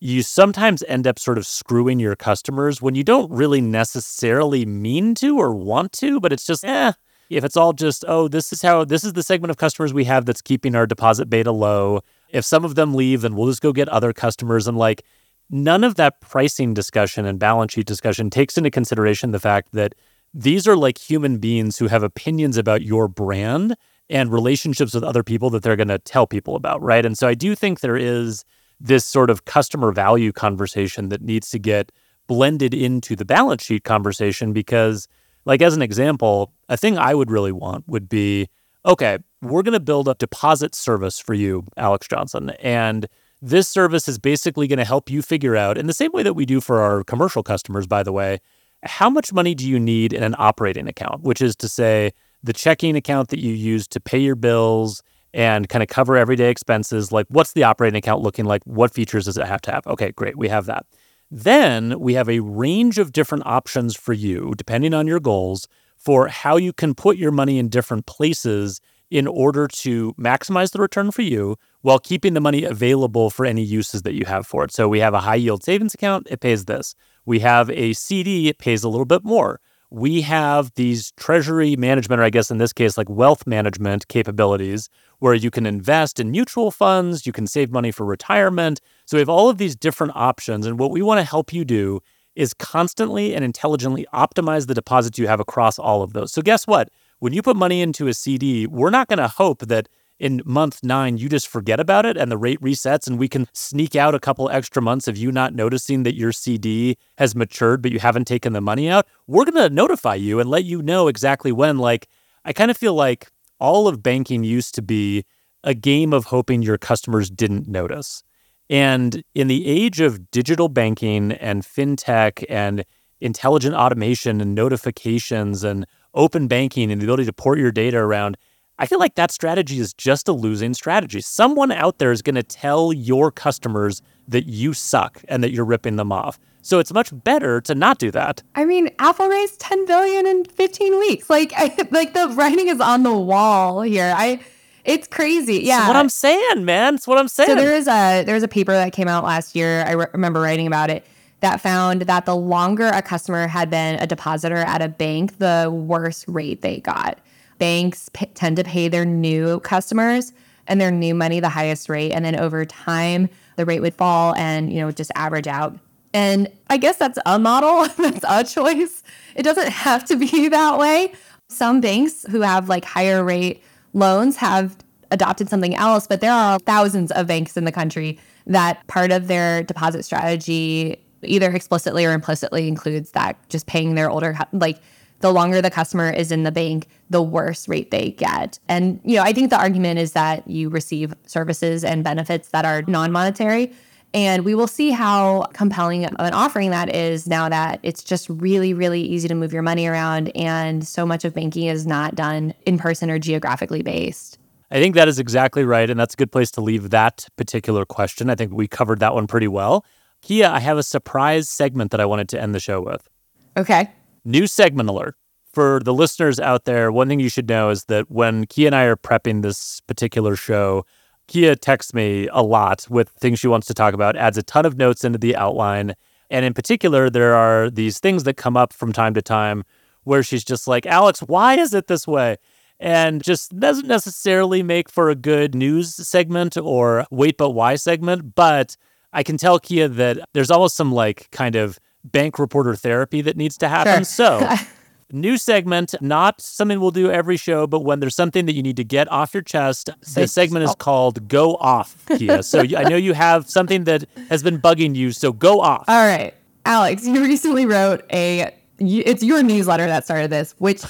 you 0.00 0.22
sometimes 0.22 0.82
end 0.88 1.06
up 1.06 1.18
sort 1.18 1.36
of 1.36 1.46
screwing 1.46 2.00
your 2.00 2.16
customers 2.16 2.80
when 2.80 2.94
you 2.94 3.04
don't 3.04 3.30
really 3.30 3.60
necessarily 3.60 4.64
mean 4.64 5.14
to 5.14 5.38
or 5.38 5.54
want 5.54 5.92
to, 5.92 6.18
but 6.18 6.32
it's 6.32 6.46
just, 6.46 6.64
eh, 6.64 6.92
if 7.28 7.44
it's 7.44 7.56
all 7.56 7.74
just, 7.74 8.04
oh, 8.08 8.26
this 8.26 8.52
is 8.52 8.62
how, 8.62 8.84
this 8.84 9.04
is 9.04 9.12
the 9.12 9.22
segment 9.22 9.50
of 9.50 9.58
customers 9.58 9.92
we 9.92 10.04
have 10.04 10.24
that's 10.24 10.40
keeping 10.40 10.74
our 10.74 10.86
deposit 10.86 11.28
beta 11.28 11.52
low. 11.52 12.00
If 12.30 12.46
some 12.46 12.64
of 12.64 12.76
them 12.76 12.94
leave, 12.94 13.20
then 13.20 13.36
we'll 13.36 13.48
just 13.48 13.60
go 13.60 13.72
get 13.72 13.88
other 13.90 14.12
customers. 14.14 14.66
And 14.66 14.78
like, 14.78 15.04
none 15.50 15.84
of 15.84 15.96
that 15.96 16.20
pricing 16.20 16.72
discussion 16.72 17.26
and 17.26 17.38
balance 17.38 17.74
sheet 17.74 17.86
discussion 17.86 18.30
takes 18.30 18.56
into 18.56 18.70
consideration 18.70 19.32
the 19.32 19.40
fact 19.40 19.72
that 19.72 19.94
these 20.32 20.66
are 20.66 20.76
like 20.76 20.96
human 20.96 21.38
beings 21.38 21.76
who 21.76 21.88
have 21.88 22.02
opinions 22.02 22.56
about 22.56 22.82
your 22.82 23.06
brand 23.06 23.76
and 24.08 24.32
relationships 24.32 24.94
with 24.94 25.04
other 25.04 25.22
people 25.22 25.50
that 25.50 25.62
they're 25.62 25.76
going 25.76 25.88
to 25.88 25.98
tell 25.98 26.26
people 26.26 26.56
about, 26.56 26.80
right? 26.80 27.04
And 27.04 27.18
so 27.18 27.28
I 27.28 27.34
do 27.34 27.54
think 27.54 27.80
there 27.80 27.96
is 27.96 28.44
this 28.80 29.04
sort 29.04 29.30
of 29.30 29.44
customer 29.44 29.92
value 29.92 30.32
conversation 30.32 31.10
that 31.10 31.22
needs 31.22 31.50
to 31.50 31.58
get 31.58 31.92
blended 32.26 32.72
into 32.72 33.14
the 33.14 33.24
balance 33.24 33.64
sheet 33.64 33.84
conversation 33.84 34.52
because 34.52 35.08
like 35.44 35.62
as 35.62 35.74
an 35.74 35.82
example, 35.82 36.52
a 36.68 36.76
thing 36.76 36.98
I 36.98 37.14
would 37.14 37.30
really 37.30 37.52
want 37.52 37.88
would 37.88 38.08
be 38.08 38.48
okay, 38.86 39.18
we're 39.42 39.62
going 39.62 39.74
to 39.74 39.80
build 39.80 40.08
a 40.08 40.14
deposit 40.14 40.74
service 40.74 41.18
for 41.18 41.34
you, 41.34 41.64
Alex 41.76 42.08
Johnson, 42.08 42.50
and 42.60 43.06
this 43.42 43.68
service 43.68 44.08
is 44.08 44.18
basically 44.18 44.66
going 44.66 44.78
to 44.78 44.84
help 44.84 45.10
you 45.10 45.22
figure 45.22 45.56
out, 45.56 45.76
in 45.76 45.86
the 45.86 45.92
same 45.92 46.12
way 46.12 46.22
that 46.22 46.34
we 46.34 46.46
do 46.46 46.60
for 46.60 46.80
our 46.80 47.04
commercial 47.04 47.42
customers, 47.42 47.86
by 47.86 48.02
the 48.02 48.12
way, 48.12 48.38
how 48.82 49.10
much 49.10 49.32
money 49.32 49.54
do 49.54 49.68
you 49.68 49.78
need 49.78 50.12
in 50.12 50.22
an 50.22 50.34
operating 50.38 50.88
account, 50.88 51.22
which 51.22 51.42
is 51.42 51.56
to 51.56 51.68
say, 51.68 52.12
the 52.42 52.52
checking 52.52 52.96
account 52.96 53.28
that 53.28 53.38
you 53.38 53.52
use 53.52 53.86
to 53.88 54.00
pay 54.00 54.18
your 54.18 54.34
bills 54.34 55.02
and 55.32 55.68
kind 55.68 55.82
of 55.82 55.88
cover 55.88 56.16
everyday 56.16 56.50
expenses. 56.50 57.12
Like, 57.12 57.26
what's 57.28 57.52
the 57.52 57.64
operating 57.64 57.98
account 57.98 58.22
looking 58.22 58.44
like? 58.44 58.62
What 58.64 58.92
features 58.92 59.26
does 59.26 59.36
it 59.36 59.46
have 59.46 59.60
to 59.62 59.72
have? 59.72 59.86
Okay, 59.86 60.12
great. 60.12 60.36
We 60.36 60.48
have 60.48 60.66
that. 60.66 60.86
Then 61.30 62.00
we 62.00 62.14
have 62.14 62.28
a 62.28 62.40
range 62.40 62.98
of 62.98 63.12
different 63.12 63.46
options 63.46 63.94
for 63.96 64.12
you, 64.12 64.52
depending 64.56 64.94
on 64.94 65.06
your 65.06 65.20
goals, 65.20 65.68
for 65.96 66.28
how 66.28 66.56
you 66.56 66.72
can 66.72 66.94
put 66.94 67.16
your 67.16 67.30
money 67.30 67.58
in 67.58 67.68
different 67.68 68.06
places 68.06 68.80
in 69.10 69.26
order 69.26 69.66
to 69.66 70.14
maximize 70.14 70.70
the 70.72 70.80
return 70.80 71.10
for 71.10 71.22
you 71.22 71.56
while 71.82 71.98
keeping 71.98 72.34
the 72.34 72.40
money 72.40 72.64
available 72.64 73.28
for 73.28 73.44
any 73.44 73.62
uses 73.62 74.02
that 74.02 74.14
you 74.14 74.24
have 74.24 74.46
for 74.46 74.64
it. 74.64 74.72
So 74.72 74.88
we 74.88 75.00
have 75.00 75.14
a 75.14 75.20
high 75.20 75.34
yield 75.36 75.64
savings 75.64 75.94
account, 75.94 76.26
it 76.30 76.40
pays 76.40 76.64
this. 76.64 76.94
We 77.26 77.40
have 77.40 77.70
a 77.70 77.92
CD, 77.92 78.48
it 78.48 78.58
pays 78.58 78.84
a 78.84 78.88
little 78.88 79.04
bit 79.04 79.24
more. 79.24 79.60
We 79.90 80.22
have 80.22 80.72
these 80.74 81.12
treasury 81.12 81.74
management, 81.76 82.20
or 82.20 82.24
I 82.24 82.30
guess 82.30 82.50
in 82.50 82.58
this 82.58 82.72
case, 82.72 82.96
like 82.96 83.08
wealth 83.08 83.46
management 83.46 84.06
capabilities, 84.08 84.88
where 85.18 85.34
you 85.34 85.50
can 85.50 85.66
invest 85.66 86.20
in 86.20 86.30
mutual 86.30 86.70
funds, 86.70 87.26
you 87.26 87.32
can 87.32 87.46
save 87.46 87.72
money 87.72 87.90
for 87.90 88.06
retirement. 88.06 88.80
So 89.06 89.16
we 89.16 89.20
have 89.20 89.28
all 89.28 89.48
of 89.48 89.58
these 89.58 89.74
different 89.74 90.14
options. 90.14 90.64
And 90.64 90.78
what 90.78 90.92
we 90.92 91.02
want 91.02 91.18
to 91.18 91.24
help 91.24 91.52
you 91.52 91.64
do 91.64 92.00
is 92.36 92.54
constantly 92.54 93.34
and 93.34 93.44
intelligently 93.44 94.06
optimize 94.14 94.68
the 94.68 94.74
deposits 94.74 95.18
you 95.18 95.26
have 95.26 95.40
across 95.40 95.78
all 95.78 96.02
of 96.02 96.12
those. 96.12 96.32
So 96.32 96.40
guess 96.40 96.66
what? 96.66 96.88
when 97.20 97.32
you 97.34 97.42
put 97.42 97.56
money 97.56 97.80
into 97.80 98.08
a 98.08 98.14
CD, 98.14 98.66
we're 98.66 98.90
not 98.90 99.08
going 99.08 99.18
to 99.18 99.28
hope 99.28 99.60
that 99.68 99.88
in 100.20 100.42
month 100.44 100.84
nine 100.84 101.16
you 101.16 101.28
just 101.28 101.48
forget 101.48 101.80
about 101.80 102.04
it 102.04 102.16
and 102.16 102.30
the 102.30 102.36
rate 102.36 102.60
resets 102.60 103.06
and 103.06 103.18
we 103.18 103.28
can 103.28 103.48
sneak 103.52 103.96
out 103.96 104.14
a 104.14 104.20
couple 104.20 104.48
extra 104.50 104.80
months 104.80 105.08
of 105.08 105.16
you 105.16 105.32
not 105.32 105.54
noticing 105.54 106.02
that 106.02 106.14
your 106.14 106.30
CD 106.30 106.96
has 107.16 107.34
matured 107.34 107.82
but 107.82 107.90
you 107.90 107.98
haven't 107.98 108.26
taken 108.26 108.52
the 108.52 108.60
money 108.60 108.88
out. 108.88 109.06
We're 109.26 109.46
going 109.46 109.54
to 109.54 109.74
notify 109.74 110.14
you 110.14 110.38
and 110.38 110.48
let 110.48 110.64
you 110.64 110.82
know 110.82 111.08
exactly 111.08 111.50
when. 111.50 111.78
Like, 111.78 112.06
I 112.44 112.52
kind 112.52 112.70
of 112.70 112.76
feel 112.76 112.94
like 112.94 113.30
all 113.58 113.88
of 113.88 114.02
banking 114.02 114.44
used 114.44 114.74
to 114.74 114.82
be 114.82 115.24
a 115.64 115.74
game 115.74 116.12
of 116.12 116.26
hoping 116.26 116.62
your 116.62 116.78
customers 116.78 117.30
didn't 117.30 117.66
notice. 117.66 118.22
And 118.68 119.24
in 119.34 119.48
the 119.48 119.66
age 119.66 120.00
of 120.00 120.30
digital 120.30 120.68
banking 120.68 121.32
and 121.32 121.62
fintech 121.62 122.44
and 122.48 122.84
intelligent 123.20 123.74
automation 123.74 124.40
and 124.40 124.54
notifications 124.54 125.64
and 125.64 125.86
open 126.14 126.46
banking 126.46 126.90
and 126.90 127.00
the 127.00 127.06
ability 127.06 127.24
to 127.24 127.32
port 127.32 127.58
your 127.58 127.72
data 127.72 127.98
around, 127.98 128.36
I 128.80 128.86
feel 128.86 128.98
like 128.98 129.14
that 129.16 129.30
strategy 129.30 129.78
is 129.78 129.92
just 129.92 130.26
a 130.26 130.32
losing 130.32 130.72
strategy. 130.72 131.20
Someone 131.20 131.70
out 131.70 131.98
there 131.98 132.12
is 132.12 132.22
going 132.22 132.36
to 132.36 132.42
tell 132.42 132.94
your 132.94 133.30
customers 133.30 134.00
that 134.26 134.46
you 134.46 134.72
suck 134.72 135.22
and 135.28 135.44
that 135.44 135.52
you're 135.52 135.66
ripping 135.66 135.96
them 135.96 136.10
off. 136.10 136.38
So 136.62 136.78
it's 136.78 136.90
much 136.90 137.10
better 137.12 137.60
to 137.60 137.74
not 137.74 137.98
do 137.98 138.10
that. 138.12 138.42
I 138.54 138.64
mean, 138.64 138.90
Apple 138.98 139.28
raised 139.28 139.60
10 139.60 139.84
billion 139.84 140.26
in 140.26 140.46
15 140.46 140.98
weeks. 140.98 141.28
Like 141.28 141.52
I, 141.56 141.76
like 141.90 142.14
the 142.14 142.28
writing 142.30 142.68
is 142.68 142.80
on 142.80 143.02
the 143.02 143.12
wall 143.14 143.82
here. 143.82 144.14
I 144.16 144.40
it's 144.82 145.06
crazy. 145.06 145.58
Yeah. 145.58 145.80
That's 145.80 145.88
what 145.88 145.96
I'm 145.96 146.08
saying, 146.08 146.64
man. 146.64 146.94
It's 146.94 147.06
what 147.06 147.18
I'm 147.18 147.28
saying. 147.28 147.50
So 147.50 147.54
there 147.56 147.76
is 147.76 147.86
a 147.86 148.24
there 148.24 148.34
was 148.34 148.42
a 148.42 148.48
paper 148.48 148.72
that 148.72 148.94
came 148.94 149.08
out 149.08 149.24
last 149.24 149.54
year. 149.54 149.84
I 149.86 149.92
re- 149.92 150.06
remember 150.14 150.40
writing 150.40 150.66
about 150.66 150.88
it 150.88 151.04
that 151.40 151.60
found 151.60 152.02
that 152.02 152.24
the 152.24 152.36
longer 152.36 152.86
a 152.86 153.02
customer 153.02 153.46
had 153.46 153.68
been 153.68 154.00
a 154.00 154.06
depositor 154.06 154.56
at 154.56 154.80
a 154.80 154.88
bank, 154.88 155.38
the 155.38 155.70
worse 155.70 156.26
rate 156.28 156.62
they 156.62 156.80
got. 156.80 157.18
Banks 157.60 158.08
p- 158.12 158.26
tend 158.26 158.56
to 158.56 158.64
pay 158.64 158.88
their 158.88 159.04
new 159.04 159.60
customers 159.60 160.32
and 160.66 160.80
their 160.80 160.90
new 160.90 161.14
money 161.14 161.38
the 161.40 161.48
highest 161.48 161.88
rate. 161.88 162.10
And 162.10 162.24
then 162.24 162.34
over 162.34 162.64
time, 162.64 163.28
the 163.56 163.64
rate 163.64 163.80
would 163.80 163.94
fall 163.94 164.34
and, 164.34 164.72
you 164.72 164.80
know, 164.80 164.90
just 164.90 165.12
average 165.14 165.46
out. 165.46 165.78
And 166.12 166.48
I 166.68 166.76
guess 166.76 166.96
that's 166.96 167.18
a 167.26 167.38
model, 167.38 167.86
that's 167.98 168.24
a 168.26 168.42
choice. 168.44 169.02
It 169.36 169.42
doesn't 169.42 169.68
have 169.68 170.04
to 170.06 170.16
be 170.16 170.48
that 170.48 170.78
way. 170.78 171.12
Some 171.48 171.80
banks 171.80 172.24
who 172.30 172.40
have 172.40 172.68
like 172.68 172.84
higher 172.84 173.22
rate 173.22 173.62
loans 173.92 174.36
have 174.36 174.76
adopted 175.10 175.48
something 175.48 175.74
else, 175.74 176.06
but 176.06 176.20
there 176.20 176.32
are 176.32 176.58
thousands 176.60 177.12
of 177.12 177.26
banks 177.26 177.56
in 177.56 177.64
the 177.64 177.72
country 177.72 178.18
that 178.46 178.86
part 178.86 179.12
of 179.12 179.26
their 179.26 179.62
deposit 179.62 180.04
strategy 180.04 180.96
either 181.22 181.50
explicitly 181.50 182.06
or 182.06 182.12
implicitly 182.12 182.66
includes 182.68 183.10
that 183.10 183.36
just 183.48 183.66
paying 183.66 183.94
their 183.94 184.08
older 184.08 184.36
like 184.52 184.78
the 185.20 185.32
longer 185.32 185.62
the 185.62 185.70
customer 185.70 186.10
is 186.10 186.32
in 186.32 186.42
the 186.42 186.52
bank, 186.52 186.88
the 187.08 187.22
worse 187.22 187.68
rate 187.68 187.90
they 187.90 188.10
get. 188.10 188.58
And 188.68 189.00
you 189.04 189.16
know, 189.16 189.22
I 189.22 189.32
think 189.32 189.50
the 189.50 189.58
argument 189.58 189.98
is 189.98 190.12
that 190.12 190.46
you 190.48 190.68
receive 190.68 191.14
services 191.26 191.84
and 191.84 192.02
benefits 192.02 192.48
that 192.48 192.64
are 192.64 192.82
non-monetary. 192.86 193.72
And 194.12 194.44
we 194.44 194.56
will 194.56 194.66
see 194.66 194.90
how 194.90 195.42
compelling 195.52 196.04
an 196.04 196.16
offering 196.18 196.70
that 196.70 196.92
is 196.92 197.28
now 197.28 197.48
that 197.48 197.78
it's 197.84 198.02
just 198.02 198.28
really, 198.28 198.74
really 198.74 199.00
easy 199.00 199.28
to 199.28 199.36
move 199.36 199.52
your 199.52 199.62
money 199.62 199.86
around. 199.86 200.28
And 200.34 200.86
so 200.86 201.06
much 201.06 201.24
of 201.24 201.32
banking 201.32 201.66
is 201.66 201.86
not 201.86 202.16
done 202.16 202.52
in 202.66 202.76
person 202.76 203.08
or 203.08 203.20
geographically 203.20 203.82
based. 203.82 204.38
I 204.72 204.80
think 204.80 204.96
that 204.96 205.06
is 205.06 205.20
exactly 205.20 205.64
right. 205.64 205.88
And 205.88 205.98
that's 205.98 206.14
a 206.14 206.16
good 206.16 206.32
place 206.32 206.50
to 206.52 206.60
leave 206.60 206.90
that 206.90 207.28
particular 207.36 207.84
question. 207.84 208.30
I 208.30 208.34
think 208.34 208.52
we 208.52 208.66
covered 208.66 208.98
that 209.00 209.14
one 209.14 209.28
pretty 209.28 209.48
well. 209.48 209.84
Kiah, 210.24 210.50
I 210.50 210.60
have 210.60 210.76
a 210.76 210.82
surprise 210.82 211.48
segment 211.48 211.92
that 211.92 212.00
I 212.00 212.04
wanted 212.04 212.28
to 212.30 212.40
end 212.40 212.54
the 212.54 212.60
show 212.60 212.80
with. 212.80 213.08
Okay. 213.56 213.90
New 214.24 214.46
segment 214.46 214.88
alert. 214.88 215.16
For 215.52 215.80
the 215.84 215.92
listeners 215.92 216.38
out 216.38 216.64
there, 216.64 216.92
one 216.92 217.08
thing 217.08 217.18
you 217.18 217.28
should 217.28 217.48
know 217.48 217.70
is 217.70 217.84
that 217.86 218.08
when 218.08 218.46
Kiah 218.46 218.66
and 218.66 218.76
I 218.76 218.84
are 218.84 218.96
prepping 218.96 219.42
this 219.42 219.80
particular 219.80 220.36
show, 220.36 220.86
Kiah 221.26 221.58
texts 221.58 221.92
me 221.92 222.28
a 222.32 222.42
lot 222.42 222.86
with 222.88 223.08
things 223.08 223.40
she 223.40 223.48
wants 223.48 223.66
to 223.66 223.74
talk 223.74 223.92
about, 223.92 224.16
adds 224.16 224.38
a 224.38 224.42
ton 224.42 224.64
of 224.64 224.76
notes 224.76 225.04
into 225.04 225.18
the 225.18 225.34
outline. 225.34 225.94
And 226.28 226.44
in 226.44 226.54
particular, 226.54 227.10
there 227.10 227.34
are 227.34 227.68
these 227.68 227.98
things 227.98 228.22
that 228.24 228.36
come 228.36 228.56
up 228.56 228.72
from 228.72 228.92
time 228.92 229.14
to 229.14 229.22
time 229.22 229.64
where 230.04 230.22
she's 230.22 230.44
just 230.44 230.68
like, 230.68 230.86
Alex, 230.86 231.20
why 231.20 231.58
is 231.58 231.74
it 231.74 231.88
this 231.88 232.06
way? 232.06 232.36
And 232.78 233.22
just 233.22 233.58
doesn't 233.58 233.88
necessarily 233.88 234.62
make 234.62 234.88
for 234.88 235.10
a 235.10 235.14
good 235.14 235.54
news 235.54 235.94
segment 235.94 236.56
or 236.56 237.06
wait, 237.10 237.36
but 237.36 237.50
why 237.50 237.74
segment. 237.74 238.34
But 238.34 238.76
I 239.12 239.22
can 239.22 239.36
tell 239.36 239.60
Kiah 239.60 239.94
that 239.96 240.18
there's 240.32 240.50
almost 240.50 240.76
some 240.76 240.92
like 240.92 241.28
kind 241.30 241.56
of 241.56 241.78
bank 242.04 242.38
reporter 242.38 242.74
therapy 242.74 243.20
that 243.22 243.36
needs 243.36 243.56
to 243.58 243.68
happen. 243.68 244.04
Sure. 244.04 244.40
So, 244.40 244.54
new 245.12 245.36
segment, 245.36 245.94
not 246.00 246.40
something 246.40 246.80
we'll 246.80 246.90
do 246.90 247.10
every 247.10 247.36
show, 247.36 247.66
but 247.66 247.80
when 247.80 248.00
there's 248.00 248.14
something 248.14 248.46
that 248.46 248.54
you 248.54 248.62
need 248.62 248.76
to 248.76 248.84
get 248.84 249.10
off 249.10 249.34
your 249.34 249.42
chest, 249.42 249.90
the 250.14 250.26
segment 250.26 250.64
is 250.64 250.70
oh. 250.70 250.74
called 250.74 251.28
Go 251.28 251.56
Off, 251.56 252.04
Kiah. 252.06 252.44
so, 252.44 252.60
I 252.60 252.84
know 252.84 252.96
you 252.96 253.14
have 253.14 253.48
something 253.48 253.84
that 253.84 254.04
has 254.28 254.42
been 254.42 254.60
bugging 254.60 254.94
you, 254.94 255.12
so 255.12 255.32
go 255.32 255.60
off. 255.60 255.84
All 255.88 256.06
right. 256.06 256.34
Alex, 256.64 257.06
you 257.06 257.22
recently 257.22 257.66
wrote 257.66 258.04
a 258.12 258.54
it's 258.78 259.22
your 259.22 259.42
newsletter 259.42 259.86
that 259.86 260.04
started 260.04 260.30
this, 260.30 260.54
which 260.58 260.82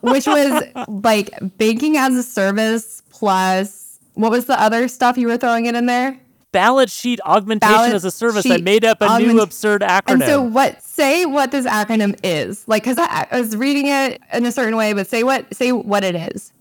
which 0.00 0.26
was 0.26 0.62
like 0.88 1.30
banking 1.56 1.96
as 1.96 2.14
a 2.14 2.22
service 2.22 3.02
plus 3.10 3.98
what 4.14 4.32
was 4.32 4.46
the 4.46 4.60
other 4.60 4.88
stuff 4.88 5.16
you 5.16 5.28
were 5.28 5.36
throwing 5.36 5.66
it 5.66 5.76
in 5.76 5.86
there? 5.86 6.18
Balance 6.52 6.92
sheet 6.92 7.20
augmentation 7.24 7.74
balance 7.74 7.94
as 7.94 8.04
a 8.04 8.10
service. 8.10 8.48
I 8.50 8.58
made 8.58 8.84
up 8.84 9.00
a 9.00 9.06
augment- 9.06 9.34
new 9.34 9.40
absurd 9.40 9.82
acronym. 9.82 10.12
And 10.12 10.22
so, 10.24 10.42
what? 10.42 10.82
Say 10.82 11.26
what 11.26 11.50
this 11.50 11.66
acronym 11.66 12.18
is. 12.22 12.66
Like, 12.66 12.82
because 12.82 12.98
I, 12.98 13.26
I, 13.30 13.40
was 13.40 13.56
reading 13.56 13.86
it 13.86 14.20
in 14.32 14.44
a 14.44 14.52
certain 14.52 14.76
way, 14.76 14.92
but 14.92 15.06
say 15.06 15.22
what? 15.22 15.54
Say 15.54 15.72
what 15.72 16.04
it 16.04 16.14
is. 16.14 16.52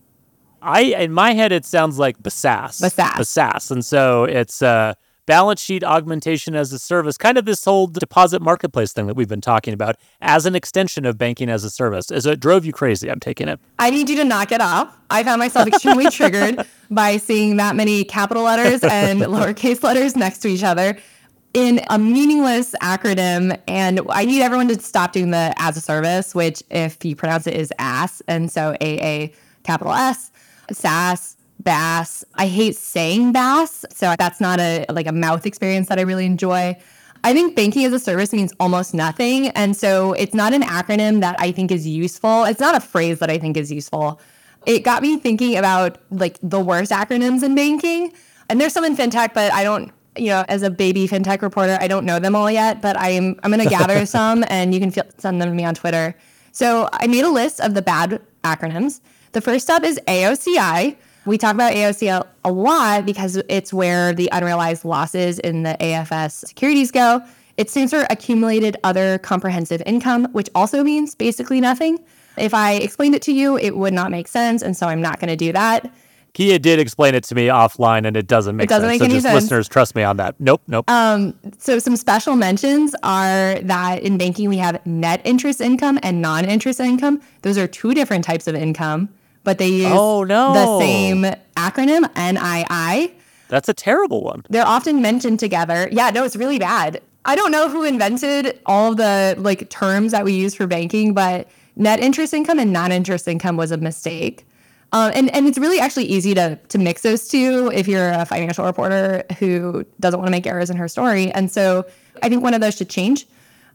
I 0.61 0.81
in 0.81 1.11
my 1.11 1.33
head 1.33 1.51
it 1.51 1.65
sounds 1.65 1.99
like 1.99 2.17
BASAS. 2.21 2.81
BASAS. 2.81 3.17
BASAS, 3.17 3.71
and 3.71 3.85
so 3.85 4.23
it's 4.23 4.61
uh 4.61 4.93
balance 5.27 5.61
sheet 5.61 5.83
augmentation 5.83 6.55
as 6.55 6.73
a 6.73 6.79
service, 6.79 7.17
kind 7.17 7.37
of 7.37 7.45
this 7.45 7.63
whole 7.63 7.85
deposit 7.85 8.41
marketplace 8.41 8.93
thing 8.93 9.05
that 9.05 9.15
we've 9.15 9.27
been 9.27 9.41
talking 9.41 9.73
about 9.73 9.97
as 10.21 10.47
an 10.47 10.55
extension 10.55 11.05
of 11.05 11.17
banking 11.19 11.49
as 11.49 11.63
a 11.63 11.69
service. 11.69 12.09
As 12.09 12.25
it 12.25 12.39
drove 12.39 12.65
you 12.65 12.73
crazy, 12.73 13.11
I'm 13.11 13.19
taking 13.19 13.47
it. 13.47 13.59
I 13.77 13.91
need 13.91 14.09
you 14.09 14.15
to 14.15 14.23
knock 14.23 14.51
it 14.51 14.61
off. 14.61 14.97
I 15.11 15.23
found 15.23 15.39
myself 15.39 15.67
extremely 15.67 16.05
triggered 16.09 16.65
by 16.89 17.17
seeing 17.17 17.57
that 17.57 17.75
many 17.75 18.03
capital 18.03 18.43
letters 18.43 18.83
and 18.83 19.21
lowercase 19.21 19.83
letters 19.83 20.15
next 20.15 20.39
to 20.39 20.47
each 20.47 20.63
other. 20.63 20.97
in 21.53 21.81
a 21.89 21.97
meaningless 21.99 22.75
acronym. 22.81 23.59
And 23.67 24.01
I 24.09 24.25
need 24.25 24.41
everyone 24.41 24.67
to 24.69 24.79
stop 24.79 25.11
doing 25.11 25.31
the 25.31 25.53
as 25.57 25.75
a 25.77 25.81
service, 25.81 26.33
which 26.33 26.63
if 26.71 27.03
you 27.03 27.15
pronounce 27.15 27.47
it 27.47 27.55
is 27.55 27.73
ass. 27.79 28.21
And 28.27 28.51
so 28.51 28.75
AA 28.81 29.27
capital 29.63 29.93
S, 29.93 30.31
SaaS, 30.71 31.36
BaaS. 31.67 32.23
I 32.35 32.47
hate 32.47 32.77
saying 32.77 33.33
bass, 33.33 33.85
So 33.93 34.15
that's 34.17 34.39
not 34.39 34.59
a 34.59 34.85
like 34.89 35.05
a 35.05 35.11
mouth 35.11 35.45
experience 35.45 35.89
that 35.89 35.99
I 35.99 36.03
really 36.03 36.25
enjoy. 36.25 36.77
I 37.25 37.33
think 37.33 37.55
banking 37.57 37.83
as 37.83 37.91
a 37.91 37.99
service 37.99 38.31
means 38.31 38.53
almost 38.59 38.93
nothing. 38.93 39.49
And 39.49 39.75
so 39.75 40.13
it's 40.13 40.33
not 40.33 40.53
an 40.53 40.61
acronym 40.61 41.19
that 41.19 41.35
I 41.39 41.51
think 41.51 41.71
is 41.71 41.85
useful. 41.85 42.45
It's 42.45 42.61
not 42.61 42.75
a 42.75 42.79
phrase 42.79 43.19
that 43.19 43.29
I 43.29 43.37
think 43.37 43.57
is 43.57 43.69
useful. 43.69 44.21
It 44.65 44.85
got 44.85 45.01
me 45.01 45.17
thinking 45.17 45.57
about 45.57 45.97
like 46.09 46.37
the 46.41 46.61
worst 46.61 46.91
acronyms 46.91 47.43
in 47.43 47.53
banking. 47.53 48.13
And 48.47 48.61
there's 48.61 48.71
some 48.71 48.85
in 48.85 48.95
fintech, 48.95 49.33
but 49.33 49.51
I 49.51 49.63
don't 49.63 49.91
you 50.15 50.27
know, 50.29 50.45
as 50.47 50.63
a 50.63 50.69
baby 50.69 51.07
fintech 51.07 51.41
reporter, 51.41 51.77
I 51.79 51.87
don't 51.87 52.05
know 52.05 52.17
them 52.17 52.35
all 52.35 52.49
yet, 52.49 52.81
but 52.81 52.97
I'm 52.97 53.39
I'm 53.43 53.51
going 53.51 53.63
to 53.63 53.69
gather 53.69 54.05
some, 54.17 54.43
and 54.47 54.73
you 54.73 54.79
can 54.79 54.89
feel, 54.89 55.03
send 55.17 55.39
them 55.41 55.49
to 55.49 55.55
me 55.55 55.63
on 55.63 55.75
Twitter. 55.75 56.15
So 56.53 56.89
I 56.93 57.05
made 57.07 57.23
a 57.23 57.29
list 57.29 57.59
of 57.61 57.75
the 57.75 57.83
bad 57.83 58.19
acronyms. 58.43 59.01
The 59.33 59.41
first 59.41 59.69
up 59.69 59.83
is 59.83 59.99
AOCI. 60.07 60.95
We 61.27 61.37
talk 61.37 61.53
about 61.53 61.73
AOCI 61.73 62.25
a 62.45 62.51
lot 62.51 63.05
because 63.05 63.35
it's 63.49 63.73
where 63.73 64.13
the 64.13 64.29
unrealized 64.31 64.85
losses 64.85 65.39
in 65.39 65.63
the 65.63 65.75
AFS 65.81 66.47
securities 66.47 66.89
go. 66.89 67.21
It 67.57 67.69
stands 67.69 67.91
for 67.91 68.07
Accumulated 68.09 68.77
Other 68.85 69.17
Comprehensive 69.17 69.83
Income, 69.85 70.29
which 70.31 70.47
also 70.55 70.83
means 70.83 71.15
basically 71.15 71.59
nothing. 71.59 71.99
If 72.37 72.53
I 72.53 72.75
explained 72.75 73.13
it 73.13 73.21
to 73.23 73.33
you, 73.33 73.57
it 73.57 73.75
would 73.75 73.93
not 73.93 74.09
make 74.09 74.29
sense, 74.29 74.61
and 74.61 74.77
so 74.77 74.87
I'm 74.87 75.01
not 75.01 75.19
going 75.19 75.29
to 75.29 75.35
do 75.35 75.51
that. 75.51 75.91
Kiah 76.33 76.61
did 76.61 76.79
explain 76.79 77.13
it 77.13 77.23
to 77.25 77.35
me 77.35 77.47
offline, 77.47 78.07
and 78.07 78.15
it 78.15 78.27
doesn't 78.27 78.55
make 78.55 78.65
it 78.65 78.69
doesn't 78.69 78.87
sense. 78.87 78.99
Make 78.99 78.99
so 78.99 79.05
any 79.05 79.13
just 79.15 79.25
sense. 79.25 79.43
listeners, 79.43 79.67
trust 79.67 79.95
me 79.95 80.03
on 80.03 80.17
that. 80.17 80.35
Nope, 80.39 80.61
nope. 80.67 80.89
Um, 80.89 81.37
so 81.57 81.79
some 81.79 81.97
special 81.97 82.35
mentions 82.37 82.95
are 83.03 83.59
that 83.63 84.01
in 84.03 84.17
banking 84.17 84.47
we 84.47 84.57
have 84.57 84.85
net 84.85 85.19
interest 85.25 85.59
income 85.59 85.99
and 86.03 86.21
non-interest 86.21 86.79
income. 86.79 87.21
Those 87.41 87.57
are 87.57 87.67
two 87.67 87.93
different 87.93 88.23
types 88.23 88.47
of 88.47 88.55
income, 88.55 89.09
but 89.47 89.59
they 89.59 89.69
use 89.69 89.87
oh, 89.93 90.25
no. 90.25 90.53
the 90.53 90.79
same 90.79 91.21
acronym 91.55 92.01
NII. 92.15 93.13
That's 93.47 93.69
a 93.69 93.73
terrible 93.73 94.21
one. 94.21 94.43
They're 94.49 94.67
often 94.67 95.01
mentioned 95.01 95.39
together. 95.39 95.87
Yeah, 95.89 96.09
no, 96.09 96.25
it's 96.25 96.35
really 96.35 96.59
bad. 96.59 97.01
I 97.23 97.37
don't 97.37 97.49
know 97.49 97.69
who 97.69 97.85
invented 97.85 98.59
all 98.65 98.93
the 98.93 99.35
like 99.37 99.69
terms 99.69 100.11
that 100.11 100.25
we 100.25 100.33
use 100.33 100.53
for 100.53 100.67
banking, 100.67 101.13
but 101.13 101.47
net 101.77 102.01
interest 102.01 102.33
income 102.33 102.59
and 102.59 102.73
non-interest 102.73 103.25
income 103.25 103.55
was 103.55 103.71
a 103.71 103.77
mistake. 103.77 104.45
Um, 104.91 105.13
and, 105.15 105.33
and 105.33 105.47
it's 105.47 105.57
really 105.57 105.79
actually 105.79 106.07
easy 106.07 106.33
to, 106.33 106.57
to 106.67 106.77
mix 106.77 107.03
those 107.03 107.29
two 107.29 107.71
if 107.73 107.87
you're 107.87 108.09
a 108.09 108.25
financial 108.25 108.65
reporter 108.65 109.23
who 109.39 109.85
doesn't 110.01 110.19
want 110.19 110.27
to 110.27 110.31
make 110.31 110.45
errors 110.45 110.69
in 110.69 110.75
her 110.75 110.89
story. 110.89 111.31
And 111.31 111.49
so 111.49 111.85
I 112.21 112.27
think 112.27 112.43
one 112.43 112.53
of 112.53 112.59
those 112.59 112.75
should 112.75 112.89
change. 112.89 113.25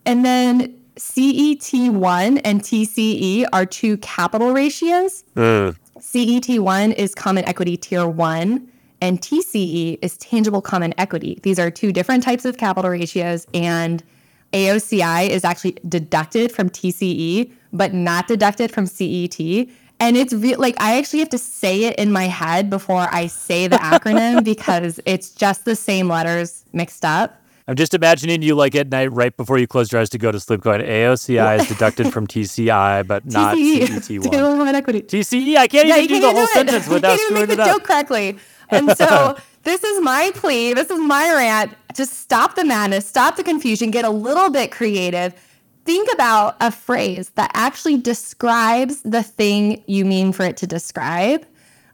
And 0.04 0.22
then 0.22 0.81
CET1 0.96 2.40
and 2.44 2.62
TCE 2.62 3.46
are 3.52 3.66
two 3.66 3.96
capital 3.98 4.52
ratios. 4.52 5.24
Mm. 5.34 5.76
CET1 5.98 6.94
is 6.94 7.14
common 7.14 7.44
equity 7.46 7.76
tier 7.76 8.06
one, 8.06 8.68
and 9.00 9.20
TCE 9.20 9.98
is 10.02 10.16
tangible 10.18 10.60
common 10.60 10.92
equity. 10.98 11.38
These 11.42 11.58
are 11.58 11.70
two 11.70 11.92
different 11.92 12.22
types 12.22 12.44
of 12.44 12.56
capital 12.58 12.90
ratios, 12.90 13.46
and 13.54 14.02
AOCI 14.52 15.28
is 15.28 15.44
actually 15.44 15.76
deducted 15.88 16.52
from 16.52 16.68
TCE, 16.68 17.50
but 17.72 17.94
not 17.94 18.28
deducted 18.28 18.70
from 18.70 18.86
CET. 18.86 19.38
And 19.98 20.16
it's 20.16 20.32
re- 20.32 20.56
like 20.56 20.74
I 20.80 20.98
actually 20.98 21.20
have 21.20 21.30
to 21.30 21.38
say 21.38 21.84
it 21.84 21.96
in 21.96 22.12
my 22.12 22.24
head 22.24 22.68
before 22.68 23.08
I 23.12 23.28
say 23.28 23.66
the 23.66 23.76
acronym 23.76 24.44
because 24.52 25.00
it's 25.06 25.30
just 25.30 25.64
the 25.64 25.76
same 25.76 26.08
letters 26.08 26.64
mixed 26.72 27.04
up. 27.04 27.41
I'm 27.68 27.76
just 27.76 27.94
imagining 27.94 28.42
you 28.42 28.54
like 28.54 28.74
at 28.74 28.88
night 28.88 29.12
right 29.12 29.36
before 29.36 29.58
you 29.58 29.66
close 29.66 29.92
your 29.92 30.00
eyes 30.00 30.10
to 30.10 30.18
go 30.18 30.32
to 30.32 30.40
sleep 30.40 30.60
going 30.62 30.80
AOCI 30.80 31.60
is 31.60 31.68
deducted 31.68 32.12
from 32.12 32.26
TCI 32.26 33.06
but 33.06 33.24
not 33.24 33.56
TCE, 33.56 33.80
CET1. 33.86 34.22
tangible 34.30 34.56
common 34.56 34.74
equity. 34.74 35.02
TCE, 35.02 35.56
I 35.56 35.68
can't 35.68 35.86
Yeah, 35.88 35.98
even 35.98 36.02
you 36.02 36.08
do 36.08 36.14
the 36.20 36.20
can't 36.32 36.36
whole 36.36 36.46
do 36.46 36.50
it. 36.50 36.54
sentence 36.54 36.86
You 36.86 36.92
without 36.94 37.18
can't 37.18 37.20
even 37.20 37.26
screwing 37.36 37.48
make 37.48 37.52
it 37.52 37.56
the 37.56 37.62
up. 37.62 37.68
joke 37.78 37.84
correctly. 37.84 38.38
And 38.70 38.96
so 38.96 39.36
this 39.64 39.84
is 39.84 40.00
my 40.02 40.32
plea. 40.34 40.74
This 40.74 40.90
is 40.90 40.98
my 40.98 41.32
rant. 41.34 41.74
Just 41.94 42.14
stop 42.14 42.54
the 42.56 42.64
madness, 42.64 43.06
stop 43.06 43.36
the 43.36 43.44
confusion, 43.44 43.90
get 43.90 44.04
a 44.04 44.10
little 44.10 44.50
bit 44.50 44.72
creative. 44.72 45.34
Think 45.84 46.08
about 46.12 46.56
a 46.60 46.70
phrase 46.70 47.30
that 47.30 47.50
actually 47.54 47.98
describes 47.98 49.02
the 49.02 49.22
thing 49.22 49.82
you 49.86 50.04
mean 50.04 50.32
for 50.32 50.44
it 50.44 50.56
to 50.58 50.66
describe. 50.66 51.44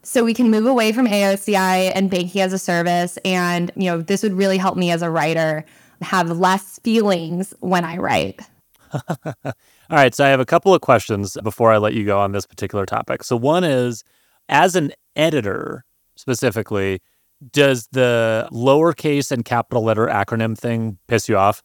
So 0.08 0.24
we 0.24 0.32
can 0.32 0.50
move 0.50 0.64
away 0.64 0.92
from 0.92 1.06
AOCI 1.06 1.92
and 1.94 2.10
banking 2.10 2.40
as 2.40 2.54
a 2.54 2.58
service. 2.58 3.18
And, 3.26 3.70
you 3.76 3.90
know, 3.90 4.00
this 4.00 4.22
would 4.22 4.32
really 4.32 4.56
help 4.56 4.74
me 4.74 4.90
as 4.90 5.02
a 5.02 5.10
writer 5.10 5.66
have 6.00 6.30
less 6.30 6.78
feelings 6.82 7.52
when 7.60 7.84
I 7.84 7.98
write. 7.98 8.40
All 8.94 9.52
right, 9.90 10.14
so 10.14 10.24
I 10.24 10.28
have 10.28 10.40
a 10.40 10.46
couple 10.46 10.72
of 10.72 10.80
questions 10.80 11.36
before 11.42 11.72
I 11.72 11.76
let 11.76 11.92
you 11.92 12.06
go 12.06 12.18
on 12.18 12.32
this 12.32 12.46
particular 12.46 12.86
topic. 12.86 13.22
So 13.22 13.36
one 13.36 13.64
is 13.64 14.02
as 14.48 14.76
an 14.76 14.92
editor 15.14 15.84
specifically, 16.16 17.02
does 17.52 17.88
the 17.92 18.48
lowercase 18.50 19.30
and 19.30 19.44
capital 19.44 19.84
letter 19.84 20.06
acronym 20.06 20.56
thing 20.56 20.96
piss 21.06 21.28
you 21.28 21.36
off? 21.36 21.62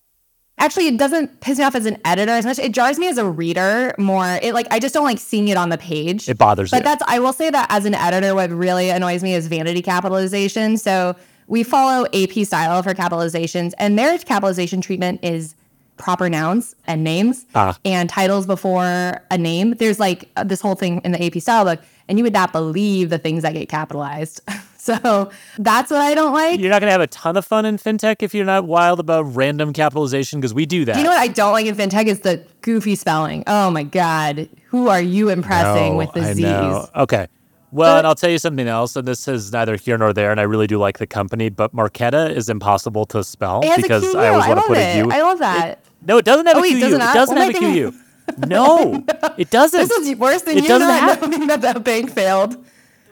Actually, 0.60 0.88
it 0.88 0.98
doesn't 0.98 1.42
piss 1.42 1.58
me 1.58 1.64
off 1.66 1.76
as 1.76 1.86
an 1.86 1.98
editor 2.06 2.32
as 2.32 2.46
much. 2.46 2.60
It 2.60 2.72
jars 2.72 2.98
me 3.00 3.08
as 3.10 3.18
a 3.18 3.26
reader 3.28 3.94
more. 3.98 4.40
It 4.42 4.54
like 4.54 4.68
I 4.72 4.80
just 4.80 4.94
don't 4.94 5.04
like 5.04 5.20
seeing 5.20 5.48
it 5.48 5.58
on 5.58 5.70
the 5.70 5.78
page. 5.78 6.30
It 6.30 6.38
bothers 6.38 6.72
me. 6.72 6.78
But 6.80 6.84
that's 6.86 7.04
I 7.08 7.20
will 7.20 7.34
say 7.34 7.50
that 7.50 7.68
as 7.70 7.86
an 7.86 7.96
editor, 7.96 8.34
what 8.36 8.50
really 8.52 8.90
annoys 8.90 9.24
me 9.24 9.34
is 9.34 9.48
vanity 9.48 9.82
capitalization. 9.82 10.78
So 10.78 11.16
we 11.48 11.64
follow 11.64 12.06
AP 12.14 12.46
style 12.46 12.82
for 12.84 12.94
capitalizations, 12.94 13.74
and 13.78 13.98
their 14.00 14.18
capitalization 14.20 14.80
treatment 14.80 15.20
is 15.24 15.56
proper 15.98 16.30
nouns 16.30 16.76
and 16.88 17.04
names 17.04 17.46
Ah. 17.56 17.78
and 17.86 18.10
titles 18.10 18.46
before 18.48 19.22
a 19.30 19.38
name. 19.38 19.72
There's 19.76 20.00
like 20.00 20.30
uh, 20.38 20.44
this 20.44 20.62
whole 20.62 20.76
thing 20.76 21.02
in 21.04 21.12
the 21.12 21.24
AP 21.26 21.42
style 21.42 21.66
book, 21.66 21.82
and 22.08 22.18
you 22.18 22.24
would 22.24 22.34
not 22.34 22.52
believe 22.54 23.10
the 23.10 23.18
things 23.20 23.44
that 23.44 23.54
get 23.54 23.70
capitalized. 23.70 24.42
so 24.84 25.30
that's 25.58 25.90
what 25.92 26.02
I 26.02 26.14
don't 26.14 26.34
like. 26.34 26.60
You're 26.60 26.70
not 26.70 26.82
going 26.82 26.90
to 26.90 26.92
have 26.92 27.02
a 27.02 27.08
ton 27.08 27.38
of 27.38 27.46
fun 27.46 27.66
in 27.66 27.78
fintech 27.78 28.18
if 28.22 28.34
you're 28.34 28.46
not 28.46 28.66
wild 28.66 29.00
about 29.00 29.24
random 29.36 29.72
capitalization 29.72 30.40
because 30.42 30.54
we 30.54 30.66
do 30.66 30.84
that. 30.86 30.98
You 30.98 31.04
know 31.04 31.10
what 31.12 31.20
I 31.20 31.28
don't 31.28 31.54
like 31.54 31.66
in 31.66 31.76
fintech 31.76 32.06
is 32.08 32.20
the 32.20 32.46
goofy 32.62 32.96
spelling. 32.96 33.44
Oh 33.48 33.72
my 33.72 33.84
god, 33.84 34.50
who 34.68 34.90
are 34.90 35.02
you 35.02 35.30
impressing 35.30 35.94
No, 35.94 35.98
with 35.98 36.12
the 36.14 36.22
I 36.22 36.34
Z's? 36.34 36.44
know. 36.44 36.88
Okay. 36.96 37.28
Well, 37.72 37.94
But- 37.96 37.98
and 38.00 38.08
I'll 38.08 38.16
tell 38.16 38.30
you 38.30 38.38
something 38.38 38.68
else, 38.68 38.96
and 38.96 39.08
this 39.08 39.28
is 39.28 39.52
neither 39.52 39.76
here 39.78 39.98
nor 39.98 40.14
there, 40.14 40.30
and 40.32 40.40
I 40.40 40.44
really 40.44 40.68
do 40.68 40.78
like 40.78 40.98
the 41.00 41.08
company, 41.08 41.50
but 41.50 41.74
Marqeta 41.74 42.30
is 42.36 42.48
impossible 42.50 43.06
to 43.06 43.24
spell 43.24 43.62
It 43.64 43.78
because 43.82 44.14
I 44.14 44.30
always 44.30 44.48
want 44.48 44.60
to 44.60 44.66
put 44.68 44.78
it. 44.78 44.96
a 44.96 44.98
U. 45.00 45.10
I 45.12 45.22
love 45.24 45.40
that. 45.40 45.80
no, 46.06 46.18
it 46.18 46.26
doesn't 46.26 46.46
have 46.46 46.58
Oh, 46.58 46.64
a 46.64 46.70
QU. 46.70 46.76
it 46.76 46.78
It 46.78 46.82
doesn't 46.82 47.00
What 47.00 47.16
have 47.16 47.30
a 47.30 47.32
am 47.32 47.38
I 47.38 47.52
thinking? 47.52 47.74
QU. 47.74 48.48
No, 48.48 49.04
it 49.38 49.50
doesn't. 49.50 49.80
this 49.88 49.92
is 49.92 50.16
worse 50.18 50.44
than 50.44 50.58
It 50.58 50.64
you 50.64 50.68
doesn't 50.68 50.88
not 50.88 51.02
have- 51.20 51.30
knowing 51.32 51.48
that 51.48 51.62
the 51.74 51.80
bank 51.80 52.12
failed. 52.12 52.58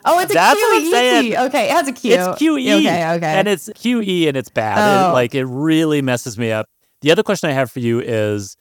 Oh, 0.05 0.19
it's 0.19 0.31
a 0.31 0.33
That's 0.33 0.59
QE. 0.59 1.45
Okay, 1.47 1.65
it 1.65 1.71
has 1.71 1.87
a 1.87 1.91
Q. 1.91 2.13
It's 2.13 2.41
QE. 2.41 2.79
Okay, 2.79 3.11
okay. 3.15 3.25
And 3.39 3.47
it's 3.47 3.69
QE 3.69 4.27
and 4.27 4.35
it's 4.37 4.49
bad. 4.49 4.77
It- 4.77 5.09
Oh. 5.09 5.13
like 5.13 5.35
it 5.35 5.45
really 5.45 6.01
messes 6.01 6.37
me 6.37 6.51
up. 6.51 6.67
The 7.01 7.11
other 7.11 7.23
question 7.23 7.49
I 7.49 7.53
have 7.53 7.71
for 7.71 7.79
you 7.79 7.99
is 7.99 8.55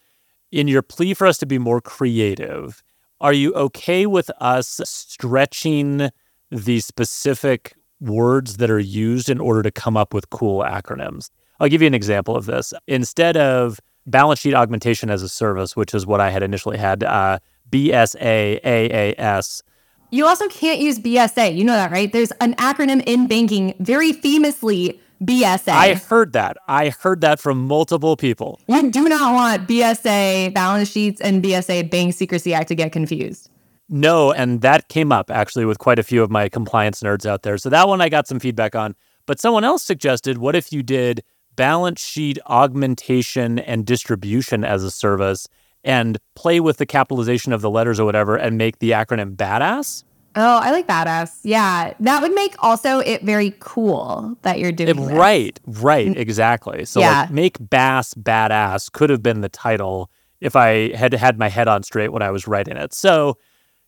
in 0.53 0.69
your 0.69 0.83
plea 0.83 1.15
for 1.15 1.27
us 1.27 1.39
to 1.39 1.47
be 1.47 1.59
more 1.59 1.81
creative, 1.81 2.83
are 3.21 3.33
you 3.33 3.53
okay 3.55 4.07
with 4.07 4.31
us 4.41 4.81
stretching 4.85 6.11
the 6.51 6.81
specific 6.81 7.75
words 8.01 8.57
that 8.57 8.71
are 8.71 8.79
used 8.79 9.29
in 9.29 9.39
order 9.41 9.63
to 9.63 9.71
come 9.71 9.97
up 9.97 10.13
with 10.15 10.31
cool 10.31 10.63
acronyms? 10.63 11.31
I'll 11.61 11.69
give 11.69 11.83
you 11.83 11.87
an 11.87 11.95
example 11.95 12.35
of 12.35 12.47
this. 12.47 12.73
Instead 12.87 13.37
of 13.37 13.79
balance 14.07 14.41
sheet 14.41 14.55
augmentation 14.55 15.11
as 15.11 15.23
a 15.23 15.29
service, 15.29 15.77
which 15.77 15.95
is 15.95 16.07
what 16.07 16.21
I 16.21 16.31
had 16.31 16.43
initially 16.43 16.79
had, 16.79 17.05
uh, 17.05 17.39
BSA, 17.71 18.61
AAS, 18.65 19.63
you 20.11 20.27
also 20.27 20.49
can't 20.49 20.81
use 20.81 20.99
BSA. 20.99 21.57
You 21.57 21.65
know 21.65 21.73
that, 21.75 21.91
right? 21.91 22.13
There's 22.13 22.33
an 22.41 22.55
acronym 22.55 23.03
in 23.07 23.27
banking, 23.27 23.75
very 23.79 24.13
famously 24.13 25.01
BSA. 25.23 25.69
I 25.69 25.95
heard 25.95 26.33
that. 26.33 26.57
I 26.67 26.91
heard 26.91 27.21
that 27.21 27.41
from 27.41 27.67
multiple 27.67 28.17
people. 28.17 28.61
you 28.67 28.91
do 28.91 29.09
not 29.09 29.35
want 29.35 29.69
BSA 29.69 30.55
balance 30.55 30.91
sheets 30.91 31.21
and 31.21 31.43
BSA 31.43 31.91
Bank 31.91 32.15
Secrecy 32.15 32.55
Act 32.55 32.69
to 32.69 32.75
get 32.75 32.93
confused. 32.93 33.51
No, 33.89 34.33
and 34.33 34.61
that 34.63 34.89
came 34.89 35.11
up 35.11 35.31
actually 35.31 35.65
with 35.65 35.79
quite 35.79 35.99
a 35.99 36.03
few 36.03 36.23
of 36.23 36.31
my 36.31 36.49
compliance 36.49 37.03
nerds 37.03 37.27
out 37.27 37.43
there. 37.43 37.59
So 37.59 37.69
that 37.71 37.89
one 37.89 38.01
I 38.01 38.09
got 38.09 38.29
some 38.29 38.39
feedback 38.39 38.75
on. 38.75 38.95
But 39.27 39.41
someone 39.41 39.65
else 39.65 39.83
suggested 39.83 40.39
what 40.39 40.57
if 40.57 40.73
you 40.73 40.83
did 40.83 41.23
balance 41.57 42.01
sheet 42.01 42.39
augmentation 42.47 43.59
and 43.59 43.85
distribution 43.85 44.65
as 44.65 44.83
a 44.85 44.91
service 44.91 45.47
and 45.85 46.19
play 46.35 46.61
with 46.61 46.77
the 46.79 46.87
capitalization 46.87 47.53
of 47.53 47.61
the 47.63 47.71
letters 47.71 47.99
or 48.01 48.05
whatever 48.05 48.37
and 48.37 48.59
make 48.59 48.79
the 48.79 48.91
acronym 48.93 49.37
badass? 49.37 50.05
Oh, 50.37 50.59
I 50.63 50.71
like 50.71 50.87
badass. 50.87 51.41
Yeah, 51.43 51.93
that 51.99 52.23
would 52.23 52.33
make 52.35 52.55
also 52.61 53.01
it 53.01 53.23
very 53.23 53.55
cool 53.59 54.37
that 54.43 54.59
you're 54.61 54.71
doing 54.73 54.91
It- 54.91 54.97
this. 54.97 55.11
right, 55.11 55.59
right, 55.67 56.17
exactly. 56.17 56.85
So 56.85 57.01
Yeah. 57.01 57.23
like 57.23 57.31
make 57.31 57.57
bass 57.71 58.15
badass 58.15 58.93
could 58.93 59.11
have 59.11 59.23
been 59.23 59.41
the 59.41 59.49
title 59.49 60.09
if 60.41 60.55
I 60.55 60.95
had 60.95 61.13
had 61.15 61.39
my 61.39 61.49
head 61.49 61.67
on 61.69 61.83
straight 61.83 62.13
when 62.13 62.23
I 62.23 62.31
was 62.31 62.47
writing 62.47 62.77
it. 62.77 62.95
So 62.95 63.37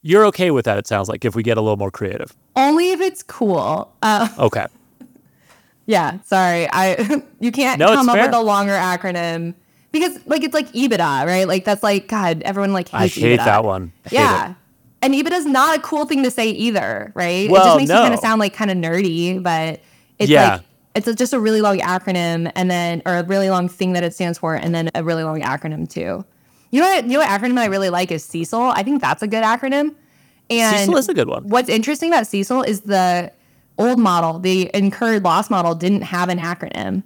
you're 0.02 0.26
okay 0.26 0.50
with 0.50 0.64
that, 0.64 0.78
it 0.78 0.86
sounds 0.88 1.08
like, 1.08 1.24
if 1.24 1.36
we 1.36 1.44
get 1.44 1.56
a 1.56 1.60
little 1.60 1.76
more 1.76 1.92
creative. 1.92 2.34
Only 2.56 2.90
if 2.90 3.00
it's 3.00 3.22
cool. 3.22 3.92
Uh, 4.02 4.28
Okay. 4.38 4.66
yeah, 5.00 5.06
Yeah, 5.86 6.18
sorry. 6.24 6.68
I 6.72 7.22
you 7.40 7.52
can't 7.52 7.78
No, 7.78 7.94
come 7.94 8.08
up 8.08 8.16
fair. 8.16 8.26
with 8.26 8.34
a 8.34 8.40
longer 8.40 8.72
acronym 8.72 9.54
because 9.92 10.18
like 10.26 10.42
it's 10.42 10.54
like 10.54 10.72
EBITDA, 10.72 11.26
right? 11.26 11.46
Like 11.46 11.64
that's 11.64 11.82
like 11.82 12.08
God, 12.08 12.42
everyone 12.42 12.72
like 12.72 12.88
hates 12.88 13.16
I 13.16 13.20
hate 13.20 13.38
EBITDA. 13.40 13.44
that 13.44 13.64
one. 13.64 13.92
I 14.06 14.08
yeah. 14.10 14.54
And 15.02 15.14
EBITDA 15.14 15.32
is 15.32 15.46
not 15.46 15.76
a 15.78 15.80
cool 15.80 16.06
thing 16.06 16.22
to 16.22 16.30
say 16.30 16.50
either, 16.50 17.12
right? 17.14 17.50
Well, 17.50 17.62
it 17.62 17.66
just 17.66 17.76
makes 17.78 17.90
you 17.90 17.96
kind 17.96 18.14
of 18.14 18.20
sound 18.20 18.40
like 18.40 18.54
kind 18.54 18.70
of 18.70 18.76
nerdy, 18.76 19.42
but 19.42 19.80
it's 20.18 20.30
Yeah. 20.30 20.54
like 20.54 20.62
it's 20.94 21.08
a, 21.08 21.14
just 21.14 21.32
a 21.32 21.40
really 21.40 21.60
long 21.60 21.78
acronym 21.78 22.52
and 22.54 22.70
then 22.70 23.02
or 23.06 23.16
a 23.16 23.24
really 23.24 23.50
long 23.50 23.68
thing 23.68 23.94
that 23.94 24.04
it 24.04 24.14
stands 24.14 24.38
for 24.38 24.54
and 24.54 24.74
then 24.74 24.90
a 24.94 25.02
really 25.02 25.24
long 25.24 25.40
acronym 25.40 25.88
too. 25.88 26.24
You 26.70 26.80
know 26.80 26.86
what 26.88 27.04
you 27.04 27.12
know 27.12 27.18
what 27.18 27.28
acronym 27.28 27.58
I 27.58 27.66
really 27.66 27.90
like 27.90 28.10
is 28.10 28.24
CECL. 28.24 28.72
I 28.74 28.82
think 28.82 29.00
that's 29.00 29.22
a 29.22 29.26
good 29.26 29.42
acronym. 29.44 29.94
And 30.50 30.90
CECL 30.90 30.98
is 30.98 31.08
a 31.08 31.14
good 31.14 31.28
one. 31.28 31.48
What's 31.48 31.68
interesting 31.68 32.10
about 32.10 32.24
CECL 32.24 32.66
is 32.66 32.82
the 32.82 33.32
old 33.78 33.98
model, 33.98 34.38
the 34.38 34.70
incurred 34.74 35.24
loss 35.24 35.50
model, 35.50 35.74
didn't 35.74 36.02
have 36.02 36.28
an 36.28 36.38
acronym. 36.38 37.02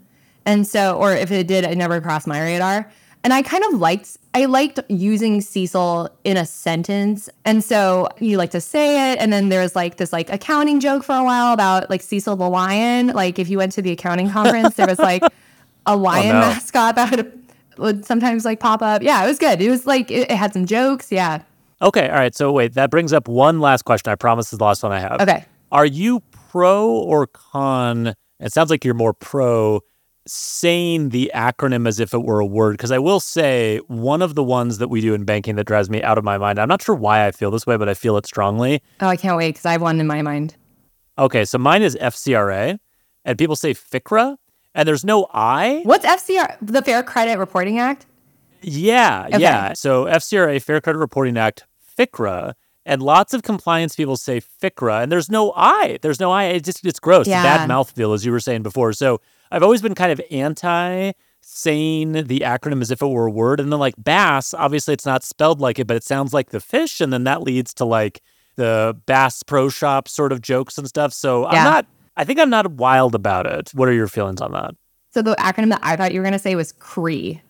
And 0.47 0.67
so, 0.67 0.97
or 0.97 1.13
if 1.13 1.31
it 1.31 1.47
did, 1.47 1.65
it 1.65 1.77
never 1.77 2.01
crossed 2.01 2.27
my 2.27 2.41
radar. 2.41 2.91
And 3.25 3.33
I 3.33 3.43
kind 3.43 3.65
of 3.65 3.81
liked, 3.81 4.17
I 4.35 4.45
liked 4.45 4.79
using 4.89 5.41
CECL 5.41 6.11
in 6.23 6.37
a 6.37 6.47
sentence. 6.47 7.29
And 7.45 7.65
so 7.65 8.09
you 8.21 8.39
like 8.39 8.53
to 8.53 8.61
say 8.61 9.11
it. 9.11 9.19
And 9.19 9.33
then 9.33 9.49
there's 9.49 9.75
like 9.75 9.97
this 9.97 10.13
like 10.13 10.31
accounting 10.31 10.79
joke 10.79 11.03
for 11.03 11.17
a 11.17 11.25
while 11.25 11.53
about 11.53 11.91
like 11.91 12.03
Cecil 12.03 12.37
the 12.37 12.49
lion. 12.49 13.09
Like 13.09 13.41
if 13.41 13.49
you 13.49 13.59
went 13.59 13.73
to 13.73 13.83
the 13.83 13.91
accounting 13.91 14.31
conference, 14.31 14.77
there 14.77 14.87
was 14.87 15.01
like 15.01 15.25
a 15.25 15.31
oh, 15.89 15.97
lion 15.97 16.37
no. 16.37 16.41
mascot 16.41 16.95
that 16.95 17.11
would, 17.11 17.43
would 17.79 18.05
sometimes 18.05 18.45
like 18.45 18.61
pop 18.61 18.81
up. 18.81 19.03
Yeah, 19.03 19.25
it 19.25 19.27
was 19.27 19.41
good. 19.41 19.61
It 19.61 19.71
was 19.71 19.87
like, 19.87 20.09
it, 20.13 20.31
it 20.31 20.37
had 20.37 20.53
some 20.53 20.65
jokes. 20.65 21.11
Yeah. 21.11 21.43
Okay, 21.83 22.09
all 22.09 22.15
right. 22.15 22.35
So 22.35 22.53
wait, 22.53 22.75
that 22.75 22.93
brings 22.93 23.13
up 23.13 23.27
one 23.27 23.59
last 23.59 23.85
question. 23.85 24.13
I 24.13 24.15
promise 24.15 24.53
is 24.53 24.59
the 24.61 24.65
last 24.65 24.85
one 24.85 24.93
I 24.93 25.01
have. 25.01 25.21
Okay. 25.21 25.45
Are 25.73 25.85
you 25.85 26.23
pro 26.31 26.89
or 26.89 27.27
con? 27.27 28.15
It 28.39 28.53
sounds 28.53 28.71
like 28.71 28.85
you're 28.85 28.95
more 28.95 29.15
pro 29.15 29.81
saying 30.27 31.11
the 31.11 31.31
acronym 31.35 31.87
as 31.87 32.01
if 32.01 32.13
it 32.13 32.23
were 32.23 32.41
a 32.41 32.47
word. 32.47 32.73
Because 32.73 32.91
I 32.93 32.99
will 32.99 33.21
say, 33.21 33.79
one 33.87 34.23
of 34.23 34.35
the 34.35 34.43
ones 34.43 34.79
that 34.79 34.89
we 34.89 35.01
do 35.01 35.15
in 35.15 35.25
banking 35.25 35.57
that 35.57 35.65
drives 35.67 35.89
me 35.89 36.03
out 36.03 36.19
of 36.19 36.25
my 36.25 36.39
mind, 36.39 36.59
I'm 36.59 36.69
not 36.69 36.83
sure 36.83 36.95
why 36.95 37.27
I 37.27 37.31
feel 37.31 37.51
this 37.51 37.67
way, 37.67 37.77
but 37.77 37.89
I 37.89 37.95
feel 37.95 38.17
it 38.17 38.27
strongly. 38.27 38.83
Oh, 39.01 39.07
I 39.09 39.17
can't 39.17 39.37
wait 39.37 39.51
because 39.51 39.67
I 39.67 39.73
have 39.73 39.83
one 39.83 40.01
in 40.01 40.07
my 40.07 40.23
mind. 40.23 40.57
Okay, 41.19 41.45
so 41.45 41.59
mine 41.59 41.83
is 41.83 41.97
FCRA, 42.01 42.79
and 43.25 43.39
people 43.39 43.57
say 43.57 43.73
FICRA, 43.73 44.37
and 44.75 44.87
there's 44.87 45.05
no 45.05 45.27
I. 45.33 45.81
What's 45.85 46.05
FCR? 46.05 46.57
The 46.61 46.83
Fair 46.83 47.03
Credit 47.03 47.39
Reporting 47.39 47.79
Act? 47.79 48.05
Yeah, 48.63 49.27
Okay. 49.29 49.41
yeah. 49.41 49.73
So 49.73 50.05
FCRA, 50.05 50.61
Fair 50.61 50.81
Credit 50.81 50.99
Reporting 50.99 51.39
Act, 51.39 51.65
FICRA, 51.99 52.55
and 52.85 53.03
lots 53.03 53.33
of 53.33 53.43
compliance 53.43 53.97
people 53.97 54.17
say 54.17 54.41
FICRA, 54.41 55.03
and 55.05 55.11
there's 55.11 55.31
no 55.31 55.53
I. 55.57 55.99
There's 56.03 56.21
no 56.21 56.31
I. 56.33 56.45
It 56.45 56.65
just 56.65 56.85
it's 56.85 57.01
gross. 57.01 57.27
Yeah. 57.27 57.43
Bad 57.43 57.69
mouthfeel, 57.71 58.15
as 58.15 58.25
you 58.27 58.33
were 58.33 58.41
saying 58.41 58.63
before. 58.63 58.93
So 58.93 59.21
I've 59.51 59.63
always 59.63 59.83
been 59.83 59.95
kind 59.95 60.13
of 60.13 60.21
anti 60.31 61.13
saying 61.49 62.13
the 62.13 62.41
acronym 62.41 62.83
as 62.83 62.91
if 62.91 63.01
it 63.01 63.07
were 63.07 63.27
a 63.27 63.31
word. 63.31 63.61
And 63.61 63.71
then 63.73 63.79
like 63.79 63.95
BaaS, 63.97 64.53
obviously 64.53 64.95
it's 64.95 65.07
not 65.07 65.23
spelled 65.23 65.61
like 65.61 65.79
it, 65.79 65.87
but 65.87 65.97
it 65.97 66.03
sounds 66.05 66.35
like 66.35 66.51
the 66.51 66.61
fish, 66.61 67.01
and 67.01 67.13
then 67.13 67.25
that 67.25 67.43
leads 67.43 67.73
to 67.75 67.85
like 67.85 68.21
the 68.57 68.99
Bass 69.07 69.43
Pro 69.43 69.69
Shop 69.69 70.09
sort 70.09 70.33
of 70.33 70.41
jokes 70.41 70.77
and 70.79 70.89
stuff. 70.89 71.13
So 71.13 71.47
I'm 71.47 71.63
not. 71.65 71.87
I 72.17 72.25
think 72.25 72.41
I'm 72.41 72.51
not 72.51 72.73
wild 72.73 73.15
about 73.15 73.47
it. 73.47 73.71
What 73.75 73.89
are 73.89 73.93
your 73.93 74.09
feelings 74.09 74.41
on 74.41 74.53
that? 74.53 74.75
So 75.13 75.23
the 75.23 75.35
acronym 75.37 75.69
that 75.71 75.81
I 75.83 75.97
thought 75.97 76.13
you 76.13 76.21
were 76.21 76.25
going 76.25 76.33
to 76.33 76.39
say 76.39 76.55
was 76.57 76.73
CRE. 76.73 77.41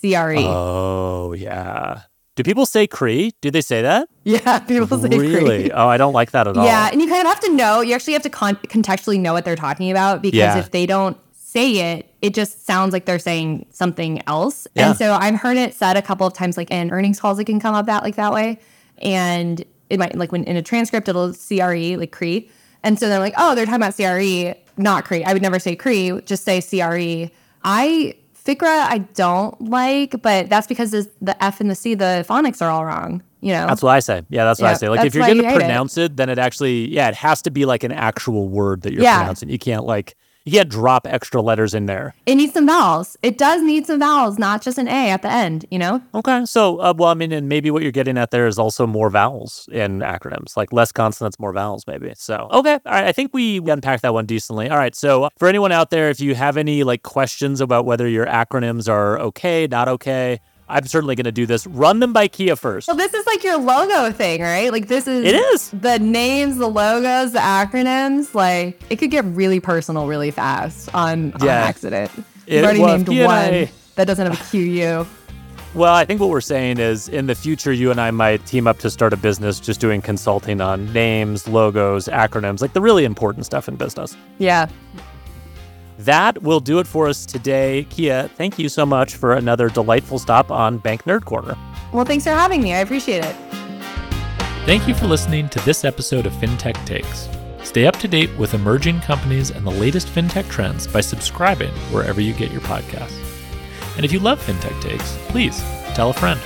C-R-E. 0.00 0.44
Oh 0.46 1.32
yeah. 1.32 2.02
Do 2.34 2.42
people 2.42 2.66
say 2.66 2.86
Cree? 2.86 3.32
Do 3.40 3.50
they 3.50 3.62
say 3.62 3.80
that? 3.82 4.08
yeah, 4.24 4.58
people 4.68 4.98
say 4.98 5.08
really? 5.08 5.68
CRE. 5.70 5.74
Oh, 5.74 5.88
I 5.88 5.96
don't 5.96 6.12
like 6.12 6.32
that 6.32 6.46
at 6.46 6.56
all. 6.56 6.64
Yeah, 6.66 6.90
and 6.92 7.00
you 7.00 7.08
kind 7.08 7.22
of 7.26 7.28
have 7.32 7.40
to 7.40 7.52
know, 7.54 7.80
you 7.80 7.94
actually 7.94 8.12
have 8.12 8.22
to 8.22 8.30
con- 8.30 8.56
contextually 8.56 9.18
know 9.18 9.32
what 9.32 9.44
they're 9.46 9.56
talking 9.56 9.90
about 9.90 10.20
because 10.20 10.36
Yeah. 10.36 10.58
if 10.58 10.70
they 10.70 10.84
don't 10.84 11.16
say 11.56 11.94
it, 11.94 12.14
it 12.20 12.34
just 12.34 12.66
sounds 12.66 12.92
like 12.92 13.06
they're 13.06 13.18
saying 13.18 13.64
something 13.70 14.22
else. 14.26 14.66
Yeah. 14.74 14.90
And 14.90 14.98
so 14.98 15.14
I've 15.14 15.36
heard 15.36 15.56
it 15.56 15.72
said 15.72 15.96
a 15.96 16.02
couple 16.02 16.26
of 16.26 16.34
times, 16.34 16.58
like 16.58 16.70
in 16.70 16.90
earnings 16.90 17.18
calls, 17.18 17.38
it 17.38 17.44
can 17.44 17.60
come 17.60 17.74
up 17.74 17.86
that 17.86 18.02
like 18.02 18.16
that 18.16 18.32
way. 18.32 18.58
And 18.98 19.64
it 19.88 19.98
might, 19.98 20.14
like 20.16 20.32
when 20.32 20.44
in 20.44 20.56
a 20.56 20.62
transcript, 20.62 21.08
it'll 21.08 21.32
CRE, 21.32 21.96
like 21.98 22.12
CRE. 22.12 22.40
And 22.82 22.98
so 22.98 23.08
they're 23.08 23.20
like, 23.20 23.34
oh, 23.38 23.54
they're 23.54 23.64
talking 23.64 23.82
about 23.82 23.96
CRE, 23.96 24.54
not 24.76 25.04
CRE. 25.06 25.22
I 25.24 25.32
would 25.32 25.40
never 25.40 25.58
say 25.58 25.74
CRE, 25.76 26.20
just 26.26 26.44
say 26.44 26.60
CRE. 26.60 27.32
I, 27.64 28.14
FICRA, 28.44 28.86
I 28.88 28.98
don't 29.14 29.58
like, 29.60 30.20
but 30.20 30.50
that's 30.50 30.66
because 30.66 30.90
the 30.90 31.42
F 31.42 31.60
and 31.60 31.70
the 31.70 31.74
C, 31.74 31.94
the 31.94 32.24
phonics 32.28 32.60
are 32.60 32.70
all 32.70 32.84
wrong, 32.84 33.22
you 33.40 33.52
know? 33.52 33.66
That's 33.66 33.82
what 33.82 33.92
I 33.92 34.00
say. 34.00 34.22
Yeah, 34.28 34.44
that's 34.44 34.60
what 34.60 34.70
I 34.70 34.74
say. 34.74 34.88
Like 34.90 35.06
if 35.06 35.14
you're 35.14 35.26
going 35.26 35.38
to 35.38 35.44
hate 35.44 35.54
it. 35.54 35.58
pronounce 35.58 35.96
it. 35.96 36.16
then 36.16 36.28
it 36.28 36.38
actually, 36.38 36.88
yeah, 36.88 37.08
it 37.08 37.14
has 37.14 37.40
to 37.42 37.50
be 37.50 37.64
like 37.64 37.82
an 37.82 37.92
actual 37.92 38.48
word 38.48 38.82
that 38.82 38.92
you're 38.92 39.02
Yeah. 39.02 39.16
pronouncing. 39.18 39.48
You 39.48 39.58
can't 39.58 39.84
like 39.84 40.14
you 40.46 40.52
can't 40.52 40.70
drop 40.70 41.06
extra 41.06 41.42
letters 41.42 41.74
in 41.74 41.86
there. 41.86 42.14
It 42.24 42.36
needs 42.36 42.54
some 42.54 42.66
vowels. 42.66 43.16
It 43.22 43.36
does 43.36 43.62
need 43.62 43.86
some 43.86 43.98
vowels, 43.98 44.38
not 44.38 44.62
just 44.62 44.78
an 44.78 44.86
A 44.86 45.10
at 45.10 45.22
the 45.22 45.30
end, 45.30 45.66
you 45.70 45.78
know? 45.78 46.00
Okay, 46.14 46.46
so 46.46 46.80
uh, 46.80 46.94
well, 46.96 47.10
I 47.10 47.14
mean, 47.14 47.32
and 47.32 47.48
maybe 47.48 47.70
what 47.70 47.82
you're 47.82 47.92
getting 47.92 48.16
at 48.16 48.30
there 48.30 48.46
is 48.46 48.58
also 48.58 48.86
more 48.86 49.10
vowels 49.10 49.68
in 49.72 49.98
acronyms, 49.98 50.56
like 50.56 50.72
less 50.72 50.92
consonants, 50.92 51.40
more 51.40 51.52
vowels, 51.52 51.84
maybe. 51.88 52.12
So 52.16 52.48
okay, 52.52 52.74
all 52.86 52.92
right. 52.92 53.04
I 53.04 53.12
think 53.12 53.34
we 53.34 53.58
unpacked 53.58 54.02
that 54.02 54.14
one 54.14 54.24
decently. 54.24 54.70
All 54.70 54.78
right, 54.78 54.94
so 54.94 55.28
for 55.36 55.48
anyone 55.48 55.72
out 55.72 55.90
there, 55.90 56.10
if 56.10 56.20
you 56.20 56.36
have 56.36 56.56
any 56.56 56.84
like 56.84 57.02
questions 57.02 57.60
about 57.60 57.84
whether 57.84 58.08
your 58.08 58.26
acronyms 58.26 58.88
are 58.88 59.18
okay, 59.18 59.66
not 59.66 59.88
okay, 59.88 60.40
I'm 60.68 60.86
certainly 60.86 61.14
going 61.14 61.24
to 61.26 61.32
do 61.32 61.46
this. 61.46 61.66
Run 61.66 62.00
them 62.00 62.12
by 62.12 62.26
Kiah 62.28 62.58
first. 62.58 62.88
Well, 62.88 62.96
this 62.96 63.14
is 63.14 63.24
like 63.26 63.44
your 63.44 63.56
logo 63.58 64.10
thing, 64.10 64.42
right? 64.42 64.72
Like 64.72 64.88
this 64.88 65.06
is 65.06 65.24
It 65.24 65.34
is. 65.34 65.70
the 65.70 65.98
names, 65.98 66.56
the 66.56 66.68
logos, 66.68 67.32
the 67.32 67.38
acronyms. 67.38 68.34
Like 68.34 68.80
it 68.90 68.96
could 68.96 69.10
get 69.10 69.24
really 69.26 69.60
personal 69.60 70.06
really 70.08 70.30
fast 70.32 70.92
on, 70.94 71.32
on 71.34 71.44
Yeah. 71.46 71.52
accident. 71.54 72.10
It- 72.46 72.56
You've 72.56 72.64
already 72.64 72.82
named 72.82 73.08
one 73.08 73.68
that 73.96 74.06
doesn't 74.06 74.26
have 74.26 74.40
a 74.40 74.44
QU. 74.50 75.06
Well, 75.74 75.92
I 75.92 76.06
think 76.06 76.22
what 76.22 76.30
we're 76.30 76.40
saying 76.40 76.78
is 76.78 77.06
in 77.10 77.26
the 77.26 77.34
future, 77.34 77.70
you 77.70 77.90
and 77.90 78.00
I 78.00 78.10
might 78.10 78.46
team 78.46 78.66
up 78.66 78.78
to 78.78 78.88
start 78.88 79.12
a 79.12 79.16
business 79.18 79.60
just 79.60 79.78
doing 79.78 80.00
consulting 80.00 80.62
on 80.62 80.90
names, 80.94 81.46
logos, 81.46 82.06
acronyms, 82.06 82.62
like 82.62 82.72
the 82.72 82.80
really 82.80 83.04
important 83.04 83.44
stuff 83.44 83.68
in 83.68 83.76
business. 83.76 84.16
Yeah. 84.38 84.68
That 85.98 86.42
will 86.42 86.60
do 86.60 86.78
it 86.78 86.86
for 86.86 87.08
us 87.08 87.24
today. 87.24 87.86
Kiah, 87.90 88.30
thank 88.30 88.58
you 88.58 88.68
so 88.68 88.84
much 88.84 89.14
for 89.14 89.34
another 89.34 89.68
delightful 89.68 90.18
stop 90.18 90.50
on 90.50 90.78
Bank 90.78 91.04
Nerd 91.04 91.24
Corner. 91.24 91.56
Well, 91.92 92.04
thanks 92.04 92.24
for 92.24 92.30
having 92.30 92.62
me. 92.62 92.74
I 92.74 92.78
appreciate 92.78 93.24
it. 93.24 93.36
Thank 94.66 94.88
you 94.88 94.94
for 94.94 95.06
listening 95.06 95.48
to 95.50 95.60
this 95.60 95.84
episode 95.84 96.26
of 96.26 96.32
FinTech 96.34 96.84
Takes. 96.84 97.28
Stay 97.62 97.86
up 97.86 97.96
to 97.96 98.08
date 98.08 98.30
with 98.38 98.54
emerging 98.54 99.00
companies 99.00 99.50
and 99.50 99.66
the 99.66 99.70
latest 99.70 100.08
fintech 100.08 100.48
trends 100.50 100.86
by 100.86 101.00
subscribing 101.00 101.72
wherever 101.92 102.20
you 102.20 102.32
get 102.32 102.52
your 102.52 102.60
podcasts. 102.62 103.22
And 103.96 104.04
if 104.04 104.12
you 104.12 104.18
love 104.18 104.44
FinTech 104.44 104.80
Takes, 104.82 105.16
please 105.28 105.58
tell 105.94 106.10
a 106.10 106.14
friend. 106.14 106.40